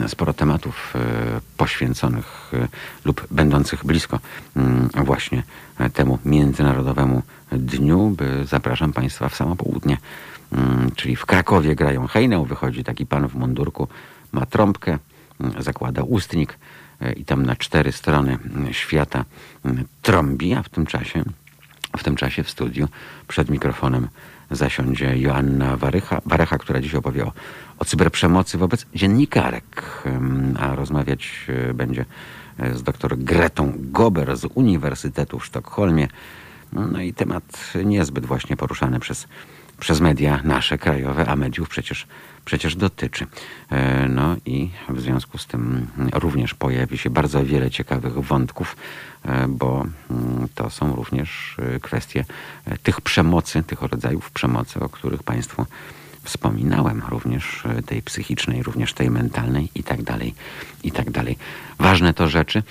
sporo 0.07 0.33
tematów 0.33 0.93
y, 0.95 0.99
poświęconych 1.57 2.51
lub 3.05 3.27
będących 3.31 3.85
blisko 3.85 4.19
mm, 4.55 4.89
właśnie 4.95 5.43
temu 5.93 6.19
Międzynarodowemu 6.25 7.21
Dniu. 7.51 8.15
Zapraszam 8.43 8.93
Państwa 8.93 9.29
w 9.29 9.35
samo 9.35 9.55
południe, 9.55 9.97
Mm, 10.51 10.91
czyli 10.95 11.15
w 11.15 11.25
Krakowie 11.25 11.75
grają 11.75 12.07
hejnę. 12.07 12.45
Wychodzi 12.45 12.83
taki 12.83 13.05
pan 13.05 13.27
w 13.27 13.35
mundurku, 13.35 13.87
ma 14.31 14.45
trąbkę, 14.45 14.99
mm, 15.39 15.63
zakłada 15.63 16.03
ustnik 16.03 16.57
i 17.15 17.25
tam 17.25 17.45
na 17.45 17.55
cztery 17.55 17.91
strony 17.91 18.37
świata 18.71 19.25
trąbi, 20.01 20.53
a 20.53 20.63
w 20.63 20.69
tym 20.69 20.85
czasie 20.85 21.23
w 21.97 22.03
tym 22.03 22.15
czasie 22.15 22.43
w 22.43 22.49
studiu 22.49 22.87
przed 23.27 23.49
mikrofonem 23.49 24.07
zasiądzie 24.51 25.17
Joanna 25.17 25.77
Warycha, 25.77 26.21
Warecha, 26.25 26.57
która 26.57 26.81
dziś 26.81 26.95
opowie 26.95 27.25
o, 27.25 27.31
o 27.79 27.85
cyberprzemocy 27.85 28.57
wobec 28.57 28.85
dziennikarek, 28.95 30.03
a 30.59 30.75
rozmawiać 30.75 31.45
y, 31.69 31.73
będzie 31.73 32.05
y, 32.59 32.77
z 32.77 32.83
dr 32.83 33.17
Gretą 33.17 33.73
Gober 33.77 34.37
z 34.37 34.45
Uniwersytetu 34.45 35.39
w 35.39 35.45
Sztokholmie. 35.45 36.07
No 36.73 37.01
i 37.01 37.13
temat 37.13 37.73
niezbyt 37.85 38.25
właśnie 38.25 38.57
poruszany 38.57 38.99
przez, 38.99 39.27
przez 39.81 40.01
media 40.01 40.39
nasze 40.43 40.77
krajowe, 40.77 41.27
a 41.27 41.35
mediów 41.35 41.69
przecież, 41.69 42.07
przecież 42.45 42.75
dotyczy. 42.75 43.27
E, 43.69 44.07
No 44.09 44.35
i 44.45 44.69
w 44.89 45.01
związku 45.01 45.37
z 45.37 45.47
tym 45.47 45.87
również 46.13 46.53
pojawi 46.53 46.97
się 46.97 47.09
bardzo 47.09 47.45
wiele 47.45 47.71
ciekawych 47.71 48.13
wątków, 48.13 48.75
e, 49.25 49.47
bo 49.47 49.85
mm, 50.11 50.47
to 50.55 50.69
są 50.69 50.95
również 50.95 51.57
e, 51.59 51.79
kwestie 51.79 52.25
tych 52.83 53.01
przemocy, 53.01 53.63
tych 53.63 53.81
rodzajów 53.81 54.31
przemocy, 54.31 54.79
o 54.79 54.89
których 54.89 55.23
Państwu 55.23 55.65
wspominałem, 56.23 57.01
również 57.09 57.63
tej 57.85 58.01
psychicznej, 58.01 58.63
również 58.63 58.93
tej 58.93 59.09
mentalnej 59.09 59.69
i 59.75 59.83
tak 59.83 60.03
dalej, 60.03 60.33
i 60.83 60.91
tak 60.91 61.11
dalej. 61.11 61.37
Ważne 61.79 62.13
to 62.13 62.29
rzeczy, 62.29 62.63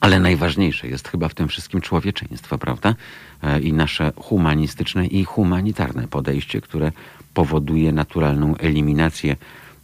ale 0.00 0.20
najważniejsze 0.20 0.88
jest 0.88 1.08
chyba 1.08 1.28
w 1.28 1.34
tym 1.34 1.48
wszystkim 1.48 1.80
człowieczeństwo, 1.80 2.58
prawda? 2.58 2.94
E, 3.42 3.60
I 3.60 3.72
nasze 3.72 4.12
humanistyczne 4.16 5.06
i 5.06 5.24
humanitarne 5.24 6.08
podejście, 6.08 6.60
które 6.60 6.92
powoduje 7.34 7.92
naturalną 7.92 8.56
eliminację 8.56 9.36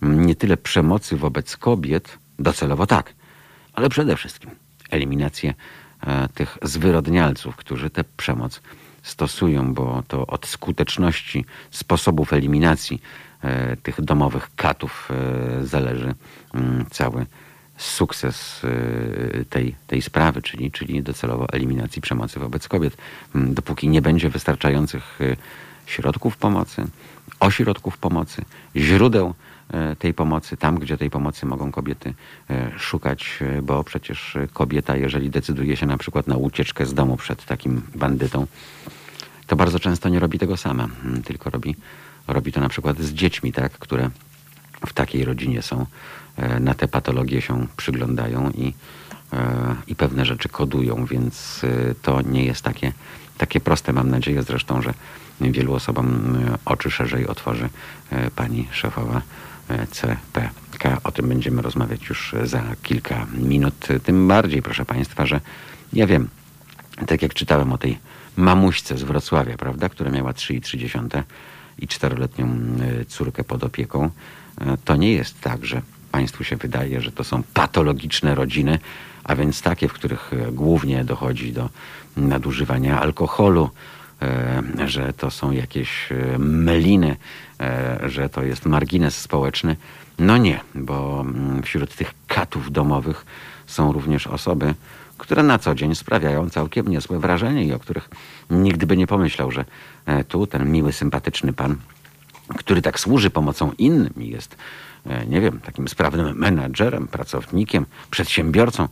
m, 0.02 0.26
nie 0.26 0.34
tyle 0.34 0.56
przemocy 0.56 1.16
wobec 1.16 1.56
kobiet, 1.56 2.18
docelowo 2.38 2.86
tak, 2.86 3.14
ale 3.72 3.88
przede 3.88 4.16
wszystkim 4.16 4.50
eliminację 4.90 5.54
e, 6.00 6.28
tych 6.28 6.58
zwyrodnialców, 6.62 7.56
którzy 7.56 7.90
tę 7.90 8.04
przemoc 8.16 8.60
stosują, 9.02 9.74
bo 9.74 10.02
to 10.08 10.26
od 10.26 10.46
skuteczności 10.46 11.44
sposobów 11.70 12.32
eliminacji 12.32 13.02
e, 13.42 13.76
tych 13.76 14.00
domowych 14.00 14.50
katów 14.56 15.08
zależy 15.62 16.14
mm, 16.54 16.86
cały 16.90 17.26
sukces 17.76 18.64
y, 18.64 19.44
tej, 19.50 19.74
tej 19.86 20.02
sprawy, 20.02 20.42
czyli, 20.42 20.70
czyli 20.70 21.02
docelowo 21.02 21.48
eliminacji 21.48 22.02
przemocy 22.02 22.40
wobec 22.40 22.68
kobiet. 22.68 22.96
Mm, 23.34 23.54
Dopóki 23.54 23.88
nie 23.88 24.02
będzie 24.02 24.30
wystarczających 24.30 25.20
y, 25.20 25.36
środków 25.86 26.36
pomocy, 26.36 26.84
ośrodków 27.40 27.98
pomocy, 27.98 28.44
źródeł 28.76 29.34
y, 29.92 29.96
tej 29.96 30.14
pomocy, 30.14 30.56
tam 30.56 30.78
gdzie 30.78 30.98
tej 30.98 31.10
pomocy 31.10 31.46
mogą 31.46 31.72
kobiety 31.72 32.14
szukać, 32.78 33.38
bo 33.62 33.84
przecież 33.84 34.36
kobieta, 34.52 34.96
jeżeli 34.96 35.30
decyduje 35.30 35.76
się 35.76 35.86
na 35.86 35.98
przykład 35.98 36.26
na 36.26 36.36
ucieczkę 36.36 36.86
z 36.86 36.94
domu 36.94 37.16
przed 37.16 37.44
takim 37.44 37.82
bandytą, 37.94 38.46
to 39.46 39.56
bardzo 39.56 39.80
często 39.80 40.08
nie 40.08 40.20
robi 40.20 40.38
tego 40.38 40.56
sama, 40.56 40.88
mm, 41.04 41.22
tylko 41.22 41.50
robi, 41.50 41.76
robi 42.28 42.52
to 42.52 42.60
na 42.60 42.68
przykład 42.68 42.98
z 42.98 43.12
dziećmi, 43.12 43.52
tak, 43.52 43.72
które 43.72 44.10
w 44.86 44.92
takiej 44.92 45.24
rodzinie 45.24 45.62
są, 45.62 45.86
na 46.60 46.74
te 46.74 46.88
patologie 46.88 47.42
się 47.42 47.66
przyglądają 47.76 48.50
i, 48.50 48.74
e, 49.32 49.76
i 49.86 49.94
pewne 49.94 50.24
rzeczy 50.24 50.48
kodują, 50.48 51.06
więc 51.06 51.64
e, 51.64 51.94
to 52.02 52.22
nie 52.22 52.44
jest 52.44 52.62
takie, 52.62 52.92
takie 53.38 53.60
proste. 53.60 53.92
Mam 53.92 54.10
nadzieję 54.10 54.42
zresztą, 54.42 54.82
że 54.82 54.94
wielu 55.50 55.74
osobom 55.74 56.36
e, 56.36 56.59
oczy 56.64 56.90
szerzej 56.90 57.26
otworzy 57.26 57.68
e, 58.10 58.30
pani 58.30 58.68
szefowa 58.70 59.22
e, 59.68 59.86
CPK. 59.86 61.00
O 61.04 61.12
tym 61.12 61.28
będziemy 61.28 61.62
rozmawiać 61.62 62.09
już 62.09 62.34
za 62.44 62.62
kilka 62.82 63.26
minut. 63.34 63.88
Tym 64.04 64.28
bardziej, 64.28 64.62
proszę 64.62 64.84
Państwa, 64.84 65.26
że 65.26 65.40
ja 65.92 66.06
wiem, 66.06 66.28
tak 67.06 67.22
jak 67.22 67.34
czytałem 67.34 67.72
o 67.72 67.78
tej 67.78 67.98
mamuśce 68.36 68.98
z 68.98 69.02
Wrocławia, 69.02 69.56
prawda, 69.56 69.88
która 69.88 70.10
miała 70.10 70.32
3,3 70.32 71.22
i 71.78 71.88
czteroletnią 71.88 72.48
córkę 73.09 73.44
pod 73.44 73.64
opieką, 73.64 74.10
to 74.84 74.96
nie 74.96 75.12
jest 75.12 75.40
tak, 75.40 75.66
że 75.66 75.82
Państwu 76.12 76.44
się 76.44 76.56
wydaje, 76.56 77.01
że 77.01 77.12
to 77.12 77.24
są 77.24 77.43
patologiczne 77.55 78.34
rodziny, 78.34 78.78
a 79.24 79.36
więc 79.36 79.62
takie, 79.62 79.89
w 79.89 79.93
których 79.93 80.32
y, 80.32 80.52
głównie 80.52 81.05
dochodzi 81.05 81.52
do 81.52 81.68
nadużywania 82.16 83.01
alkoholu, 83.01 83.70
y, 84.80 84.89
że 84.89 85.12
to 85.12 85.30
są 85.30 85.51
jakieś 85.51 86.12
y, 86.12 86.39
meliny, 86.39 87.16
że 88.06 88.28
to 88.28 88.43
jest 88.43 88.66
margines 88.66 89.16
społeczny. 89.16 89.76
No 90.18 90.36
nie, 90.36 90.60
bo 90.74 91.20
mm, 91.20 91.62
wśród 91.62 91.94
tych 91.94 92.14
katów 92.28 92.72
domowych 92.72 93.26
są 93.66 93.93
również 93.93 94.26
osoby, 94.26 94.74
które 95.18 95.43
na 95.43 95.59
co 95.59 95.74
dzień 95.74 95.94
sprawiają 95.94 96.51
całkiem 96.51 96.89
niezłe 96.89 97.18
wrażenie 97.18 97.64
i 97.64 97.72
o 97.72 97.78
których 97.78 98.10
nigdy 98.51 98.86
by 98.86 98.97
nie 98.97 99.06
pomyślał, 99.06 99.51
że 99.51 99.64
e, 100.06 100.24
tu 100.24 100.47
ten 100.47 100.72
miły, 100.72 100.93
sympatyczny 100.93 101.52
pan, 101.52 101.76
który 102.56 102.82
tak 102.82 103.01
służy 103.01 103.30
pomocą 103.30 103.72
innym 103.78 104.12
jest, 104.16 104.56
e, 104.56 104.59
nie 105.26 105.40
wiem, 105.40 105.60
takim 105.60 105.88
sprawnym 105.88 106.38
menadżerem, 106.38 107.08
pracownikiem, 107.08 107.86
przedsiębiorcą, 108.10 108.88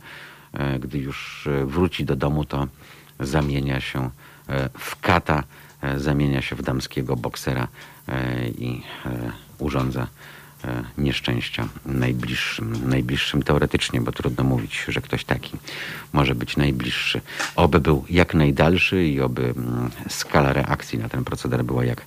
e, 0.53 0.79
gdy 0.79 0.97
już 0.97 1.47
e, 1.47 1.65
wróci 1.65 2.05
do 2.05 2.15
domu, 2.15 2.45
to 2.45 2.67
zamienia 3.19 3.81
się 3.81 4.09
e, 4.49 4.69
w 4.79 5.01
kata, 5.01 5.43
e, 5.81 5.99
zamienia 5.99 6.41
się 6.41 6.55
w 6.55 6.61
damskiego 6.61 7.15
boksera 7.15 7.67
e, 8.07 8.47
i 8.47 8.83
e, 9.05 9.31
urządza 9.57 10.07
e, 10.63 10.83
nieszczęścia 10.97 11.67
najbliższym, 11.85 12.89
najbliższym 12.89 13.43
teoretycznie, 13.43 14.01
bo 14.01 14.11
trudno 14.11 14.43
mówić, 14.43 14.85
że 14.87 15.01
ktoś 15.01 15.25
taki 15.25 15.57
może 16.13 16.35
być 16.35 16.57
najbliższy. 16.57 17.21
Oby 17.55 17.79
był 17.79 18.05
jak 18.09 18.33
najdalszy 18.33 19.07
i 19.07 19.21
oby 19.21 19.53
mm, 19.57 19.89
skala 20.09 20.53
reakcji 20.53 20.99
na 20.99 21.09
ten 21.09 21.23
proceder 21.23 21.63
była 21.63 21.85
jak, 21.85 22.01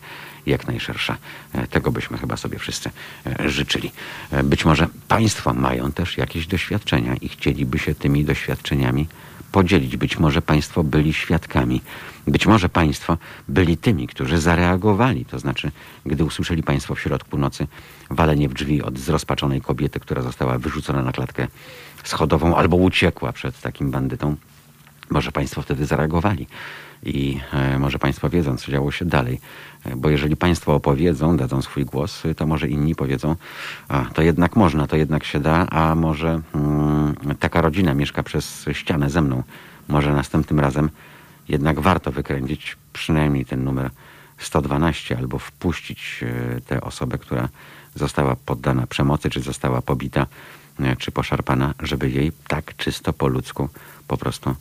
jak 0.47 0.67
najszersza. 0.67 1.17
E, 1.53 1.67
Tego 1.67 1.93
byśmy 1.93 2.19
chyba 2.19 2.37
sobie 2.37 2.59
wszyscy 2.59 2.91
e, 3.27 3.51
życzyli. 3.51 3.93
E, 4.31 4.43
Być 4.43 4.65
może 4.65 4.89
Państwo 5.09 5.55
mają 5.55 5.93
też 5.93 6.19
jakieś 6.19 6.47
doświadczenia 6.47 7.15
i 7.21 7.29
chcieliby 7.29 7.79
się 7.79 7.95
tymi 7.95 8.25
doświadczeniami 8.25 9.07
podzielić. 9.53 9.97
Być 9.97 10.19
może 10.19 10.43
Państwo 10.43 10.85
byli 10.85 11.13
świadkami. 11.13 11.81
Być 12.27 12.47
może 12.47 12.69
Państwo 12.69 13.19
byli 13.49 13.77
tymi, 13.77 14.07
którzy 14.07 14.39
zareagowali. 14.39 15.25
To 15.25 15.39
znaczy, 15.39 15.71
gdy 16.07 16.25
usłyszeli 16.25 16.63
Państwo 16.63 16.95
w 16.95 17.01
środku 17.01 17.39
nocy 17.39 17.67
walenie 18.11 18.49
w 18.49 18.55
drzwi 18.55 18.83
od 18.83 18.99
zrozpaczonej 18.99 19.61
kobiety, 19.61 20.01
która 20.01 20.23
została 20.23 20.59
wyrzucona 20.59 21.03
na 21.03 21.13
klatkę 21.13 21.47
schodową 22.05 22.57
albo 22.57 22.77
uciekła 22.77 23.33
przed 23.33 23.61
takim 23.61 23.91
bandytą, 23.91 24.37
może 25.11 25.33
Państwo 25.33 25.63
wtedy 25.63 25.87
zareagowali 25.87 26.47
i 27.03 27.41
może 27.79 27.99
Państwo 27.99 28.31
wiedzą, 28.31 28.57
co 28.57 28.73
działo 28.73 28.93
się 28.93 29.05
dalej. 29.05 29.41
Bo 29.97 30.11
jeżeli 30.11 30.37
Państwo 30.37 30.75
opowiedzą, 30.75 31.37
dadzą 31.37 31.63
swój 31.63 31.85
głos, 31.85 32.23
to 32.37 32.47
może 32.47 32.69
inni 32.69 32.95
powiedzą, 32.95 33.37
a 33.89 34.05
to 34.05 34.23
jednak 34.23 34.57
można, 34.57 34.87
to 34.87 34.97
jednak 34.97 35.25
się 35.25 35.41
da, 35.41 35.67
a 35.71 35.95
może 35.95 36.41
mm, 36.55 37.15
taka 37.41 37.61
rodzina 37.61 37.95
mieszka 37.95 38.23
przez 38.23 38.65
ścianę 38.73 39.11
ze 39.11 39.23
mną. 39.23 39.43
Może 39.89 40.13
następnym 40.13 40.61
razem 40.61 40.91
jednak 41.49 41.81
warto 41.81 42.13
wykręcić 42.13 42.77
przynajmniej 42.93 43.45
ten 43.45 43.65
numer 43.65 43.91
112 44.39 45.19
albo 45.19 45.39
wpuścić 45.39 46.21
e, 46.23 46.61
tę 46.61 46.81
osobę, 46.81 47.19
która 47.19 47.49
została 47.95 48.37
poddana 48.47 48.87
przemocy, 48.87 49.31
czy 49.31 49.41
została 49.41 49.83
pobita, 49.83 50.27
e, 50.81 50.97
czy 50.97 51.11
poszarpana, 51.11 51.75
żeby 51.81 52.11
jej 52.11 52.33
tak 52.49 52.77
czysto 52.77 53.13
po 53.13 53.29
ludzku 53.29 53.69
po 54.09 54.17
prostu 54.17 54.57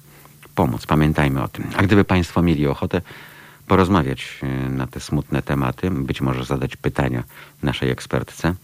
pomóc. 0.56 0.86
Pamiętajmy 0.86 1.44
o 1.44 1.48
tym. 1.48 1.66
A 1.76 1.84
gdyby 1.84 2.04
Państwo 2.04 2.42
mieli 2.42 2.68
ochotę 2.68 3.02
porozmawiać 3.68 4.40
e, 4.44 4.70
na 4.70 4.88
te 4.88 5.00
smutne 5.00 5.42
tematy, 5.42 5.92
być 5.92 6.22
może 6.22 6.46
zadać 6.46 6.76
pytania 6.76 7.24
naszej 7.64 7.90
ekspertce, 7.90 8.56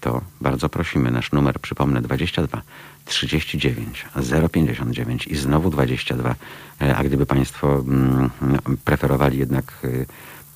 to 0.00 0.20
bardzo 0.40 0.68
prosimy. 0.68 1.10
Nasz 1.10 1.32
numer, 1.32 1.60
przypomnę, 1.60 2.02
22 2.02 2.62
39 3.04 4.06
059 4.52 5.26
i 5.26 5.36
znowu 5.36 5.70
22. 5.70 6.34
E, 6.80 6.96
A 6.96 7.04
gdyby 7.04 7.26
Państwo 7.26 7.78
mm, 7.78 8.30
preferowali 8.84 9.38
jednak 9.38 9.72
y, 9.84 10.06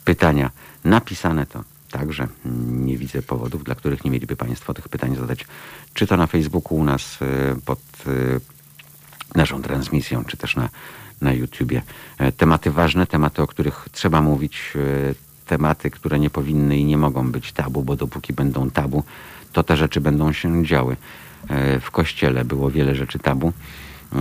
pytania 0.04 0.50
napisane, 0.84 1.46
to 1.46 1.64
także 1.90 2.28
nie 2.66 2.98
widzę 2.98 3.22
powodów, 3.22 3.64
dla 3.64 3.74
których 3.74 4.04
nie 4.04 4.10
mieliby 4.10 4.36
Państwo 4.36 4.74
tych 4.74 4.88
pytań 4.88 5.16
zadać, 5.16 5.46
czy 5.94 6.06
to 6.06 6.16
na 6.16 6.26
Facebooku 6.26 6.78
u 6.78 6.84
nas 6.84 7.18
pod 7.64 7.80
naszą 9.34 9.62
transmisją, 9.62 10.24
czy 10.24 10.36
też 10.36 10.56
na, 10.56 10.68
na 11.22 11.32
YouTubie. 11.32 11.82
E, 12.18 12.32
Tematy 12.32 12.70
ważne, 12.70 13.06
tematy, 13.06 13.42
o 13.42 13.46
których 13.46 13.88
trzeba 13.92 14.20
mówić, 14.22 14.72
e, 15.10 15.14
tematy, 15.46 15.90
które 15.90 16.18
nie 16.18 16.30
powinny 16.30 16.76
i 16.78 16.84
nie 16.84 16.96
mogą 16.96 17.32
być 17.32 17.52
tabu, 17.52 17.82
bo 17.82 17.96
dopóki 17.96 18.32
będą 18.32 18.70
tabu, 18.70 19.04
to 19.52 19.62
te 19.62 19.76
rzeczy 19.76 20.00
będą 20.00 20.32
się 20.32 20.64
działy. 20.66 20.96
E, 21.48 21.80
W 21.80 21.90
kościele 21.90 22.44
było 22.44 22.70
wiele 22.70 22.94
rzeczy 22.94 23.18
tabu, 23.18 23.52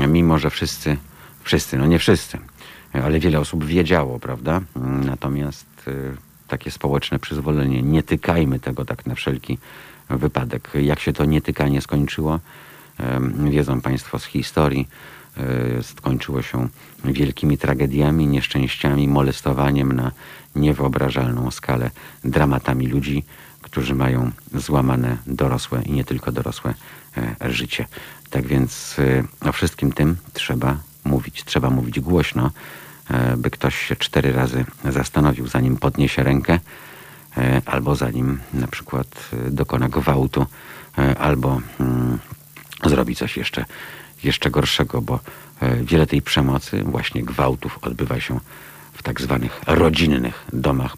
mimo 0.08 0.40
że 0.40 0.50
wszyscy, 0.50 0.98
wszyscy, 1.44 1.78
no 1.78 1.86
nie 1.88 2.00
wszyscy, 2.00 2.38
ale 2.94 3.20
wiele 3.20 3.40
osób 3.40 3.66
wiedziało, 3.66 4.20
prawda? 4.20 4.62
Mm, 4.76 5.04
Natomiast 5.06 5.66
takie 6.48 6.72
społeczne 6.72 7.20
przyzwolenie, 7.20 7.82
nie 7.84 8.04
tykajmy 8.04 8.60
tego 8.60 8.86
tak 8.86 9.06
na 9.06 9.16
wszelki 9.16 9.58
wypadek. 10.10 10.70
Jak 10.82 11.00
się 11.00 11.14
to 11.14 11.26
nietykanie 11.26 11.82
skończyło, 11.82 12.40
Wiedzą 13.50 13.82
Państwo 13.82 14.20
z 14.20 14.26
historii, 14.26 14.88
skończyło 15.82 16.42
się 16.42 16.68
wielkimi 17.06 17.58
tragediami, 17.58 18.28
nieszczęściami, 18.28 19.08
molestowaniem 19.08 19.92
na 19.92 20.12
niewyobrażalną 20.56 21.52
skalę, 21.52 21.92
dramatami 22.24 22.88
ludzi, 22.88 23.24
którzy 23.62 23.96
mają 23.96 24.32
złamane 24.54 25.18
dorosłe 25.28 25.82
i 25.86 25.92
nie 25.92 26.04
tylko 26.04 26.32
dorosłe 26.32 26.74
e, 27.18 27.52
życie. 27.52 27.88
Tak 28.30 28.48
więc 28.48 28.96
e, 29.00 29.24
o 29.50 29.52
wszystkim 29.52 29.92
tym 29.92 30.18
trzeba 30.34 30.78
mówić. 31.04 31.44
Trzeba 31.44 31.70
mówić 31.70 32.00
głośno, 32.00 32.52
e, 33.10 33.38
by 33.38 33.50
ktoś 33.52 33.76
się 33.88 33.96
cztery 33.96 34.32
razy 34.32 34.66
zastanowił, 34.90 35.48
zanim 35.48 35.78
podniesie 35.78 36.24
rękę, 36.24 36.60
e, 37.38 37.62
albo 37.66 37.96
zanim 37.96 38.40
na 38.54 38.68
przykład 38.68 39.30
dokona 39.50 39.90
gwałtu, 39.90 40.46
albo 41.20 41.62
mm, 41.80 42.20
zrobi 42.86 43.16
coś 43.16 43.38
jeszcze, 43.38 43.66
jeszcze 44.24 44.50
gorszego, 44.50 45.02
bo 45.02 45.20
e, 45.60 45.76
wiele 45.76 46.08
tej 46.08 46.22
przemocy, 46.22 46.84
właśnie 46.84 47.24
gwałtów, 47.24 47.80
odbywa 47.82 48.20
się 48.20 48.40
w 48.94 49.04
tak 49.04 49.22
zwanych 49.22 49.62
rodzinnych 49.68 50.46
domach 50.54 50.98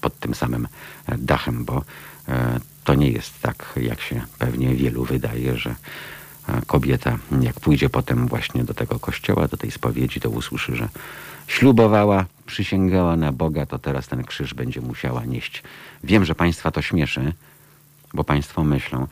pod 0.00 0.18
tym 0.18 0.34
samym 0.34 0.68
e, 1.06 1.18
dachem, 1.18 1.64
bo 1.64 1.84
e, 2.28 2.60
to 2.84 2.94
nie 2.94 3.10
jest 3.10 3.40
tak, 3.40 3.72
jak 3.76 4.00
się 4.00 4.22
pewnie 4.38 4.74
wielu 4.74 5.04
wydaje, 5.04 5.58
że 5.58 5.74
kobieta, 6.66 7.18
jak 7.40 7.60
pójdzie 7.60 7.88
potem 7.88 8.26
właśnie 8.26 8.64
do 8.64 8.74
tego 8.74 8.98
kościoła, 8.98 9.48
do 9.48 9.56
tej 9.56 9.70
spowiedzi, 9.70 10.20
to 10.20 10.30
usłyszy, 10.30 10.76
że 10.76 10.88
ślubowała, 11.46 12.26
przysięgała 12.46 13.16
na 13.16 13.32
Boga, 13.32 13.66
to 13.66 13.78
teraz 13.78 14.08
ten 14.08 14.24
krzyż 14.24 14.54
będzie 14.54 14.80
musiała 14.80 15.24
nieść. 15.24 15.62
Wiem, 16.04 16.24
że 16.24 16.34
Państwa 16.34 16.70
to 16.70 16.82
śmieszy, 16.82 17.32
bo 18.14 18.24
Państwo 18.24 18.64
myślą, 18.64 19.06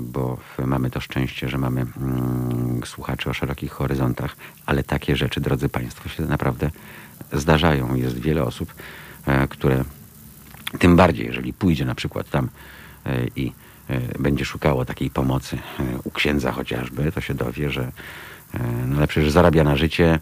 bo 0.00 0.36
w- 0.36 0.66
mamy 0.66 0.90
to 0.90 1.00
szczęście, 1.00 1.48
że 1.48 1.58
mamy 1.58 1.80
mm, 1.80 2.80
słuchaczy 2.84 3.30
o 3.30 3.34
szerokich 3.34 3.72
horyzontach, 3.72 4.36
ale 4.66 4.82
takie 4.82 5.16
rzeczy, 5.16 5.40
drodzy 5.40 5.68
Państwo, 5.68 6.08
się 6.08 6.22
naprawdę 6.22 6.70
zdarzają. 7.32 7.94
Jest 7.94 8.18
wiele 8.18 8.44
osób, 8.44 8.74
e, 9.26 9.48
które 9.48 9.84
tym 10.78 10.96
bardziej, 10.96 11.26
jeżeli 11.26 11.52
pójdzie 11.52 11.84
na 11.84 11.94
przykład 11.94 12.30
tam 12.30 12.48
e, 13.06 13.26
i 13.36 13.52
e, 13.88 14.18
będzie 14.18 14.44
szukało 14.44 14.84
takiej 14.84 15.10
pomocy 15.10 15.56
e, 15.56 15.82
u 16.04 16.10
księdza 16.10 16.52
chociażby, 16.52 17.12
to 17.12 17.20
się 17.20 17.34
dowie, 17.34 17.70
że 17.70 17.82
e, 18.54 18.58
no 18.86 18.96
ale 18.96 19.06
przecież 19.06 19.30
zarabia 19.30 19.64
na 19.64 19.76
życie, 19.76 20.18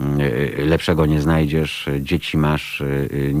e, 0.00 0.64
lepszego 0.64 1.06
nie 1.06 1.20
znajdziesz, 1.20 1.88
e, 1.88 2.02
dzieci 2.02 2.38
masz, 2.38 2.80
e, 2.80 2.84
e, 2.86 3.32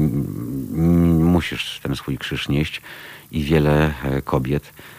musisz 1.34 1.80
ten 1.82 1.96
swój 1.96 2.18
krzyż 2.18 2.48
nieść 2.48 2.82
i 3.32 3.42
wiele 3.42 3.94
e, 4.04 4.22
kobiet, 4.22 4.64
e, 4.64 4.93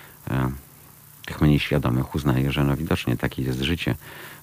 tych 1.26 1.42
mniej 1.42 1.60
świadomych, 1.60 2.16
uznaje, 2.16 2.52
że 2.52 2.64
no 2.64 2.78
widocznie 2.78 3.18
takie 3.18 3.42
jest 3.44 3.62
życie. 3.62 3.96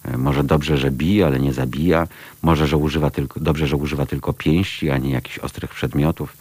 E, 0.04 0.18
Może 0.18 0.44
dobrze, 0.44 0.76
że 0.76 0.90
bije, 0.90 1.26
ale 1.26 1.40
nie 1.40 1.52
zabija. 1.52 2.08
Może, 2.42 2.66
że 2.66 2.76
używa 2.76 3.10
tylko, 3.10 3.40
dobrze, 3.40 3.66
że 3.66 3.76
używa 3.76 4.06
tylko 4.06 4.32
pięści, 4.32 4.90
a 4.90 4.98
nie 4.98 5.10
jakichś 5.10 5.38
ostrych 5.38 5.70
przedmiotów. 5.70 6.36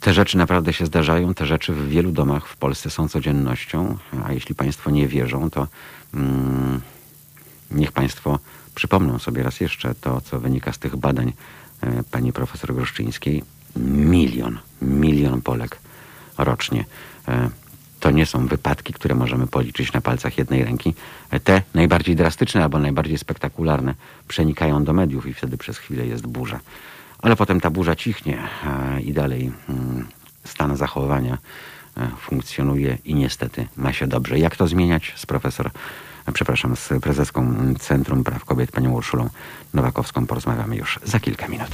Te 0.00 0.14
rzeczy 0.14 0.38
naprawdę 0.38 0.72
się 0.72 0.86
zdarzają. 0.86 1.34
Te 1.34 1.46
rzeczy 1.46 1.72
w 1.72 1.88
wielu 1.88 2.12
domach 2.12 2.46
w 2.46 2.56
Polsce 2.56 2.90
są 2.90 3.08
codziennością. 3.08 3.98
A 4.24 4.32
jeśli 4.32 4.54
Państwo 4.54 4.90
nie 4.90 5.08
wierzą, 5.08 5.50
to 5.50 5.66
mm, 6.14 6.80
niech 7.70 7.92
Państwo 7.92 8.38
przypomną 8.74 9.18
sobie 9.18 9.42
raz 9.42 9.60
jeszcze 9.60 9.94
to, 9.94 10.20
co 10.20 10.40
wynika 10.40 10.72
z 10.72 10.78
tych 10.78 10.96
badań 10.96 11.32
e, 11.80 12.02
pani 12.10 12.32
profesor 12.32 12.74
Groszczyńskiej. 12.74 13.44
Milion, 13.76 14.58
milion 14.82 15.42
Polek 15.42 15.78
rocznie. 16.38 16.84
E, 17.28 17.50
To 18.00 18.10
nie 18.10 18.26
są 18.26 18.46
wypadki, 18.46 18.92
które 18.92 19.14
możemy 19.14 19.46
policzyć 19.46 19.92
na 19.92 20.00
palcach 20.00 20.38
jednej 20.38 20.64
ręki. 20.64 20.94
Te 21.44 21.62
najbardziej 21.74 22.16
drastyczne 22.16 22.62
albo 22.62 22.78
najbardziej 22.78 23.18
spektakularne 23.18 23.94
przenikają 24.28 24.84
do 24.84 24.92
mediów 24.92 25.26
i 25.26 25.34
wtedy 25.34 25.56
przez 25.56 25.78
chwilę 25.78 26.06
jest 26.06 26.26
burza. 26.26 26.60
Ale 27.22 27.36
potem 27.36 27.60
ta 27.60 27.70
burza 27.70 27.96
cichnie 27.96 28.38
i 29.04 29.12
dalej 29.12 29.52
mm, 29.68 30.06
stan 30.44 30.76
zachowania 30.76 31.38
e, 31.96 32.10
funkcjonuje 32.20 32.98
i 33.04 33.14
niestety 33.14 33.68
ma 33.76 33.92
się 33.92 34.06
dobrze. 34.06 34.38
Jak 34.38 34.56
to 34.56 34.66
zmieniać? 34.66 35.12
Z 35.16 35.26
profesor, 35.26 35.70
e, 36.26 36.32
przepraszam, 36.32 36.76
z 36.76 36.88
prezeską 37.02 37.54
Centrum 37.78 38.24
Praw 38.24 38.44
Kobiet, 38.44 38.72
panią 38.72 38.92
Urszulą 38.92 39.28
Nowakowską 39.74 40.26
porozmawiamy 40.26 40.76
już 40.76 41.00
za 41.04 41.20
kilka 41.20 41.48
minut. 41.48 41.70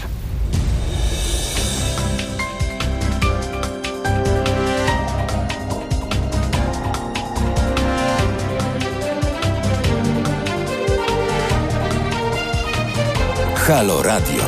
Halo 13.67 14.03
Radio. 14.03 14.43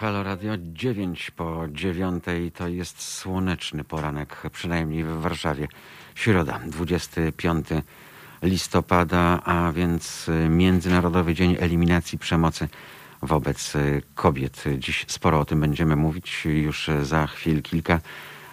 Halo 0.00 0.22
Radio 0.22 0.52
9 0.58 1.30
po 1.30 1.66
9 1.68 2.24
to 2.54 2.68
jest 2.68 3.02
słoneczny 3.02 3.84
poranek, 3.84 4.42
przynajmniej 4.52 5.04
w 5.04 5.20
Warszawie. 5.20 5.68
Środa, 6.14 6.60
25 6.66 7.66
listopada, 8.42 9.42
a 9.44 9.72
więc 9.72 10.30
Międzynarodowy 10.48 11.34
Dzień 11.34 11.56
Eliminacji 11.60 12.18
Przemocy 12.18 12.68
wobec 13.22 13.74
y, 13.74 14.02
kobiet. 14.14 14.64
Dziś 14.78 15.04
sporo 15.08 15.40
o 15.40 15.44
tym 15.44 15.60
będziemy 15.60 15.96
mówić. 15.96 16.44
Już 16.44 16.88
y, 16.88 17.04
za 17.04 17.26
chwil 17.26 17.62
kilka 17.62 18.00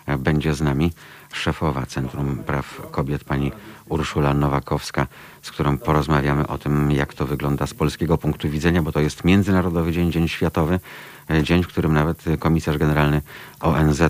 y, 0.09 0.17
będzie 0.17 0.53
z 0.53 0.61
nami 0.61 0.91
szefowa 1.33 1.85
Centrum 1.85 2.37
Praw 2.37 2.91
Kobiet, 2.91 3.23
pani 3.23 3.51
Urszula 3.89 4.33
Nowakowska, 4.33 5.07
z 5.41 5.51
którą 5.51 5.77
porozmawiamy 5.77 6.47
o 6.47 6.57
tym, 6.57 6.91
jak 6.91 7.13
to 7.13 7.25
wygląda 7.25 7.67
z 7.67 7.73
polskiego 7.73 8.17
punktu 8.17 8.49
widzenia, 8.49 8.81
bo 8.81 8.91
to 8.91 8.99
jest 8.99 9.23
Międzynarodowy 9.23 9.91
Dzień, 9.91 10.11
Dzień 10.11 10.27
Światowy, 10.27 10.79
dzień, 11.43 11.63
w 11.63 11.67
którym 11.67 11.93
nawet 11.93 12.23
komisarz 12.39 12.77
generalny 12.77 13.21
ONZ 13.59 14.01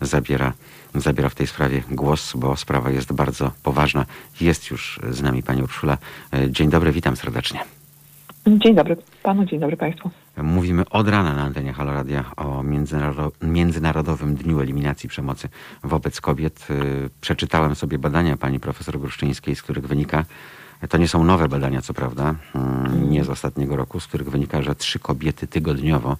zabiera, 0.00 0.52
zabiera 0.94 1.28
w 1.28 1.34
tej 1.34 1.46
sprawie 1.46 1.82
głos, 1.90 2.32
bo 2.36 2.56
sprawa 2.56 2.90
jest 2.90 3.12
bardzo 3.12 3.52
poważna. 3.62 4.06
Jest 4.40 4.70
już 4.70 5.00
z 5.10 5.22
nami 5.22 5.42
pani 5.42 5.62
Urszula. 5.62 5.98
Dzień 6.48 6.70
dobry, 6.70 6.92
witam 6.92 7.16
serdecznie. 7.16 7.81
Dzień 8.46 8.74
dobry 8.74 8.96
panu, 9.22 9.44
dzień 9.44 9.60
dobry 9.60 9.76
państwu. 9.76 10.10
Mówimy 10.36 10.88
od 10.90 11.08
rana 11.08 11.34
na 11.34 11.42
antenie 11.42 11.72
Haloradia 11.72 12.24
o 12.36 12.62
Międzynarodowym 13.42 14.34
Dniu 14.34 14.60
Eliminacji 14.60 15.08
Przemocy 15.08 15.48
wobec 15.84 16.20
kobiet. 16.20 16.66
Y, 16.70 17.10
przeczytałem 17.20 17.74
sobie 17.74 17.98
badania 17.98 18.36
pani 18.36 18.60
profesor 18.60 18.98
Gruszczyńskiej, 18.98 19.56
z 19.56 19.62
których 19.62 19.86
wynika, 19.86 20.24
to 20.88 20.98
nie 20.98 21.08
są 21.08 21.24
nowe 21.24 21.48
badania, 21.48 21.82
co 21.82 21.94
prawda, 21.94 22.34
mm, 22.54 23.10
nie 23.10 23.24
z 23.24 23.30
ostatniego 23.30 23.76
roku, 23.76 24.00
z 24.00 24.06
których 24.06 24.30
wynika, 24.30 24.62
że 24.62 24.74
trzy 24.74 24.98
kobiety 24.98 25.46
tygodniowo, 25.46 26.16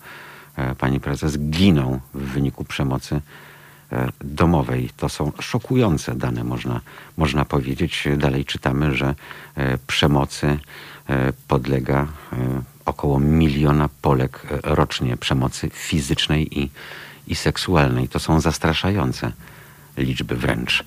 e, 0.56 0.74
pani 0.74 1.00
prezes, 1.00 1.38
giną 1.38 2.00
w 2.14 2.22
wyniku 2.22 2.64
przemocy 2.64 3.20
e, 3.92 4.08
domowej. 4.20 4.90
To 4.96 5.08
są 5.08 5.32
szokujące 5.40 6.14
dane, 6.14 6.44
można, 6.44 6.80
można 7.16 7.44
powiedzieć. 7.44 8.08
Dalej 8.16 8.44
czytamy, 8.44 8.94
że 8.94 9.14
e, 9.56 9.78
przemocy 9.78 10.58
podlega 11.48 12.06
około 12.84 13.20
miliona 13.20 13.88
Polek 14.02 14.46
rocznie 14.62 15.16
przemocy 15.16 15.70
fizycznej 15.70 16.58
i, 16.60 16.70
i 17.26 17.34
seksualnej. 17.34 18.08
To 18.08 18.18
są 18.18 18.40
zastraszające 18.40 19.32
liczby 19.96 20.36
wręcz. 20.36 20.84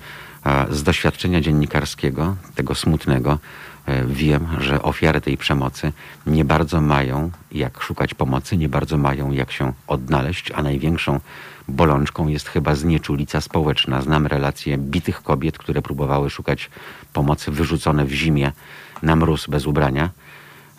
Z 0.70 0.82
doświadczenia 0.82 1.40
dziennikarskiego, 1.40 2.36
tego 2.54 2.74
smutnego, 2.74 3.38
e, 3.86 4.06
wiem, 4.06 4.46
że 4.60 4.82
ofiary 4.82 5.20
tej 5.20 5.36
przemocy 5.36 5.92
nie 6.26 6.44
bardzo 6.44 6.80
mają 6.80 7.30
jak 7.52 7.80
szukać 7.80 8.14
pomocy, 8.14 8.56
nie 8.56 8.68
bardzo 8.68 8.98
mają 8.98 9.32
jak 9.32 9.52
się 9.52 9.72
odnaleźć, 9.86 10.52
a 10.54 10.62
największą 10.62 11.20
bolączką 11.68 12.28
jest 12.28 12.48
chyba 12.48 12.74
znieczulica 12.74 13.40
społeczna. 13.40 14.02
Znam 14.02 14.26
relacje 14.26 14.78
bitych 14.78 15.22
kobiet, 15.22 15.58
które 15.58 15.82
próbowały 15.82 16.30
szukać 16.30 16.70
pomocy 17.12 17.50
wyrzucone 17.50 18.04
w 18.04 18.12
zimie 18.12 18.52
na 19.02 19.16
mróz 19.16 19.46
bez 19.46 19.66
ubrania 19.66 20.10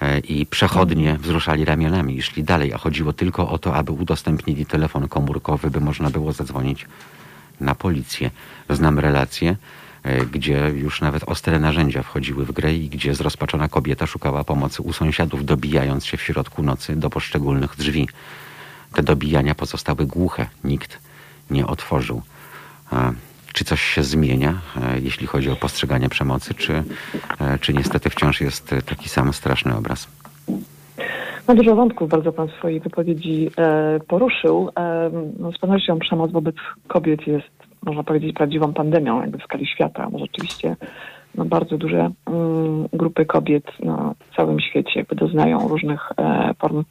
E, 0.02 0.20
i 0.20 0.46
przechodnie 0.46 1.18
wzruszali 1.18 1.66
ramionami 1.66 2.18
i 2.18 2.22
szli 2.22 2.44
dalej, 2.44 2.74
a 2.74 2.78
chodziło 2.78 3.14
tylko 3.14 3.50
o 3.50 3.58
to, 3.58 3.76
aby 3.76 3.92
udostępnili 3.92 4.66
telefon 4.66 5.08
komórkowy, 5.08 5.72
by 5.72 5.82
można 5.82 6.10
było 6.10 6.32
zadzwonić 6.34 6.86
na 7.60 7.76
policję. 7.76 8.32
Znam 8.70 9.00
relacje, 9.00 9.56
e, 10.04 10.26
gdzie 10.26 10.72
już 10.76 11.02
nawet 11.02 11.24
ostre 11.24 11.60
narzędzia 11.60 12.04
wchodziły 12.04 12.46
w 12.46 12.52
grę 12.52 12.74
i 12.74 12.90
gdzie 12.90 13.16
zrozpaczona 13.16 13.68
kobieta 13.68 14.08
szukała 14.08 14.44
pomocy 14.44 14.82
u 14.82 14.94
sąsiadów, 14.94 15.46
dobijając 15.46 16.06
się 16.06 16.18
w 16.18 16.22
środku 16.22 16.64
nocy 16.64 16.96
do 16.96 17.10
poszczególnych 17.10 17.76
drzwi. 17.76 18.10
Te 18.94 19.04
dobijania 19.04 19.56
pozostały 19.56 20.06
głuche, 20.06 20.46
nikt 20.64 21.00
nie 21.50 21.68
otworzył. 21.68 22.22
Czy 23.58 23.66
coś 23.66 23.82
się 23.82 24.04
zmienia, 24.04 24.50
e, 24.50 25.00
jeśli 25.00 25.28
chodzi 25.28 25.50
o 25.50 25.56
postrzeganie 25.56 26.10
przemocy, 26.10 26.54
czy, 26.54 26.74
e, 26.74 27.60
czy 27.62 27.74
niestety 27.74 28.10
wciąż 28.10 28.42
jest 28.42 28.76
taki 28.86 29.10
sam 29.10 29.34
straszny 29.34 29.76
obraz? 29.76 30.08
No 31.48 31.56
dużo 31.56 31.76
wątków 31.76 32.10
bardzo 32.10 32.32
Pan 32.32 32.48
w 32.48 32.52
swojej 32.52 32.80
wypowiedzi 32.80 33.50
e, 33.58 34.00
poruszył. 34.08 34.70
E, 34.80 35.12
no, 35.40 35.52
z 35.52 35.58
pewnością 35.58 36.00
przemoc 36.00 36.32
wobec 36.32 36.56
kobiet 36.88 37.28
jest, 37.28 37.50
można 37.84 38.04
powiedzieć, 38.04 38.36
prawdziwą 38.36 38.74
pandemią 38.74 39.22
jakby 39.22 39.38
w 39.38 39.44
skali 39.44 39.68
świata. 39.68 40.10
No, 40.12 40.20
rzeczywiście 40.20 40.76
no, 41.36 41.46
bardzo 41.46 41.78
duże 41.78 42.12
mm, 42.26 42.88
grupy 42.94 43.26
kobiet 43.26 43.66
na 43.80 44.14
całym 44.36 44.60
świecie 44.60 44.92
jakby 44.96 45.16
doznają 45.16 45.68
różnych 45.68 46.12
e, 46.18 46.54
form 46.60 46.84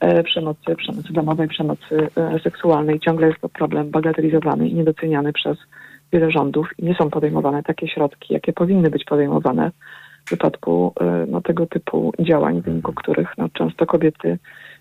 e, 0.00 0.22
przemocy, 0.22 0.76
przemocy 0.76 1.12
domowej, 1.12 1.48
przemocy 1.48 2.08
seksualnej. 2.42 3.00
Ciągle 3.00 3.26
jest 3.26 3.40
to 3.40 3.48
problem 3.48 3.90
bagatelizowany 3.90 4.68
i 4.68 4.74
niedoceniany 4.74 5.32
przez 5.32 5.58
wiele 6.14 6.30
rządów 6.30 6.68
i 6.78 6.84
nie 6.84 6.94
są 6.94 7.10
podejmowane 7.10 7.62
takie 7.62 7.88
środki, 7.88 8.34
jakie 8.34 8.52
powinny 8.52 8.90
być 8.90 9.04
podejmowane 9.04 9.70
w 10.22 10.24
przypadku 10.24 10.92
y, 11.00 11.26
no, 11.26 11.40
tego 11.40 11.66
typu 11.66 12.12
działań, 12.18 12.60
w 12.60 12.64
wyniku 12.64 12.92
których 12.92 13.38
no, 13.38 13.48
często 13.48 13.86
kobiety 13.86 14.38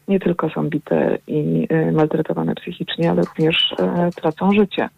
nie 0.08 0.20
tylko 0.20 0.50
są 0.50 0.70
bite 0.70 1.18
i 1.28 1.68
y, 1.72 1.92
maltretowane 1.92 2.56
psychicznie, 2.56 3.12
ale 3.12 3.22
również 3.22 3.72
y, 3.72 4.12
tracą 4.16 4.52
życie. 4.52 4.90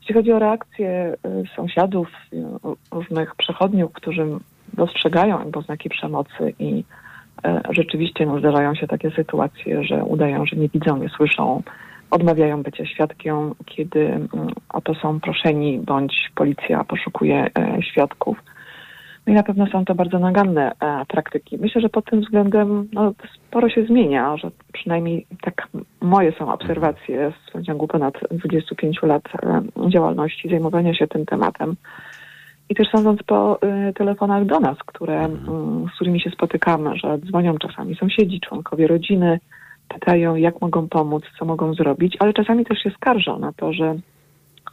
Jeśli 0.00 0.14
chodzi 0.14 0.32
o 0.32 0.38
reakcje 0.38 1.16
sąsiadów, 1.56 2.08
różnych 2.92 3.34
przechodniów, 3.34 3.92
którzy 3.92 4.26
dostrzegają 4.72 5.38
jakby 5.38 5.58
oznaki 5.58 5.88
przemocy 5.88 6.54
i 6.58 6.84
rzeczywiście 7.70 8.26
no, 8.26 8.38
zdarzają 8.38 8.74
się 8.74 8.86
takie 8.86 9.10
sytuacje, 9.10 9.84
że 9.84 10.04
udają, 10.04 10.46
że 10.46 10.56
nie 10.56 10.68
widzą, 10.68 10.96
nie 10.96 11.08
słyszą, 11.08 11.62
odmawiają 12.12 12.62
bycia 12.62 12.86
świadkiem, 12.86 13.54
kiedy 13.66 14.00
mm, 14.06 14.28
o 14.68 14.80
to 14.80 14.94
są 14.94 15.20
proszeni, 15.20 15.78
bądź 15.78 16.30
policja 16.34 16.84
poszukuje 16.84 17.50
e, 17.58 17.82
świadków. 17.82 18.38
No 19.26 19.32
i 19.32 19.36
na 19.36 19.42
pewno 19.42 19.66
są 19.66 19.84
to 19.84 19.94
bardzo 19.94 20.18
naganne 20.18 20.72
e, 20.80 21.04
praktyki. 21.08 21.58
Myślę, 21.58 21.80
że 21.80 21.88
pod 21.88 22.04
tym 22.04 22.20
względem 22.20 22.88
no, 22.92 23.12
sporo 23.34 23.68
się 23.68 23.84
zmienia, 23.84 24.36
że 24.36 24.50
przynajmniej 24.72 25.26
tak 25.42 25.68
moje 26.00 26.32
są 26.32 26.52
obserwacje 26.52 27.32
w 27.54 27.62
ciągu 27.66 27.88
ponad 27.88 28.14
25 28.30 29.02
lat 29.02 29.22
e, 29.42 29.90
działalności, 29.90 30.48
zajmowania 30.48 30.94
się 30.94 31.06
tym 31.06 31.26
tematem. 31.26 31.76
I 32.68 32.74
też 32.74 32.88
sądząc 32.88 33.22
po 33.22 33.58
telefonach 33.94 34.44
do 34.44 34.60
nas, 34.60 34.78
które, 34.86 35.18
mm, 35.18 35.86
z 35.92 35.94
którymi 35.94 36.20
się 36.20 36.30
spotykamy, 36.30 36.96
że 36.96 37.18
dzwonią 37.18 37.58
czasami 37.58 37.96
sąsiedzi, 37.96 38.40
członkowie 38.40 38.86
rodziny, 38.86 39.40
pytają, 39.94 40.34
jak 40.34 40.60
mogą 40.60 40.88
pomóc, 40.88 41.24
co 41.38 41.44
mogą 41.44 41.74
zrobić, 41.74 42.16
ale 42.20 42.32
czasami 42.32 42.64
też 42.64 42.78
się 42.78 42.90
skarżą 42.90 43.38
na 43.38 43.52
to, 43.52 43.72
że 43.72 43.94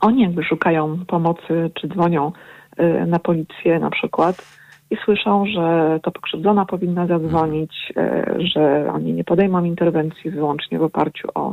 oni 0.01 0.21
jakby 0.21 0.43
szukają 0.43 1.05
pomocy, 1.07 1.71
czy 1.73 1.87
dzwonią 1.87 2.31
y, 2.79 3.05
na 3.05 3.19
policję 3.19 3.79
na 3.79 3.89
przykład 3.89 4.59
i 4.91 4.97
słyszą, 5.05 5.45
że 5.45 5.99
to 6.03 6.11
pokrzywdzona 6.11 6.65
powinna 6.65 7.07
zadzwonić, 7.07 7.93
y, 7.97 8.47
że 8.47 8.91
oni 8.93 9.13
nie 9.13 9.23
podejmą 9.23 9.63
interwencji 9.63 10.31
wyłącznie 10.31 10.79
w 10.79 10.83
oparciu 10.83 11.27
o 11.35 11.51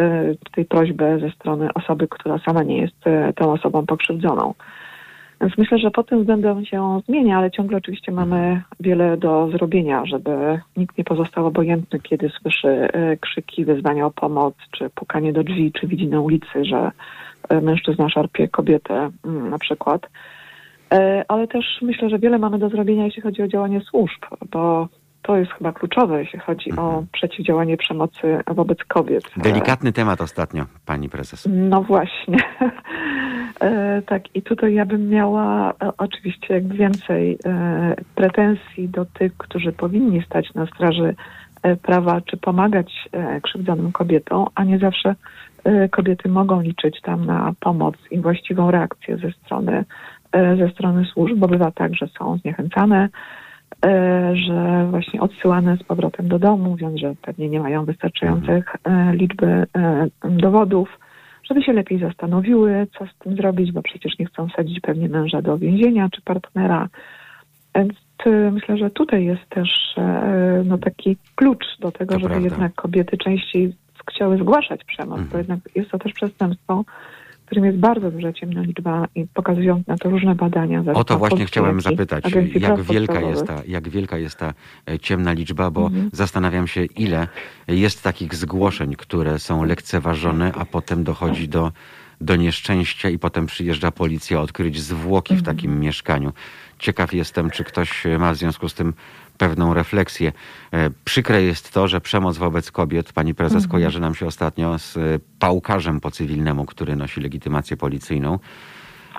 y, 0.00 0.36
tej 0.54 0.64
prośbę 0.64 1.18
ze 1.18 1.30
strony 1.30 1.68
osoby, 1.74 2.08
która 2.08 2.38
sama 2.38 2.62
nie 2.62 2.78
jest 2.78 3.04
tą 3.36 3.52
osobą 3.52 3.86
pokrzywdzoną. 3.86 4.54
Więc 5.40 5.58
myślę, 5.58 5.78
że 5.78 5.90
pod 5.90 6.08
tym 6.08 6.20
względem 6.20 6.64
się 6.64 7.00
zmienia, 7.06 7.38
ale 7.38 7.50
ciągle 7.50 7.78
oczywiście 7.78 8.12
mamy 8.12 8.62
wiele 8.80 9.16
do 9.16 9.48
zrobienia, 9.50 10.06
żeby 10.06 10.60
nikt 10.76 10.98
nie 10.98 11.04
pozostał 11.04 11.46
obojętny, 11.46 12.00
kiedy 12.00 12.28
słyszy 12.28 12.68
e, 12.68 13.16
krzyki, 13.16 13.64
wezwania 13.64 14.06
o 14.06 14.10
pomoc, 14.10 14.54
czy 14.70 14.90
pukanie 14.90 15.32
do 15.32 15.44
drzwi, 15.44 15.72
czy 15.72 15.86
widzi 15.86 16.06
na 16.06 16.20
ulicy, 16.20 16.64
że 16.64 16.90
e, 17.48 17.60
mężczyzna 17.60 18.08
szarpie 18.08 18.48
kobietę 18.48 19.10
mm, 19.24 19.50
na 19.50 19.58
przykład. 19.58 20.06
E, 20.92 21.24
ale 21.28 21.48
też 21.48 21.78
myślę, 21.82 22.10
że 22.10 22.18
wiele 22.18 22.38
mamy 22.38 22.58
do 22.58 22.68
zrobienia, 22.68 23.04
jeśli 23.04 23.22
chodzi 23.22 23.42
o 23.42 23.48
działanie 23.48 23.80
służb, 23.80 24.22
bo 24.50 24.88
to 25.22 25.36
jest 25.36 25.52
chyba 25.52 25.72
kluczowe, 25.72 26.20
jeśli 26.20 26.38
chodzi 26.38 26.70
mhm. 26.70 26.88
o 26.88 27.04
przeciwdziałanie 27.12 27.76
przemocy 27.76 28.38
wobec 28.46 28.78
kobiet. 28.88 29.24
Delikatny 29.36 29.92
temat 29.92 30.20
ostatnio, 30.20 30.64
pani 30.86 31.08
prezes. 31.08 31.48
No 31.52 31.82
właśnie. 31.82 32.38
E, 33.60 34.02
tak, 34.02 34.36
i 34.36 34.42
tutaj 34.42 34.74
ja 34.74 34.86
bym 34.86 35.08
miała 35.08 35.70
e, 35.70 35.74
oczywiście 35.98 36.54
jak 36.54 36.68
więcej 36.68 37.38
e, 37.44 37.94
pretensji 38.14 38.88
do 38.88 39.04
tych, 39.04 39.36
którzy 39.36 39.72
powinni 39.72 40.22
stać 40.22 40.54
na 40.54 40.66
straży 40.66 41.14
prawa, 41.82 42.20
czy 42.20 42.36
pomagać 42.36 43.08
krzywdzonym 43.42 43.92
kobietom, 43.92 44.46
a 44.54 44.64
nie 44.64 44.78
zawsze 44.78 45.14
kobiety 45.90 46.28
mogą 46.28 46.60
liczyć 46.60 47.00
tam 47.00 47.26
na 47.26 47.52
pomoc 47.60 47.94
i 48.10 48.20
właściwą 48.20 48.70
reakcję 48.70 49.16
ze 49.16 49.32
strony, 49.32 49.84
ze 50.32 50.68
strony 50.68 51.04
służb, 51.04 51.36
bo 51.36 51.48
bywa 51.48 51.70
tak, 51.70 51.94
że 51.94 52.08
są 52.18 52.38
zniechęcane, 52.38 53.08
że 54.32 54.86
właśnie 54.90 55.20
odsyłane 55.20 55.76
z 55.76 55.82
powrotem 55.82 56.28
do 56.28 56.38
domu, 56.38 56.70
mówiąc, 56.70 57.00
że 57.00 57.14
pewnie 57.22 57.48
nie 57.48 57.60
mają 57.60 57.84
wystarczających 57.84 58.76
liczby 59.12 59.66
dowodów 60.24 60.98
żeby 61.50 61.62
się 61.62 61.72
lepiej 61.72 61.98
zastanowiły, 61.98 62.86
co 62.98 63.06
z 63.06 63.18
tym 63.18 63.36
zrobić, 63.36 63.72
bo 63.72 63.82
przecież 63.82 64.18
nie 64.18 64.26
chcą 64.26 64.48
sadzić 64.56 64.80
pewnie 64.80 65.08
męża 65.08 65.42
do 65.42 65.58
więzienia 65.58 66.08
czy 66.08 66.22
partnera. 66.22 66.88
Więc 67.74 67.92
myślę, 68.52 68.76
że 68.76 68.90
tutaj 68.90 69.24
jest 69.24 69.48
też 69.48 69.94
e, 69.96 70.62
no, 70.66 70.78
taki 70.78 71.16
klucz 71.34 71.64
do 71.80 71.92
tego, 71.92 72.14
to 72.14 72.20
żeby 72.20 72.30
prawda. 72.30 72.48
jednak 72.48 72.74
kobiety 72.74 73.16
częściej 73.16 73.72
chciały 74.10 74.38
zgłaszać 74.38 74.84
przemoc, 74.84 75.18
mhm. 75.18 75.28
bo 75.32 75.38
jednak 75.38 75.58
jest 75.74 75.90
to 75.90 75.98
też 75.98 76.12
przestępstwo 76.12 76.84
którym 77.50 77.64
jest 77.64 77.78
bardzo 77.78 78.10
duża 78.10 78.32
ciemna 78.32 78.62
liczba 78.62 79.06
i 79.14 79.26
pokazują 79.26 79.82
na 79.86 79.96
to 79.96 80.10
różne 80.10 80.34
badania. 80.34 80.82
O 80.94 81.04
to 81.04 81.18
właśnie 81.18 81.46
chciałem 81.46 81.80
zapytać, 81.80 82.24
jak 82.60 82.80
wielka, 82.82 83.20
jest 83.20 83.46
ta, 83.46 83.62
jak 83.68 83.88
wielka 83.88 84.18
jest 84.18 84.38
ta 84.38 84.54
e, 84.90 84.98
ciemna 84.98 85.32
liczba, 85.32 85.70
bo 85.70 85.86
Mhm. 85.86 86.10
zastanawiam 86.12 86.66
się, 86.66 86.84
ile 86.84 87.28
jest 87.68 88.02
takich 88.02 88.34
zgłoszeń, 88.34 88.94
które 88.94 89.38
są 89.38 89.64
lekceważone, 89.64 90.52
a 90.52 90.64
potem 90.64 91.04
dochodzi 91.04 91.48
do, 91.48 91.72
do 92.20 92.36
nieszczęścia 92.36 93.08
i 93.08 93.18
potem 93.18 93.46
przyjeżdża 93.46 93.90
policja 93.90 94.40
odkryć 94.40 94.80
zwłoki 94.80 95.34
w 95.34 95.38
Mhm. 95.38 95.56
takim 95.56 95.80
mieszkaniu. 95.80 96.32
Ciekaw 96.78 97.12
jestem, 97.14 97.50
czy 97.50 97.64
ktoś 97.64 98.04
ma 98.18 98.32
w 98.32 98.36
związku 98.36 98.68
z 98.68 98.74
tym 98.74 98.92
pewną 99.40 99.74
refleksję. 99.74 100.32
E, 100.72 100.90
Przykre 101.04 101.42
jest 101.42 101.72
to, 101.72 101.88
że 101.88 102.00
przemoc 102.00 102.36
wobec 102.38 102.70
kobiet, 102.70 103.12
pani 103.12 103.34
prezes 103.34 103.56
Mhm. 103.64 103.70
kojarzy 103.70 104.00
nam 104.00 104.14
się 104.14 104.26
ostatnio 104.26 104.78
z 104.78 104.96
e, 104.96 105.00
pałkarzem 105.38 106.00
po 106.00 106.10
cywilnemu, 106.10 106.66
który 106.66 106.96
nosi 106.96 107.20
legitymację 107.20 107.76
policyjną. 107.76 108.38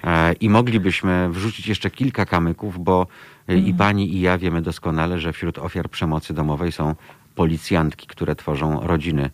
E, 0.04 0.34
I 0.34 0.50
moglibyśmy 0.50 1.30
wrzucić 1.30 1.68
jeszcze 1.68 1.90
kilka 1.90 2.26
kamyków, 2.26 2.84
bo 2.84 3.08
Mhm. 3.48 3.68
i 3.68 3.74
pani, 3.74 4.16
i 4.16 4.22
ja 4.22 4.38
wiemy 4.38 4.62
doskonale, 4.62 5.20
że 5.20 5.34
wśród 5.34 5.58
ofiar 5.60 5.90
przemocy 5.90 6.34
domowej 6.34 6.72
są 6.72 6.96
policjantki, 7.36 8.08
które 8.08 8.36
tworzą 8.36 8.80
rodziny 8.88 9.30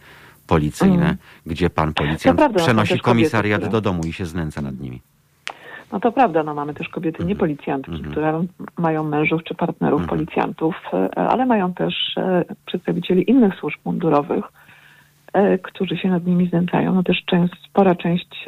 policyjne, 0.48 0.94
Mhm. 0.96 1.18
gdzie 1.46 1.70
pan 1.70 1.94
policjant 1.94 2.38
prawda, 2.40 2.60
przenosi 2.60 2.90
kobiety, 2.90 3.04
komisariat 3.06 3.62
które- 3.62 3.72
do 3.72 3.82
domu 3.82 4.04
i 4.06 4.14
się 4.14 4.26
znęca 4.26 4.62
nad 4.62 4.80
nimi. 4.80 5.02
No 5.92 6.00
to 6.00 6.12
prawda, 6.12 6.44
no 6.44 6.54
mamy 6.54 6.74
też 6.74 6.90
kobiety 6.90 7.24
Mhm. 7.90 8.12
które 8.12 8.46
mają 8.78 9.04
mężów 9.04 9.44
czy 9.44 9.56
partnerów 9.56 10.02
Mhm. 10.02 10.20
policjantów, 10.20 10.76
e, 10.94 11.16
ale 11.16 11.46
mają 11.46 11.74
też 11.74 11.94
e, 12.18 12.44
przedstawicieli 12.66 13.30
innych 13.30 13.56
służb 13.56 13.80
mundurowych, 13.86 14.46
e, 15.34 15.58
którzy 15.58 15.98
się 15.98 16.10
nad 16.10 16.26
nimi 16.26 16.50
znęcają. 16.50 16.96
No 16.96 17.04
też 17.04 17.24
część, 17.26 17.54
spora 17.70 17.96
część 17.96 18.46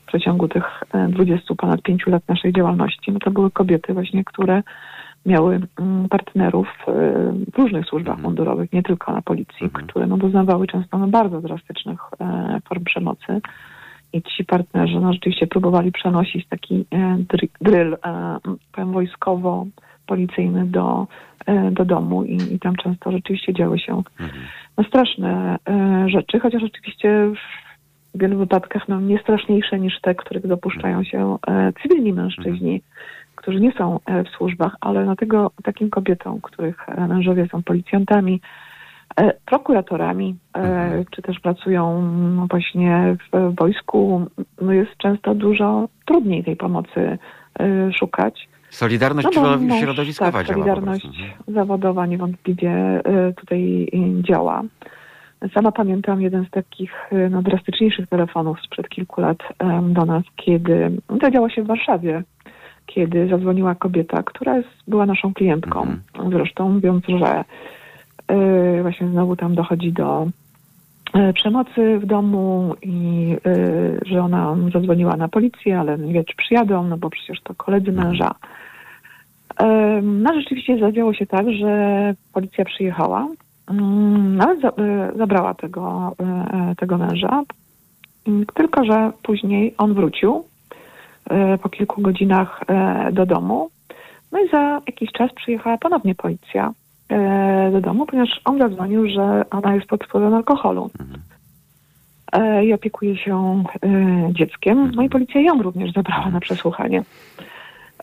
w 0.00 0.06
przeciągu 0.06 0.48
tych 0.48 0.64
e, 0.94 1.08
20 1.08 1.54
ponad 1.54 1.82
5 1.82 2.06
lat 2.06 2.22
naszej 2.28 2.52
działalności, 2.52 3.12
no 3.12 3.18
to 3.18 3.30
były 3.30 3.50
kobiety 3.50 3.94
właśnie, 3.94 4.24
które 4.24 4.62
miały 5.26 5.60
mm, 5.80 6.08
partnerów 6.08 6.68
w 7.52 7.58
różnych 7.58 7.86
służbach 7.86 8.14
Mhm. 8.16 8.24
mundurowych, 8.24 8.72
nie 8.72 8.82
tylko 8.82 9.12
na 9.12 9.22
policji, 9.22 9.64
Mhm. 9.64 9.86
które 9.86 10.06
no, 10.06 10.16
doznawały 10.16 10.66
często 10.66 10.98
no, 10.98 11.06
bardzo 11.08 11.40
drastycznych 11.40 12.00
form 12.68 12.84
przemocy. 12.84 13.40
I 14.12 14.22
ci 14.22 14.44
partnerzy 14.44 15.00
no, 15.00 15.12
rzeczywiście 15.12 15.46
próbowali 15.46 15.92
przenosić 15.92 16.46
taki 16.48 16.84
e, 16.90 17.16
dry- 17.28 17.48
dryl, 17.60 17.94
e, 17.94 18.38
powiem 18.72 18.92
wojskowo-policyjny 18.92 20.66
do, 20.66 21.06
e, 21.46 21.70
do 21.70 21.84
domu 21.84 22.24
i, 22.24 22.54
i 22.54 22.58
tam 22.58 22.76
często 22.76 23.12
rzeczywiście 23.12 23.54
działy 23.54 23.78
się 23.78 24.02
Mhm. 24.20 24.42
no, 24.78 24.84
straszne 24.84 25.56
rzeczy, 26.06 26.40
chociaż 26.40 26.62
oczywiście 26.62 27.30
w 28.14 28.18
wielu 28.18 28.38
wypadkach 28.38 28.88
no, 28.88 29.00
nie 29.00 29.18
straszniejsze 29.18 29.78
niż 29.78 30.00
te, 30.00 30.14
których 30.14 30.46
dopuszczają 30.46 31.04
się 31.04 31.36
cywilni 31.82 32.12
mężczyźni, 32.12 32.82
którzy 33.34 33.60
nie 33.60 33.72
są 33.72 34.00
w 34.24 34.28
służbach, 34.36 34.76
ale 34.80 35.04
no, 35.04 35.16
tego, 35.16 35.50
takim 35.64 35.90
kobietom, 35.90 36.40
których 36.40 36.86
mężowie 37.08 37.48
są 37.52 37.62
policjantami, 37.62 38.40
prokuratorami, 39.44 40.36
e, 40.54 40.58
Mhm. 40.58 41.04
czy 41.10 41.22
też 41.22 41.40
pracują 41.40 42.02
no, 42.36 42.46
właśnie 42.50 43.16
w 43.32 43.54
wojsku, 43.54 44.26
no, 44.60 44.72
jest 44.72 44.96
często 44.96 45.34
dużo 45.34 45.88
trudniej 46.06 46.44
tej 46.44 46.56
pomocy 46.56 47.18
e, 47.60 47.92
szukać. 47.92 48.48
Solidarność 48.70 49.28
No 49.36 49.80
środowiskowa 49.80 50.32
tak, 50.32 50.46
działa 50.46 50.58
Solidarność 50.58 51.08
zawodowa 51.48 52.06
niewątpliwie 52.06 53.00
tutaj 53.36 53.88
działa. 54.20 54.62
Sama 55.54 55.72
pamiętam 55.72 56.22
jeden 56.22 56.44
z 56.46 56.50
takich 56.50 56.92
no, 57.30 57.42
drastyczniejszych 57.42 58.08
telefonów 58.08 58.60
sprzed 58.60 58.88
kilku 58.88 59.20
lat 59.20 59.38
do 59.82 60.04
nas, 60.04 60.22
kiedy 60.36 60.90
to 61.20 61.30
działo 61.30 61.48
się 61.48 61.62
w 61.62 61.66
Warszawie, 61.66 62.22
kiedy 62.86 63.28
zadzwoniła 63.28 63.74
kobieta, 63.74 64.22
która 64.22 64.56
jest, 64.56 64.68
była 64.88 65.06
naszą 65.06 65.34
klientką. 65.34 65.82
Mhm. 65.82 66.32
Zresztą 66.32 66.70
mówiąc, 66.70 67.04
że 67.08 67.44
właśnie 68.82 69.08
znowu 69.08 69.36
tam 69.36 69.54
dochodzi 69.54 69.92
do 69.92 70.26
y, 71.16 71.32
przemocy 71.32 71.98
w 71.98 72.06
domu 72.06 72.74
i 72.82 73.36
y, 73.46 74.00
że 74.06 74.22
ona 74.22 74.56
zadzwoniła 74.72 75.16
na 75.16 75.28
policję, 75.28 75.80
ale 75.80 75.98
nie 75.98 76.12
wie, 76.12 76.24
czy 76.24 76.36
przyjadą, 76.36 76.84
no 76.84 76.98
bo 76.98 77.10
przecież 77.10 77.40
to 77.42 77.54
koledzy 77.54 77.90
Mhm. 77.90 78.08
męża. 78.08 78.34
No 80.02 80.34
rzeczywiście 80.34 80.78
zadziało 80.78 81.14
się 81.14 81.26
tak, 81.26 81.46
że 81.52 82.14
policja 82.32 82.64
przyjechała, 82.64 83.28
mm, 83.70 84.36
nawet 84.36 84.64
e, 84.64 84.70
zabrała 85.16 85.54
tego, 85.54 86.12
tego 86.76 86.98
męża, 86.98 87.42
tylko 88.54 88.84
że 88.84 89.12
później 89.22 89.74
on 89.78 89.94
wrócił 89.94 90.44
po 91.62 91.68
kilku 91.68 92.02
godzinach 92.02 92.60
do 93.12 93.26
domu. 93.26 93.70
No 94.32 94.38
i 94.38 94.48
za 94.48 94.80
jakiś 94.86 95.12
czas 95.12 95.32
przyjechała 95.32 95.78
ponownie 95.78 96.14
policja 96.14 96.72
do 97.72 97.80
domu, 97.80 98.06
ponieważ 98.06 98.40
on 98.44 98.58
zadzwonił, 98.58 99.08
że 99.08 99.44
ona 99.50 99.74
jest 99.74 99.86
pod 99.86 100.04
wpływem 100.04 100.34
alkoholu 100.34 100.90
Mhm. 101.00 101.20
e, 102.32 102.64
i 102.64 102.72
opiekuje 102.72 103.16
się 103.16 103.62
e, 103.84 103.88
dzieckiem. 104.32 104.92
No 104.94 105.02
i 105.02 105.08
policja 105.08 105.40
ją 105.40 105.62
również 105.62 105.92
zabrała 105.92 106.30
na 106.30 106.40
przesłuchanie. 106.40 107.02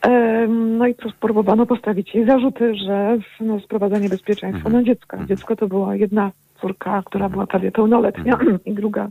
E, 0.02 0.48
No 0.48 0.88
i 0.88 0.95
próbowano 1.19 1.65
postawić 1.65 2.15
jej 2.15 2.26
zarzuty, 2.26 2.76
że 2.76 3.18
no, 3.41 3.60
sprowadzanie 3.60 4.10
bezpieczeństwa 4.10 4.65
Mhm. 4.68 4.73
na 4.76 4.84
dziecka. 4.84 5.18
Mhm. 5.18 5.27
Dziecko 5.27 5.56
to 5.56 5.68
była 5.68 5.95
jedna 5.95 6.32
córka, 6.61 7.03
która 7.06 7.30
była 7.30 7.48
prawie 7.48 7.72
pełnoletnia 7.72 8.34
Mhm. 8.34 8.60
i 8.65 8.73
druga, 8.73 9.07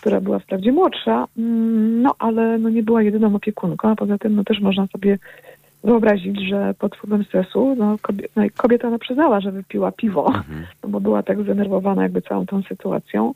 która 0.00 0.20
była 0.20 0.38
wprawdzie 0.38 0.72
młodsza, 0.72 1.26
Mm, 1.38 2.02
no 2.02 2.14
ale 2.18 2.58
no, 2.58 2.68
nie 2.68 2.82
była 2.82 3.02
jedyną 3.02 3.34
opiekunką, 3.34 3.90
a 3.90 3.96
poza 3.96 4.18
tym 4.18 4.36
no, 4.36 4.44
też 4.44 4.60
można 4.60 4.86
sobie 4.86 5.18
wyobrazić, 5.86 6.40
że 6.48 6.74
pod 6.78 6.96
wpływem 6.96 7.24
stresu 7.24 7.74
no, 7.78 7.96
kobieta, 8.02 8.32
no, 8.36 8.42
kobieta 8.56 8.90
no, 8.90 8.98
przyznała, 8.98 9.40
że 9.40 9.52
wypiła 9.52 9.92
piwo 9.92 10.26
Mhm. 10.26 10.66
no 10.82 10.88
bo 10.88 11.00
była 11.00 11.22
tak 11.22 11.42
zdenerwowana 11.42 12.02
jakby 12.02 12.22
całą 12.22 12.46
tą 12.46 12.62
sytuacją. 12.62 13.34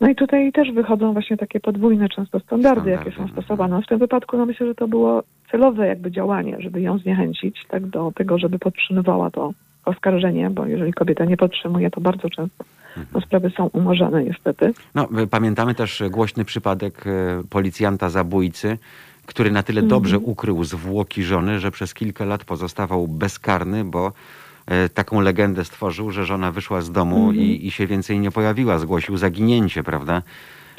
No 0.00 0.08
i 0.08 0.14
tutaj 0.14 0.52
też 0.52 0.72
wychodzą 0.72 1.12
właśnie 1.12 1.36
takie 1.36 1.60
podwójne 1.60 2.08
często 2.08 2.40
standardy, 2.40 2.90
jakie 2.90 3.04
są 3.04 3.10
Standardy, 3.10 3.42
stosowane. 3.42 3.76
No 3.76 3.82
w 3.82 3.86
tym 3.86 3.98
wypadku 3.98 4.36
no 4.36 4.46
myślę, 4.46 4.66
że 4.66 4.74
to 4.74 4.88
było 4.88 5.22
celowe 5.50 5.86
jakby 5.86 6.10
działanie, 6.10 6.56
żeby 6.58 6.80
ją 6.80 6.98
zniechęcić 6.98 7.66
tak 7.68 7.86
do 7.86 8.12
tego, 8.14 8.38
żeby 8.38 8.58
podtrzymywała 8.58 9.30
to 9.30 9.52
oskarżenie, 9.84 10.50
bo 10.50 10.66
jeżeli 10.66 10.92
kobieta 10.92 11.24
nie 11.24 11.36
podtrzymuje, 11.36 11.90
to 11.90 12.00
bardzo 12.00 12.30
często 12.30 12.64
no, 13.14 13.20
sprawy 13.20 13.50
są 13.50 13.66
umorzone 13.66 14.24
niestety. 14.24 14.72
No, 14.94 15.08
y, 15.22 15.26
pamiętamy 15.26 15.74
też 15.74 16.02
głośny 16.10 16.44
przypadek 16.44 17.06
e, 17.06 17.42
policjanta 17.50 18.08
zabójcy, 18.08 18.78
który 19.30 19.50
na 19.50 19.62
tyle 19.62 19.82
dobrze 19.82 20.18
ukrył 20.18 20.64
zwłoki 20.64 21.22
żony, 21.22 21.60
że 21.60 21.70
przez 21.70 21.94
kilka 21.94 22.24
lat 22.24 22.44
pozostawał 22.44 23.08
bezkarny, 23.08 23.84
bo 23.84 24.12
e, 24.66 24.88
taką 24.88 25.20
legendę 25.20 25.64
stworzył, 25.64 26.10
że 26.10 26.24
żona 26.24 26.52
wyszła 26.52 26.80
z 26.80 26.92
domu 26.92 27.32
i, 27.32 27.66
i 27.66 27.70
się 27.70 27.86
więcej 27.86 28.18
nie 28.18 28.30
pojawiła. 28.30 28.78
Zgłosił 28.78 29.16
zaginięcie, 29.16 29.82
prawda? 29.82 30.22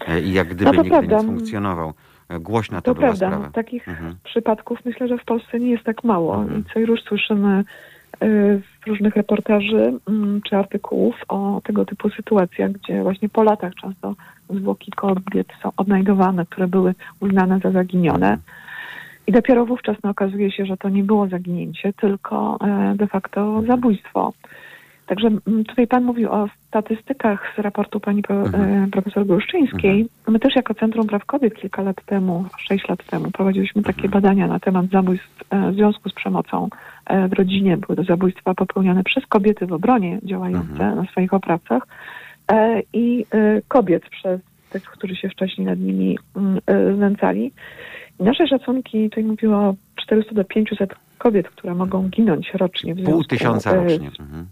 E, 0.07 0.21
I 0.21 0.33
jak 0.33 0.47
gdyby 0.47 0.65
No 0.65 0.83
nigdy 0.83 0.89
prawda. 0.89 1.17
nie 1.17 1.23
funkcjonował. 1.23 1.93
E, 2.29 2.39
Głośna 2.39 2.81
to, 2.81 2.85
To 2.85 2.95
była 2.95 3.07
prawda, 3.07 3.27
sprawa. 3.27 3.49
takich 3.51 3.87
Mhm. 3.87 4.15
przypadków 4.23 4.79
myślę, 4.85 5.07
że 5.07 5.17
w 5.17 5.25
Polsce 5.25 5.59
nie 5.59 5.69
jest 5.71 5.83
tak 5.83 6.03
mało 6.03 6.35
Mhm. 6.41 6.61
i 6.61 6.73
co 6.73 6.79
już 6.79 7.01
słyszymy 7.01 7.63
y, 8.23 8.61
w 8.81 8.87
różnych 8.87 9.15
reportaży 9.15 9.93
mm, 10.07 10.41
czy 10.41 10.57
artykułów 10.57 11.15
o 11.27 11.61
tego 11.63 11.85
typu 11.85 12.09
sytuacjach, 12.09 12.71
gdzie 12.71 13.03
właśnie 13.03 13.29
po 13.29 13.43
latach 13.43 13.75
często 13.75 14.15
zwłoki 14.49 14.91
kobiet 14.91 15.47
są 15.63 15.71
odnajdowane, 15.77 16.45
które 16.45 16.67
były 16.67 16.93
uznane 17.19 17.59
za 17.59 17.71
zaginione. 17.71 18.37
I 19.27 19.31
dopiero 19.31 19.65
wówczas 19.65 19.97
no, 20.03 20.09
okazuje 20.09 20.51
się, 20.51 20.65
że 20.65 20.77
to 20.77 20.89
nie 20.89 21.03
było 21.03 21.27
zaginięcie, 21.27 21.93
tylko 21.93 22.57
e, 22.61 22.95
de 22.95 23.07
facto 23.07 23.61
zabójstwo. 23.67 24.33
Także 25.05 25.27
mm, 25.27 25.63
tutaj 25.65 25.87
Pan 25.87 26.03
mówił 26.03 26.31
o 26.31 26.47
statystykach 26.67 27.53
z 27.55 27.59
raportu 27.59 27.99
pani 27.99 28.21
pro, 28.21 28.35
Mhm. 28.35 28.83
e, 28.83 28.87
profesor 28.91 29.25
Głuszczyńskiej. 29.25 30.07
My 30.27 30.39
też 30.39 30.55
jako 30.55 30.73
Centrum 30.73 31.07
Praw 31.07 31.25
Kobiet 31.25 31.55
kilka 31.55 31.81
lat 31.81 32.05
temu, 32.05 32.45
sześć 32.57 32.89
lat 32.89 33.05
temu, 33.05 33.31
prowadziliśmy 33.31 33.81
takie 33.83 34.03
Mhm. 34.05 34.11
badania 34.11 34.47
na 34.47 34.59
temat 34.59 34.85
zabójstw 34.85 35.43
e, 35.49 35.71
w 35.71 35.75
związku 35.75 36.09
z 36.09 36.13
przemocą 36.13 36.69
e, 37.05 37.27
w 37.27 37.33
rodzinie. 37.33 37.77
Były 37.77 37.95
to 37.95 38.03
zabójstwa 38.03 38.53
popełnione 38.53 39.03
przez 39.03 39.25
kobiety 39.25 39.65
w 39.67 39.73
obronie 39.73 40.19
działające 40.23 40.71
Mhm. 40.71 40.95
na 40.95 41.05
swoich 41.05 41.33
oprawcach 41.33 41.87
i 42.93 43.25
kobiet 43.67 44.09
przez 44.09 44.41
tych, 44.69 44.83
którzy 44.83 45.15
się 45.15 45.29
wcześniej 45.29 45.67
nad 45.67 45.79
nimi 45.79 46.17
mm, 46.35 46.59
znęcali. 46.95 47.51
Nasze 48.19 48.47
szacunki 48.47 49.09
tutaj 49.09 49.23
mówiło 49.23 49.55
o 49.57 49.75
400 49.95 50.35
do 50.35 50.43
500 50.43 50.95
kobiet, 51.17 51.49
które 51.49 51.75
mogą 51.75 52.09
ginąć 52.09 52.51
rocznie 52.53 52.95
w 52.95 53.03
Pół 53.03 53.23
tysiąca 53.23 53.73
rocznie. 53.73 54.09
Mhm. 54.19 54.45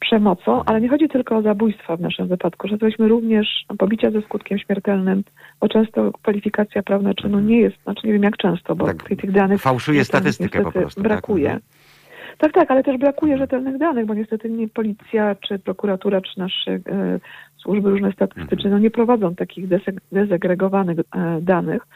Przemocą, 0.00 0.64
ale 0.64 0.80
nie 0.80 0.88
chodzi 0.88 1.08
tylko 1.08 1.36
o 1.36 1.42
zabójstwa 1.42 1.96
w 1.96 2.00
naszym 2.00 2.28
wypadku. 2.28 2.68
Szacowaliśmy 2.68 3.08
również 3.08 3.64
pobicia 3.78 4.10
ze 4.10 4.22
skutkiem 4.22 4.58
śmiertelnym, 4.58 5.24
bo 5.60 5.68
często 5.68 6.12
kwalifikacja 6.12 6.82
prawna 6.82 7.14
czynu 7.14 7.40
nie 7.40 7.60
jest, 7.60 7.82
znaczy 7.82 8.06
nie 8.06 8.12
wiem 8.12 8.22
jak 8.22 8.36
często, 8.36 8.76
bo 8.76 8.86
Tak, 8.86 9.02
tych 9.02 9.32
danych 9.32 9.60
fałszuje 9.60 10.04
statystykę 10.04 10.62
po 10.62 10.72
prostu, 10.72 11.02
tak? 11.02 11.08
Brakuje. 11.08 11.46
Mhm. 11.46 11.62
Tak, 12.38 12.52
tak, 12.52 12.70
ale 12.70 12.82
też 12.82 12.98
brakuje 12.98 13.38
rzetelnych 13.38 13.78
danych, 13.78 14.06
bo 14.06 14.14
niestety 14.14 14.50
nie 14.50 14.68
policja, 14.68 15.34
czy 15.34 15.58
prokuratura, 15.58 16.20
czy 16.20 16.38
nasze 16.38 16.70
e, 16.70 16.80
służby 17.56 17.90
różne 17.90 18.12
statystyczne 18.12 18.70
no 18.70 18.78
nie 18.78 18.90
prowadzą 18.90 19.34
takich 19.34 19.68
deseg- 19.68 20.00
dezagregowanych 20.12 20.98
e, 20.98 21.40
danych, 21.40 21.86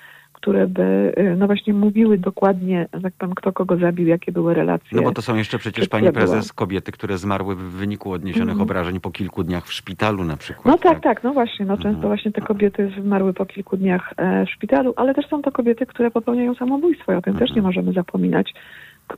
które 0.44 0.66
by 0.66 1.12
e, 1.16 1.36
no 1.36 1.46
właśnie 1.46 1.74
mówiły 1.74 2.18
dokładnie, 2.18 2.88
tak 3.02 3.12
powiem, 3.18 3.34
kto 3.34 3.52
kogo 3.52 3.76
zabił, 3.76 4.06
jakie 4.06 4.32
były 4.32 4.54
relacje. 4.54 4.88
No 4.92 5.02
bo 5.02 5.12
to 5.12 5.22
są 5.22 5.36
jeszcze 5.36 5.58
przecież, 5.58 5.88
pani 5.88 6.12
prezes, 6.12 6.52
kobiety, 6.52 6.92
które 6.92 7.18
zmarły 7.18 7.56
w 7.56 7.58
wyniku 7.58 8.12
odniesionych 8.12 8.52
Mhm. 8.52 8.62
obrażeń 8.62 9.00
po 9.00 9.10
kilku 9.10 9.44
dniach 9.44 9.66
w 9.66 9.72
szpitalu 9.72 10.24
na 10.24 10.36
przykład. 10.36 10.66
No 10.66 10.78
tak, 10.78 11.00
tak, 11.02 11.22
no 11.24 11.32
właśnie, 11.32 11.66
no 11.66 11.74
często 11.76 11.88
Mhm. 11.88 12.08
właśnie 12.08 12.32
te 12.32 12.40
kobiety 12.40 12.92
zmarły 13.02 13.32
po 13.34 13.46
kilku 13.46 13.76
dniach 13.76 14.12
e, 14.16 14.46
w 14.46 14.50
szpitalu, 14.50 14.92
ale 14.96 15.14
też 15.14 15.26
są 15.28 15.42
to 15.42 15.52
kobiety, 15.52 15.86
które 15.86 16.10
popełniają 16.10 16.54
samobójstwo 16.54 17.12
i 17.12 17.14
o 17.14 17.22
tym 17.22 17.34
też 17.34 17.50
nie 17.50 17.56
Mhm. 17.56 17.66
możemy 17.66 17.92
zapominać. 17.92 18.54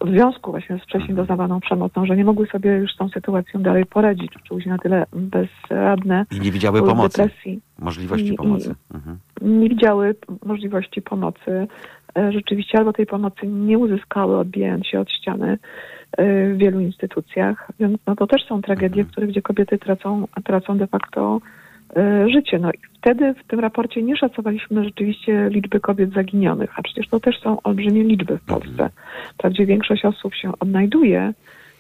W 0.05 0.09
związku 0.11 0.51
właśnie 0.51 0.79
z 0.79 0.83
wcześniej 0.83 1.11
Mhm. 1.11 1.17
doznawaną 1.17 1.61
przemocą, 1.61 2.07
że 2.07 2.17
nie 2.17 2.25
mogły 2.25 2.47
sobie 2.47 2.71
już 2.71 2.93
z 2.93 2.97
tą 2.97 3.09
sytuacją 3.09 3.63
dalej 3.63 3.87
poradzić, 3.87 4.33
czuły 4.49 4.63
się 4.63 4.71
na 4.71 4.79
tyle 4.79 5.07
bezradne, 5.13 6.27
I 6.31 6.41
nie 6.41 6.51
widziały 6.53 6.83
pomocy, 6.83 7.23
depresji, 7.23 7.61
możliwości 7.79 8.33
I- 8.35 8.37
pomocy. 8.37 8.75
Mhm. 8.95 9.19
nie 9.43 9.69
widziały 9.69 10.15
możliwości 10.47 11.03
pomocy. 11.03 11.67
E, 12.19 12.33
Rzeczywiście 12.33 12.79
albo 12.79 12.93
tej 12.93 13.07
pomocy 13.07 13.47
nie 13.47 13.79
uzyskały, 13.79 14.39
odbijając 14.39 14.87
się 14.87 15.01
od 15.01 15.11
ściany 15.11 15.59
e, 16.19 16.49
w 16.55 16.57
wielu 16.59 16.81
instytucjach. 16.81 17.69
Więc 17.81 17.99
no 18.07 18.17
to 18.17 18.27
też 18.27 18.45
są 18.45 18.63
tragedie, 18.63 19.01
Mhm. 19.01 19.07
w 19.09 19.11
których 19.13 19.31
gdzie 19.31 19.43
kobiety 19.43 19.79
tracą, 19.79 20.25
tracą 20.45 20.79
de 20.79 20.87
facto 20.87 21.41
życie. 22.33 22.59
No 22.59 22.71
i 22.71 22.79
wtedy 22.99 23.35
w 23.35 23.47
tym 23.47 23.61
raporcie 23.61 24.03
nie 24.03 24.17
szacowaliśmy 24.17 24.85
rzeczywiście 24.85 25.49
liczby 25.51 25.81
kobiet 25.81 26.13
zaginionych, 26.13 26.79
a 26.79 26.83
przecież 26.83 27.09
to 27.09 27.21
też 27.21 27.41
są 27.41 27.63
olbrzymie 27.63 28.05
liczby 28.05 28.39
w 28.39 28.45
Polsce. 28.45 28.71
Mhm. 28.71 28.91
Wprawdzie 29.35 29.67
większość 29.67 30.05
osób 30.05 30.35
się 30.35 30.53
odnajduje, 30.61 31.33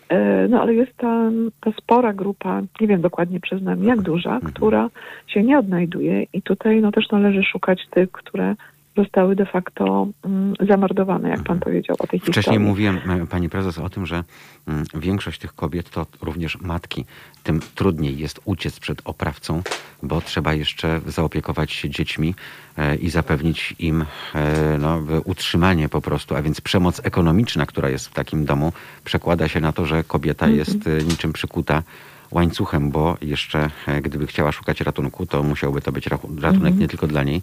e, 0.08 0.48
no 0.48 0.62
ale 0.62 0.74
jest 0.74 0.96
ta, 0.96 1.30
ta 1.60 1.72
spora 1.72 2.12
grupa, 2.12 2.62
nie 2.80 2.86
wiem 2.86 3.00
dokładnie 3.00 3.40
przyznam 3.40 3.84
jak 3.84 4.02
duża, 4.02 4.34
Mhm. 4.34 4.52
która 4.52 4.90
się 5.26 5.42
nie 5.42 5.58
odnajduje 5.58 6.26
i 6.32 6.42
tutaj 6.42 6.80
no 6.80 6.92
też 6.92 7.10
należy 7.10 7.42
szukać 7.42 7.86
tych, 7.90 8.10
które 8.12 8.54
zostały 8.96 9.36
de 9.36 9.46
facto 9.46 10.06
mm, 10.24 10.54
zamordowane, 10.68 11.28
jak 11.28 11.42
pan 11.42 11.58
powiedział 11.60 11.96
o 11.98 12.06
tej 12.06 12.20
Wcześniej 12.20 12.42
historii. 12.42 12.58
mówiłem, 12.58 12.98
e, 13.10 13.26
pani 13.26 13.48
prezes, 13.48 13.78
o 13.78 13.90
tym, 13.90 14.06
że 14.06 14.24
mm, 14.68 14.84
większość 14.94 15.40
tych 15.40 15.54
kobiet 15.54 15.90
to 15.90 16.06
również 16.22 16.60
matki. 16.60 17.04
Tym 17.42 17.60
trudniej 17.74 18.18
jest 18.18 18.40
uciec 18.44 18.80
przed 18.80 19.02
oprawcą, 19.04 19.62
bo 20.02 20.20
trzeba 20.20 20.54
jeszcze 20.54 21.00
zaopiekować 21.06 21.72
się 21.72 21.90
dziećmi 21.90 22.34
e, 22.78 22.96
i 22.96 23.10
zapewnić 23.10 23.74
im 23.78 24.04
e, 24.34 24.78
no, 24.78 25.02
utrzymanie 25.24 25.88
po 25.88 26.00
prostu. 26.00 26.34
A 26.34 26.42
więc 26.42 26.60
przemoc 26.60 27.00
ekonomiczna, 27.04 27.66
która 27.66 27.88
jest 27.88 28.08
w 28.08 28.12
takim 28.14 28.44
domu, 28.44 28.72
przekłada 29.04 29.48
się 29.48 29.60
na 29.60 29.72
to, 29.72 29.86
że 29.86 30.04
kobieta 30.04 30.46
Mhm. 30.46 30.58
jest 30.58 31.06
niczym 31.08 31.32
przykuta 31.32 31.82
łańcuchem, 32.30 32.90
bo 32.90 33.16
jeszcze 33.22 33.70
gdyby 34.02 34.26
chciała 34.26 34.52
szukać 34.52 34.80
ratunku, 34.80 35.26
to 35.26 35.42
musiałby 35.42 35.80
to 35.80 35.92
być 35.92 36.06
ratunek 36.06 36.44
Mhm. 36.54 36.78
nie 36.78 36.88
tylko 36.88 37.06
dla 37.06 37.22
niej, 37.22 37.42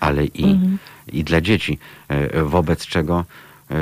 ale 0.00 0.24
i, 0.24 0.44
Mhm. 0.44 0.78
i 1.12 1.24
dla 1.24 1.40
dzieci. 1.40 1.78
E, 2.08 2.42
Wobec 2.42 2.86
czego 2.86 3.24
e, 3.70 3.74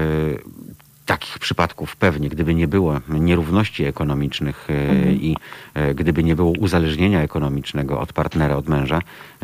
takich 1.07 1.39
przypadków 1.39 1.97
pewnie, 1.97 2.29
gdyby 2.29 2.55
nie 2.55 2.69
było 2.69 3.01
nierówności 3.09 3.85
ekonomicznych 3.85 4.67
e, 4.71 4.91
Mhm. 4.91 5.15
i 5.21 5.37
gdyby 5.95 6.25
nie 6.25 6.37
było 6.37 6.51
uzależnienia 6.59 7.23
ekonomicznego 7.23 8.01
od 8.01 8.13
partnera, 8.13 8.57
od 8.57 8.69
męża, 8.69 9.01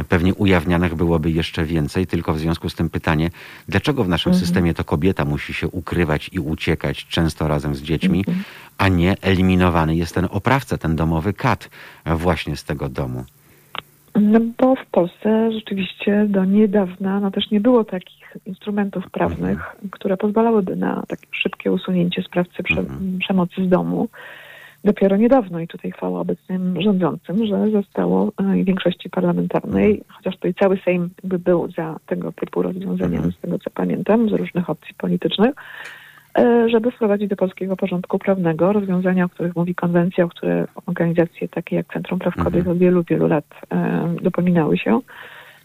pewnie 0.08 0.34
ujawnianych 0.34 0.94
byłoby 0.94 1.30
jeszcze 1.30 1.64
więcej. 1.64 2.06
Tylko 2.06 2.34
w 2.34 2.38
związku 2.38 2.68
z 2.70 2.74
tym 2.74 2.90
pytanie, 2.90 3.30
dlaczego 3.68 4.04
w 4.04 4.08
naszym 4.08 4.32
Mhm. 4.32 4.46
systemie 4.46 4.74
to 4.74 4.84
kobieta 4.84 5.24
musi 5.24 5.54
się 5.54 5.68
ukrywać 5.68 6.30
i 6.32 6.38
uciekać 6.38 7.06
często 7.06 7.48
razem 7.48 7.74
z 7.74 7.82
dziećmi, 7.82 8.18
Mhm. 8.18 8.44
a 8.78 8.88
nie 8.88 9.16
eliminowany 9.20 9.96
jest 9.96 10.14
ten 10.14 10.28
oprawca, 10.30 10.78
ten 10.78 10.96
domowy 10.96 11.32
kat 11.32 11.70
właśnie 12.06 12.56
z 12.56 12.64
tego 12.64 12.88
domu. 12.88 13.24
No 14.14 14.40
bo 14.58 14.76
w 14.76 14.86
Polsce 14.86 15.52
rzeczywiście 15.52 16.26
do 16.28 16.44
niedawna 16.44 17.20
no 17.20 17.30
też 17.30 17.50
nie 17.50 17.60
było 17.60 17.84
takich 17.84 18.36
instrumentów 18.46 19.10
prawnych, 19.10 19.50
Mhm. 19.50 19.88
które 19.90 20.16
pozwalałyby 20.16 20.76
na 20.76 21.02
takie 21.08 21.26
szybkie 21.30 21.72
usunięcie 21.72 22.22
sprawcy 22.22 22.62
prze, 22.62 22.80
Mhm. 22.80 23.18
przemocy 23.18 23.66
z 23.66 23.68
domu. 23.68 24.08
Dopiero 24.84 25.16
niedawno 25.16 25.60
i 25.60 25.68
tutaj 25.68 25.90
chwała 25.90 26.20
obecnym 26.20 26.82
rządzącym, 26.82 27.46
że 27.46 27.70
zostało 27.70 28.32
e, 28.38 28.64
większości 28.64 29.10
parlamentarnej, 29.10 29.90
Mhm. 29.90 30.04
chociaż 30.16 30.34
tutaj 30.34 30.54
cały 30.54 30.78
Sejm 30.84 31.10
by 31.24 31.38
był 31.38 31.70
za 31.70 31.96
tego 32.06 32.32
typu 32.32 32.62
rozwiązaniami, 32.62 33.16
Mhm. 33.16 33.32
z 33.32 33.38
tego 33.38 33.58
co 33.58 33.70
pamiętam, 33.70 34.28
z 34.28 34.32
różnych 34.32 34.70
opcji 34.70 34.94
politycznych, 34.94 35.54
żeby 36.66 36.90
wprowadzić 36.90 37.28
do 37.28 37.36
polskiego 37.36 37.76
porządku 37.76 38.18
prawnego 38.18 38.72
rozwiązania, 38.72 39.24
o 39.24 39.28
których 39.28 39.56
mówi 39.56 39.74
konwencja, 39.74 40.24
o 40.24 40.28
które 40.28 40.66
organizacje 40.86 41.48
takie 41.48 41.76
jak 41.76 41.86
Centrum 41.92 42.18
Praw 42.18 42.34
Kobiet 42.34 42.54
Mhm. 42.56 42.76
od 42.76 42.78
wielu, 42.78 43.02
wielu 43.02 43.26
lat 43.28 43.44
e, 43.72 44.08
dopominały 44.22 44.78
się, 44.78 45.00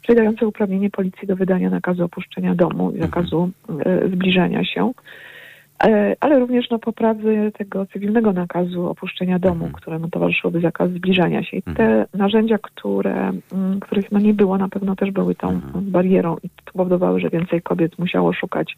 czyli 0.02 0.18
dające 0.18 0.48
uprawnienie 0.48 0.90
policji 0.90 1.28
do 1.28 1.36
wydania 1.36 1.70
nakazu 1.70 2.04
opuszczenia 2.04 2.56
domu 2.56 2.92
i 2.92 3.00
zakazu 3.00 3.50
e, 3.86 4.08
zbliżania 4.08 4.64
się, 4.66 4.92
e, 5.84 6.16
ale 6.20 6.40
również 6.40 6.70
no, 6.70 6.80
poprawy 6.80 7.52
tego 7.58 7.86
cywilnego 7.86 8.34
nakazu 8.34 8.88
opuszczenia 8.90 9.40
domu, 9.40 9.66
Mhm. 9.66 9.72
któremu 9.74 10.08
towarzyszyłby 10.08 10.60
zakaz 10.62 10.92
zbliżania 10.92 11.44
się. 11.44 11.58
I 11.58 11.64
Mhm. 11.68 11.76
te 11.76 12.18
narzędzia, 12.18 12.58
które, 12.58 13.32
mm, 13.54 13.80
których 13.80 14.12
no, 14.12 14.20
nie 14.20 14.34
było, 14.34 14.58
na 14.58 14.70
pewno 14.70 14.96
też 14.96 15.12
były 15.12 15.36
tą 15.36 15.50
Mhm. 15.50 15.92
barierą 15.92 16.38
i 16.44 16.50
powodowały, 16.74 17.20
że 17.20 17.30
więcej 17.30 17.62
kobiet 17.62 18.00
musiało 18.00 18.34
szukać 18.34 18.78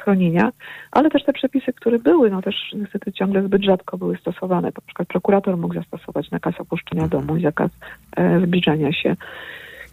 schronienia, 0.00 0.52
ale 0.92 1.10
też 1.10 1.24
te 1.24 1.32
przepisy, 1.32 1.72
które 1.72 1.98
były, 1.98 2.30
no 2.30 2.42
też 2.42 2.54
niestety 2.74 3.12
ciągle 3.12 3.42
zbyt 3.42 3.62
rzadko 3.64 3.98
były 3.98 4.16
stosowane. 4.16 4.68
Na 4.76 4.80
przykład 4.86 5.08
prokurator 5.08 5.56
mógł 5.56 5.74
zastosować 5.74 6.30
nakaz 6.30 6.60
opuszczenia 6.60 7.02
Mhm. 7.02 7.20
domu 7.26 7.36
i 7.38 7.42
zakaz 7.42 7.70
e, 8.16 8.40
zbliżania 8.40 8.92
się. 8.92 9.16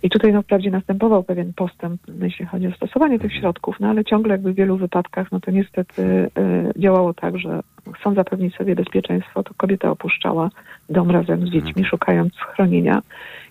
I 0.04 0.10
tutaj 0.10 0.34
no 0.34 0.42
wprawdzie 0.42 0.72
następował 0.72 1.24
pewien 1.24 1.54
postęp, 1.54 2.02
jeśli 2.22 2.46
chodzi 2.46 2.68
o 2.68 2.72
stosowanie 2.72 3.20
tych 3.20 3.34
środków, 3.34 3.80
no 3.80 3.88
ale 3.90 4.06
ciągle 4.06 4.32
jakby 4.32 4.54
w 4.54 4.56
wielu 4.56 4.78
wypadkach, 4.78 5.32
no 5.32 5.40
to 5.40 5.52
niestety 5.52 6.04
e, 6.04 6.30
działało 6.78 7.14
tak, 7.14 7.38
że 7.38 7.60
chcąc 8.00 8.16
zapewnić 8.16 8.56
sobie 8.56 8.76
bezpieczeństwo, 8.76 9.44
to 9.44 9.54
kobieta 9.58 9.92
opuszczała 9.92 10.50
dom 10.90 11.12
razem 11.12 11.48
z 11.48 11.50
dziećmi, 11.50 11.70
Mhm. 11.70 11.86
szukając 11.86 12.34
schronienia. 12.34 13.02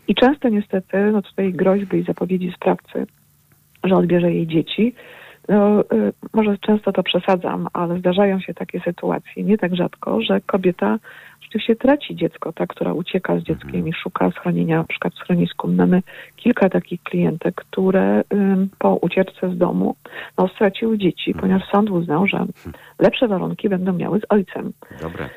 I 0.08 0.14
często 0.14 0.48
niestety, 0.48 1.10
no 1.12 1.22
tutaj 1.22 1.52
groźby 1.52 1.98
i 1.98 2.02
zapowiedzi 2.04 2.52
sprawcy, 2.56 3.06
że 3.84 3.94
odbierze 3.96 4.32
jej 4.32 4.46
dzieci. 4.46 4.94
No, 5.48 5.80
y, 5.80 6.12
może 6.32 6.58
często 6.58 6.92
to 6.92 7.02
przesadzam, 7.02 7.68
ale 7.72 7.98
zdarzają 7.98 8.40
się 8.40 8.54
takie 8.54 8.80
sytuacje, 8.80 9.44
nie 9.44 9.58
tak 9.58 9.76
rzadko, 9.76 10.20
że 10.20 10.40
kobieta 10.40 10.98
rzeczywiście 11.40 11.76
traci 11.76 12.16
dziecko, 12.16 12.52
ta, 12.52 12.66
która 12.66 12.92
ucieka 12.92 13.38
z 13.38 13.42
dzieckiem 13.42 13.88
i 13.88 13.92
szuka 13.92 14.30
schronienia, 14.30 14.76
na 14.78 14.84
przykład 14.84 15.14
w 15.14 15.16
schronisku. 15.16 15.68
Mamy 15.68 16.02
kilka 16.36 16.68
takich 16.68 17.02
klientek, 17.02 17.54
które 17.54 18.24
po 18.78 18.94
ucieczce 18.96 19.50
z 19.50 19.58
domu 19.58 19.94
no, 20.38 20.48
straciły 20.48 20.98
dzieci, 20.98 21.34
ponieważ 21.34 21.62
sąd 21.72 21.90
uznał, 21.90 22.26
że 22.26 22.46
lepsze 22.98 23.28
warunki 23.28 23.68
będą 23.68 23.92
miały 23.92 24.20
z 24.20 24.22
ojcem, 24.28 24.72
Dobre. 25.02 25.28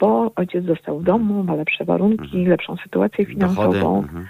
bo 0.00 0.32
ojciec 0.36 0.64
został 0.64 0.98
w 0.98 1.04
domu, 1.04 1.42
ma 1.42 1.54
lepsze 1.54 1.84
warunki, 1.84 2.46
lepszą 2.46 2.76
sytuację 2.76 3.24
Dochody. 3.24 3.34
finansową. 3.34 3.98
Mhm. 3.98 4.26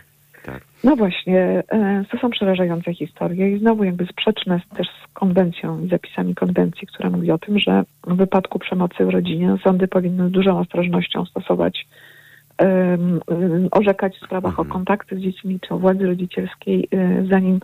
Tak. 0.47 0.64
No 0.85 0.97
właśnie, 0.97 1.62
e, 1.68 2.05
to 2.10 2.18
są 2.18 2.31
przerażające 2.31 2.94
historie 2.94 3.51
i 3.51 3.59
znowu 3.59 3.85
jakby 3.85 4.06
sprzeczne 4.06 4.60
też 4.77 4.86
z 4.86 5.12
konwencją 5.12 5.85
i 5.85 5.89
zapisami 5.89 6.35
konwencji, 6.35 6.86
która 6.86 7.10
mówi 7.10 7.31
o 7.31 7.39
tym, 7.39 7.59
że 7.59 7.85
w 8.06 8.16
wypadku 8.16 8.59
przemocy 8.59 9.05
w 9.05 9.09
rodzinie 9.09 9.56
sądy 9.64 9.89
powinny 9.89 10.28
z 10.28 10.32
dużą 10.32 10.59
ostrożnością 10.59 11.24
stosować, 11.24 11.86
orzekać 13.70 14.16
w 14.16 14.24
sprawach 14.24 14.53
Mhm. 14.53 14.70
o 14.70 14.73
kontakty 14.73 15.16
z 15.16 15.20
dziećmi 15.20 15.61
czy 15.61 15.74
o 15.74 15.78
władzy 15.78 16.07
rodzicielskiej, 16.07 16.89
e, 16.93 17.27
zanim 17.31 17.61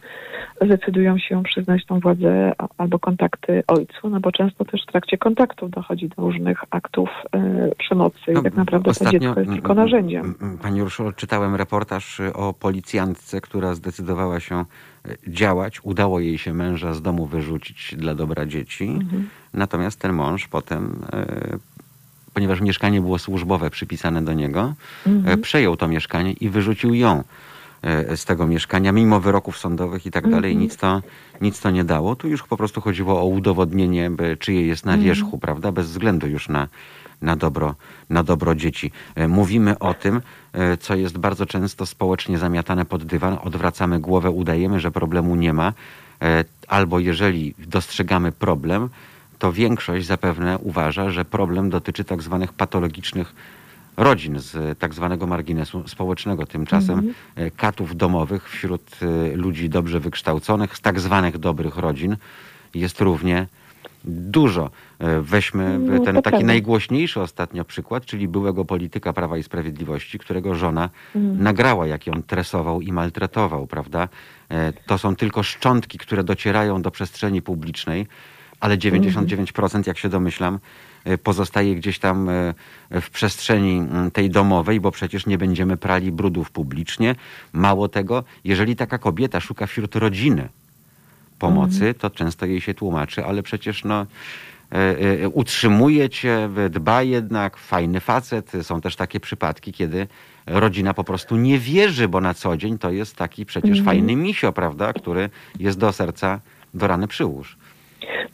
zdecydują 0.60 1.18
się 1.18 1.42
przyznać 1.42 1.86
tą 1.86 2.00
władzę 2.00 2.52
albo 2.78 2.98
kontakty 2.98 3.62
ojcu, 3.66 4.08
no 4.10 4.20
bo 4.20 4.32
często 4.32 4.64
też 4.64 4.82
w 4.82 4.90
trakcie 4.90 5.18
kontaktów 5.18 5.70
dochodzi 5.70 6.08
do 6.08 6.22
różnych 6.22 6.64
aktów 6.70 7.08
e, 7.32 7.70
przemocy 7.78 8.18
i 8.28 8.32
No, 8.32 8.42
tak 8.42 8.54
naprawdę 8.54 8.94
to 8.94 9.10
dziecko 9.10 9.40
jest 9.40 9.52
tylko 9.52 9.74
narzędziem. 9.74 10.34
Pani 10.62 10.82
Urszula, 10.82 11.12
czytałem 11.12 11.54
reportaż 11.54 12.20
y, 12.20 12.32
o 12.32 12.52
policjantce, 12.52 13.40
która 13.40 13.74
zdecydowała 13.74 14.40
się 14.40 14.64
y, 15.06 15.16
działać. 15.28 15.80
Udało 15.82 16.20
jej 16.20 16.38
się 16.38 16.54
męża 16.54 16.94
z 16.94 17.02
domu 17.02 17.26
wyrzucić 17.26 17.94
dla 17.98 18.14
dobra 18.14 18.46
dzieci. 18.46 18.84
Mhm. 18.84 19.28
Natomiast 19.54 20.00
ten 20.00 20.12
mąż 20.12 20.48
potem, 20.48 21.04
y, 21.14 21.58
ponieważ 22.34 22.60
mieszkanie 22.60 23.00
było 23.00 23.18
służbowe 23.18 23.70
przypisane 23.70 24.22
do 24.24 24.32
niego, 24.32 24.74
Mhm. 25.06 25.38
y, 25.38 25.42
przejął 25.42 25.76
to 25.76 25.88
mieszkanie 25.88 26.32
i 26.32 26.48
wyrzucił 26.48 26.94
ją 26.94 27.24
y, 28.10 28.16
z 28.16 28.24
tego 28.24 28.46
mieszkania, 28.46 28.92
mimo 28.92 29.20
wyroków 29.20 29.58
sądowych 29.58 30.06
i 30.06 30.10
tak 30.10 30.24
dalej. 30.30 30.50
Mhm. 30.52 30.58
Nic 30.60 30.76
to, 30.76 31.02
nic 31.40 31.60
to 31.60 31.70
nie 31.70 31.84
dało. 31.84 32.16
Tu 32.16 32.28
już 32.28 32.42
po 32.42 32.56
prostu 32.56 32.80
chodziło 32.80 33.20
o 33.20 33.24
udowodnienie, 33.24 34.10
by, 34.10 34.36
czyje 34.36 34.66
jest 34.66 34.84
na 34.86 34.92
Mhm. 34.92 35.06
wierzchu, 35.08 35.38
prawda? 35.38 35.72
Bez 35.72 35.86
względu 35.90 36.26
już 36.26 36.48
na, 36.48 36.68
na, 37.22 37.36
dobro, 37.36 37.74
na 38.10 38.22
dobro 38.22 38.54
dzieci. 38.54 38.90
E, 39.14 39.28
Mówimy 39.28 39.78
o 39.78 39.94
tym, 39.94 40.20
e, 40.52 40.76
co 40.76 40.94
jest 40.94 41.18
bardzo 41.18 41.46
często 41.46 41.86
społecznie 41.86 42.38
zamiatane 42.38 42.84
pod 42.84 43.04
dywan, 43.04 43.38
odwracamy 43.44 44.00
głowę, 44.00 44.30
udajemy, 44.30 44.80
że 44.80 44.90
problemu 44.90 45.36
nie 45.36 45.52
ma, 45.52 45.72
E, 46.22 46.44
albo 46.68 46.98
jeżeli 46.98 47.54
dostrzegamy 47.58 48.32
problem, 48.32 48.88
to 49.42 49.52
większość 49.52 50.06
zapewne 50.06 50.58
uważa, 50.58 51.10
że 51.10 51.24
problem 51.24 51.70
dotyczy 51.70 52.04
tak 52.04 52.22
zwanych 52.22 52.52
patologicznych 52.52 53.34
rodzin 53.96 54.38
z 54.38 54.78
tak 54.78 54.94
zwanego 54.94 55.26
marginesu 55.26 55.88
społecznego. 55.88 56.46
Tymczasem 56.46 57.14
e, 57.36 57.50
katów 57.50 57.96
domowych 57.96 58.50
wśród 58.50 58.82
e, 59.02 59.36
ludzi 59.36 59.68
dobrze 59.68 60.00
wykształconych, 60.00 60.76
z 60.76 60.80
tak 60.80 61.00
zwanych 61.00 61.38
dobrych 61.38 61.76
rodzin 61.76 62.16
jest 62.74 63.00
równie 63.00 63.46
dużo. 64.04 64.70
E, 64.98 65.20
Weźmy 65.20 65.78
No, 65.78 66.04
ten 66.04 66.16
taki 66.16 66.22
prawda. 66.22 66.46
najgłośniejszy 66.46 67.20
ostatnio 67.20 67.64
przykład, 67.64 68.04
czyli 68.04 68.28
byłego 68.28 68.64
polityka 68.64 69.12
Prawa 69.12 69.38
i 69.38 69.42
Sprawiedliwości, 69.42 70.18
którego 70.18 70.54
żona 70.54 70.90
Mhm. 71.14 71.42
nagrała, 71.42 71.86
jak 71.86 72.06
ją 72.06 72.22
tresował 72.22 72.80
i 72.80 72.92
maltretował, 72.92 73.66
prawda? 73.66 74.08
To 74.86 74.98
są 74.98 75.16
tylko 75.16 75.42
szczątki, 75.42 75.98
które 75.98 76.24
docierają 76.24 76.82
do 76.82 76.90
przestrzeni 76.90 77.42
publicznej, 77.42 78.06
ale 78.62 78.76
99%, 78.76 79.86
jak 79.86 79.98
się 79.98 80.08
domyślam, 80.08 80.58
e, 81.04 81.18
pozostaje 81.18 81.74
gdzieś 81.74 81.98
tam 81.98 82.28
e, 82.28 82.54
w 82.90 83.10
przestrzeni 83.10 83.78
mm, 83.78 84.10
tej 84.10 84.30
domowej, 84.30 84.80
bo 84.80 84.90
przecież 84.90 85.26
nie 85.26 85.38
będziemy 85.38 85.76
prali 85.76 86.12
brudów 86.12 86.50
publicznie. 86.50 87.14
Mało 87.52 87.88
tego, 87.88 88.24
jeżeli 88.44 88.76
taka 88.76 88.98
kobieta 88.98 89.40
szuka 89.40 89.66
wśród 89.66 89.96
rodziny 89.96 90.48
pomocy, 91.38 91.94
to 91.94 92.10
często 92.10 92.46
jej 92.46 92.60
się 92.60 92.74
tłumaczy, 92.74 93.24
ale 93.24 93.42
przecież 93.42 93.84
no, 93.84 94.06
e, 94.70 95.28
utrzymuje 95.28 96.10
cię, 96.10 96.48
dba 96.70 97.02
jednak, 97.02 97.56
fajny 97.56 98.00
facet. 98.00 98.52
Są 98.62 98.80
też 98.80 98.96
takie 98.96 99.20
przypadki, 99.20 99.72
kiedy 99.72 100.06
rodzina 100.46 100.94
po 100.94 101.04
prostu 101.04 101.36
nie 101.36 101.58
wierzy, 101.58 102.08
bo 102.08 102.20
na 102.20 102.34
co 102.34 102.56
dzień 102.56 102.78
to 102.78 102.90
jest 102.90 103.16
taki 103.16 103.46
przecież 103.46 103.82
fajny 103.82 104.16
misio, 104.16 104.52
prawda, 104.52 104.92
który 104.92 105.30
jest 105.58 105.78
do 105.78 105.92
serca 105.92 106.40
do 106.74 106.86
rany 106.86 107.08
przyłóż. 107.08 107.56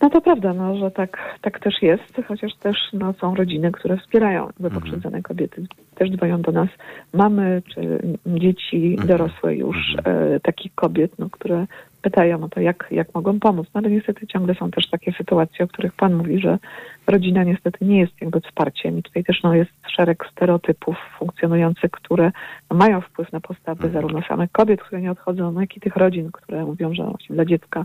No 0.03 0.11
to 0.11 0.20
prawda, 0.20 0.55
no, 0.55 0.77
że 0.77 0.90
tak, 0.90 1.39
tak 1.40 1.59
też 1.59 1.82
jest, 1.82 2.20
chociaż 2.28 2.55
też 2.55 2.77
no, 2.93 3.12
są 3.12 3.35
rodziny, 3.35 3.73
które 3.73 3.97
wspierają 3.97 4.47
jakby 4.47 4.70
pokrzywdzone 4.70 5.23
kobiety. 5.23 5.66
Też 5.95 6.11
dzwonią 6.11 6.43
do 6.43 6.53
nas 6.53 6.69
mamy 7.12 7.62
czy 7.74 7.99
dzieci 8.27 8.97
dorosłe 9.07 9.57
już 9.57 9.77
e, 10.05 10.40
takich 10.40 10.74
kobiet, 10.74 11.19
no, 11.19 11.31
które 11.31 11.66
pytają 12.03 12.45
o 12.45 12.49
to, 12.49 12.61
jak, 12.61 12.89
jak 12.90 13.15
mogą 13.15 13.40
pomóc. 13.40 13.66
No 13.74 13.78
ale 13.81 13.90
niestety 13.90 14.27
ciągle 14.27 14.55
są 14.55 14.70
też 14.70 14.90
takie 14.90 15.12
sytuacje, 15.12 15.65
o 15.65 15.69
których 15.69 15.93
Pan 15.93 16.15
mówi, 16.15 16.40
że 16.40 16.59
rodzina 17.07 17.45
niestety 17.45 17.85
nie 17.85 18.01
jest 18.01 18.12
jakby 18.20 18.40
wsparciem. 18.40 18.99
I 18.99 19.03
tutaj 19.03 19.24
też 19.24 19.43
no, 19.43 19.55
jest 19.55 19.70
szereg 19.97 20.24
stereotypów 20.32 20.97
funkcjonujących, 21.19 21.90
które 21.90 22.32
no, 22.70 22.77
mają 22.77 23.01
wpływ 23.01 23.32
na 23.32 23.40
postawy 23.40 23.90
zarówno 23.90 24.23
samych 24.23 24.53
kobiet, 24.53 24.82
które 24.82 25.01
nie 25.01 25.11
odchodzą, 25.11 25.53
no, 25.53 25.61
jak 25.61 25.77
i 25.77 25.81
tych 25.81 25.97
rodzin, 25.97 26.32
które 26.32 26.65
mówią, 26.65 26.95
że 26.95 27.05
właśnie 27.05 27.35
dla 27.35 27.45
dziecka 27.45 27.85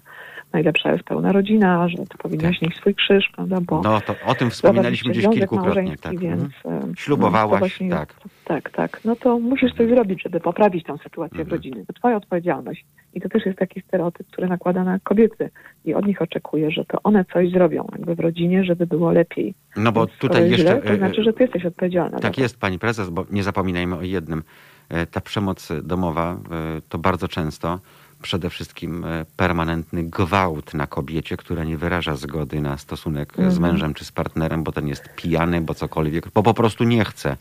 najlepsza 0.53 0.91
jest 0.91 1.03
pełna 1.03 1.31
rodzina, 1.31 1.89
że 1.89 1.97
ty 1.97 2.17
powinnaś 2.17 2.61
nieść 2.61 2.77
swój 2.77 2.95
krzyż, 2.95 3.30
prawda, 3.35 3.61
bo 3.61 3.81
No 3.81 4.01
to 4.01 4.15
o 4.25 4.35
tym 4.35 4.49
wspominaliśmy 4.49 5.11
gdzieś 5.11 5.27
kilkukrotnie. 5.30 5.97
Tak. 5.97 6.19
Więc, 6.19 6.43
Mhm. 6.63 6.95
Ślubowałaś, 6.95 7.51
no, 7.51 7.59
właśnie 7.59 7.89
tak. 7.89 8.13
Tak, 8.45 8.69
tak. 8.71 8.99
No 9.05 9.15
to 9.15 9.39
musisz 9.39 9.73
coś 9.73 9.89
zrobić, 9.89 10.23
żeby 10.23 10.39
poprawić 10.39 10.84
tę 10.85 10.97
sytuację 11.03 11.39
Mhm. 11.39 11.49
w 11.49 11.51
rodzinie. 11.51 11.85
To 11.88 11.93
twoja 11.93 12.15
odpowiedzialność. 12.17 12.85
I 13.13 13.21
to 13.21 13.30
też 13.30 13.45
jest 13.45 13.59
taki 13.59 13.81
stereotyp, 13.81 14.27
który 14.27 14.47
nakłada 14.47 14.84
na 14.84 14.99
kobiety. 14.99 15.49
I 15.85 15.93
od 15.93 16.05
nich 16.05 16.21
oczekuje, 16.21 16.71
że 16.71 16.85
to 16.85 16.97
one 17.03 17.25
coś 17.34 17.51
zrobią 17.51 17.88
jakby 17.91 18.15
w 18.15 18.19
rodzinie, 18.19 18.63
żeby 18.63 18.88
było 18.88 19.11
lepiej. 19.11 19.53
No 19.75 19.91
bo 19.91 20.05
Więc 20.05 20.17
tutaj 20.19 20.49
jeszcze... 20.51 20.63
Źle, 20.63 20.81
to 20.81 20.89
e, 20.89 20.97
znaczy, 20.97 21.23
że 21.23 21.34
ty 21.34 21.43
jesteś 21.43 21.65
odpowiedzialna. 21.65 22.19
Tak 22.19 22.38
jest, 22.38 22.59
pani 22.59 22.80
prezes, 22.80 23.09
bo 23.09 23.25
nie 23.31 23.43
zapominajmy 23.43 23.95
o 23.97 24.01
jednym. 24.01 24.43
E, 24.89 25.05
Ta 25.05 25.21
przemoc 25.21 25.71
domowa 25.84 26.31
e, 26.31 26.81
to 26.89 26.97
bardzo 26.97 27.27
często 27.27 27.80
przede 28.24 28.50
wszystkim 28.50 29.06
e, 29.06 29.26
permanentny 29.38 30.04
gwałt 30.04 30.74
na 30.74 30.88
kobiecie, 30.88 31.38
która 31.38 31.64
nie 31.64 31.78
wyraża 31.78 32.16
zgody 32.16 32.62
na 32.62 32.78
stosunek 32.78 33.34
z 33.48 33.60
mężem 33.60 33.94
czy 33.94 34.06
z 34.06 34.12
partnerem, 34.12 34.64
bo 34.64 34.72
ten 34.72 34.88
jest 34.88 35.16
pijany, 35.16 35.62
bo 35.62 35.74
cokolwiek, 35.74 36.30
bo 36.30 36.44
po 36.44 36.54
prostu 36.54 36.84
nie 36.84 37.06
chce 37.06 37.38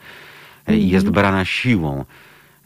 e, 0.66 0.76
i 0.76 0.88
jest 0.88 1.10
brana 1.10 1.44
siłą. 1.44 2.04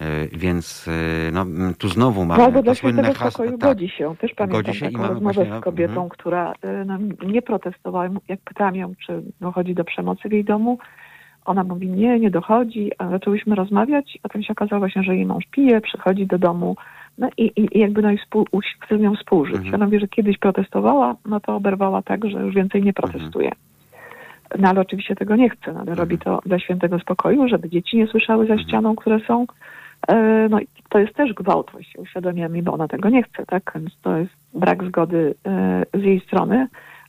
E, 0.00 0.26
Więc 0.32 0.88
e, 0.88 1.30
no, 1.32 1.46
tu 1.78 1.88
znowu 1.88 2.24
mamy 2.24 2.38
No, 2.38 2.44
albo 2.44 2.62
to 2.62 2.74
słynne 2.74 3.14
hasło. 3.14 3.30
spokoju 3.30 3.58
tak. 3.58 3.60
godzi 3.60 3.88
się. 3.88 4.16
Też 4.16 4.34
pamiętam 4.34 4.62
Godzi 4.62 4.78
się 4.78 4.88
i 4.88 4.96
mamy 4.96 5.08
rozmowę 5.08 5.34
właśnie, 5.34 5.50
no, 5.50 5.60
z 5.60 5.64
kobietą, 5.64 5.92
mhm. 5.92 6.08
która 6.08 6.52
no, 6.86 6.98
nie 7.26 7.42
protestowała. 7.42 8.08
Jak 8.28 8.40
pytałam 8.40 8.76
ją, 8.76 8.94
czy 9.06 9.22
dochodzi 9.40 9.74
do 9.74 9.84
przemocy 9.84 10.28
w 10.28 10.32
jej 10.32 10.44
domu, 10.44 10.78
ona 11.44 11.64
mówi, 11.64 11.88
nie, 11.88 12.20
nie 12.20 12.30
dochodzi. 12.30 12.90
A 12.98 13.10
zaczęłyśmy 13.10 13.54
rozmawiać, 13.54 14.18
a 14.22 14.28
potem 14.28 14.42
się 14.42 14.52
okazało 14.52 14.80
właśnie, 14.80 15.02
że 15.02 15.16
jej 15.16 15.26
mąż 15.26 15.44
pije, 15.50 15.80
przychodzi 15.80 16.26
do 16.26 16.38
domu 16.38 16.76
no 17.18 17.28
i, 17.36 17.52
i, 17.56 17.78
jakby 17.78 18.02
no 18.02 18.10
i 18.10 18.18
współ, 18.18 18.46
uś- 18.52 18.76
chce 18.80 18.98
z 18.98 19.00
nią 19.00 19.14
współżyć. 19.14 19.56
Mhm. 19.56 19.74
Ona 19.74 19.84
mówi, 19.84 20.00
że 20.00 20.08
kiedyś 20.08 20.38
protestowała, 20.38 21.14
no 21.26 21.40
to 21.40 21.56
oberwała 21.56 22.02
tak, 22.02 22.24
że 22.30 22.38
już 22.42 22.54
więcej 22.54 22.82
nie 22.82 22.92
protestuje. 22.92 23.52
No 24.58 24.68
ale 24.68 24.80
oczywiście 24.80 25.14
tego 25.16 25.36
nie 25.36 25.50
chce, 25.50 25.72
no, 25.72 25.80
ale 25.80 25.94
robi 25.94 26.18
to 26.18 26.40
dla 26.46 26.58
świętego 26.58 26.98
spokoju, 26.98 27.48
żeby 27.48 27.68
dzieci 27.70 27.96
nie 27.96 28.06
słyszały 28.06 28.46
za 28.46 28.58
ścianą, 28.58 28.96
które 28.96 29.20
są. 29.20 29.46
E, 30.08 30.48
No 30.50 30.60
i 30.60 30.66
to 30.88 30.98
jest 30.98 31.14
też 31.14 31.32
gwałt, 31.32 31.70
właściwie 31.72 32.02
uświadomiłem 32.02 32.54
jej, 32.54 32.62
bo 32.62 32.72
ona 32.72 32.88
tego 32.88 33.08
nie 33.08 33.22
chce, 33.22 33.46
tak? 33.46 33.72
Więc 33.74 33.90
to 34.02 34.16
jest 34.16 34.32
brak 34.54 34.84
zgody 34.84 35.34
e, 35.46 35.82
z 35.94 36.02
jej 36.02 36.20
strony, 36.20 36.66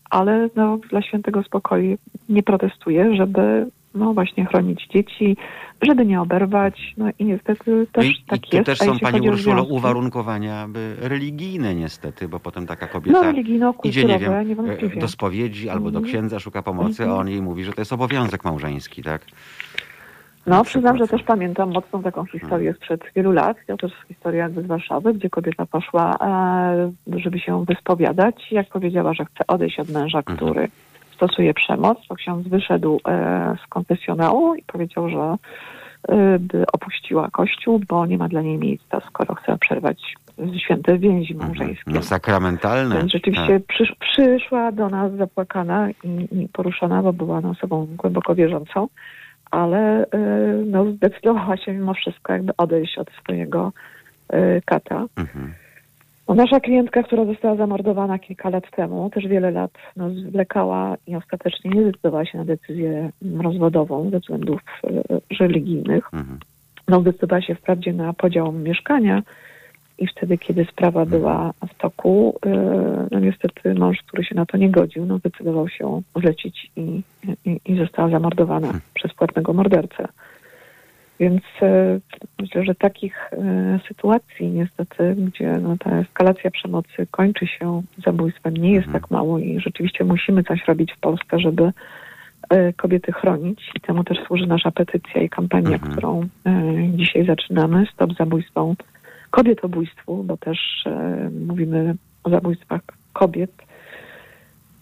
ale 0.10 0.50
no, 0.56 0.78
dla 0.78 1.02
świętego 1.02 1.44
spokoju 1.44 1.98
nie 2.30 2.44
protestuje, 2.44 3.16
żeby 3.16 3.68
no 3.98 4.14
właśnie 4.14 4.46
chronić 4.46 4.88
dzieci, 4.88 5.38
żeby 5.82 6.06
nie 6.06 6.22
oberwać. 6.22 6.94
No 6.98 7.06
i 7.20 7.26
niestety 7.26 7.88
też 7.92 8.06
No 8.06 8.12
i, 8.12 8.16
tak 8.28 8.48
i 8.48 8.50
tu 8.50 8.56
jest. 8.58 8.66
też 8.66 8.80
są, 8.80 9.00
pani 9.00 9.30
Urszulo, 9.30 9.64
uwarunkowania 9.64 10.68
religijne 11.02 11.76
niestety, 11.76 12.28
bo 12.28 12.40
potem 12.40 12.68
taka 12.68 12.88
kobieta 12.88 13.22
No 13.24 13.32
idzie, 13.84 14.04
nie 14.06 14.20
wiem, 14.20 14.48
niewątpliwie. 14.48 15.02
do 15.02 15.08
spowiedzi 15.08 15.70
albo 15.70 15.92
do 15.92 16.00
Mhm. 16.00 16.06
księdza, 16.14 16.40
szuka 16.40 16.62
pomocy, 16.62 17.04
a 17.04 17.06
Mhm. 17.06 17.22
on 17.22 17.30
jej 17.30 17.42
mówi, 17.42 17.64
że 17.64 17.74
to 17.74 17.82
jest 17.82 17.94
obowiązek 17.94 18.44
małżeński, 18.46 19.04
tak? 19.04 19.22
No, 20.48 20.58
Na 20.58 20.64
przyznam, 20.64 20.98
że 20.98 21.08
też 21.08 21.24
pamiętam 21.24 21.72
mocną 21.74 22.04
taką 22.04 22.26
historię 22.26 22.74
sprzed 22.74 23.02
wielu 23.16 23.32
lat. 23.32 23.58
To 23.68 23.78
też 23.78 23.92
historia 24.08 24.44
jakby 24.44 24.62
z 24.64 24.66
Warszawy, 24.66 25.14
gdzie 25.14 25.30
kobieta 25.30 25.66
poszła, 25.66 26.16
e, 26.22 26.92
żeby 27.20 27.40
się 27.40 27.66
wyspowiadać. 27.66 28.52
Jak 28.52 28.70
powiedziała, 28.70 29.14
że 29.14 29.26
chce 29.26 29.48
odejść 29.48 29.80
od 29.80 29.90
męża, 29.90 30.18
Mhm. 30.18 30.38
który 30.38 30.68
stosuje 31.18 31.54
przemoc, 31.54 31.98
to 32.08 32.16
ksiądz 32.16 32.48
wyszedł 32.48 33.00
e, 33.08 33.56
z 33.66 33.68
konfesjonału 33.68 34.56
i 34.56 34.64
powiedział, 34.64 35.10
że 35.10 35.36
e, 36.08 36.40
by 36.40 36.66
opuściła 36.74 37.30
kościół, 37.32 37.82
bo 37.88 38.06
nie 38.06 38.18
ma 38.18 38.28
dla 38.28 38.42
niej 38.42 38.58
miejsca, 38.58 39.02
skoro 39.10 39.36
chce 39.36 39.58
przerwać 39.58 40.16
święte 40.58 40.98
więzi 40.98 41.36
małżeńskie. 41.36 41.92
No 41.92 42.02
sakramentalne. 42.02 42.98
Więc 42.98 43.12
rzeczywiście 43.12 43.60
przysz, 43.68 43.96
przyszła 44.00 44.72
do 44.72 44.90
nas 44.90 45.14
zapłakana 45.14 45.90
i, 45.92 46.28
i 46.32 46.50
poruszona, 46.54 47.04
bo 47.04 47.14
była 47.14 47.42
no, 47.42 47.50
osobą 47.50 47.88
głęboko 47.98 48.36
wierzącą, 48.36 48.88
ale 49.52 50.04
y, 50.04 50.08
no, 50.66 50.92
zdecydowała 50.92 51.58
się 51.58 51.74
mimo 51.74 51.94
wszystko 51.94 52.34
jakby 52.34 52.54
odejść 52.58 52.98
od 52.98 53.08
swojego 53.12 53.72
kata. 54.66 55.06
Tak. 55.16 55.26
Mhm. 55.26 55.54
No, 56.28 56.36
nasza 56.36 56.60
klientka, 56.60 57.04
która 57.04 57.26
została 57.26 57.56
zamordowana 57.56 58.20
kilka 58.20 58.50
lat 58.50 58.72
temu, 58.72 59.10
też 59.10 59.28
wiele 59.28 59.52
lat 59.52 59.72
no, 59.96 60.10
zwlekała 60.10 60.96
i 61.08 61.16
ostatecznie 61.16 61.72
nie 61.72 61.82
zdecydowała 61.82 62.26
się 62.26 62.38
na 62.38 62.46
decyzję 62.46 63.10
rozwodową 63.44 64.10
ze 64.10 64.20
względów 64.20 64.62
y, 65.32 65.38
religijnych 65.40 66.14
Mhm. 66.14 66.40
no, 66.88 67.02
zdecydowała 67.02 67.42
się 67.42 67.56
wprawdzie 67.56 67.94
na 67.94 68.14
podział 68.14 68.52
mieszkania 68.52 69.24
i 69.98 70.08
wtedy, 70.08 70.38
kiedy 70.38 70.66
sprawa 70.66 71.06
była 71.06 71.54
w 71.70 71.78
toku, 71.78 72.40
yy, 72.46 72.52
no 73.12 73.20
niestety 73.20 73.74
mąż, 73.74 73.98
który 74.08 74.24
się 74.24 74.36
na 74.36 74.46
to 74.46 74.58
nie 74.58 74.70
godził, 74.70 75.06
no, 75.06 75.18
zdecydował 75.18 75.70
się 75.70 76.02
zlecić 76.16 76.72
i, 76.76 77.02
i, 77.46 77.62
i 77.66 77.78
została 77.78 78.10
zamordowana 78.10 78.80
przez 78.94 79.14
płatnego 79.14 79.54
mordercę. 79.54 80.08
Więc 81.20 81.42
yy, 81.62 82.02
myślę, 82.40 82.64
że 82.64 82.76
takich 82.76 83.32
yy, 83.32 83.80
sytuacji 83.88 84.48
niestety, 84.48 85.16
gdzie 85.18 85.58
no, 85.62 85.78
ta 85.78 85.92
eskalacja 86.00 86.52
przemocy 86.52 87.08
kończy 87.12 87.48
się 87.48 87.82
zabójstwem, 88.06 88.58
nie 88.58 88.72
jest 88.72 88.92
tak 88.92 89.12
mało 89.12 89.40
i 89.40 89.60
rzeczywiście 89.60 90.04
musimy 90.04 90.44
coś 90.44 90.68
robić 90.68 90.94
w 90.94 91.00
Polsce, 91.00 91.40
żeby 91.40 91.72
e, 92.50 92.74
kobiety 92.74 93.12
chronić 93.12 93.72
i 93.76 93.80
temu 93.80 94.04
też 94.04 94.18
służy 94.28 94.48
nasza 94.48 94.72
petycja 94.72 95.22
i 95.22 95.30
kampania, 95.30 95.76
Mhm. 95.76 95.92
którą 95.92 96.22
e, 96.22 96.28
dzisiaj 96.96 97.26
zaczynamy. 97.26 97.86
Stop 97.94 98.14
zabójstwom, 98.14 98.76
kobietobójstwu, 99.32 100.24
bo 100.24 100.38
też 100.38 100.60
e, 100.86 101.30
mówimy 101.48 101.96
o 102.24 102.30
zabójstwach 102.30 102.82
kobiet. 103.14 103.52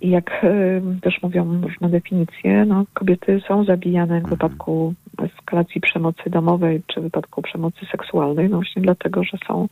I 0.01 0.09
jak 0.09 0.31
e, 0.43 0.81
też 1.01 1.21
mówią 1.21 1.61
różne 1.61 1.89
definicje, 1.89 2.65
no, 2.65 2.85
kobiety 2.93 3.41
są 3.47 3.63
zabijane 3.63 4.21
w 4.21 4.29
wypadku 4.29 4.93
eskalacji 5.23 5.81
przemocy 5.81 6.29
domowej 6.29 6.81
czy 6.87 7.01
wypadku 7.01 7.41
przemocy 7.41 7.85
seksualnej, 7.91 8.49
no 8.49 8.57
właśnie 8.57 8.81
dlatego, 8.81 9.23
że 9.23 9.37
są, 9.47 9.67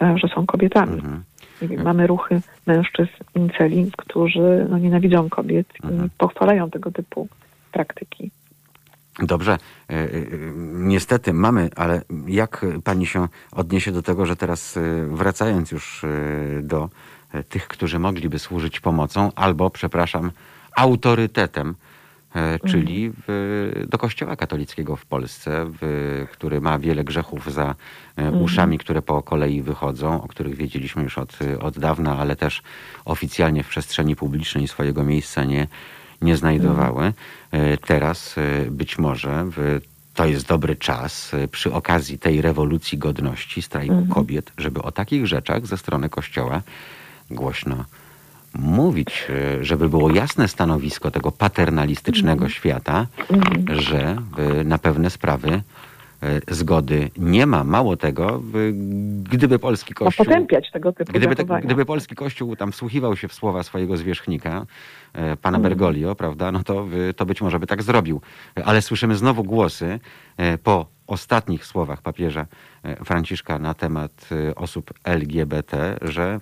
e, 0.00 0.18
że 0.18 0.28
są 0.28 0.46
kobietami. 0.46 0.94
Mhm. 0.94 1.22
Wiem, 1.62 1.82
mamy 1.82 2.06
ruchy 2.06 2.40
mężczyzn 2.66 3.10
inceli, 3.34 3.90
którzy 3.96 4.66
no, 4.70 4.78
nienawidzą 4.78 5.28
kobiet 5.28 5.66
Mhm. 5.82 6.06
i 6.06 6.10
pochwalają 6.18 6.70
tego 6.70 6.90
typu 6.90 7.28
praktyki. 7.72 8.30
Dobrze, 9.22 9.58
E, 9.90 9.94
e, 9.94 10.08
niestety 10.74 11.32
mamy, 11.32 11.70
ale 11.76 12.02
jak 12.26 12.66
pani 12.84 13.06
się 13.06 13.28
odniesie 13.52 13.92
do 13.92 14.02
tego, 14.02 14.26
że 14.26 14.36
teraz 14.36 14.78
wracając 15.08 15.70
już 15.70 16.04
do 16.62 16.88
tych, 17.48 17.68
którzy 17.68 17.98
mogliby 17.98 18.38
służyć 18.38 18.80
pomocą 18.80 19.30
albo, 19.36 19.70
przepraszam, 19.70 20.30
autorytetem, 20.76 21.74
czyli 22.66 23.12
w, 23.26 23.86
do 23.88 23.98
Kościoła 23.98 24.36
katolickiego 24.36 24.96
w 24.96 25.06
Polsce, 25.06 25.64
w, 25.80 26.26
który 26.32 26.60
ma 26.60 26.78
wiele 26.78 27.04
grzechów 27.04 27.52
za 27.52 27.74
e, 28.16 28.30
uszami, 28.30 28.78
które 28.78 29.02
po 29.02 29.22
kolei 29.22 29.62
wychodzą, 29.62 30.22
o 30.22 30.28
których 30.28 30.56
wiedzieliśmy 30.56 31.02
już 31.02 31.18
od, 31.18 31.38
od 31.60 31.78
dawna, 31.78 32.18
ale 32.18 32.36
też 32.36 32.62
oficjalnie 33.04 33.62
w 33.62 33.68
przestrzeni 33.68 34.16
publicznej 34.16 34.68
swojego 34.68 35.04
miejsca 35.04 35.44
nie, 35.44 35.66
nie 36.22 36.36
znajdowały. 36.36 37.12
E, 37.50 37.76
Teraz 37.76 38.38
e, 38.38 38.70
być 38.70 38.98
może 38.98 39.44
w, 39.44 39.80
to 40.14 40.26
jest 40.26 40.46
dobry 40.46 40.76
czas 40.76 41.34
e, 41.34 41.48
przy 41.48 41.72
okazji 41.72 42.18
tej 42.18 42.42
rewolucji 42.42 42.98
godności, 42.98 43.62
strajku 43.62 44.06
kobiet, 44.10 44.52
żeby 44.58 44.82
o 44.82 44.92
takich 44.92 45.26
rzeczach 45.26 45.66
ze 45.66 45.78
strony 45.78 46.08
Kościoła 46.08 46.62
głośno 47.30 47.84
mówić, 48.54 49.26
e, 49.30 49.64
żeby 49.64 49.88
było 49.88 50.10
jasne 50.10 50.48
stanowisko 50.48 51.10
tego 51.10 51.32
paternalistycznego 51.32 52.48
świata, 52.48 53.06
że 53.70 54.16
e, 54.38 54.64
na 54.64 54.78
pewne 54.78 55.10
sprawy 55.10 55.50
e, 55.50 55.60
zgody 56.54 57.10
nie 57.16 57.46
ma. 57.46 57.64
Mało 57.64 57.96
tego, 57.96 58.42
gdyby 59.30 59.58
polski 59.58 59.94
kościół... 59.94 60.24
potępiać 60.24 60.70
tego 60.70 60.92
typu 60.92 61.12
Gdyby, 61.12 61.36
te, 61.36 61.44
gdyby 61.44 61.84
polski 61.84 62.14
kościół 62.14 62.56
tam 62.56 62.72
wsłuchiwał 62.72 63.16
się 63.16 63.28
w 63.28 63.34
słowa 63.34 63.62
swojego 63.62 63.96
zwierzchnika, 63.96 64.66
pana 65.42 65.58
Mhm. 65.58 65.62
Bergoglio, 65.62 66.14
prawda, 66.14 66.52
no 66.52 66.64
to, 66.64 66.86
to 67.16 67.26
być 67.26 67.40
może 67.40 67.60
by 67.60 67.66
tak 67.66 67.82
zrobił. 67.82 68.20
Ale 68.64 68.82
słyszymy 68.82 69.16
znowu 69.16 69.44
głosy 69.44 70.00
po 70.62 70.86
ostatnich 71.06 71.66
słowach 71.66 72.02
papieża 72.02 72.46
Franciszka 73.04 73.58
na 73.58 73.74
temat 73.74 74.28
osób 74.56 74.90
LGBT, 75.04 75.98
że 76.02 76.38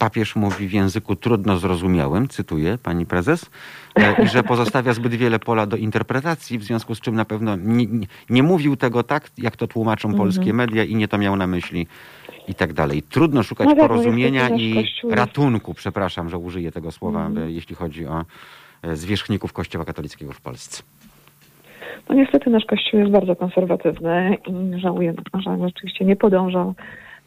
papież 0.00 0.36
mówi 0.36 0.68
w 0.68 0.72
języku 0.72 1.16
trudno 1.16 1.56
zrozumiałym, 1.56 2.28
cytuję 2.28 2.78
pani 2.82 3.06
prezes, 3.06 3.50
e, 3.96 4.24
i 4.24 4.28
że 4.28 4.42
pozostawia 4.42 4.92
zbyt 4.92 5.14
wiele 5.14 5.38
pola 5.38 5.66
do 5.66 5.76
interpretacji, 5.76 6.58
w 6.58 6.64
związku 6.64 6.94
z 6.94 7.00
czym 7.00 7.14
na 7.14 7.24
pewno 7.24 7.56
nie, 7.56 7.86
nie, 8.30 8.42
mówił 8.42 8.76
tego 8.76 9.02
tak, 9.02 9.30
jak 9.38 9.56
to 9.56 9.66
tłumaczą 9.66 10.08
Mhm. 10.08 10.18
polskie 10.24 10.52
media 10.52 10.84
i 10.84 10.94
nie 10.94 11.08
to 11.08 11.18
miał 11.18 11.36
na 11.36 11.46
myśli 11.46 11.86
i 12.48 12.54
tak 12.54 12.72
dalej. 12.72 13.02
Trudno 13.02 13.42
szukać 13.42 13.68
No 13.68 13.74
tak, 13.74 13.80
porozumienia 13.88 14.48
i 14.48 14.84
ratunku, 15.10 15.74
przepraszam, 15.74 16.30
że 16.30 16.38
użyję 16.38 16.72
tego 16.72 16.92
słowa, 16.92 17.26
Mhm. 17.26 17.48
e, 17.48 17.52
jeśli 17.52 17.74
chodzi 17.76 18.06
o 18.06 18.24
e, 18.82 18.96
zwierzchników 18.96 19.52
Kościoła 19.52 19.84
katolickiego 19.84 20.32
w 20.32 20.40
Polsce. 20.40 20.82
No 22.08 22.14
niestety 22.14 22.50
nasz 22.50 22.64
kościół 22.64 23.00
jest 23.00 23.12
bardzo 23.12 23.36
konserwatywny 23.36 24.38
i 24.46 24.80
żałuję, 24.80 25.14
że 25.44 25.58
rzeczywiście 25.68 26.04
nie 26.04 26.16
podążał 26.16 26.74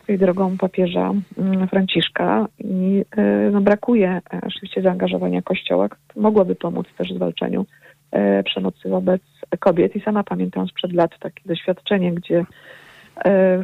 tej 0.07 0.17
drogą 0.17 0.57
papieża 0.57 1.13
mm, 1.37 1.67
Franciszka 1.67 2.47
i 2.59 3.05
e, 3.17 3.49
no, 3.51 3.61
brakuje 3.61 4.09
e, 4.33 4.41
oczywiście 4.47 4.81
zaangażowania 4.81 5.41
kościoła, 5.41 5.89
które 5.89 6.21
mogłoby 6.21 6.55
pomóc 6.55 6.87
też 6.97 7.13
w 7.13 7.15
zwalczaniu 7.15 7.65
e, 8.11 8.43
przemocy 8.43 8.89
wobec 8.89 9.21
kobiet. 9.59 9.95
I 9.95 10.01
sama 10.01 10.23
pamiętam 10.23 10.67
sprzed 10.67 10.93
lat 10.93 11.11
takie 11.19 11.41
doświadczenie, 11.45 12.11
gdzie 12.13 12.45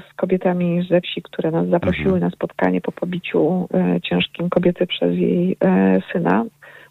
z 0.09 0.13
kobietami 0.15 0.87
ze 0.89 1.01
wsi, 1.01 1.21
które 1.21 1.51
nas 1.51 1.67
zaprosiły 1.69 2.13
Mhm. 2.13 2.21
na 2.21 2.29
spotkanie 2.29 2.81
po 2.81 2.91
pobiciu 2.91 3.67
ciężkim 4.03 4.49
kobiety 4.49 4.87
przez 4.87 5.15
jej 5.17 5.57
syna, 6.13 6.45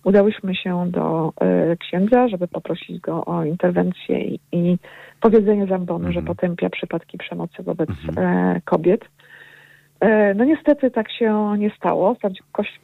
udałyśmy 0.04 0.54
się 0.54 0.90
do 0.90 1.32
księdza, 1.80 2.28
żeby 2.28 2.48
poprosić 2.48 3.00
go 3.00 3.24
o 3.24 3.44
interwencję 3.44 4.20
i, 4.20 4.40
i 4.52 4.78
powiedzenie 5.20 5.66
zambonu, 5.66 6.06
Mhm. 6.06 6.12
że 6.14 6.22
potępia 6.22 6.70
przypadki 6.70 7.18
przemocy 7.18 7.62
wobec 7.62 7.90
Mhm. 7.90 8.60
kobiet. 8.64 9.04
E, 10.00 10.34
No 10.34 10.44
niestety 10.44 10.90
tak 10.90 11.12
się 11.12 11.54
nie 11.58 11.70
stało. 11.70 12.16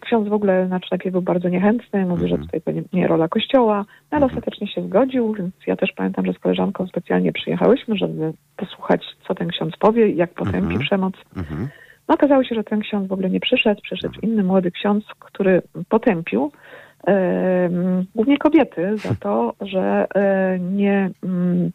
Ksiądz 0.01 0.29
w 0.29 0.33
ogóle 0.33 0.67
znaczy 0.67 0.89
najpierw 0.91 1.13
był 1.13 1.23
bardzo 1.23 1.49
niechętny, 1.49 2.07
mówił, 2.07 2.29
że 2.29 2.35
Mhm. 2.35 2.47
tutaj 2.49 2.61
to 2.61 2.71
nie, 2.71 2.83
nie 2.93 3.07
rola 3.09 3.29
kościoła, 3.29 3.77
no 3.79 4.17
ale 4.17 4.25
Mhm. 4.25 4.39
ostatecznie 4.39 4.67
się 4.69 4.83
zgodził, 4.83 5.33
więc 5.35 5.55
ja 5.67 5.77
też 5.77 5.93
pamiętam, 5.93 6.27
że 6.27 6.33
z 6.33 6.39
koleżanką 6.39 6.87
specjalnie 6.87 7.33
przyjechałyśmy, 7.33 7.97
żeby 7.97 8.33
posłuchać, 8.57 9.05
co 9.29 9.35
ten 9.35 9.49
ksiądz 9.49 9.77
powie, 9.77 10.09
jak 10.09 10.31
potępi 10.35 10.59
Mhm. 10.59 10.81
przemoc 10.81 11.15
no 12.09 12.15
okazało 12.15 12.45
się, 12.45 12.55
że 12.55 12.65
ten 12.65 12.81
ksiądz 12.81 13.09
w 13.09 13.13
ogóle 13.13 13.31
nie 13.31 13.41
przyszedł, 13.41 13.81
przyszedł 13.83 14.21
inny 14.23 14.45
młody 14.45 14.71
ksiądz, 14.71 15.05
który 15.19 15.63
potępił 15.89 16.53
głównie 18.15 18.39
kobiety 18.39 18.97
za 18.99 19.15
to, 19.21 19.55
że 19.61 20.07
e, 20.15 20.59
nie 20.59 21.11
mm, 21.25 21.71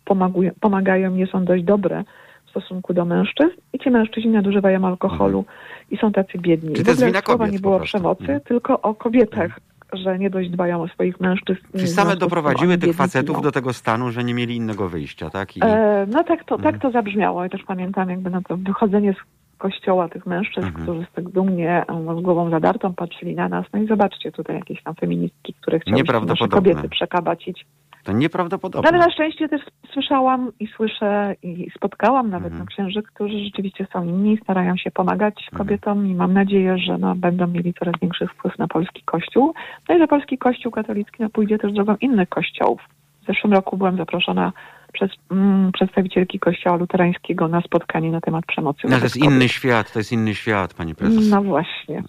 pomagają, 0.59 1.11
nie 1.11 1.27
są 1.27 1.45
dość 1.45 1.63
dobre 1.63 2.03
w 2.49 2.51
stosunku 2.51 2.93
do 2.93 3.05
mężczyzn 3.05 3.51
i 3.73 3.79
ci 3.79 3.89
mężczyźni 3.91 4.31
nadużywają 4.31 4.87
alkoholu 4.87 5.45
i 5.91 5.97
są 5.97 6.11
tacy 6.11 6.37
biedni. 6.37 6.69
Czyli 6.69 6.81
I 6.81 6.85
to 6.85 6.91
jest 6.91 7.05
wina 7.05 7.21
kobiet 7.21 7.51
nie 7.51 7.59
było 7.59 7.79
przemocy, 7.79 8.21
Mhm. 8.21 8.39
tylko 8.41 8.81
o 8.81 8.95
kobietach, 8.95 9.59
że 9.93 10.19
nie 10.19 10.29
dość 10.29 10.49
dbają 10.49 10.81
o 10.81 10.87
swoich 10.87 11.19
mężczyzn. 11.19 11.59
Czyli 11.71 11.87
same 11.87 12.15
doprowadziły 12.15 12.77
tych 12.77 12.95
facetów 12.95 13.41
do 13.41 13.51
tego 13.51 13.73
stanu, 13.73 14.11
że 14.11 14.23
nie 14.23 14.33
mieli 14.33 14.55
innego 14.55 14.89
wyjścia, 14.89 15.29
tak? 15.29 15.57
I, 15.57 15.59
E, 15.63 16.05
no 16.11 16.23
tak 16.23 16.43
to, 16.43 16.55
Mhm. 16.55 16.73
tak 16.73 16.81
to 16.81 16.91
zabrzmiało 16.91 17.45
i 17.45 17.49
też 17.49 17.63
pamiętam 17.63 18.09
jakby 18.09 18.29
na 18.29 18.41
to 18.41 18.57
wychodzenie 18.57 19.13
z 19.13 19.17
kościoła 19.57 20.09
tych 20.09 20.25
mężczyzn, 20.25 20.67
Mhm. 20.67 20.83
którzy 20.85 21.05
z 21.11 21.15
tak 21.15 21.29
dumnie 21.29 21.85
e, 21.89 22.17
z 22.19 22.21
głową 22.21 22.49
zadartą 22.49 22.93
patrzyli 22.93 23.35
na 23.35 23.49
nas. 23.49 23.65
No 23.73 23.81
i 23.81 23.87
zobaczcie 23.87 24.31
tutaj 24.31 24.55
jakieś 24.55 24.83
tam 24.83 24.95
feministki, 24.95 25.53
które 25.61 25.79
chciały 25.79 26.03
nasze 26.25 26.47
kobiety 26.47 26.89
przekabacić. 26.89 27.65
To 28.09 28.13
No, 28.13 28.19
nieprawdopodobne. 28.19 28.89
ale 28.89 28.97
na 28.99 29.11
szczęście 29.11 29.49
też 29.49 29.61
słyszałam 29.93 30.51
i 30.59 30.67
słyszę 30.67 31.35
i 31.43 31.71
spotkałam 31.75 32.29
nawet 32.29 32.51
Mhm. 32.51 32.59
no, 32.59 32.65
księży, 32.65 33.03
którzy 33.03 33.43
rzeczywiście 33.43 33.87
są 33.93 34.03
inni, 34.03 34.37
starają 34.43 34.77
się 34.77 34.91
pomagać 34.91 35.33
Mhm. 35.51 35.57
kobietom 35.57 36.07
i 36.07 36.15
mam 36.15 36.33
nadzieję, 36.33 36.77
że 36.77 36.97
no, 36.97 37.15
będą 37.15 37.47
mieli 37.47 37.73
coraz 37.73 37.95
większy 38.01 38.27
wpływ 38.27 38.57
na 38.59 38.67
polski 38.67 39.01
kościół. 39.05 39.53
No 39.89 39.95
i 39.95 39.99
że 39.99 40.07
polski 40.07 40.37
kościół 40.37 40.71
katolicki 40.71 41.15
no, 41.23 41.29
pójdzie 41.29 41.57
też 41.57 41.73
drogą 41.73 41.95
innych 42.01 42.29
kościołów. 42.29 42.81
W 43.23 43.25
zeszłym 43.25 43.53
roku 43.53 43.77
byłam 43.77 43.97
zaproszona 43.97 44.51
przez 44.93 45.11
mm, 45.31 45.71
przedstawicielki 45.71 46.39
kościoła 46.39 46.75
luterańskiego 46.77 47.47
na 47.47 47.61
spotkanie 47.61 48.11
na 48.11 48.21
temat 48.21 48.45
przemocy. 48.45 48.79
No, 48.83 48.97
to 48.97 49.03
jest 49.03 49.15
kobiet. 49.19 49.31
inny 49.31 49.49
świat, 49.49 49.93
to 49.93 49.99
jest 49.99 50.11
inny 50.11 50.35
świat, 50.35 50.73
pani 50.73 50.95
prezes. 50.95 51.29
No 51.29 51.41
właśnie. 51.43 52.03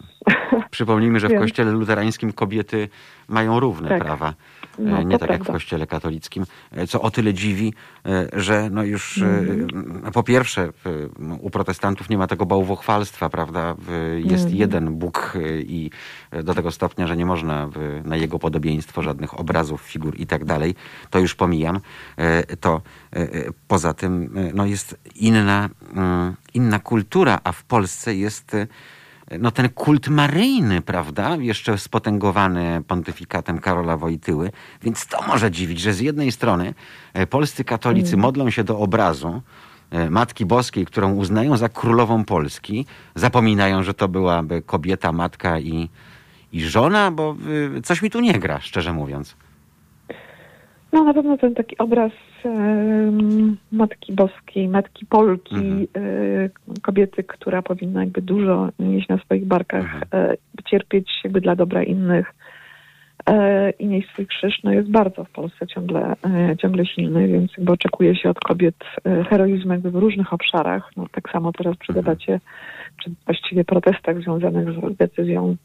Przypomnijmy, 0.71 1.21
że 1.21 1.29
w 1.29 1.39
kościele 1.39 1.73
luterańskim 1.73 2.33
kobiety 2.33 2.89
mają 3.29 3.61
równe 3.61 3.89
Tak. 3.89 4.05
prawa. 4.05 4.33
No, 4.81 4.99
e, 4.99 5.05
nie 5.05 5.19
tak 5.19 5.31
jak 5.31 5.41
w 5.41 5.45
prawda. 5.45 5.53
kościele 5.53 5.87
katolickim, 5.87 6.45
e, 6.73 6.87
co 6.87 7.03
o 7.03 7.11
tyle 7.11 7.35
dziwi, 7.35 7.75
e, 8.07 8.29
że 8.33 8.69
no 8.71 8.83
już 8.85 9.23
Mhm. 9.23 10.13
po 10.13 10.23
pierwsze 10.23 10.73
no, 11.19 11.35
u 11.35 11.51
protestantów 11.51 12.11
nie 12.11 12.19
ma 12.19 12.27
tego 12.27 12.47
bałwochwalstwa, 12.47 13.29
prawda? 13.29 13.77
Jest 14.17 14.45
Mhm. 14.45 14.57
jeden 14.57 14.95
Bóg 14.95 15.35
i 15.67 15.91
do 16.45 16.55
tego 16.55 16.71
stopnia, 16.71 17.07
że 17.07 17.17
nie 17.17 17.27
można 17.27 17.69
na 18.05 18.17
jego 18.17 18.39
podobieństwo 18.39 19.03
żadnych 19.03 19.41
obrazów, 19.41 19.81
figur 19.83 20.15
i 20.21 20.27
tak 20.27 20.45
dalej. 20.45 20.75
To 21.11 21.19
już 21.19 21.35
pomijam. 21.35 21.81
To 22.61 22.83
poza 23.69 23.95
tym 23.95 24.35
no 24.55 24.67
jest 24.67 24.97
inna, 25.15 25.69
mm, 25.95 26.35
inna 26.55 26.79
kultura, 26.79 27.41
a 27.45 27.53
w 27.53 27.65
Polsce 27.65 28.15
jest 28.15 28.57
no 29.39 29.51
ten 29.51 29.69
kult 29.69 30.09
maryjny, 30.09 30.83
prawda? 30.83 31.37
Jeszcze 31.37 31.79
spotęgowany 31.79 32.83
pontyfikatem 32.87 33.59
Karola 33.59 33.97
Wojtyły. 33.97 34.53
Więc 34.83 35.07
to 35.07 35.27
może 35.27 35.51
dziwić, 35.51 35.81
że 35.81 35.93
z 35.93 36.01
jednej 36.01 36.33
strony 36.33 36.75
e, 37.13 37.27
polscy 37.27 37.65
katolicy 37.65 38.17
modlą 38.17 38.51
się 38.51 38.65
do 38.65 38.79
obrazu 38.79 39.43
e, 39.91 40.11
Matki 40.11 40.47
Boskiej, 40.47 40.87
którą 40.87 41.13
uznają 41.13 41.57
za 41.57 41.69
królową 41.69 42.25
Polski, 42.25 42.87
zapominają, 43.15 43.83
że 43.83 43.95
to 43.95 44.09
byłaby 44.09 44.63
kobieta, 44.63 45.13
matka 45.13 45.59
i, 45.59 45.89
i 46.53 46.65
żona, 46.65 47.11
bo 47.11 47.37
y, 47.77 47.83
coś 47.83 48.03
mi 48.03 48.11
tu 48.11 48.21
nie 48.21 48.39
gra, 48.39 48.61
szczerze 48.61 48.93
mówiąc. 48.93 49.37
No 50.93 51.05
na 51.05 51.15
pewno 51.15 51.39
ten 51.39 51.55
taki 51.55 51.79
obraz 51.79 52.13
Matki 53.73 54.13
Boskiej, 54.13 54.69
Matki 54.69 55.07
Polki, 55.07 55.55
Mhm. 55.55 55.87
e, 55.97 56.81
kobiety, 56.83 57.25
która 57.25 57.63
powinna 57.63 58.01
jakby 58.01 58.23
dużo 58.23 58.69
nieść 58.79 59.09
na 59.09 59.19
swoich 59.19 59.45
barkach, 59.47 59.95
Mhm. 59.95 60.31
e, 60.31 60.37
cierpieć 60.71 61.11
jakby 61.25 61.41
dla 61.41 61.57
dobra 61.57 61.83
innych 61.83 62.35
e, 63.27 63.71
i 63.71 63.87
nieść 63.87 64.09
swój 64.09 64.27
krzyż, 64.27 64.63
no 64.65 64.73
jest 64.73 64.91
bardzo 64.91 65.25
w 65.25 65.31
Polsce 65.31 65.67
ciągle, 65.67 66.17
e, 66.51 66.57
ciągle 66.57 66.87
silny, 66.87 67.29
więc 67.29 67.57
jakby 67.59 67.73
oczekuje 67.73 68.17
się 68.17 68.31
od 68.31 68.41
kobiet 68.41 68.77
heroizmu 69.31 69.73
jakby 69.73 69.91
w 69.91 69.95
różnych 69.97 70.33
obszarach. 70.33 70.91
No, 70.97 71.07
tak 71.13 71.31
samo 71.31 71.53
teraz 71.53 71.77
przy 71.77 71.93
Mhm. 71.93 72.05
debacie, 72.05 72.41
czy 73.03 73.11
właściwie 73.27 73.65
protestach 73.65 74.21
związanych 74.23 74.69
z 74.73 74.97
decyzją 74.97 75.57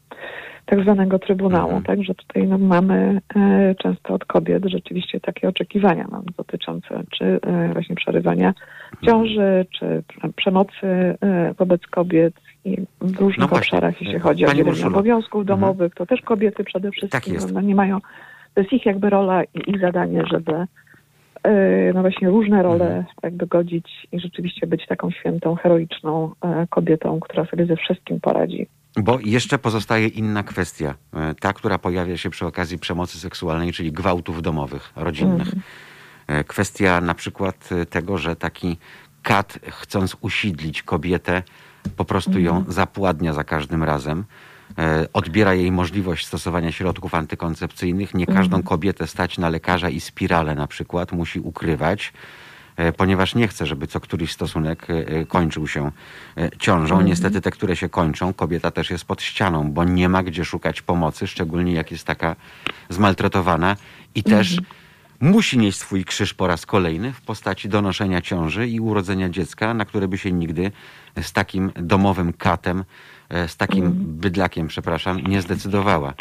tak 0.66 0.80
zwanego 0.82 1.18
Trybunału, 1.18 1.66
Mhm. 1.76 1.82
tak, 1.84 2.02
że 2.06 2.14
tutaj 2.14 2.46
no, 2.48 2.58
mamy 2.58 3.20
e, 3.36 3.74
często 3.74 4.14
od 4.14 4.24
kobiet 4.24 4.64
rzeczywiście 4.66 5.20
takie 5.20 5.48
oczekiwania 5.48 6.06
no, 6.12 6.22
dotyczące 6.36 7.02
czy 7.10 7.24
e, 7.42 7.72
właśnie 7.72 7.96
przerywania 7.96 8.54
ciąży, 9.04 9.66
czy 9.78 10.02
prze- 10.08 10.32
przemocy 10.36 10.86
e, 10.86 11.54
wobec 11.58 11.82
kobiet 11.86 12.34
i 12.64 12.76
w 13.00 13.20
różnych 13.20 13.50
No 13.50 13.56
obszarach, 13.56 14.00
jeśli 14.02 14.18
chodzi 14.18 14.44
o 14.44 14.46
Pani 14.46 14.58
dzielenie 14.58 14.72
Urszulo. 14.76 14.96
obowiązków 14.98 15.40
Mhm. 15.40 15.60
domowych, 15.60 15.94
to 15.94 16.06
też 16.06 16.20
kobiety 16.20 16.64
przede 16.64 16.90
wszystkim 16.90 17.34
Tak. 17.36 17.52
No, 17.52 17.60
nie 17.60 17.74
mają, 17.74 18.00
to 18.54 18.60
jest 18.60 18.72
ich 18.72 18.86
jakby 18.86 19.10
rola 19.10 19.44
i 19.44 19.70
ich 19.70 19.80
zadanie, 19.80 20.22
żeby 20.32 20.52
e, 21.42 21.92
no 21.94 22.00
właśnie 22.00 22.28
różne 22.28 22.62
role 22.62 22.86
Mhm. 22.86 23.04
jakby 23.22 23.46
godzić 23.46 24.06
i 24.12 24.20
rzeczywiście 24.20 24.66
być 24.66 24.86
taką 24.86 25.10
świętą, 25.10 25.54
heroiczną 25.54 26.30
e, 26.44 26.66
kobietą, 26.70 27.20
która 27.20 27.44
sobie 27.44 27.66
ze 27.66 27.76
wszystkim 27.76 28.20
poradzi. 28.20 28.66
Bo 28.96 29.18
jeszcze 29.20 29.58
pozostaje 29.58 30.08
inna 30.08 30.42
kwestia, 30.42 30.94
e, 31.14 31.34
ta, 31.34 31.52
która 31.52 31.78
pojawia 31.78 32.16
się 32.16 32.30
przy 32.30 32.46
okazji 32.46 32.78
przemocy 32.78 33.18
seksualnej, 33.18 33.72
czyli 33.72 33.92
gwałtów 33.92 34.42
domowych, 34.42 34.92
rodzinnych. 34.96 35.48
E, 36.26 36.44
Kwestia 36.44 37.00
na 37.00 37.14
przykład 37.14 37.68
e, 37.72 37.86
tego, 37.86 38.18
że 38.18 38.36
taki 38.36 38.76
kat, 39.22 39.58
chcąc 39.70 40.16
usidlić 40.20 40.82
kobietę, 40.82 41.42
po 41.96 42.04
prostu 42.04 42.40
ją 42.40 42.64
zapładnia 42.68 43.32
za 43.32 43.44
każdym 43.44 43.84
razem. 43.84 44.24
Odbiera 45.12 45.54
jej 45.54 45.72
możliwość 45.72 46.26
stosowania 46.26 46.72
środków 46.72 47.14
antykoncepcyjnych. 47.14 48.14
Nie 48.14 48.26
każdą 48.26 48.62
kobietę 48.62 49.06
stać 49.06 49.38
na 49.38 49.48
lekarza 49.48 49.88
i 49.88 50.00
spirale 50.00 50.54
na 50.54 50.66
przykład 50.66 51.12
musi 51.12 51.40
ukrywać 51.40 52.12
ponieważ 52.96 53.34
nie 53.34 53.48
chce, 53.48 53.66
żeby 53.66 53.86
co 53.86 54.00
któryś 54.00 54.32
stosunek 54.32 54.90
e, 54.90 54.92
e, 54.92 55.26
kończył 55.26 55.68
się 55.68 55.90
e, 56.36 56.50
ciążą. 56.58 57.00
Niestety 57.00 57.40
te, 57.40 57.50
które 57.50 57.76
się 57.76 57.88
kończą, 57.88 58.32
kobieta 58.32 58.70
też 58.70 58.90
jest 58.90 59.04
pod 59.04 59.22
ścianą, 59.22 59.72
bo 59.72 59.84
nie 59.84 60.08
ma 60.08 60.22
gdzie 60.22 60.44
szukać 60.44 60.82
pomocy, 60.82 61.26
szczególnie 61.26 61.72
jak 61.72 61.90
jest 61.90 62.04
taka 62.04 62.36
zmaltretowana 62.88 63.76
i 64.14 64.22
też 64.22 64.56
musi 65.20 65.58
nieść 65.58 65.78
swój 65.78 66.04
krzyż 66.04 66.34
po 66.34 66.46
raz 66.46 66.66
kolejny 66.66 67.12
w 67.12 67.20
postaci 67.20 67.68
donoszenia 67.68 68.20
ciąży 68.20 68.68
i 68.68 68.80
urodzenia 68.80 69.28
dziecka, 69.28 69.74
na 69.74 69.84
które 69.84 70.08
by 70.08 70.18
się 70.18 70.32
nigdy 70.32 70.72
z 71.22 71.32
takim 71.32 71.72
domowym 71.74 72.32
katem, 72.32 72.84
e, 73.28 73.48
z 73.48 73.56
takim 73.56 73.92
bydlakiem, 73.94 74.68
przepraszam, 74.68 75.20
nie 75.20 75.42
zdecydowała. 75.42 76.14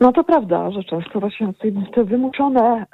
No 0.00 0.12
to 0.12 0.24
prawda, 0.24 0.70
że 0.70 0.84
często 0.84 1.20
właśnie 1.20 1.52
te, 1.52 1.68
te 1.94 2.04
wymuszone 2.04 2.86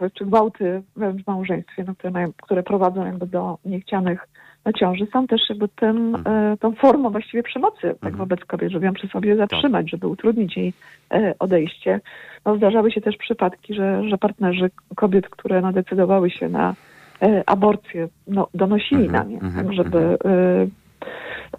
e, 0.00 0.10
czy 0.14 0.26
gwałty 0.26 0.82
w 0.96 1.26
małżeństwie, 1.26 1.84
no, 1.86 1.94
które, 1.94 2.10
mają, 2.10 2.32
które 2.42 2.62
prowadzą 2.62 3.06
jakby 3.06 3.26
do 3.26 3.58
niechcianych 3.64 4.28
ciąży, 4.72 5.06
są 5.12 5.26
też 5.26 5.40
jakby 5.48 5.68
tym, 5.68 6.16
e, 6.26 6.56
tą 6.60 6.74
formą 6.74 7.10
właściwie 7.10 7.42
przemocy 7.42 7.94
tak 8.00 8.16
wobec 8.16 8.40
kobiet, 8.44 8.70
żeby 8.72 8.86
ją 8.86 8.92
przy 8.92 9.08
sobie 9.08 9.36
zatrzymać, 9.36 9.90
żeby 9.90 10.08
utrudnić 10.08 10.56
jej 10.56 10.72
e, 11.12 11.34
odejście. 11.38 12.00
No, 12.44 12.56
zdarzały 12.56 12.92
się 12.92 13.00
też 13.00 13.16
przypadki, 13.16 13.74
że, 13.74 14.08
że 14.08 14.18
partnerzy 14.18 14.70
kobiet, 14.96 15.28
które 15.28 15.60
no, 15.60 15.72
decydowały 15.72 16.30
się 16.30 16.48
na 16.48 16.74
e, 17.22 17.42
aborcję, 17.46 18.08
no, 18.26 18.48
donosili 18.54 19.04
Mhm, 19.04 19.12
na 19.12 19.30
nie, 19.30 19.40
mhm, 19.40 19.66
tak, 19.66 19.74
żeby 19.74 19.98
e, 20.24 20.66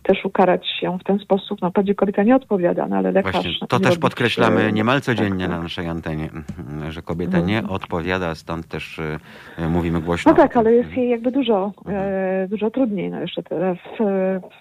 też 0.03 0.25
ukarać 0.25 0.67
się 0.81 0.97
w 0.99 1.03
ten 1.03 1.19
sposób. 1.19 1.61
No, 1.61 1.69
wprawdzie 1.69 1.95
kobieta 1.95 2.23
nie 2.23 2.35
odpowiada, 2.35 2.87
no, 2.87 2.95
ale 2.95 3.11
lekarz... 3.11 3.33
Właśnie, 3.33 3.67
to 3.67 3.79
też 3.79 3.89
robi, 3.89 4.01
podkreślamy 4.01 4.61
e, 4.61 4.71
niemal 4.71 5.01
codziennie 5.01 5.47
tak, 5.47 5.55
na 5.55 5.63
naszej 5.63 5.87
antenie, 5.87 6.29
mhm, 6.33 6.91
że 6.91 7.01
kobieta 7.01 7.39
nie 7.39 7.67
odpowiada, 7.67 8.35
stąd 8.35 8.67
też 8.67 8.99
e, 8.99 9.67
mówimy 9.69 10.01
głośno. 10.01 10.31
No 10.31 10.37
tak, 10.37 10.57
ale 10.57 10.73
jest 10.73 10.87
Mhm. 10.87 11.01
jej 11.01 11.11
jakby 11.11 11.31
dużo, 11.31 11.71
e, 11.87 12.47
dużo 12.49 12.71
trudniej 12.71 13.09
no 13.11 13.19
jeszcze 13.19 13.43
teraz 13.43 13.77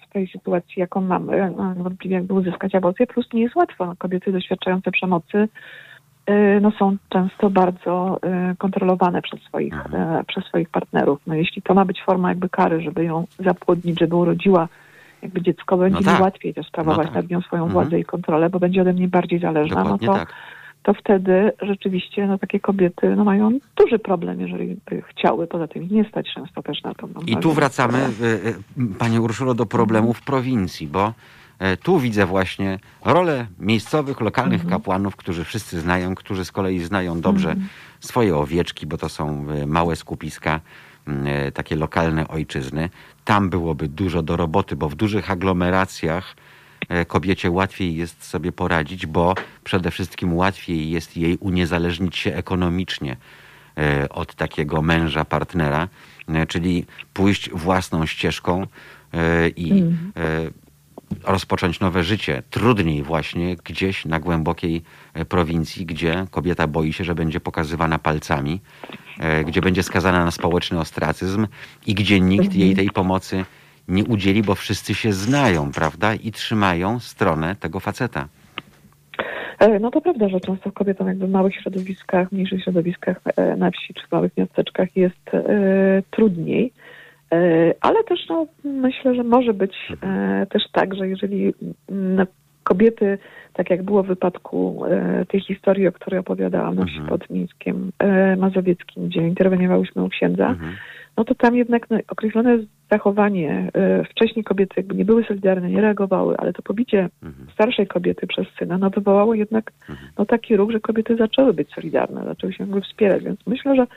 w 0.09 0.13
tej 0.13 0.27
sytuacji, 0.27 0.79
jaką 0.79 1.01
mamy, 1.01 1.53
no, 1.57 1.73
niewątpliwie 1.73 2.15
jakby 2.15 2.33
uzyskać 2.33 2.75
aborcję, 2.75 3.07
plus 3.07 3.33
nie 3.33 3.41
jest 3.41 3.55
łatwo. 3.55 3.85
No, 3.85 3.95
kobiety 3.97 4.31
doświadczające 4.31 4.91
przemocy 4.91 5.47
no, 6.61 6.71
są 6.71 6.97
często 7.09 7.49
bardzo 7.49 8.19
kontrolowane 8.57 9.21
przez 9.21 9.41
swoich, 9.41 9.73
Mhm. 9.73 10.25
przez 10.25 10.45
swoich 10.45 10.69
partnerów. 10.69 11.19
No, 11.27 11.35
jeśli 11.35 11.61
to 11.61 11.73
ma 11.73 11.85
być 11.85 12.03
forma 12.05 12.29
jakby 12.29 12.49
kary, 12.49 12.81
żeby 12.81 13.03
ją 13.03 13.25
zapłodnić, 13.39 13.99
żeby 13.99 14.15
urodziła 14.15 14.67
jakby 15.25 15.41
dziecko, 15.41 15.77
będzie 15.77 16.03
tak. 16.03 16.15
mi 16.15 16.21
łatwiej 16.21 16.53
też 16.53 16.67
sprawować 16.67 17.07
No 17.07 17.13
tak. 17.13 17.23
nad 17.23 17.29
nią 17.29 17.41
swoją 17.41 17.63
Mhm. 17.63 17.73
władzę 17.73 17.99
i 17.99 18.05
kontrolę, 18.05 18.49
bo 18.49 18.59
będzie 18.59 18.81
ode 18.81 18.93
mnie 18.93 19.07
bardziej 19.07 19.39
zależna, 19.39 19.75
no 19.75 19.83
Dokładnie 19.83 20.07
to 20.07 20.13
tak. 20.13 20.33
to 20.83 20.93
wtedy 20.93 21.51
rzeczywiście 21.61 22.27
no, 22.27 22.37
takie 22.37 22.59
kobiety 22.59 23.15
no, 23.15 23.23
mają 23.23 23.59
duży 23.75 23.99
problem, 23.99 24.41
jeżeli 24.41 24.77
by 24.89 25.01
chciały. 25.01 25.47
Poza 25.47 25.67
tym 25.67 25.87
nie 25.91 26.09
stać 26.09 26.27
często 26.35 26.63
też 26.63 26.83
na 26.83 26.93
to. 26.93 27.07
No, 27.07 27.21
I 27.27 27.37
tu 27.37 27.51
wracamy, 27.53 27.97
e, 27.97 28.03
e, 28.03 28.95
Panie 28.99 29.21
Urszulo, 29.21 29.53
do 29.53 29.65
problemów 29.65 30.21
prowincji, 30.21 30.87
bo 30.87 31.13
e, 31.59 31.77
tu 31.77 31.99
widzę 31.99 32.25
właśnie 32.25 32.79
rolę 33.05 33.45
miejscowych, 33.59 34.21
lokalnych 34.21 34.61
Mhm. 34.61 34.79
kapłanów, 34.79 35.15
którzy 35.15 35.43
wszyscy 35.43 35.79
znają, 35.79 36.15
którzy 36.15 36.45
z 36.45 36.51
kolei 36.51 36.79
znają 36.79 37.21
dobrze 37.21 37.49
Mhm. 37.49 37.67
swoje 37.99 38.37
owieczki, 38.37 38.87
bo 38.87 38.97
to 38.97 39.09
są 39.09 39.45
małe 39.67 39.95
skupiska, 39.95 40.59
m, 41.07 41.23
e, 41.27 41.51
takie 41.51 41.75
lokalne 41.75 42.27
ojczyzny. 42.27 42.89
Tam 43.25 43.49
byłoby 43.49 43.87
dużo 43.87 44.21
do 44.21 44.37
roboty, 44.37 44.75
bo 44.75 44.89
w 44.89 44.95
dużych 44.95 45.31
aglomeracjach 45.31 46.35
e, 46.89 47.05
kobiecie 47.05 47.51
łatwiej 47.51 47.95
jest 47.95 48.23
sobie 48.23 48.51
poradzić, 48.51 49.05
bo 49.05 49.35
przede 49.63 49.91
wszystkim 49.91 50.33
łatwiej 50.33 50.89
jest 50.89 51.17
jej 51.17 51.37
uniezależnić 51.37 52.17
się 52.17 52.35
ekonomicznie 52.35 53.17
e, 53.77 54.09
od 54.09 54.35
takiego 54.35 54.81
męża, 54.81 55.25
partnera, 55.25 55.87
e, 56.27 56.47
czyli 56.47 56.85
pójść 57.13 57.49
własną 57.49 58.05
ścieżką 58.05 58.67
i 59.55 59.83
e, 60.15 60.64
rozpocząć 61.23 61.79
nowe 61.79 62.03
życie. 62.03 62.43
Trudniej 62.49 63.03
właśnie 63.03 63.55
gdzieś 63.55 64.05
na 64.05 64.19
głębokiej 64.19 64.81
e, 65.13 65.25
prowincji, 65.25 65.85
gdzie 65.85 66.25
kobieta 66.31 66.67
boi 66.67 66.93
się, 66.93 67.03
że 67.03 67.15
będzie 67.15 67.39
pokazywana 67.39 67.99
palcami, 67.99 68.61
e, 69.19 69.43
gdzie 69.43 69.61
będzie 69.61 69.83
skazana 69.83 70.25
na 70.25 70.31
społeczny 70.31 70.79
ostracyzm 70.79 71.47
i 71.87 71.93
gdzie 71.93 72.19
nikt 72.19 72.55
jej 72.55 72.75
tej 72.75 72.89
pomocy 72.89 73.45
nie 73.87 74.03
udzieli, 74.05 74.43
bo 74.43 74.55
wszyscy 74.55 74.95
się 74.95 75.13
znają, 75.13 75.71
prawda? 75.71 76.13
I 76.13 76.31
trzymają 76.31 76.99
stronę 76.99 77.55
tego 77.55 77.79
faceta. 77.79 78.27
E, 79.59 79.79
No 79.79 79.91
to 79.91 80.01
prawda, 80.01 80.29
że 80.29 80.39
często 80.39 80.71
kobietom 80.71 81.07
jakby 81.07 81.27
w 81.27 81.31
małych 81.31 81.55
środowiskach, 81.55 82.31
mniejszych 82.31 82.63
środowiskach 82.63 83.21
na 83.57 83.71
wsi 83.71 83.93
czy 83.93 84.07
w 84.07 84.11
małych 84.11 84.37
miasteczkach 84.37 84.97
jest 84.97 85.31
trudniej. 86.11 86.71
E, 87.31 87.73
ale 87.81 88.03
też 88.03 88.19
no, 88.29 88.47
myślę, 88.63 89.15
że 89.15 89.23
może 89.23 89.53
być 89.53 89.75
e, 90.03 90.45
też 90.49 90.63
tak, 90.71 90.95
że 90.95 91.07
jeżeli 91.07 91.53
mm, 91.91 92.27
kobiety, 92.63 93.17
tak 93.53 93.69
jak 93.69 93.83
było 93.83 94.03
w 94.03 94.07
wypadku 94.07 94.85
e, 94.85 95.25
tej 95.25 95.41
historii, 95.41 95.87
o 95.87 95.91
której 95.91 96.19
opowiadałam 96.19 96.79
Mhm. 96.79 97.07
pod 97.07 97.29
Mińskiem 97.29 97.91
Mazowieckim, 98.37 99.07
gdzie 99.07 99.21
interweniowałyśmy 99.27 100.03
u 100.03 100.09
księdza, 100.09 100.47
Mhm. 100.49 100.73
no 101.17 101.23
to 101.23 101.35
tam 101.35 101.55
jednak 101.55 101.89
no, 101.89 101.97
określone 102.07 102.57
zachowanie, 102.91 103.71
wcześniej 104.09 104.43
kobiety 104.43 104.73
jakby 104.77 104.95
nie 104.95 105.05
były 105.05 105.23
solidarne, 105.23 105.69
nie 105.69 105.81
reagowały, 105.81 106.37
ale 106.37 106.53
to 106.53 106.61
pobicie 106.61 107.09
Mhm. 107.23 107.47
starszej 107.53 107.87
kobiety 107.87 108.27
przez 108.27 108.47
syna, 108.59 108.77
no 108.77 108.89
wywołało 108.89 109.33
jednak 109.33 109.71
no, 110.17 110.25
taki 110.25 110.55
ruch, 110.57 110.71
że 110.71 110.79
kobiety 110.79 111.15
zaczęły 111.15 111.53
być 111.53 111.69
solidarne, 111.73 112.25
zaczęły 112.25 112.53
się 112.53 112.63
jakby 112.63 112.81
wspierać, 112.81 113.23
więc 113.23 113.39
myślę, 113.47 113.75
że 113.75 113.87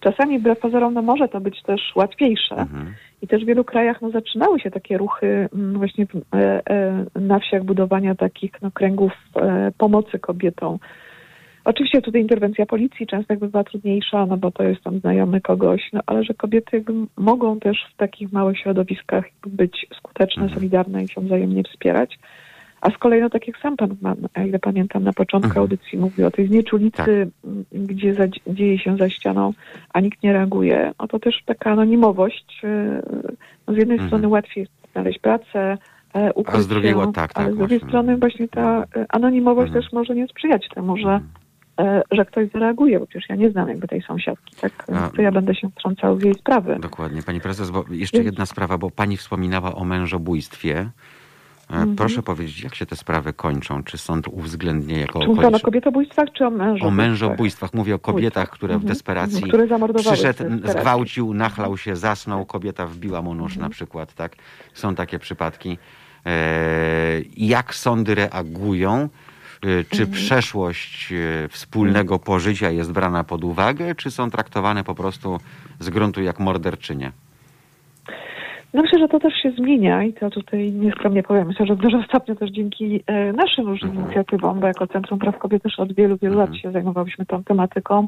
czasami 0.00 0.38
wbrew 0.38 0.58
pozorom 0.58 0.94
no, 0.94 1.02
może 1.02 1.28
to 1.28 1.40
być 1.40 1.62
też 1.62 1.80
łatwiejsze 1.96 2.56
Mhm. 2.56 2.94
i 3.22 3.28
też 3.28 3.42
w 3.42 3.46
wielu 3.46 3.64
krajach 3.64 4.02
no, 4.02 4.10
zaczynały 4.10 4.60
się 4.60 4.70
takie 4.70 4.98
ruchy 4.98 5.48
mm, 5.54 5.78
właśnie 5.78 6.06
e, 6.34 6.62
e, 6.70 7.04
na 7.20 7.38
wsiach 7.38 7.64
budowania 7.64 8.14
takich 8.14 8.52
no, 8.62 8.70
kręgów 8.70 9.12
e, 9.36 9.72
pomocy 9.78 10.18
kobietom. 10.18 10.78
Oczywiście 11.64 12.02
tutaj 12.02 12.20
interwencja 12.20 12.66
policji 12.66 13.06
często 13.06 13.32
jakby 13.32 13.48
była 13.48 13.64
trudniejsza, 13.64 14.26
no 14.26 14.36
bo 14.36 14.50
to 14.50 14.62
jest 14.62 14.82
tam 14.82 14.98
znajomy 14.98 15.40
kogoś, 15.40 15.90
no 15.92 16.00
ale 16.06 16.24
że 16.24 16.34
kobiety 16.34 16.76
jakby 16.76 16.92
mogą 17.16 17.60
też 17.60 17.86
w 17.94 17.96
takich 17.96 18.32
małych 18.32 18.58
środowiskach 18.58 19.24
być 19.46 19.86
skuteczne, 19.98 20.48
solidarne 20.54 21.04
i 21.04 21.08
się 21.08 21.20
wzajemnie 21.20 21.62
wspierać. 21.62 22.18
A 22.80 22.90
z 22.90 22.98
kolei, 22.98 23.20
no 23.20 23.30
tak 23.30 23.46
jak 23.48 23.58
sam 23.58 23.76
pan, 23.76 23.96
o 24.36 24.40
ile 24.40 24.58
pamiętam, 24.58 25.04
na 25.04 25.12
początku 25.12 25.46
Mhm. 25.48 25.60
audycji 25.62 25.98
mówił 25.98 26.26
o 26.26 26.30
tej 26.30 26.46
znieczulicy, 26.46 26.96
Tak. 26.96 27.48
gdzie 27.72 28.14
za, 28.14 28.24
dzieje 28.46 28.78
się 28.78 28.96
za 28.96 29.08
ścianą, 29.10 29.52
a 29.92 30.00
nikt 30.00 30.22
nie 30.22 30.32
reaguje, 30.32 30.92
no 31.00 31.08
to 31.08 31.18
też 31.18 31.42
taka 31.46 31.70
anonimowość. 31.70 32.60
e, 32.64 33.02
No 33.68 33.74
z 33.74 33.76
jednej 33.76 33.94
Mhm. 33.94 34.08
strony 34.08 34.28
łatwiej 34.28 34.60
jest 34.62 34.92
znaleźć 34.92 35.18
pracę, 35.18 35.78
e, 36.14 36.32
ukryć 36.32 36.56
A 36.56 36.60
z 36.62 36.68
drugiej, 36.68 36.92
się, 36.92 36.98
o, 36.98 37.12
tak, 37.12 37.30
ale 37.34 37.46
tak, 37.46 37.54
z 37.54 37.58
drugiej 37.58 37.78
właśnie. 37.78 37.88
strony 37.88 38.16
właśnie 38.16 38.48
ta 38.48 38.84
e, 38.96 39.06
anonimowość 39.08 39.66
Mhm. 39.68 39.82
też 39.82 39.92
może 39.92 40.14
nie 40.14 40.26
sprzyjać 40.28 40.68
temu, 40.74 40.96
że, 40.96 41.20
e, 41.80 42.02
że 42.10 42.24
ktoś 42.24 42.50
zareaguje, 42.50 43.00
bo 43.00 43.06
przecież 43.06 43.28
ja 43.28 43.36
nie 43.36 43.50
znam 43.50 43.68
jakby 43.68 43.88
tej 43.88 44.02
sąsiadki, 44.02 44.56
tak? 44.60 44.72
A- 44.94 45.08
To 45.16 45.22
ja 45.22 45.32
będę 45.32 45.54
się 45.54 45.68
wtrącał 45.70 46.16
w 46.16 46.22
jej 46.24 46.34
sprawy. 46.34 46.76
Dokładnie, 46.80 47.22
pani 47.22 47.40
prezes, 47.40 47.70
bo 47.70 47.84
jeszcze 47.90 48.22
jedna 48.22 48.46
sprawa, 48.46 48.78
bo 48.78 48.90
pani 48.90 49.16
wspominała 49.16 49.74
o 49.74 49.84
mężobójstwie. 49.84 50.90
E, 51.70 51.74
Mhm. 51.74 51.96
Proszę 51.96 52.22
powiedzieć, 52.22 52.60
jak 52.62 52.74
się 52.74 52.86
te 52.86 52.96
sprawy 52.96 53.32
kończą? 53.32 53.82
Czy 53.84 53.98
sąd 53.98 54.28
uwzględnia 54.28 54.98
jako 54.98 55.12
Czy 55.12 55.18
mówimy 55.18 55.32
o 55.32 55.34
okoliczność? 55.34 55.64
kobietobójstwach, 55.64 56.28
czy 56.32 56.46
o 56.46 56.50
mężobójstwach? 56.50 56.88
O 56.88 56.90
mężobójstwach. 56.90 57.74
Mówię 57.74 57.94
o 57.94 57.98
kobietach, 57.98 58.50
które 58.50 58.74
w 58.74 58.76
Mhm. 58.76 58.88
desperacji 58.88 59.42
Które 59.42 59.66
przyszedł, 59.94 60.44
zgwałcił, 60.64 61.34
nachlał 61.34 61.76
się, 61.78 61.96
zasnął, 61.96 62.46
kobieta 62.46 62.86
wbiła 62.86 63.22
mu 63.22 63.34
nóż 63.34 63.52
Mhm. 63.52 63.62
na 63.62 63.68
przykład, 63.70 64.14
tak? 64.14 64.36
Są 64.74 64.94
takie 64.94 65.18
przypadki. 65.18 65.78
E, 66.26 66.30
jak 67.36 67.74
sądy 67.74 68.14
reagują? 68.14 68.94
E, 68.98 69.84
Czy 69.84 70.02
Mhm. 70.02 70.10
przeszłość 70.10 71.12
wspólnego 71.50 72.18
pożycia 72.18 72.70
jest 72.70 72.92
brana 72.92 73.24
pod 73.24 73.44
uwagę, 73.44 73.94
czy 73.94 74.10
są 74.10 74.30
traktowane 74.30 74.84
po 74.84 74.94
prostu 74.94 75.40
z 75.80 75.90
gruntu 75.90 76.22
jak 76.22 76.40
morderczynie? 76.40 77.12
No 78.74 78.82
myślę, 78.82 78.98
że 78.98 79.08
to 79.08 79.18
też 79.20 79.34
się 79.34 79.50
zmienia 79.50 80.02
i 80.04 80.12
to 80.12 80.30
tutaj 80.30 80.72
nieskromnie 80.72 81.22
powiem. 81.22 81.46
Myślę, 81.46 81.66
że 81.66 81.74
w 81.74 81.78
dużym 81.78 82.02
stopniu 82.02 82.36
też 82.36 82.50
dzięki 82.50 83.02
e, 83.06 83.32
naszym 83.32 83.66
różnym 83.66 83.94
inicjatywom, 83.94 84.60
bo 84.60 84.66
jako 84.66 84.86
Centrum 84.86 85.18
Praw 85.18 85.38
Kobiet 85.38 85.62
też 85.62 85.78
od 85.78 85.92
wielu, 85.94 86.16
wielu 86.16 86.34
Mhm. 86.34 86.50
lat 86.50 86.60
się 86.62 86.72
zajmowałyśmy 86.72 87.26
tą 87.26 87.44
tematyką. 87.44 88.06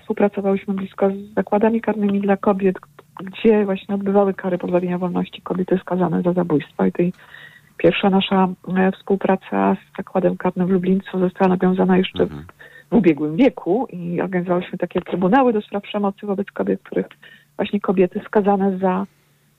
Współpracowałyśmy 0.00 0.74
blisko 0.74 1.10
z 1.10 1.34
zakładami 1.34 1.80
karnymi 1.80 2.20
dla 2.20 2.36
kobiet, 2.36 2.76
gdzie 3.24 3.64
właśnie 3.64 3.94
odbywały 3.94 4.34
kary 4.34 4.58
pozbawienia 4.58 4.98
wolności 4.98 5.42
kobiety 5.42 5.78
skazane 5.78 6.22
za 6.22 6.32
zabójstwo 6.32 6.84
i 6.86 6.92
tej 6.92 7.12
Pierwsza 7.76 8.10
nasza 8.10 8.48
e, 8.76 8.92
współpraca 8.92 9.74
z 9.74 9.96
Zakładem 9.96 10.36
Karnym 10.36 10.66
w 10.66 10.70
Lublińcu 10.70 11.18
została 11.18 11.48
nawiązana 11.48 11.96
jeszcze 11.98 12.22
Mhm. 12.22 12.44
w 12.90 12.94
ubiegłym 12.94 13.36
wieku 13.36 13.86
i 13.92 14.20
organizowałyśmy 14.20 14.78
takie 14.78 15.00
trybunały 15.00 15.52
do 15.52 15.60
spraw 15.60 15.82
przemocy 15.82 16.26
wobec 16.26 16.50
kobiet, 16.50 16.80
których 16.82 17.06
właśnie 17.56 17.80
kobiety 17.80 18.20
skazane 18.26 18.78
za 18.78 19.06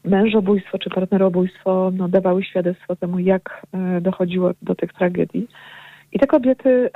mężobójstwo 0.07 0.77
czy 0.77 0.89
partnerobójstwo 0.89 1.91
no, 1.93 2.07
dawały 2.09 2.43
świadectwo 2.43 2.95
temu, 2.95 3.19
jak 3.19 3.61
e, 3.73 4.01
dochodziło 4.01 4.51
do 4.61 4.75
tych 4.75 4.93
tragedii. 4.93 5.47
I 6.11 6.19
te 6.19 6.27
kobiety 6.27 6.69
e, 6.69 6.89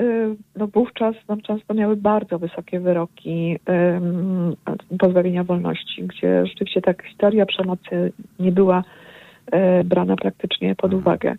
no, 0.56 0.68
wówczas 0.68 1.16
no, 1.30 1.38
często 1.38 1.74
miały 1.74 1.96
bardzo 1.96 2.40
wysokie 2.40 2.80
wyroki 2.80 3.60
em, 3.66 4.56
pozbawienia 5.00 5.44
wolności, 5.44 6.04
gdzie 6.04 6.46
rzeczywiście 6.46 6.82
ta 6.82 6.94
historia 7.10 7.46
przemocy 7.46 8.12
nie 8.40 8.52
była 8.52 8.84
e, 9.52 9.84
brana 9.84 10.16
praktycznie 10.16 10.76
pod 10.76 10.94
uwagę. 10.94 11.36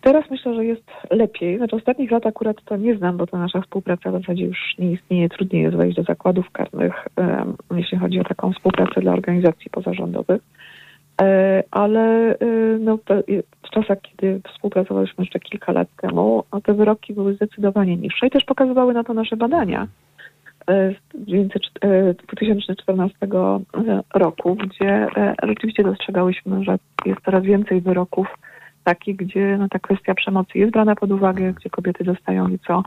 Teraz 0.00 0.30
myślę, 0.30 0.54
że 0.54 0.64
jest 0.64 0.90
lepiej. 1.10 1.56
Znaczy 1.56 1.76
ostatnich 1.76 2.10
lat 2.10 2.26
akurat 2.26 2.56
to 2.64 2.76
nie 2.76 2.96
znam, 2.96 3.16
bo 3.16 3.26
ta 3.26 3.38
nasza 3.38 3.60
współpraca 3.60 4.10
w 4.10 4.20
zasadzie 4.20 4.44
już 4.44 4.74
nie 4.78 4.92
istnieje. 4.92 5.28
Trudniej 5.28 5.62
jest 5.62 5.76
wejść 5.76 5.96
do 5.96 6.02
zakładów 6.02 6.50
karnych, 6.50 7.08
em, 7.16 7.56
jeśli 7.76 7.98
chodzi 7.98 8.20
o 8.20 8.24
taką 8.24 8.52
współpracę 8.52 9.00
dla 9.00 9.12
organizacji 9.12 9.70
pozarządowych. 9.70 10.42
E, 11.22 11.62
Ale 11.70 12.38
e, 12.38 12.46
no, 12.80 12.98
w 13.66 13.70
czasach, 13.70 13.98
kiedy 14.00 14.40
współpracowaliśmy 14.52 15.24
jeszcze 15.24 15.40
kilka 15.40 15.72
lat 15.72 15.88
temu, 15.96 16.44
te 16.64 16.74
wyroki 16.74 17.14
były 17.14 17.34
zdecydowanie 17.34 17.96
niższe 17.96 18.26
i 18.26 18.30
też 18.30 18.44
pokazywały 18.44 18.94
na 18.94 19.04
to 19.04 19.14
nasze 19.14 19.36
badania. 19.36 19.86
E, 20.70 20.92
z 20.92 21.26
900 21.26 21.62
e, 21.80 22.14
2014 22.14 23.16
roku, 24.14 24.54
gdzie 24.54 25.08
rzeczywiście 25.42 25.82
dostrzegałyśmy, 25.82 26.64
że 26.64 26.78
jest 27.06 27.20
coraz 27.24 27.42
więcej 27.42 27.80
wyroków 27.80 28.26
takich, 28.84 29.16
gdzie 29.16 29.56
no, 29.58 29.68
ta 29.68 29.78
kwestia 29.78 30.14
przemocy 30.14 30.58
jest 30.58 30.72
brana 30.72 30.94
pod 30.94 31.10
uwagę, 31.10 31.52
gdzie 31.52 31.70
kobiety 31.70 32.04
dostają 32.04 32.48
nieco 32.48 32.82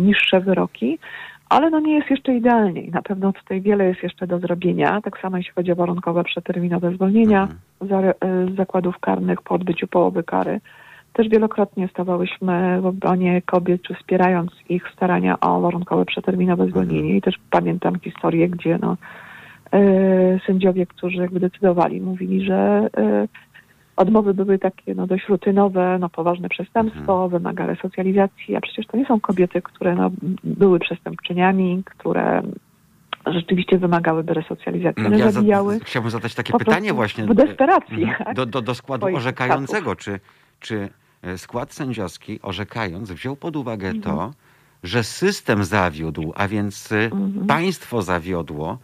niższe 0.00 0.40
wyroki, 0.40 0.98
ale 1.48 1.70
no 1.70 1.80
nie 1.80 1.94
jest 1.94 2.10
jeszcze 2.10 2.34
idealnie 2.34 2.80
i 2.80 2.90
na 2.90 3.02
pewno 3.02 3.32
tutaj 3.32 3.60
wiele 3.60 3.84
jest 3.84 4.02
jeszcze 4.02 4.26
do 4.26 4.38
zrobienia. 4.38 5.00
Tak 5.00 5.20
samo 5.20 5.36
jeśli 5.36 5.52
chodzi 5.52 5.72
o 5.72 5.76
warunkowe 5.76 6.24
przeterminowe 6.24 6.94
zwolnienia 6.94 7.48
za, 7.80 8.00
e, 8.00 8.14
z 8.52 8.56
zakładów 8.56 8.98
karnych 8.98 9.42
po 9.42 9.54
odbyciu 9.54 9.86
połowy 9.86 10.22
kary. 10.22 10.60
Też 11.12 11.28
wielokrotnie 11.28 11.88
stawałyśmy 11.88 12.80
w 12.80 12.86
obronie 12.86 13.42
kobiet, 13.42 13.82
czy 13.82 13.94
wspierając 13.94 14.50
ich 14.68 14.88
starania 14.94 15.40
o 15.40 15.60
warunkowe 15.60 16.04
przeterminowe 16.04 16.66
zwolnienie. 16.66 17.16
I 17.16 17.22
też 17.22 17.34
pamiętam 17.50 18.00
historię, 18.00 18.48
gdzie 18.48 18.78
no, 18.78 18.96
e, 19.72 19.80
sędziowie, 20.46 20.86
którzy 20.86 21.16
jakby 21.16 21.40
decydowali, 21.40 22.00
mówili, 22.00 22.44
że 22.44 22.88
e, 22.96 23.28
odmowy 23.96 24.34
były 24.34 24.58
takie 24.58 24.94
no, 24.94 25.06
dość 25.06 25.28
rutynowe, 25.28 25.98
no, 26.00 26.08
poważne 26.08 26.48
przestępstwo, 26.48 27.28
wymaga 27.28 27.66
resocjalizacji, 27.66 28.56
a 28.56 28.60
przecież 28.60 28.86
to 28.86 28.96
nie 28.96 29.06
są 29.06 29.20
kobiety, 29.20 29.62
które 29.62 29.94
no, 29.94 30.10
były 30.44 30.78
przestępczyniami, 30.78 31.82
które 31.84 32.42
rzeczywiście 33.26 33.78
wymagałyby 33.78 34.34
resocjalizacji. 34.34 35.06
One 35.06 35.18
Ja 35.18 35.24
za, 35.24 35.30
zabijały 35.30 35.80
chciałbym 35.80 36.10
zadać 36.10 36.34
takie 36.34 36.52
pytanie 36.58 36.92
właśnie 36.92 37.24
w 37.24 37.34
desperacji. 37.34 38.02
Mhm. 38.02 38.24
tak? 38.24 38.36
do, 38.36 38.46
do, 38.46 38.62
do 38.62 38.74
składu 38.74 39.06
orzekającego. 39.16 39.96
Czy, 39.96 40.20
czy 40.60 40.88
e, 41.22 41.38
skład 41.38 41.72
sędziowski 41.72 42.38
orzekając 42.42 43.12
wziął 43.12 43.36
pod 43.36 43.56
uwagę 43.56 43.88
Mhm. 43.88 44.02
to, 44.02 44.30
że 44.82 45.04
system 45.04 45.64
zawiódł, 45.64 46.32
a 46.36 46.48
więc 46.48 46.92
e, 46.92 47.04
Mhm. 47.04 47.46
państwo 47.46 48.02
zawiodło 48.02 48.78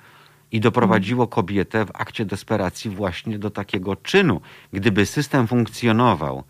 i 0.52 0.60
doprowadziło 0.60 1.26
kobietę 1.26 1.84
w 1.84 1.90
akcie 1.94 2.24
desperacji 2.24 2.90
właśnie 2.90 3.38
do 3.38 3.50
takiego 3.50 3.96
czynu. 3.96 4.40
Gdyby 4.72 5.06
system 5.06 5.46
funkcjonował 5.46 6.42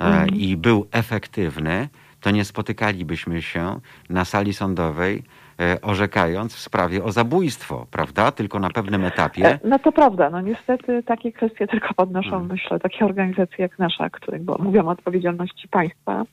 e, 0.00 0.04
Mhm. 0.04 0.28
i 0.28 0.56
był 0.56 0.86
efektywny, 0.92 1.88
to 2.20 2.30
nie 2.30 2.44
spotykalibyśmy 2.44 3.42
się 3.42 3.80
na 4.10 4.24
sali 4.24 4.54
sądowej 4.54 5.22
e, 5.60 5.80
orzekając 5.80 6.54
w 6.54 6.58
sprawie 6.60 7.04
o 7.04 7.12
zabójstwo, 7.12 7.86
prawda? 7.90 8.30
Tylko 8.32 8.58
na 8.60 8.70
pewnym 8.70 9.04
etapie. 9.04 9.44
E, 9.46 9.58
No 9.64 9.78
to 9.78 9.92
prawda, 9.92 10.30
no 10.30 10.40
niestety 10.40 11.02
takie 11.02 11.32
kwestie 11.32 11.66
tylko 11.66 11.94
podnoszą, 11.94 12.28
Mhm. 12.28 12.46
myślę, 12.46 12.78
takie 12.80 13.04
organizacje 13.04 13.56
jak 13.58 13.78
nasza, 13.78 14.10
które 14.10 14.38
bo 14.38 14.58
mówią 14.58 14.86
o 14.86 14.90
odpowiedzialności 14.90 15.68
państwa 15.68 16.24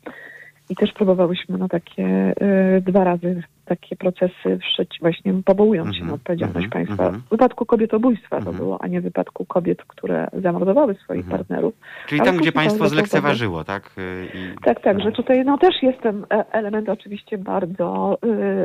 i 0.69 0.75
też 0.75 0.91
próbowałyśmy 0.93 1.57
no 1.57 1.67
takie 1.67 2.05
e, 2.41 2.81
dwa 2.81 3.03
razy 3.03 3.43
takie 3.75 3.95
procesy 3.95 4.57
wszczeć 4.61 4.97
właśnie 5.01 5.33
powołując 5.45 5.89
się 5.89 6.01
Mhm, 6.01 6.07
na 6.07 6.13
odpowiedzialność 6.13 6.65
mhm, 6.65 6.71
państwa. 6.85 7.05
mhm. 7.05 7.23
W 7.27 7.29
wypadku 7.29 7.65
kobietobójstwa 7.65 8.37
Mhm. 8.37 8.55
to 8.55 8.63
było, 8.63 8.81
a 8.81 8.87
nie 8.87 9.01
w 9.01 9.03
wypadku 9.03 9.45
kobiet, 9.45 9.83
które 9.87 10.27
zamordowały 10.33 10.95
swoich 10.95 11.23
Mhm. 11.23 11.37
partnerów. 11.37 11.73
Czyli 12.07 12.21
tam, 12.21 12.37
gdzie 12.37 12.51
państwo 12.51 12.87
zlekceważyło, 12.89 13.63
tak? 13.63 13.91
Y, 13.97 14.27
I... 14.33 14.63
Tak, 14.63 14.81
tak, 14.81 15.01
że 15.01 15.11
tutaj 15.11 15.45
no, 15.45 15.57
też 15.57 15.83
jest 15.83 16.01
ten 16.01 16.25
e, 16.31 16.45
element 16.51 16.89
oczywiście 16.89 17.37
bardzo, 17.37 18.17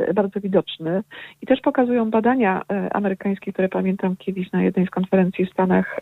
y, 0.09 0.13
bardzo 0.13 0.39
widoczny 0.39 1.03
i 1.41 1.45
też 1.45 1.61
pokazują 1.61 2.09
badania 2.09 2.61
y, 2.61 2.91
amerykańskie, 2.93 3.53
które 3.53 3.69
pamiętam 3.69 4.15
kiedyś 4.15 4.51
na 4.51 4.63
jednej 4.63 4.85
z 4.87 4.89
konferencji 4.89 5.45
w 5.45 5.49
Stanach 5.51 5.99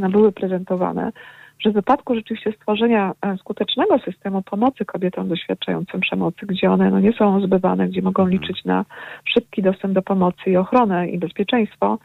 no, 0.00 0.10
były 0.10 0.32
prezentowane, 0.32 1.12
że 1.58 1.70
w 1.70 1.74
wypadku 1.74 2.14
rzeczywiście 2.14 2.52
stworzenia 2.52 3.12
e, 3.22 3.36
skutecznego 3.36 3.98
systemu 3.98 4.42
pomocy 4.42 4.84
kobietom 4.84 5.28
doświadczającym 5.28 6.00
przemocy, 6.00 6.46
gdzie 6.46 6.70
one 6.70 6.90
no, 6.90 7.00
nie 7.00 7.12
są 7.12 7.40
zbywane, 7.40 7.88
gdzie 7.88 8.02
mogą 8.02 8.26
liczyć 8.26 8.64
na 8.64 8.84
szybki 9.24 9.62
dostęp 9.62 9.94
do 9.94 10.02
pomocy 10.02 10.50
i 10.50 10.56
ochronę 10.56 11.08
i 11.08 11.18
bezpieczeństwo, 11.18 11.98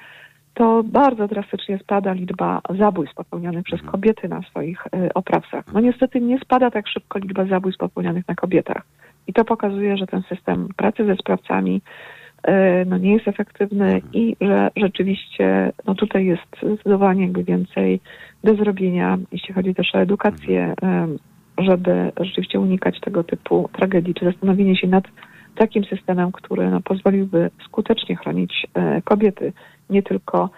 to 0.53 0.83
bardzo 0.83 1.27
drastycznie 1.27 1.77
spada 1.77 2.13
liczba 2.13 2.61
zabójstw 2.69 3.15
popełnionych 3.15 3.63
przez 3.63 3.81
kobiety 3.81 4.27
na 4.27 4.41
swoich 4.41 4.87
y, 4.87 5.13
oprawcach. 5.13 5.65
No 5.73 5.79
niestety 5.79 6.21
nie 6.21 6.39
spada 6.39 6.71
tak 6.71 6.87
szybko 6.87 7.19
liczba 7.19 7.45
zabójstw 7.45 7.79
popełnionych 7.79 8.27
na 8.27 8.35
kobietach. 8.35 8.81
I 9.27 9.33
to 9.33 9.45
pokazuje, 9.45 9.97
że 9.97 10.07
ten 10.07 10.21
system 10.21 10.67
pracy 10.77 11.05
ze 11.05 11.15
sprawcami 11.15 11.81
no 12.85 12.97
nie 12.97 13.13
jest 13.13 13.27
efektywny 13.27 14.01
i 14.13 14.35
że 14.41 14.69
rzeczywiście 14.75 15.71
no 15.85 15.95
tutaj 15.95 16.25
jest 16.25 16.41
zdecydowanie 16.63 17.21
jakby 17.21 17.43
więcej 17.43 17.99
do 18.43 18.55
zrobienia, 18.55 19.17
jeśli 19.31 19.53
chodzi 19.53 19.75
też 19.75 19.95
o 19.95 19.99
edukację, 19.99 20.73
y, 21.57 21.63
żeby 21.63 22.11
rzeczywiście 22.19 22.59
unikać 22.59 22.99
tego 22.99 23.23
typu 23.23 23.69
tragedii, 23.73 24.13
czy 24.13 24.25
zastanowienie 24.25 24.75
się 24.75 24.87
nad 24.87 25.03
takim 25.55 25.83
systemem, 25.83 26.31
który 26.31 26.69
no, 26.71 26.81
pozwoliłby 26.81 27.49
skutecznie 27.65 28.15
chronić 28.15 28.67
e, 28.73 29.01
kobiety, 29.01 29.53
nie 29.89 30.03
tylko 30.03 30.49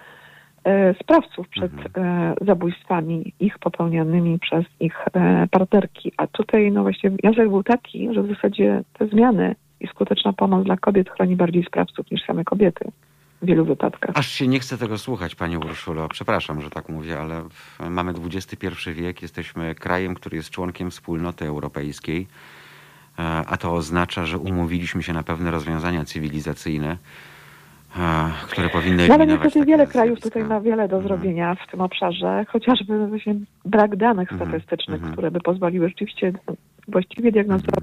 e, 0.64 0.94
sprawców 0.94 1.50
przed 1.50 1.72
e, 1.98 2.34
zabójstwami 2.42 3.34
ich 3.40 3.60
popełnionymi 3.60 4.40
przez 4.40 4.66
ich 4.80 5.06
e, 5.14 5.48
partnerki. 5.52 6.12
A 6.18 6.28
tutaj 6.28 6.72
no 6.72 6.82
właśnie 6.82 7.10
wniosek 7.10 7.50
był 7.50 7.64
taki, 7.64 8.14
że 8.14 8.24
w 8.24 8.28
zasadzie 8.28 8.82
te 8.94 9.08
zmiany 9.08 9.56
i 9.82 9.88
skuteczna 9.88 10.34
pomoc 10.34 10.66
dla 10.66 10.78
kobiet 10.78 11.10
chroni 11.10 11.36
bardziej 11.36 11.64
sprawców 11.64 12.12
niż 12.12 12.22
same 12.26 12.44
kobiety 12.44 12.92
w 13.42 13.46
wielu 13.46 13.66
wypadkach. 13.66 14.18
Aż 14.18 14.28
się 14.28 14.48
nie 14.48 14.60
chce 14.60 14.78
tego 14.78 14.98
słuchać, 14.98 15.36
Pani 15.36 15.58
Urszulo. 15.58 16.08
Przepraszam, 16.10 16.62
że 16.62 16.70
tak 16.70 16.90
mówię, 16.90 17.20
ale 17.20 17.44
mamy 17.90 18.14
XXI 18.26 18.68
wiek, 18.94 19.22
jesteśmy 19.22 19.76
krajem, 19.76 20.16
który 20.16 20.38
jest 20.38 20.50
członkiem 20.50 20.92
wspólnoty 20.92 21.46
europejskiej, 21.46 22.28
e, 23.20 23.22
a 23.48 23.58
to 23.58 23.74
oznacza, 23.74 24.26
że 24.26 24.38
umówiliśmy 24.38 25.04
się 25.04 25.14
na 25.14 25.24
pewne 25.24 25.52
rozwiązania 25.52 26.06
cywilizacyjne, 26.06 26.98
e, 28.00 28.32
które 28.48 28.70
powinny 28.70 29.08
No 29.08 29.14
ale 29.14 29.28
niestety 29.28 29.66
wiele 29.66 29.88
krajów 29.88 30.20
tutaj 30.20 30.44
ma 30.44 30.62
wiele 30.62 30.88
do 30.88 30.98
Mhm. 30.98 31.04
zrobienia 31.04 31.56
w 31.56 31.72
tym 31.72 31.82
obszarze, 31.82 32.46
chociażby 32.48 33.08
właśnie 33.08 33.36
brak 33.66 33.96
danych 33.96 34.32
Mhm, 34.32 34.50
statystycznych, 34.50 34.96
mhm. 34.96 35.14
które 35.14 35.32
by 35.32 35.40
pozwoliły 35.40 35.90
rzeczywiście 35.90 36.34
właściwie 36.88 37.32
diagnozować 37.32 37.74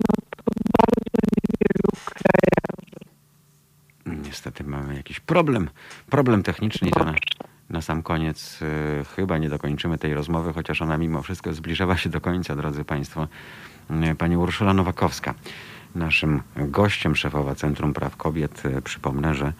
no 0.00 0.14
to 0.44 0.52
bardzo 0.78 1.18
niewielu 1.44 1.90
krajach. 2.04 2.68
Niestety 4.26 4.64
mamy 4.64 4.94
jakiś 4.96 5.20
problem, 5.20 5.70
problem 6.10 6.42
techniczny 6.42 6.88
i 6.88 6.90
to 6.90 7.04
na, 7.04 7.14
na 7.70 7.82
sam 7.82 8.02
koniec 8.02 8.62
y, 8.62 9.04
chyba 9.16 9.38
nie 9.38 9.48
dokończymy 9.48 9.98
tej 9.98 10.14
rozmowy, 10.14 10.52
chociaż 10.52 10.82
ona 10.82 10.98
mimo 10.98 11.22
wszystko 11.22 11.52
zbliżała 11.52 11.96
się 11.96 12.10
do 12.10 12.20
końca, 12.20 12.56
drodzy 12.56 12.84
Państwo. 12.84 13.28
Y, 13.90 14.14
Pani 14.14 14.36
Urszula 14.36 14.74
Nowakowska, 14.74 15.34
naszym 15.94 16.42
gościem, 16.56 17.16
szefowa 17.16 17.54
Centrum 17.54 17.94
Praw 17.94 18.16
Kobiet. 18.16 18.62
Y, 18.64 18.82
Przypomnę, 18.82 19.34
że 19.34 19.52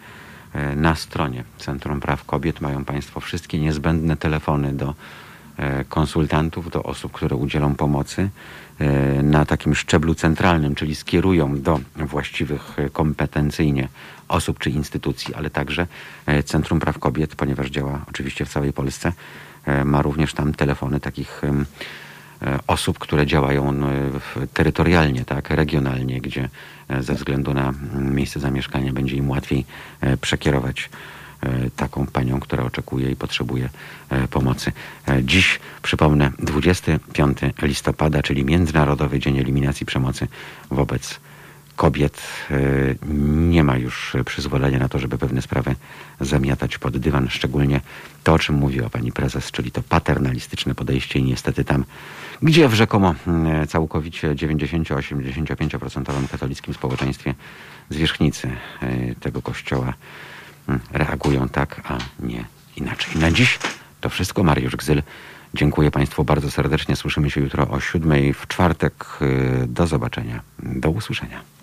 y, 0.55 0.75
na 0.75 0.95
stronie 0.95 1.43
Centrum 1.57 1.99
Praw 1.99 2.25
Kobiet 2.25 2.61
mają 2.61 2.85
Państwo 2.85 3.19
wszystkie 3.19 3.59
niezbędne 3.59 4.17
telefony 4.17 4.73
do 4.73 4.95
e, 5.57 5.83
konsultantów, 5.83 6.71
do 6.71 6.83
osób, 6.83 7.11
które 7.11 7.35
udzielą 7.35 7.75
pomocy 7.75 8.29
e, 8.79 9.23
na 9.23 9.45
takim 9.45 9.75
szczeblu 9.75 10.15
centralnym, 10.15 10.75
czyli 10.75 10.95
skierują 10.95 11.61
do 11.61 11.79
właściwych 11.95 12.79
e, 12.79 12.89
kompetencyjnie 12.89 13.87
osób 14.29 14.59
czy 14.59 14.69
instytucji, 14.69 15.35
ale 15.35 15.49
także 15.49 15.87
e, 16.25 16.43
Centrum 16.43 16.79
Praw 16.79 16.99
Kobiet, 16.99 17.35
ponieważ 17.35 17.69
działa 17.69 18.01
oczywiście 18.09 18.45
w 18.45 18.49
całej 18.49 18.73
Polsce, 18.73 19.13
e, 19.65 19.85
ma 19.85 20.01
również 20.01 20.33
tam 20.33 20.53
telefony 20.53 20.99
takich 20.99 21.43
e, 21.43 21.53
osób, 22.67 22.99
które 22.99 23.25
działają 23.25 23.73
w- 24.19 24.47
terytorialnie, 24.53 25.25
tak, 25.25 25.49
regionalnie, 25.49 26.21
gdzie 26.21 26.49
e, 26.89 27.03
ze 27.03 27.13
względu 27.13 27.53
na 27.53 27.69
mm, 27.69 28.15
miejsce 28.15 28.39
zamieszkania 28.39 28.93
będzie 28.93 29.15
im 29.15 29.29
łatwiej 29.29 29.65
e, 30.01 30.17
przekierować 30.17 30.89
e, 31.43 31.69
taką 31.75 32.05
panią, 32.07 32.39
która 32.39 32.63
oczekuje 32.63 33.11
i 33.11 33.15
potrzebuje 33.15 33.69
e, 34.09 34.27
pomocy. 34.27 34.71
E, 35.07 35.23
Dziś, 35.23 35.59
przypomnę, 35.81 36.31
25 36.39 37.37
listopada, 37.61 38.21
czyli 38.23 38.45
Międzynarodowy 38.45 39.19
Dzień 39.19 39.37
Eliminacji 39.39 39.85
Przemocy 39.85 40.27
wobec 40.71 41.19
kobiet. 41.75 42.21
E, 42.51 42.55
Nie 43.49 43.63
ma 43.63 43.77
już 43.77 44.15
przyzwolenia 44.25 44.79
na 44.79 44.89
to, 44.89 44.99
żeby 44.99 45.17
pewne 45.17 45.41
sprawy 45.41 45.75
zamiatać 46.21 46.77
pod 46.77 46.97
dywan, 46.97 47.29
szczególnie 47.29 47.81
to, 48.23 48.33
o 48.33 48.39
czym 48.39 48.55
mówiła 48.55 48.89
pani 48.89 49.11
prezes, 49.11 49.51
czyli 49.51 49.71
to 49.71 49.83
paternalistyczne 49.83 50.75
podejście 50.75 51.19
i 51.19 51.23
niestety 51.23 51.63
tam, 51.63 51.85
gdzie 52.41 52.67
w 52.67 52.73
rzekomo 52.73 53.15
mm, 53.27 53.67
całkowicie 53.67 54.35
90-85% 54.35 56.27
katolickim 56.31 56.73
społeczeństwie 56.73 57.33
zwierzchnicy 57.89 58.49
e, 58.81 59.15
tego 59.15 59.41
kościoła 59.41 59.93
mm, 60.69 60.81
reagują 60.91 61.49
tak, 61.49 61.81
a 61.85 61.97
nie 62.19 62.45
inaczej. 62.77 63.15
Na 63.15 63.31
dziś 63.31 63.59
to 64.01 64.09
wszystko. 64.09 64.43
Mariusz 64.43 64.75
Gzyl. 64.75 65.03
Dziękuję 65.53 65.91
Państwu 65.91 66.23
bardzo 66.23 66.51
serdecznie. 66.51 66.95
Słyszymy 66.95 67.29
się 67.29 67.41
jutro 67.41 67.69
o 67.69 67.79
siódmej 67.79 68.33
w 68.33 68.47
czwartek. 68.47 69.05
E, 69.21 69.67
Do 69.67 69.87
zobaczenia. 69.87 70.41
Do 70.59 70.89
usłyszenia. 70.89 71.58